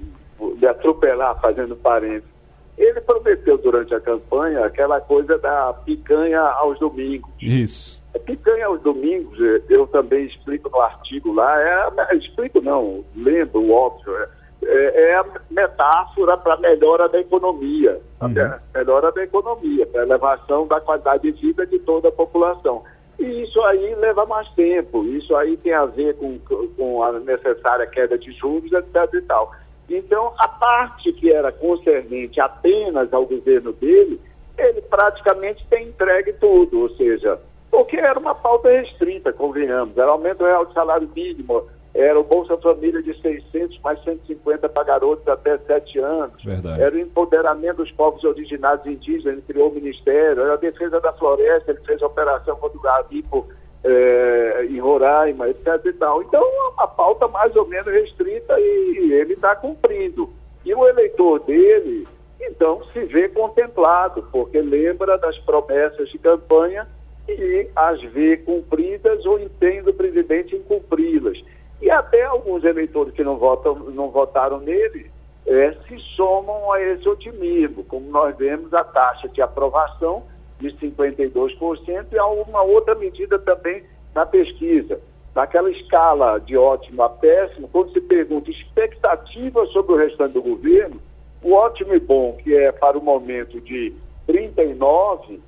um, 0.41 0.55
me 0.57 0.67
atropelar 0.67 1.41
fazendo 1.41 1.75
parênteses 1.75 2.35
ele 2.77 3.01
prometeu 3.01 3.57
durante 3.59 3.95
a 3.95 4.01
campanha 4.01 4.65
aquela 4.65 5.01
coisa 5.01 5.39
da 5.39 5.73
picanha 5.85 6.41
aos 6.41 6.79
domingos. 6.79 7.31
Isso. 7.41 8.03
A 8.15 8.19
picanha 8.19 8.67
aos 8.67 8.81
domingos, 8.83 9.39
eh, 9.41 9.63
eu 9.71 9.87
também 9.87 10.27
explico 10.27 10.69
no 10.69 10.81
artigo 10.81 11.33
lá, 11.33 11.61
é, 11.61 12.17
explico 12.17 12.61
não, 12.61 13.05
lembro, 13.15 13.71
óbvio, 13.71 14.17
é, 14.17 14.29
é, 14.67 15.11
é 15.11 15.15
a 15.15 15.25
metáfora 15.51 16.37
para 16.37 16.55
a 16.55 16.59
melhora 16.61 17.09
da 17.09 17.21
economia, 17.21 18.01
uhum. 18.21 18.29
a 18.29 18.79
melhora 18.79 19.13
da 19.13 19.23
economia, 19.23 19.87
para 19.87 20.03
a 20.03 20.05
elevação 20.05 20.67
da 20.67 20.81
qualidade 20.81 21.31
de 21.31 21.41
vida 21.41 21.67
de 21.67 21.79
toda 21.81 22.09
a 22.09 22.13
população. 22.13 22.83
E 23.19 23.43
isso 23.43 23.61
aí 23.63 23.95
leva 23.95 24.27
mais 24.27 24.49
tempo, 24.51 25.05
isso 25.05 25.35
aí 25.37 25.57
tem 25.59 25.73
a 25.73 25.87
ver 25.87 26.17
com, 26.17 26.39
com 26.77 27.03
a 27.03 27.13
necessária 27.21 27.87
queda 27.87 28.19
de 28.19 28.33
juros, 28.33 28.73
etc 28.73 29.15
e 29.15 29.23
tal. 29.23 29.53
Então, 29.89 30.33
a 30.39 30.49
parte 30.49 31.13
que 31.13 31.35
era 31.35 31.53
concernente 31.53 32.41
apenas 32.41 33.13
ao 33.13 33.27
governo 33.27 33.73
dele, 33.73 34.21
ele 34.59 34.81
praticamente 34.83 35.65
tem 35.69 35.89
entregue 35.89 36.33
tudo, 36.35 36.83
ou 36.83 36.91
seja, 36.91 37.39
porque 37.71 37.97
era 37.97 38.19
uma 38.19 38.35
pauta 38.35 38.71
restrita, 38.71 39.33
convenhamos, 39.33 39.97
era 39.97 40.11
aumento 40.11 40.45
real 40.45 40.65
de 40.65 40.73
salário 40.73 41.09
mínimo, 41.15 41.65
era 41.95 42.19
o 42.19 42.25
Bolsa 42.25 42.57
Família 42.59 43.01
de 43.01 43.15
600 43.21 43.79
mais 43.81 44.03
150 44.03 44.69
para 44.69 44.83
garotos 44.83 45.27
até 45.29 45.57
7 45.59 46.01
anos, 46.01 46.43
Verdade. 46.43 46.83
era 46.83 46.95
o 46.95 46.99
empoderamento 46.99 47.77
dos 47.77 47.93
povos 47.93 48.25
originários 48.25 48.85
indígenas, 48.85 49.27
ele 49.27 49.43
criou 49.43 49.71
o 49.71 49.75
Ministério, 49.75 50.43
era 50.43 50.55
a 50.55 50.57
defesa 50.57 51.01
da 51.01 51.13
floresta, 51.13 51.71
ele 51.71 51.81
fez 51.87 52.03
a 52.03 52.07
operação 52.07 52.57
contra 52.57 52.77
o 52.77 52.83
garimpo 52.83 53.49
é, 53.85 54.67
em 54.69 54.81
Roraima, 54.81 55.49
etc. 55.49 55.81
E 55.85 55.93
tal. 55.93 56.23
Então, 56.23 56.43
é 56.43 56.69
uma 56.73 56.89
pauta 56.89 57.29
mais 57.29 57.55
ou 57.55 57.67
menos 57.69 57.93
restrita 57.93 58.59
e 58.59 59.13
ele 59.13 59.35
está 59.35 59.55
cumprindo. 59.55 60.31
E 60.65 60.75
o 60.75 60.89
eleitor 60.89 61.41
dele, 61.41 62.09
então, 62.41 62.83
se 62.93 63.05
vê 63.05 63.29
contemplado, 63.29 64.27
porque 64.33 64.61
lembra 64.61 65.19
das 65.19 65.39
promessas 65.41 66.09
de 66.09 66.19
campanha 66.19 66.89
e 67.29 67.69
as 67.77 68.01
vê 68.13 68.39
cumpridas 68.39 69.25
ou 69.27 69.39
entende 69.39 69.91
o 69.91 69.95
presidente 69.95 70.57
em 70.57 70.63
cumpri-las. 70.63 71.39
E 71.85 71.91
até 71.91 72.23
alguns 72.23 72.65
eleitores 72.65 73.13
que 73.13 73.23
não, 73.23 73.37
votam, 73.37 73.75
não 73.75 74.09
votaram 74.09 74.59
nele 74.59 75.11
é, 75.47 75.73
se 75.87 75.99
somam 76.17 76.73
a 76.73 76.81
esse 76.81 77.07
otimismo, 77.07 77.85
como 77.85 78.11
nós 78.11 78.35
vemos 78.39 78.73
a 78.73 78.83
taxa 78.83 79.29
de 79.29 79.43
aprovação 79.43 80.23
de 80.59 80.69
52%, 80.79 82.07
e 82.11 82.19
há 82.19 82.27
uma 82.27 82.63
outra 82.63 82.95
medida 82.95 83.39
também 83.39 83.85
na 84.15 84.25
pesquisa. 84.25 84.99
Naquela 85.35 85.71
escala 85.71 86.39
de 86.39 86.57
ótimo 86.57 87.03
a 87.03 87.11
péssimo, 87.11 87.69
quando 87.69 87.93
se 87.93 88.01
pergunta 88.01 88.51
expectativa 88.51 89.67
sobre 89.67 89.93
o 89.93 89.99
restante 89.99 90.33
do 90.33 90.43
governo, 90.43 90.99
o 91.43 91.53
ótimo 91.53 91.95
e 91.95 92.01
bom, 92.01 92.39
que 92.43 92.57
é 92.57 92.73
para 92.73 92.97
o 92.97 93.05
momento 93.05 93.61
de 93.61 93.93
39, 94.27 95.39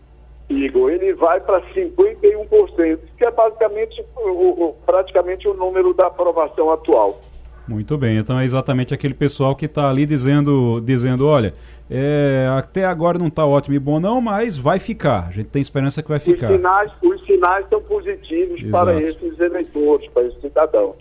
Igor, 0.49 0.91
ele 0.91 1.13
vai 1.15 1.41
para 1.41 1.61
51%, 1.73 2.99
que 3.19 3.27
é 3.27 3.31
basicamente 3.31 4.05
o, 4.17 4.75
praticamente 4.87 5.49
o 5.49 5.55
número 5.55 5.93
da 5.93 6.07
aprovação 6.07 6.71
atual. 6.71 7.21
Muito 7.67 7.99
bem, 7.99 8.17
então 8.19 8.39
é 8.39 8.45
exatamente 8.45 8.95
aquele 8.95 9.15
pessoal 9.15 9.57
que 9.57 9.67
está 9.67 9.91
ali 9.91 10.07
dizendo, 10.07 10.81
dizendo, 10.81 11.27
olha, 11.27 11.53
é, 11.91 12.47
até 12.57 12.85
agora 12.85 13.19
não 13.19 13.27
está 13.27 13.45
ótimo 13.45 13.75
e 13.75 13.79
bom 13.79 13.99
não, 13.99 14.21
mas 14.21 14.57
vai 14.57 14.79
ficar. 14.79 15.27
A 15.27 15.33
gente 15.33 15.49
tem 15.49 15.61
esperança 15.61 16.01
que 16.01 16.09
vai 16.09 16.21
ficar. 16.21 16.49
Os 16.49 16.57
sinais, 16.57 16.93
os 17.03 17.27
sinais 17.27 17.69
são 17.69 17.81
positivos 17.83 18.63
Exato. 18.63 18.85
para 18.85 19.03
esses 19.03 19.41
eleitores, 19.41 20.09
para 20.11 20.23
esses 20.23 20.41
cidadãos. 20.41 20.95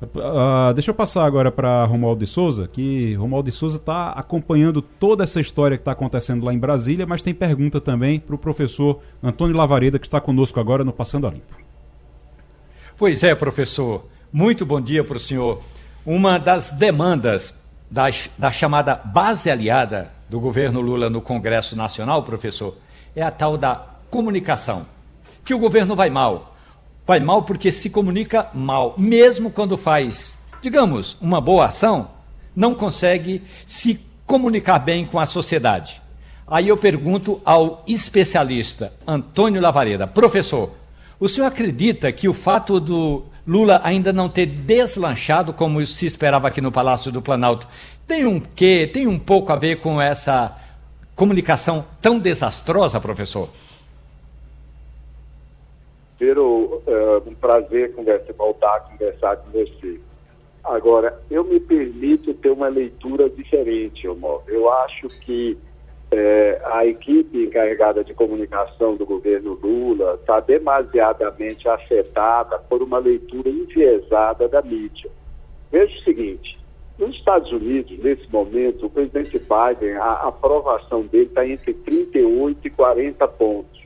Uh, 0.00 0.72
deixa 0.74 0.92
eu 0.92 0.94
passar 0.94 1.24
agora 1.24 1.50
para 1.50 1.84
Romualdo 1.84 2.24
de 2.24 2.30
Souza, 2.30 2.68
que 2.68 3.14
Romualdo 3.14 3.50
de 3.50 3.56
Souza 3.56 3.78
está 3.78 4.10
acompanhando 4.10 4.80
toda 4.80 5.24
essa 5.24 5.40
história 5.40 5.76
que 5.76 5.82
está 5.82 5.90
acontecendo 5.90 6.44
lá 6.44 6.54
em 6.54 6.58
Brasília, 6.58 7.04
mas 7.04 7.20
tem 7.20 7.34
pergunta 7.34 7.80
também 7.80 8.20
para 8.20 8.34
o 8.34 8.38
professor 8.38 9.00
Antônio 9.20 9.56
Lavareda, 9.56 9.98
que 9.98 10.06
está 10.06 10.20
conosco 10.20 10.60
agora 10.60 10.84
no 10.84 10.92
Passando 10.92 11.26
a 11.26 11.30
Limpo. 11.30 11.56
Pois 12.96 13.24
é, 13.24 13.34
professor. 13.34 14.06
Muito 14.32 14.64
bom 14.64 14.80
dia 14.80 15.02
para 15.02 15.16
o 15.16 15.20
senhor. 15.20 15.62
Uma 16.06 16.38
das 16.38 16.70
demandas 16.70 17.58
da, 17.90 18.06
da 18.36 18.52
chamada 18.52 18.94
base 18.94 19.50
aliada 19.50 20.12
do 20.28 20.38
governo 20.38 20.80
Lula 20.80 21.10
no 21.10 21.20
Congresso 21.20 21.74
Nacional, 21.74 22.22
professor, 22.22 22.76
é 23.16 23.22
a 23.22 23.30
tal 23.30 23.56
da 23.56 23.86
comunicação. 24.10 24.86
Que 25.44 25.54
o 25.54 25.58
governo 25.58 25.96
vai 25.96 26.10
mal. 26.10 26.56
Vai 27.08 27.20
mal 27.20 27.42
porque 27.42 27.72
se 27.72 27.88
comunica 27.88 28.50
mal, 28.52 28.94
mesmo 28.98 29.50
quando 29.50 29.78
faz, 29.78 30.36
digamos, 30.60 31.16
uma 31.22 31.40
boa 31.40 31.64
ação, 31.64 32.10
não 32.54 32.74
consegue 32.74 33.42
se 33.64 33.98
comunicar 34.26 34.78
bem 34.78 35.06
com 35.06 35.18
a 35.18 35.24
sociedade. 35.24 36.02
Aí 36.46 36.68
eu 36.68 36.76
pergunto 36.76 37.40
ao 37.46 37.82
especialista 37.88 38.92
Antônio 39.06 39.58
Lavareda, 39.58 40.06
professor, 40.06 40.74
o 41.18 41.30
senhor 41.30 41.46
acredita 41.46 42.12
que 42.12 42.28
o 42.28 42.34
fato 42.34 42.78
do 42.78 43.24
Lula 43.46 43.80
ainda 43.82 44.12
não 44.12 44.28
ter 44.28 44.44
deslanchado 44.44 45.54
como 45.54 45.84
se 45.86 46.04
esperava 46.04 46.48
aqui 46.48 46.60
no 46.60 46.70
Palácio 46.70 47.10
do 47.10 47.22
Planalto, 47.22 47.66
tem 48.06 48.26
um 48.26 48.38
quê, 48.38 48.86
tem 48.86 49.06
um 49.06 49.18
pouco 49.18 49.50
a 49.50 49.56
ver 49.56 49.80
com 49.80 49.98
essa 49.98 50.54
comunicação 51.16 51.86
tão 52.02 52.18
desastrosa, 52.18 53.00
professor? 53.00 53.48
Primeiro, 56.18 56.82
é 56.84 57.30
um 57.30 57.34
prazer 57.34 57.94
conversar, 57.94 58.32
voltar 58.32 58.76
a 58.76 58.80
conversar 58.80 59.36
com 59.36 59.50
você. 59.52 60.00
Agora, 60.64 61.16
eu 61.30 61.44
me 61.44 61.60
permito 61.60 62.34
ter 62.34 62.50
uma 62.50 62.66
leitura 62.66 63.30
diferente, 63.30 64.06
Omar. 64.08 64.40
Eu 64.48 64.68
acho 64.70 65.06
que 65.20 65.56
é, 66.10 66.60
a 66.64 66.84
equipe 66.84 67.44
encarregada 67.44 68.02
de 68.02 68.14
comunicação 68.14 68.96
do 68.96 69.06
governo 69.06 69.54
Lula 69.62 70.18
está 70.20 70.40
demasiadamente 70.40 71.68
afetada 71.68 72.58
por 72.58 72.82
uma 72.82 72.98
leitura 72.98 73.48
enviesada 73.48 74.48
da 74.48 74.60
mídia. 74.60 75.08
Veja 75.70 75.96
o 76.00 76.02
seguinte: 76.02 76.58
nos 76.98 77.14
Estados 77.14 77.52
Unidos, 77.52 77.96
nesse 78.00 78.28
momento, 78.32 78.86
o 78.86 78.90
presidente 78.90 79.38
Biden, 79.38 79.96
a 79.96 80.28
aprovação 80.28 81.02
dele 81.02 81.26
está 81.26 81.46
entre 81.46 81.72
38 81.74 82.66
e 82.66 82.70
40 82.70 83.28
pontos. 83.28 83.77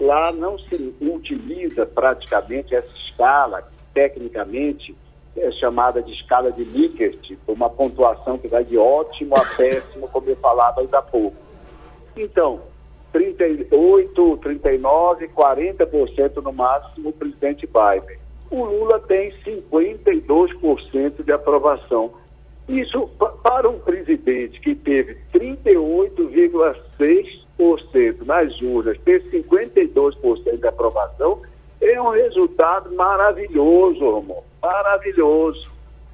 Lá 0.00 0.32
não 0.32 0.58
se 0.58 0.94
utiliza 1.00 1.86
praticamente 1.86 2.74
essa 2.74 2.90
escala, 2.92 3.68
tecnicamente 3.92 4.96
é 5.36 5.50
chamada 5.52 6.02
de 6.02 6.12
escala 6.12 6.50
de 6.50 6.64
Likert, 6.64 7.36
uma 7.46 7.70
pontuação 7.70 8.38
que 8.38 8.48
vai 8.48 8.64
de 8.64 8.76
ótimo 8.76 9.36
a 9.36 9.44
péssimo, 9.56 10.08
como 10.08 10.28
eu 10.28 10.34
falava 10.36 10.80
ainda 10.80 10.98
há 10.98 11.02
pouco. 11.02 11.36
Então, 12.16 12.60
38, 13.12 14.36
39, 14.38 15.28
40% 15.28 16.42
no 16.42 16.52
máximo 16.52 17.10
o 17.10 17.12
presidente 17.12 17.64
Biden. 17.66 18.18
O 18.50 18.64
Lula 18.64 18.98
tem 19.00 19.30
52% 19.44 21.22
de 21.22 21.32
aprovação. 21.32 22.14
Isso, 22.68 23.08
para 23.42 23.68
um 23.68 23.78
presidente 23.78 24.58
que 24.60 24.74
teve 24.74 25.18
38,6% 25.32 27.47
nas 28.24 28.60
urnas, 28.60 28.98
ter 29.00 29.22
52% 29.30 30.58
de 30.58 30.66
aprovação, 30.66 31.42
é 31.80 32.00
um 32.00 32.10
resultado 32.10 32.94
maravilhoso, 32.94 33.98
Romualdo, 33.98 34.44
maravilhoso. 34.62 35.70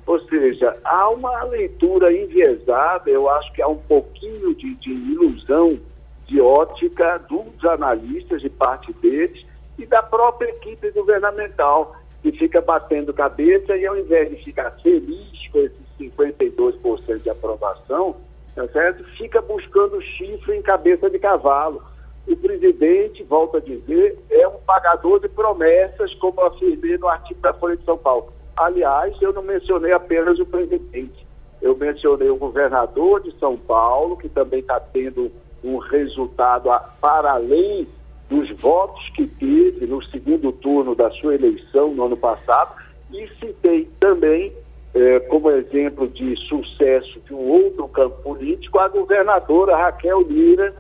Ou 0.07 0.21
seja, 0.21 0.77
há 0.85 1.09
uma 1.09 1.45
leitura 1.45 2.13
enviesada, 2.13 3.11
eu 3.11 3.29
acho 3.31 3.53
que 3.53 3.63
há 3.63 3.69
um 3.69 3.77
pouquinho 3.77 4.55
de, 4.55 4.75
de 4.75 4.91
ilusão 4.91 5.79
de 6.27 6.41
ótica 6.41 7.19
dos 7.19 7.65
analistas, 7.65 8.41
de 8.41 8.51
parte 8.51 8.93
deles, 8.95 9.45
e 9.79 9.87
da 9.87 10.03
própria 10.03 10.49
equipe 10.51 10.91
governamental, 10.91 11.97
que 12.23 12.33
fica 12.33 12.61
batendo 12.61 13.13
cabeça 13.13 13.77
e 13.77 13.87
ao 13.87 13.99
invés 13.99 14.31
de 14.31 14.43
ficar 14.45 14.71
feliz 14.83 15.49
com 15.53 15.59
esses 15.59 15.85
52% 15.99 17.23
de 17.23 17.31
aprovação, 17.31 18.17
tá 18.55 18.67
certo? 18.69 19.05
fica 19.17 19.41
buscando 19.43 20.01
chifre 20.01 20.57
em 20.57 20.63
cabeça 20.63 21.11
de 21.11 21.19
cavalo. 21.19 21.83
O 22.27 22.37
presidente, 22.37 23.23
volto 23.25 23.59
a 23.59 23.61
dizer, 23.61 24.19
é 24.31 24.49
um 24.49 24.59
pagador 24.67 25.21
de 25.21 25.29
promessas, 25.29 26.15
como 26.15 26.41
afirmei 26.41 26.97
no 26.97 27.09
artigo 27.09 27.41
da 27.41 27.53
Folha 27.53 27.77
de 27.77 27.85
São 27.85 27.99
Paulo. 27.99 28.33
Aliás, 28.57 29.15
eu 29.21 29.33
não 29.33 29.43
mencionei 29.43 29.93
apenas 29.93 30.39
o 30.39 30.47
presidente, 30.47 31.27
eu 31.61 31.77
mencionei 31.77 32.31
o 32.31 32.37
governador 32.37 33.21
de 33.23 33.37
São 33.39 33.57
Paulo, 33.57 34.17
que 34.17 34.29
também 34.29 34.61
está 34.61 34.81
tendo 34.81 35.31
um 35.63 35.79
resultado 35.79 36.71
para 37.01 37.33
além 37.33 37.89
dos 38.29 38.51
votos 38.61 39.09
que 39.11 39.27
teve 39.27 39.87
no 39.87 40.03
segundo 40.05 40.53
turno 40.53 40.95
da 40.95 41.11
sua 41.11 41.35
eleição 41.35 41.95
no 41.95 42.05
ano 42.07 42.17
passado, 42.17 42.75
e 43.13 43.29
citei 43.41 43.91
também, 44.01 44.53
eh, 44.95 45.21
como 45.29 45.51
exemplo 45.51 46.07
de 46.09 46.37
sucesso 46.47 47.21
de 47.21 47.35
um 47.35 47.51
outro 47.51 47.89
campo 47.89 48.23
político, 48.23 48.79
a 48.79 48.89
governadora 48.89 49.77
Raquel 49.77 50.23
Lira, 50.23 50.75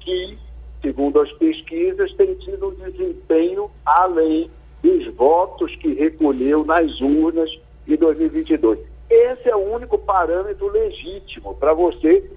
que, 0.00 0.36
segundo 0.82 1.20
as 1.20 1.30
pesquisas, 1.34 2.12
tem 2.14 2.34
tido 2.34 2.68
um 2.68 2.74
desempenho 2.74 3.70
além 3.86 4.50
dos 4.82 5.14
votos 5.14 5.74
que 5.76 5.94
recolheu 5.94 6.64
nas 6.64 7.00
urnas 7.00 7.50
em 7.86 7.96
2022. 7.96 8.78
Esse 9.08 9.48
é 9.48 9.54
o 9.54 9.72
único 9.72 9.98
parâmetro 9.98 10.68
legítimo 10.68 11.54
para 11.54 11.72
você, 11.72 12.28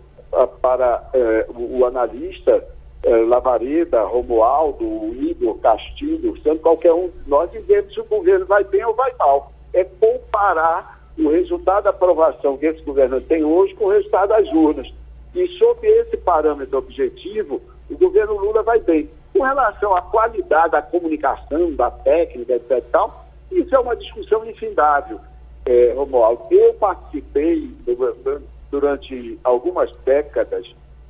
para 0.61 1.09
eh, 1.13 1.47
o 1.49 1.85
analista 1.85 2.63
eh, 3.03 3.17
Lavareda, 3.25 4.03
Romualdo, 4.03 5.13
Igor, 5.15 5.57
Castilho, 5.59 6.35
sendo 6.41 6.59
qualquer 6.59 6.93
um 6.93 7.09
de 7.09 7.29
nós, 7.29 7.51
dizemos 7.51 7.93
se 7.93 7.99
o 7.99 8.05
governo 8.05 8.45
vai 8.45 8.63
bem 8.63 8.83
ou 8.85 8.95
vai 8.95 9.13
mal. 9.19 9.51
É 9.73 9.83
comparar 9.83 11.02
o 11.17 11.29
resultado 11.29 11.83
da 11.83 11.89
aprovação 11.91 12.57
que 12.57 12.65
esse 12.65 12.81
governo 12.83 13.21
tem 13.21 13.43
hoje 13.43 13.73
com 13.75 13.85
o 13.85 13.91
resultado 13.91 14.29
das 14.29 14.51
urnas. 14.51 14.91
E 15.35 15.47
sob 15.57 15.87
esse 15.87 16.17
parâmetro 16.17 16.77
objetivo, 16.77 17.61
o 17.89 17.97
governo 17.97 18.37
Lula 18.37 18.63
vai 18.63 18.79
bem. 18.79 19.09
Com 19.33 19.41
relação 19.43 19.95
à 19.95 20.01
qualidade 20.01 20.71
da 20.71 20.81
comunicação, 20.81 21.73
da 21.73 21.89
técnica, 21.89 22.53
etc. 22.53 22.83
Tal, 22.91 23.25
isso 23.51 23.75
é 23.75 23.79
uma 23.79 23.95
discussão 23.95 24.45
infindável, 24.45 25.19
é, 25.65 25.93
Romualdo. 25.95 26.43
Eu 26.51 26.73
participei 26.75 27.71
durante 28.71 29.39
algumas 29.43 29.91
décadas 30.05 30.65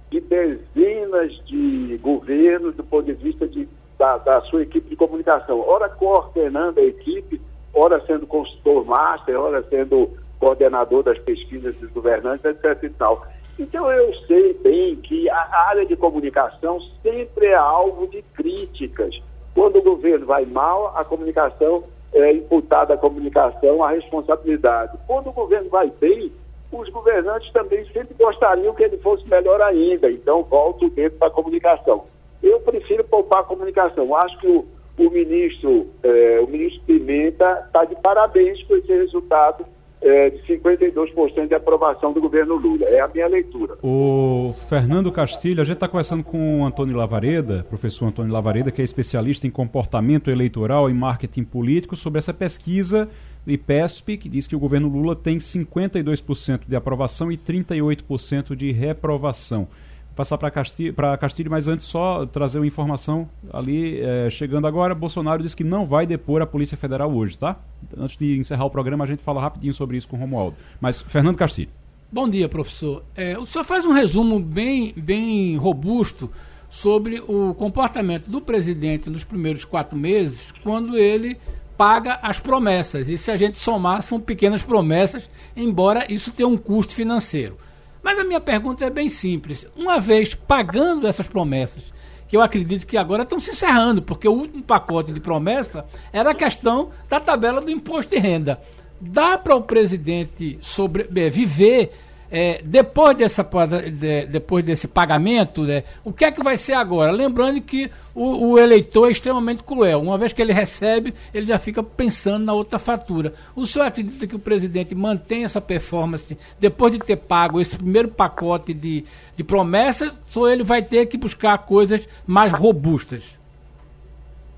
de 0.10 0.22
dezenas 0.22 1.34
de 1.46 1.98
governos 2.02 2.76
do 2.76 2.84
ponto 2.84 3.06
de 3.06 3.14
vista 3.14 3.48
de, 3.48 3.68
da, 3.98 4.18
da 4.18 4.42
sua 4.42 4.62
equipe 4.62 4.90
de 4.90 4.96
comunicação. 4.96 5.60
Ora 5.68 5.90
coordenando 5.90 6.80
a 6.80 6.84
equipe, 6.84 7.42
ora 7.74 8.04
sendo 8.06 8.28
consultor 8.28 8.86
master, 8.86 9.40
ora 9.40 9.64
sendo 9.70 10.10
coordenador 10.40 11.04
das 11.04 11.18
pesquisas 11.20 11.76
dos 11.76 11.90
governantes, 11.92 12.46
etc. 12.46 12.84
E 12.84 12.90
tal. 12.90 13.26
Então 13.58 13.92
eu 13.92 14.14
sei 14.28 14.54
bem 14.56 14.96
que 14.98 15.30
a 15.30 15.68
área 15.68 15.86
de 15.86 15.96
comunicação 15.96 16.80
sempre 17.02 17.48
é 17.48 17.56
alvo 17.56 18.08
de 18.08 18.22
críticas. 18.34 19.16
Quando 19.54 19.78
o 19.78 19.84
governo 19.84 20.26
vai 20.26 20.46
mal, 20.46 20.94
a 20.98 21.06
comunicação 21.06 21.84
é 22.14 22.32
imputada 22.34 22.96
à 22.96 22.98
comunicação 22.98 23.84
a 23.84 23.92
responsabilidade. 23.92 24.98
Quando 25.08 25.30
o 25.30 25.34
governo 25.34 25.70
vai 25.70 25.92
bem, 26.00 26.32
os 26.72 26.90
governantes 26.90 27.52
também 27.52 27.86
sempre 27.86 28.16
gostariam 28.16 28.74
que 28.74 28.84
ele 28.84 28.98
fosse 28.98 29.28
melhor 29.30 29.62
ainda. 29.62 30.12
Então 30.12 30.44
volto 30.44 30.90
dentro 30.90 31.20
da 31.20 31.30
comunicação. 31.30 32.06
Eu 32.42 32.60
prefiro 32.62 33.04
poupar 33.04 33.42
a 33.42 33.46
comunicação. 33.46 34.16
Acho 34.16 34.38
que 34.40 34.48
o, 34.48 34.66
o 34.98 35.10
ministro, 35.10 35.88
eh, 36.04 36.40
o 36.42 36.48
ministro 36.48 36.82
Pimenta 36.86 37.64
está 37.66 37.86
de 37.86 37.96
parabéns 38.02 38.62
com 38.64 38.76
esse 38.76 38.92
resultado 38.92 39.66
é, 40.04 40.32
de 40.32 40.42
52% 40.44 41.48
de 41.48 41.56
aprovação 41.56 42.12
do 42.12 42.20
governo 42.20 42.56
Lula. 42.56 42.86
É 42.88 43.00
a 43.00 43.08
minha 43.08 43.26
leitura. 43.26 43.78
O 43.82 44.54
Fernando 44.68 45.10
Castilho, 45.12 45.62
a 45.62 45.64
gente 45.64 45.76
está 45.76 45.88
conversando 45.88 46.24
com 46.24 46.62
o 46.62 46.66
Antônio 46.66 46.98
Lavareda, 46.98 47.66
professor 47.70 48.08
Antônio 48.08 48.34
Lavareda, 48.34 48.70
que 48.70 48.82
é 48.82 48.84
especialista 48.84 49.48
em 49.48 49.50
comportamento 49.50 50.30
eleitoral 50.30 50.90
e 50.90 50.94
marketing 50.94 51.46
político, 51.46 51.96
sobre 51.96 52.20
essa 52.20 52.34
pesquisa 52.34 53.10
do 53.46 53.52
IPESP, 53.52 54.18
que 54.18 54.28
diz 54.28 54.46
que 54.46 54.56
o 54.56 54.60
governo 54.60 54.90
Lula 54.90 55.16
tem 55.16 55.38
52% 55.38 56.68
de 56.68 56.76
aprovação 56.76 57.32
e 57.32 57.38
38% 57.38 58.56
de 58.56 58.74
reprovação 58.74 59.70
passar 60.16 60.38
para 60.38 60.52
Castilho, 60.52 60.94
Castilho, 61.20 61.52
mas 61.52 61.68
antes 61.68 61.86
só 61.86 62.26
trazer 62.26 62.60
uma 62.60 62.68
informação 62.68 63.30
ali, 63.52 64.00
é, 64.02 64.30
chegando 64.30 64.68
agora, 64.68 64.94
Bolsonaro 64.94 65.42
disse 65.42 65.56
que 65.56 65.64
não 65.64 65.86
vai 65.86 66.06
depor 66.06 66.42
a 66.42 66.46
Polícia 66.46 66.78
Federal 66.78 67.14
hoje, 67.14 67.38
tá? 67.38 67.58
Antes 67.98 68.18
de 68.18 68.38
encerrar 68.38 68.66
o 68.66 68.70
programa, 68.70 69.04
a 69.04 69.08
gente 69.08 69.24
fala 69.24 69.42
rapidinho 69.42 69.74
sobre 69.74 69.98
isso 69.98 70.08
com 70.08 70.16
o 70.16 70.20
Romualdo. 70.20 70.56
Mas, 70.80 71.02
Fernando 71.02 71.38
Castilho. 71.38 71.70
Bom 72.12 72.30
dia, 72.30 72.48
professor. 72.48 73.04
É, 73.16 73.38
o 73.38 73.46
senhor 73.46 73.64
faz 73.64 73.86
um 73.86 73.92
resumo 73.92 74.40
bem, 74.40 74.94
bem 74.96 75.58
robusto 75.58 76.30
sobre 76.70 77.20
o 77.28 77.54
comportamento 77.56 78.30
do 78.30 78.40
presidente 78.40 79.10
nos 79.10 79.24
primeiros 79.24 79.66
quatro 79.66 79.98
meses, 79.98 80.52
quando 80.64 80.96
ele 80.98 81.38
paga 81.78 82.20
as 82.22 82.40
promessas. 82.40 83.10
E 83.10 83.18
se 83.18 83.32
a 83.32 83.38
gente 83.38 83.60
somar, 83.60 84.04
são 84.04 84.20
pequenas 84.20 84.62
promessas, 84.62 85.30
embora 85.56 86.12
isso 86.12 86.32
tenha 86.32 86.48
um 86.48 86.58
custo 86.58 86.94
financeiro. 86.96 87.58
Mas 88.04 88.20
a 88.20 88.24
minha 88.24 88.42
pergunta 88.42 88.86
é 88.86 88.90
bem 88.90 89.10
simples. 89.10 89.66
Uma 89.76 90.00
vez 90.00 90.36
pagando 90.36 91.08
essas 91.08 91.26
promessas, 91.26 91.82
que 92.28 92.36
eu 92.36 92.42
acredito 92.42 92.86
que 92.86 92.98
agora 92.98 93.24
estão 93.24 93.40
se 93.40 93.52
encerrando, 93.52 94.02
porque 94.02 94.28
o 94.28 94.34
último 94.34 94.62
pacote 94.62 95.14
de 95.14 95.20
promessa 95.20 95.86
era 96.12 96.32
a 96.32 96.36
questão 96.36 96.90
da 97.08 97.20
tabela 97.20 97.62
do 97.62 97.72
imposto 97.72 98.14
de 98.14 98.20
renda. 98.20 98.62
Dá 99.00 99.38
para 99.38 99.56
o 99.56 99.62
presidente 99.62 100.58
sobre, 100.62 101.08
é, 101.16 101.30
viver 101.30 101.94
é, 102.36 102.62
depois, 102.64 103.16
dessa, 103.16 103.44
de, 103.44 104.26
depois 104.26 104.66
desse 104.66 104.88
pagamento, 104.88 105.62
né, 105.62 105.84
o 106.04 106.12
que 106.12 106.26
é 106.26 106.32
que 106.32 106.42
vai 106.42 106.58
ser 106.58 106.74
agora? 106.74 107.12
Lembrando 107.12 107.62
que 107.62 107.92
o, 108.16 108.54
o, 108.54 108.58
eleitor 108.58 109.08
é 109.08 109.12
extremamente 109.12 109.62
cruel. 109.62 110.02
Uma 110.02 110.18
vez 110.18 110.34
que 110.34 110.42
ele 110.42 110.52
recebe, 110.52 111.14
ele 111.32 111.46
já 111.46 111.60
fica 111.60 111.84
pensando 111.84 112.44
na 112.44 112.52
outra 112.52 112.80
fatura. 112.80 113.36
O 113.56 113.68
senhor 113.68 113.86
acredita 113.86 114.26
que 114.26 114.36
o 114.36 114.40
presidente 114.40 114.96
mantém 114.96 115.44
essa 115.44 115.62
performance 115.62 116.36
depois 116.60 116.92
de 116.94 116.98
ter 116.98 117.18
pago 117.18 117.62
esse 117.62 117.78
primeiro 117.78 118.08
pacote 118.08 118.74
de, 118.74 119.04
de 119.38 119.44
promessas, 119.44 120.12
ou 120.36 120.50
ele 120.50 120.64
vai 120.64 120.82
ter 120.82 121.06
que 121.06 121.20
buscar 121.20 121.56
coisas 121.60 122.10
mais 122.26 122.52
robustas? 122.52 123.38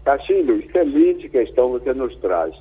Castilho, 0.05 0.61
excelente 0.61 1.27
questão 1.27 1.71
você 1.71 1.93
nos 1.93 2.15
traz. 2.19 2.55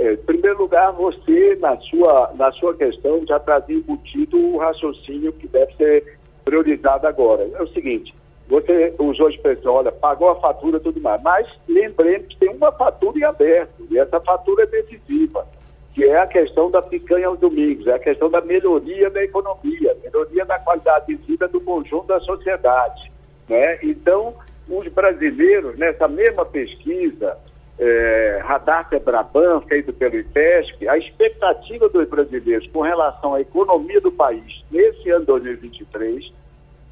É, 0.00 0.14
em 0.14 0.16
primeiro 0.16 0.56
lugar, 0.56 0.92
você, 0.92 1.58
na 1.60 1.76
sua, 1.76 2.32
na 2.34 2.50
sua 2.52 2.74
questão, 2.74 3.22
já 3.28 3.38
trazia 3.38 3.76
embutido 3.76 4.38
o 4.38 4.56
raciocínio 4.56 5.30
que 5.34 5.46
deve 5.46 5.76
ser 5.76 6.18
priorizado 6.42 7.06
agora. 7.06 7.46
É 7.52 7.62
o 7.62 7.68
seguinte, 7.68 8.14
você 8.48 8.94
usou 8.98 9.26
a 9.26 9.30
expressão, 9.30 9.74
olha, 9.74 9.92
pagou 9.92 10.30
a 10.30 10.40
fatura 10.40 10.78
e 10.78 10.80
tudo 10.80 10.98
mais, 11.02 11.22
mas 11.22 11.46
lembremos 11.68 12.28
que 12.28 12.38
tem 12.38 12.48
uma 12.48 12.72
fatura 12.72 13.18
em 13.18 13.24
aberto, 13.24 13.86
e 13.90 13.98
essa 13.98 14.18
fatura 14.20 14.62
é 14.62 14.66
decisiva, 14.66 15.46
que 15.92 16.02
é 16.04 16.18
a 16.18 16.26
questão 16.26 16.70
da 16.70 16.80
picanha 16.80 17.28
aos 17.28 17.38
domingos, 17.38 17.86
é 17.86 17.92
a 17.92 17.98
questão 17.98 18.30
da 18.30 18.40
melhoria 18.40 19.10
da 19.10 19.22
economia, 19.22 19.94
melhoria 20.02 20.46
da 20.46 20.58
qualidade 20.58 21.08
de 21.08 21.14
vida 21.26 21.46
do 21.46 21.60
conjunto 21.60 22.06
da 22.06 22.20
sociedade. 22.20 23.12
Né? 23.46 23.78
Então, 23.82 24.34
os 24.66 24.86
brasileiros, 24.88 25.76
nessa 25.76 26.08
mesma 26.08 26.46
pesquisa, 26.46 27.36
é, 27.80 28.42
radar 28.44 28.88
Febraban, 28.90 29.62
feito 29.62 29.90
pelo 29.94 30.16
IPESP, 30.16 30.86
a 30.86 30.98
expectativa 30.98 31.88
dos 31.88 32.06
brasileiros 32.06 32.68
com 32.68 32.82
relação 32.82 33.34
à 33.34 33.40
economia 33.40 34.00
do 34.02 34.12
país 34.12 34.62
nesse 34.70 35.08
ano 35.08 35.24
2023, 35.24 36.30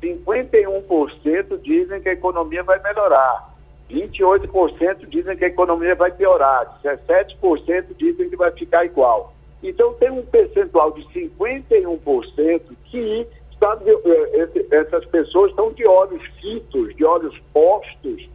51% 0.03 1.61
dizem 1.61 2.01
que 2.01 2.09
a 2.09 2.13
economia 2.13 2.63
vai 2.63 2.83
melhorar, 2.83 3.55
28% 3.91 5.07
dizem 5.09 5.37
que 5.37 5.45
a 5.45 5.49
economia 5.49 5.95
vai 5.95 6.11
piorar, 6.11 6.81
17% 6.83 7.85
dizem 7.99 8.31
que 8.31 8.37
vai 8.37 8.51
ficar 8.53 8.87
igual. 8.87 9.35
Então 9.63 9.93
tem 9.95 10.11
um 10.11 10.25
percentual 10.25 10.93
de 10.93 11.03
51% 11.09 12.63
que 12.85 13.27
está, 13.51 13.79
é, 13.85 14.77
essas 14.77 15.05
pessoas 15.07 15.51
estão 15.51 15.71
de 15.73 15.87
olhos 15.87 16.23
fitos, 16.41 16.97
de 16.97 17.05
olhos 17.05 17.37
postos 17.53 18.27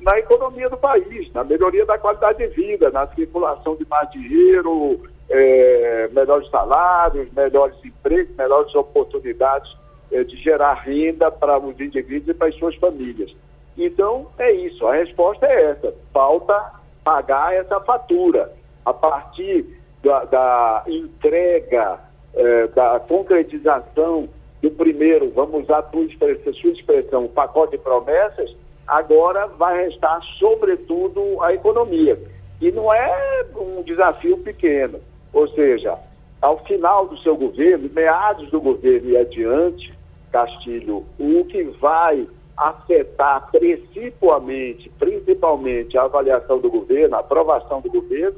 na 0.00 0.18
economia 0.18 0.68
do 0.68 0.76
país, 0.76 1.32
na 1.32 1.44
melhoria 1.44 1.84
da 1.84 1.98
qualidade 1.98 2.38
de 2.38 2.48
vida, 2.48 2.90
na 2.90 3.06
circulação 3.08 3.76
de 3.76 3.86
mais 3.88 4.10
dinheiro, 4.10 5.00
é, 5.28 6.08
melhores 6.12 6.48
salários, 6.50 7.30
melhores 7.32 7.76
empregos, 7.84 8.34
melhores 8.36 8.74
oportunidades 8.74 9.70
é, 10.12 10.24
de 10.24 10.36
gerar 10.36 10.74
renda 10.74 11.30
para 11.30 11.58
os 11.58 11.78
indivíduos 11.78 12.28
e 12.28 12.34
para 12.34 12.48
as 12.48 12.54
suas 12.56 12.74
famílias. 12.76 13.34
Então, 13.76 14.28
é 14.38 14.50
isso. 14.52 14.86
A 14.86 14.94
resposta 14.94 15.46
é 15.46 15.70
essa. 15.70 15.94
Falta 16.12 16.72
pagar 17.04 17.54
essa 17.54 17.80
fatura. 17.80 18.52
A 18.84 18.92
partir 18.92 19.66
da, 20.02 20.24
da 20.24 20.84
entrega, 20.86 22.00
é, 22.34 22.66
da 22.68 23.00
concretização 23.00 24.28
do 24.62 24.70
primeiro, 24.70 25.30
vamos 25.30 25.64
usar 25.64 25.78
a 25.78 25.82
tua 25.82 26.02
expressão, 26.04 26.52
sua 26.54 26.70
expressão, 26.70 27.28
pacote 27.28 27.76
de 27.76 27.82
promessas, 27.82 28.54
agora 28.88 29.46
vai 29.46 29.84
restar, 29.84 30.20
sobretudo, 30.38 31.42
a 31.42 31.52
economia. 31.52 32.18
E 32.60 32.72
não 32.72 32.92
é 32.92 33.44
um 33.54 33.82
desafio 33.82 34.38
pequeno. 34.38 34.98
Ou 35.32 35.46
seja, 35.48 35.96
ao 36.40 36.64
final 36.64 37.06
do 37.06 37.18
seu 37.18 37.36
governo, 37.36 37.90
meados 37.92 38.50
do 38.50 38.60
governo 38.60 39.10
e 39.10 39.16
adiante, 39.16 39.92
Castilho, 40.32 41.04
o 41.18 41.44
que 41.44 41.62
vai 41.80 42.26
afetar 42.56 43.50
principalmente, 43.52 44.90
principalmente 44.98 45.96
a 45.96 46.02
avaliação 46.02 46.58
do 46.58 46.70
governo, 46.70 47.14
a 47.14 47.20
aprovação 47.20 47.80
do 47.80 47.90
governo, 47.90 48.36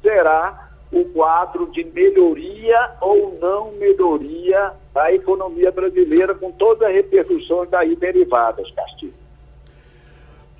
será 0.00 0.68
o 0.92 1.04
quadro 1.06 1.66
de 1.70 1.84
melhoria 1.84 2.92
ou 3.00 3.34
não 3.40 3.72
melhoria 3.72 4.72
da 4.94 5.12
economia 5.12 5.70
brasileira, 5.70 6.34
com 6.34 6.52
todas 6.52 6.88
as 6.88 6.94
repercussões 6.94 7.68
daí 7.68 7.94
derivadas, 7.96 8.70
Castilho. 8.70 9.27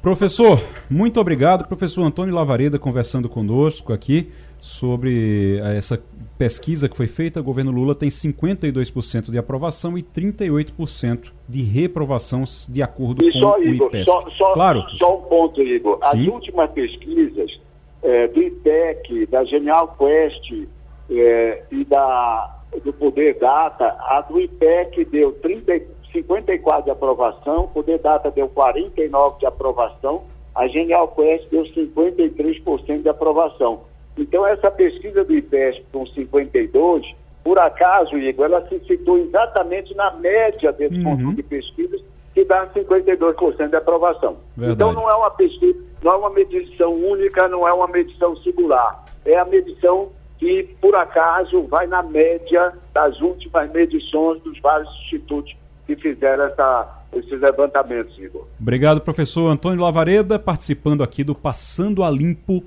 Professor, 0.01 0.61
muito 0.89 1.21
obrigado. 1.21 1.67
Professor 1.67 2.05
Antônio 2.05 2.35
Lavareda 2.35 2.79
conversando 2.79 3.29
conosco 3.29 3.93
aqui 3.93 4.31
sobre 4.61 5.59
eh, 5.59 5.77
essa 5.77 6.03
pesquisa 6.37 6.89
que 6.89 6.97
foi 6.97 7.07
feita. 7.07 7.41
O 7.41 7.43
governo 7.43 7.71
Lula 7.71 7.95
tem 7.95 8.09
52% 8.09 9.31
de 9.31 9.39
aprovação 9.39 9.99
e 9.99 10.03
38% 10.03 11.33
de 11.49 11.63
reprovação, 11.63 12.45
de 12.69 12.83
acordo 12.83 13.25
e 13.25 13.33
com 13.33 13.39
só, 13.41 13.59
o 13.59 13.65
Igor, 13.65 13.89
IPES. 13.89 14.05
Só, 14.07 14.31
só, 14.31 14.53
claro. 14.53 14.85
só 14.97 15.19
um 15.19 15.23
ponto, 15.23 15.61
Igor. 15.63 15.99
As 16.03 16.11
Sim. 16.11 16.29
últimas 16.29 16.71
pesquisas 16.71 17.59
eh, 18.03 18.29
do 18.29 18.41
IPEC, 18.41 19.27
da 19.27 19.45
Genial 19.45 19.97
Quest 19.99 20.69
eh, 21.11 21.63
e 21.73 21.85
da, 21.85 22.61
do 22.85 22.93
Poder 22.93 23.39
Data, 23.39 23.85
a 23.85 24.25
do 24.29 24.41
IPEC 24.41 25.05
deu 25.07 25.33
30, 25.33 25.81
54 26.23 26.85
de 26.85 26.91
aprovação, 26.91 27.65
o 27.65 27.69
Poder 27.69 27.99
Data 27.99 28.31
deu 28.31 28.49
49 28.49 29.39
de 29.39 29.47
aprovação, 29.47 30.23
a 30.55 30.67
Genial 30.67 31.09
Quest 31.09 31.49
deu 31.51 31.63
53% 31.65 33.03
de 33.03 33.09
aprovação. 33.09 33.83
Então, 34.17 34.45
essa 34.47 34.71
pesquisa 34.71 35.25
do 35.25 35.35
IPESP 35.35 35.85
com 35.93 36.05
52, 36.07 37.07
por 37.45 37.61
acaso, 37.61 38.17
Igor, 38.19 38.47
ela 38.47 38.67
se 38.69 38.81
citou 38.81 39.19
exatamente 39.19 39.95
na 39.95 40.11
média 40.15 40.73
desse 40.73 40.97
Uhum. 40.97 41.05
conjunto 41.05 41.37
de 41.37 41.43
pesquisas, 41.45 42.03
que 42.35 42.45
dá 42.45 42.67
52% 42.69 43.71
de 43.71 43.77
aprovação. 43.77 44.37
Verdade. 44.57 44.75
Então, 44.75 44.93
não 44.93 45.09
é 45.09 45.15
uma 45.15 45.31
pesquisa, 45.31 45.79
não 46.03 46.13
é 46.13 46.17
uma 46.17 46.31
medição 46.31 46.93
única, 46.95 47.49
não 47.49 47.67
é 47.67 47.73
uma 47.73 47.87
medição 47.87 48.37
singular. 48.39 49.05
É 49.25 49.39
a 49.39 49.45
medição 49.45 50.11
que, 50.39 50.65
por 50.81 50.97
acaso, 50.97 51.63
vai 51.63 51.87
na 51.87 52.03
média 52.03 52.73
das 52.93 53.21
últimas 53.21 53.71
medições 53.73 54.41
dos 54.43 54.59
vários 54.61 54.89
institutos 55.03 55.55
que 55.89 55.97
fizeram 55.97 56.45
essa, 56.45 57.03
esses 57.15 57.41
levantamentos, 57.41 58.17
Igor. 58.19 58.47
Obrigado, 58.61 59.01
professor 59.01 59.49
Antônio 59.51 59.81
Lavareda, 59.81 60.39
participando 60.39 61.03
aqui 61.03 61.25
do 61.25 61.35
Passando 61.35 62.05
a 62.05 62.11
Limpo 62.11 62.63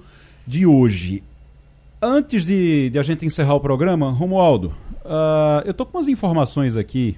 de 0.48 0.66
hoje. 0.66 1.22
Antes 2.02 2.48
de, 2.48 2.90
de 2.90 2.98
a 2.98 3.04
gente 3.04 3.24
encerrar 3.24 3.54
o 3.54 3.60
programa, 3.60 4.10
Romualdo, 4.10 4.74
ah, 5.06 5.62
eu 5.68 5.74
tô 5.74 5.86
com 5.86 6.00
umas 6.00 6.08
informações 6.08 6.76
aqui 6.76 7.16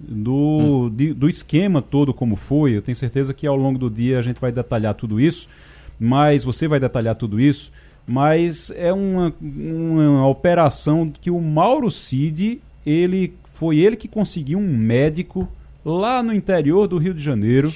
do, 0.00 0.88
de- 0.90 1.12
do 1.12 1.28
esquema 1.28 1.82
todo 1.82 2.14
como 2.14 2.36
foi. 2.36 2.74
Eu 2.74 2.80
tenho 2.82 2.96
certeza 2.96 3.34
que 3.34 3.46
ao 3.46 3.54
longo 3.56 3.78
do 3.78 3.90
dia 3.90 4.18
a 4.18 4.22
gente 4.22 4.40
vai 4.40 4.50
detalhar 4.50 4.94
tudo 4.94 5.20
isso, 5.20 5.46
mas 6.00 6.42
você 6.42 6.66
vai 6.66 6.80
detalhar 6.80 7.14
tudo 7.14 7.38
isso. 7.38 7.70
Mas 8.06 8.70
é 8.76 8.92
uma, 8.94 9.32
uma 9.40 10.26
operação 10.26 11.10
que 11.20 11.30
o 11.30 11.38
Mauro 11.40 11.90
Cid, 11.90 12.60
ele 12.84 13.34
foi 13.54 13.78
ele 13.78 13.96
que 13.96 14.08
conseguiu 14.08 14.58
um 14.58 14.76
médico 14.76 15.48
lá 15.84 16.22
no 16.22 16.34
interior 16.34 16.86
do 16.86 16.98
Rio 16.98 17.14
de 17.14 17.22
Janeiro 17.22 17.72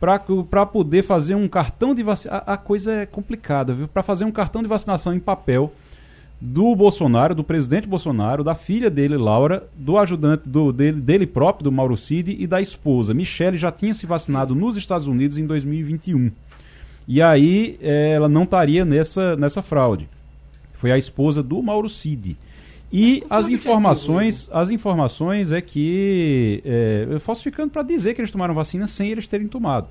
para 0.00 0.66
poder 0.66 1.02
fazer 1.02 1.34
um 1.34 1.46
cartão 1.46 1.94
de 1.94 2.02
vacinação. 2.02 2.42
A, 2.46 2.56
coisa 2.56 2.92
é 2.92 3.06
complicada, 3.06 3.74
viu? 3.74 3.86
Para 3.86 4.02
fazer 4.02 4.24
um 4.24 4.32
cartão 4.32 4.62
de 4.62 4.68
vacinação 4.68 5.14
em 5.14 5.20
papel 5.20 5.72
do 6.40 6.74
Bolsonaro, 6.74 7.34
do 7.34 7.44
presidente 7.44 7.86
Bolsonaro, 7.86 8.42
da 8.42 8.54
filha 8.54 8.88
dele, 8.88 9.16
Laura, 9.16 9.68
do 9.76 9.98
ajudante 9.98 10.48
do, 10.48 10.72
dele, 10.72 11.00
dele 11.00 11.26
próprio, 11.26 11.64
do 11.64 11.72
Mauro 11.72 11.96
Cid, 11.96 12.36
e 12.38 12.46
da 12.46 12.60
esposa. 12.60 13.12
Michele 13.12 13.56
já 13.56 13.72
tinha 13.72 13.92
se 13.92 14.06
vacinado 14.06 14.54
nos 14.54 14.76
Estados 14.76 15.06
Unidos 15.06 15.36
em 15.36 15.46
2021. 15.46 16.30
E 17.06 17.20
aí 17.20 17.78
eh, 17.82 18.12
ela 18.12 18.28
não 18.28 18.44
estaria 18.44 18.84
nessa, 18.84 19.36
nessa 19.36 19.60
fraude. 19.62 20.08
Foi 20.74 20.92
a 20.92 20.96
esposa 20.96 21.42
do 21.42 21.60
Mauro 21.60 21.88
Cid. 21.88 22.36
E 22.92 23.22
as 23.28 23.44
objetivo, 23.44 23.68
informações, 23.68 24.50
as 24.52 24.70
informações 24.70 25.52
é 25.52 25.60
que 25.60 26.62
é, 26.64 27.18
falsificando 27.20 27.70
para 27.70 27.82
dizer 27.82 28.14
que 28.14 28.20
eles 28.20 28.30
tomaram 28.30 28.54
vacina 28.54 28.88
sem 28.88 29.10
eles 29.10 29.26
terem 29.26 29.46
tomado. 29.46 29.88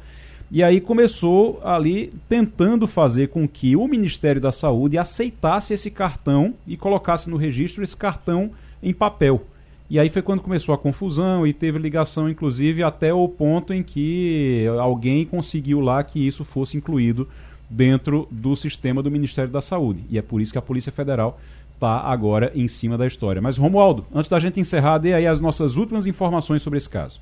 E 0.49 0.63
aí 0.63 0.79
começou 0.79 1.59
ali 1.63 2.13
tentando 2.29 2.87
fazer 2.87 3.27
com 3.27 3.47
que 3.47 3.75
o 3.75 3.87
Ministério 3.87 4.39
da 4.39 4.51
Saúde 4.51 4.97
aceitasse 4.97 5.73
esse 5.73 5.91
cartão 5.91 6.53
e 6.65 6.77
colocasse 6.77 7.29
no 7.29 7.35
registro 7.35 7.83
esse 7.83 7.95
cartão 7.95 8.51
em 8.81 8.93
papel. 8.93 9.45
E 9.89 9.99
aí 9.99 10.09
foi 10.09 10.21
quando 10.21 10.41
começou 10.41 10.73
a 10.73 10.77
confusão 10.77 11.45
e 11.45 11.53
teve 11.53 11.77
ligação, 11.77 12.29
inclusive, 12.29 12.81
até 12.81 13.13
o 13.13 13.27
ponto 13.27 13.73
em 13.73 13.83
que 13.83 14.65
alguém 14.79 15.25
conseguiu 15.25 15.79
lá 15.79 16.03
que 16.03 16.25
isso 16.25 16.43
fosse 16.43 16.77
incluído 16.77 17.27
dentro 17.69 18.27
do 18.31 18.55
sistema 18.55 19.03
do 19.03 19.11
Ministério 19.11 19.51
da 19.51 19.61
Saúde. 19.61 20.03
E 20.09 20.17
é 20.17 20.21
por 20.21 20.41
isso 20.41 20.51
que 20.51 20.57
a 20.57 20.61
Polícia 20.61 20.91
Federal 20.91 21.39
está 21.77 21.99
agora 21.99 22.51
em 22.55 22.67
cima 22.67 22.97
da 22.97 23.07
história. 23.07 23.41
Mas, 23.41 23.57
Romualdo, 23.57 24.05
antes 24.13 24.29
da 24.29 24.39
gente 24.39 24.59
encerrar, 24.59 24.97
dê 24.97 25.13
aí 25.13 25.27
as 25.27 25.39
nossas 25.39 25.77
últimas 25.77 26.05
informações 26.05 26.61
sobre 26.61 26.77
esse 26.77 26.89
caso. 26.89 27.21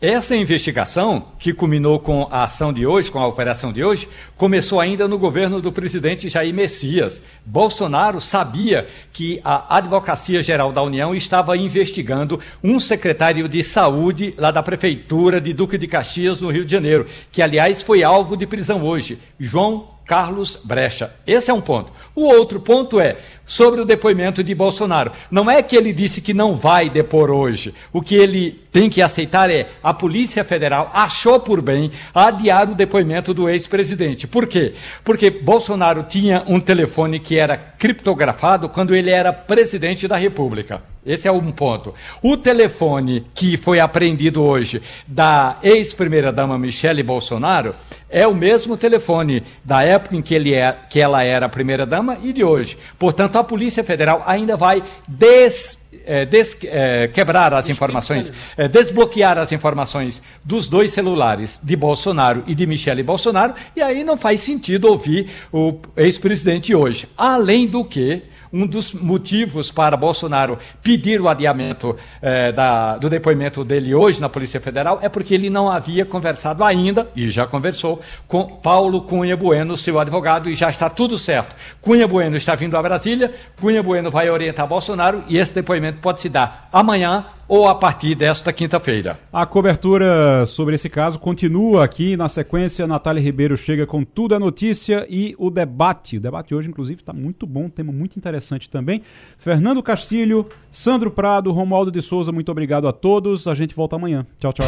Essa 0.00 0.36
investigação, 0.36 1.24
que 1.40 1.52
culminou 1.52 1.98
com 1.98 2.28
a 2.30 2.44
ação 2.44 2.72
de 2.72 2.86
hoje, 2.86 3.10
com 3.10 3.18
a 3.18 3.26
operação 3.26 3.72
de 3.72 3.82
hoje, 3.82 4.08
começou 4.36 4.80
ainda 4.80 5.08
no 5.08 5.18
governo 5.18 5.60
do 5.60 5.72
presidente 5.72 6.28
Jair 6.28 6.54
Messias. 6.54 7.20
Bolsonaro 7.44 8.20
sabia 8.20 8.86
que 9.12 9.40
a 9.42 9.76
Advocacia 9.76 10.40
Geral 10.40 10.72
da 10.72 10.84
União 10.84 11.16
estava 11.16 11.56
investigando 11.56 12.38
um 12.62 12.78
secretário 12.78 13.48
de 13.48 13.64
saúde 13.64 14.32
lá 14.38 14.52
da 14.52 14.62
prefeitura 14.62 15.40
de 15.40 15.52
Duque 15.52 15.76
de 15.76 15.88
Caxias, 15.88 16.40
no 16.40 16.50
Rio 16.52 16.64
de 16.64 16.70
Janeiro, 16.70 17.04
que 17.32 17.42
aliás 17.42 17.82
foi 17.82 18.04
alvo 18.04 18.36
de 18.36 18.46
prisão 18.46 18.84
hoje, 18.84 19.18
João 19.36 19.97
Carlos 20.08 20.58
Brecha. 20.64 21.12
Esse 21.26 21.50
é 21.50 21.54
um 21.54 21.60
ponto. 21.60 21.92
O 22.14 22.24
outro 22.24 22.58
ponto 22.58 22.98
é 22.98 23.18
sobre 23.46 23.82
o 23.82 23.84
depoimento 23.84 24.42
de 24.42 24.54
Bolsonaro. 24.54 25.12
Não 25.30 25.50
é 25.50 25.62
que 25.62 25.76
ele 25.76 25.92
disse 25.92 26.22
que 26.22 26.32
não 26.32 26.56
vai 26.56 26.88
depor 26.88 27.30
hoje. 27.30 27.74
O 27.92 28.00
que 28.00 28.14
ele 28.14 28.58
tem 28.72 28.88
que 28.88 29.02
aceitar 29.02 29.50
é 29.50 29.68
a 29.82 29.92
Polícia 29.92 30.42
Federal 30.42 30.90
achou 30.94 31.38
por 31.38 31.60
bem 31.60 31.92
adiar 32.14 32.70
o 32.70 32.74
depoimento 32.74 33.34
do 33.34 33.50
ex-presidente. 33.50 34.26
Por 34.26 34.46
quê? 34.46 34.72
Porque 35.04 35.28
Bolsonaro 35.28 36.02
tinha 36.02 36.42
um 36.46 36.58
telefone 36.58 37.20
que 37.20 37.38
era 37.38 37.58
criptografado 37.58 38.70
quando 38.70 38.94
ele 38.94 39.10
era 39.10 39.30
presidente 39.30 40.08
da 40.08 40.16
República. 40.16 40.82
Esse 41.08 41.26
é 41.26 41.32
um 41.32 41.50
ponto. 41.50 41.94
O 42.22 42.36
telefone 42.36 43.24
que 43.34 43.56
foi 43.56 43.80
apreendido 43.80 44.42
hoje 44.42 44.82
da 45.06 45.56
ex-primeira-dama 45.62 46.58
Michele 46.58 47.02
Bolsonaro 47.02 47.74
é 48.10 48.26
o 48.26 48.34
mesmo 48.34 48.76
telefone 48.76 49.42
da 49.64 49.82
época 49.82 50.14
em 50.16 50.20
que, 50.20 50.34
ele 50.34 50.52
é, 50.52 50.76
que 50.90 51.00
ela 51.00 51.24
era 51.24 51.48
primeira-dama 51.48 52.18
e 52.22 52.30
de 52.32 52.44
hoje. 52.44 52.76
Portanto, 52.98 53.36
a 53.36 53.44
Polícia 53.44 53.82
Federal 53.82 54.22
ainda 54.26 54.54
vai 54.56 54.82
des, 55.06 55.78
eh, 56.04 56.26
des- 56.26 56.56
eh, 56.64 57.08
quebrar 57.12 57.54
as 57.54 57.68
informações, 57.70 58.30
eh, 58.56 58.68
desbloquear 58.68 59.38
as 59.38 59.50
informações 59.50 60.20
dos 60.44 60.68
dois 60.68 60.92
celulares 60.92 61.58
de 61.62 61.74
Bolsonaro 61.74 62.44
e 62.46 62.54
de 62.54 62.66
Michele 62.66 63.02
Bolsonaro, 63.02 63.54
e 63.74 63.80
aí 63.80 64.04
não 64.04 64.16
faz 64.18 64.40
sentido 64.40 64.88
ouvir 64.88 65.30
o 65.52 65.78
ex-presidente 65.96 66.74
hoje. 66.74 67.08
Além 67.16 67.66
do 67.66 67.82
que, 67.84 68.22
um 68.52 68.66
dos 68.66 68.92
motivos 68.94 69.70
para 69.70 69.96
Bolsonaro 69.96 70.58
pedir 70.82 71.20
o 71.20 71.28
adiamento 71.28 71.96
eh, 72.22 72.52
da- 72.52 72.96
do 72.98 73.08
depoimento 73.10 73.64
dele 73.64 73.94
hoje 73.94 74.20
na 74.20 74.28
Polícia 74.28 74.60
Federal 74.60 74.98
é 75.02 75.08
porque 75.08 75.34
ele 75.34 75.50
não 75.50 75.70
havia 75.70 76.04
conversado 76.04 76.64
ainda, 76.64 77.08
e 77.14 77.30
já 77.30 77.46
conversou, 77.46 78.00
com 78.26 78.46
Paulo 78.58 79.02
Cunha 79.02 79.36
Bueno, 79.36 79.76
seu 79.76 79.98
advogado, 80.00 80.48
e 80.50 80.54
já 80.54 80.70
está 80.70 80.88
tudo 80.90 81.18
certo. 81.18 81.54
Cunha 81.80 82.06
Bueno 82.08 82.36
está 82.36 82.54
vindo 82.54 82.76
a 82.76 82.82
Brasília, 82.82 83.34
Cunha 83.60 83.82
Bueno 83.82 84.10
vai 84.10 84.28
orientar 84.30 84.66
Bolsonaro 84.66 85.22
e 85.28 85.38
esse 85.38 85.52
depoimento 85.52 85.98
pode 86.00 86.20
se 86.20 86.28
dar 86.28 86.68
amanhã, 86.72 87.24
ou 87.48 87.66
a 87.66 87.74
partir 87.74 88.14
desta 88.14 88.52
quinta-feira. 88.52 89.18
A 89.32 89.46
cobertura 89.46 90.44
sobre 90.44 90.74
esse 90.74 90.88
caso 90.88 91.18
continua 91.18 91.82
aqui. 91.82 92.16
Na 92.16 92.28
sequência, 92.28 92.86
Natália 92.86 93.22
Ribeiro 93.22 93.56
chega 93.56 93.86
com 93.86 94.04
tudo 94.04 94.34
a 94.34 94.38
notícia 94.38 95.06
e 95.08 95.34
o 95.38 95.50
debate. 95.50 96.18
O 96.18 96.20
debate 96.20 96.54
hoje, 96.54 96.68
inclusive, 96.68 97.00
está 97.00 97.12
muito 97.12 97.46
bom, 97.46 97.64
um 97.64 97.70
tema 97.70 97.92
muito 97.92 98.16
interessante 98.18 98.68
também. 98.68 99.02
Fernando 99.38 99.82
Castilho, 99.82 100.46
Sandro 100.70 101.10
Prado, 101.10 101.50
Romualdo 101.50 101.90
de 101.90 102.02
Souza, 102.02 102.30
muito 102.30 102.52
obrigado 102.52 102.86
a 102.86 102.92
todos. 102.92 103.48
A 103.48 103.54
gente 103.54 103.74
volta 103.74 103.96
amanhã. 103.96 104.26
Tchau, 104.38 104.52
tchau. 104.52 104.66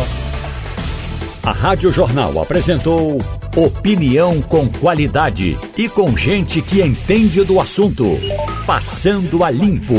A 1.42 1.52
Rádio 1.52 1.90
Jornal 1.90 2.40
apresentou 2.40 3.18
opinião 3.56 4.42
com 4.42 4.68
qualidade 4.68 5.56
e 5.76 5.88
com 5.88 6.16
gente 6.16 6.60
que 6.60 6.82
entende 6.82 7.42
do 7.44 7.58
assunto. 7.58 8.04
Passando 8.66 9.42
a 9.42 9.50
limpo. 9.50 9.94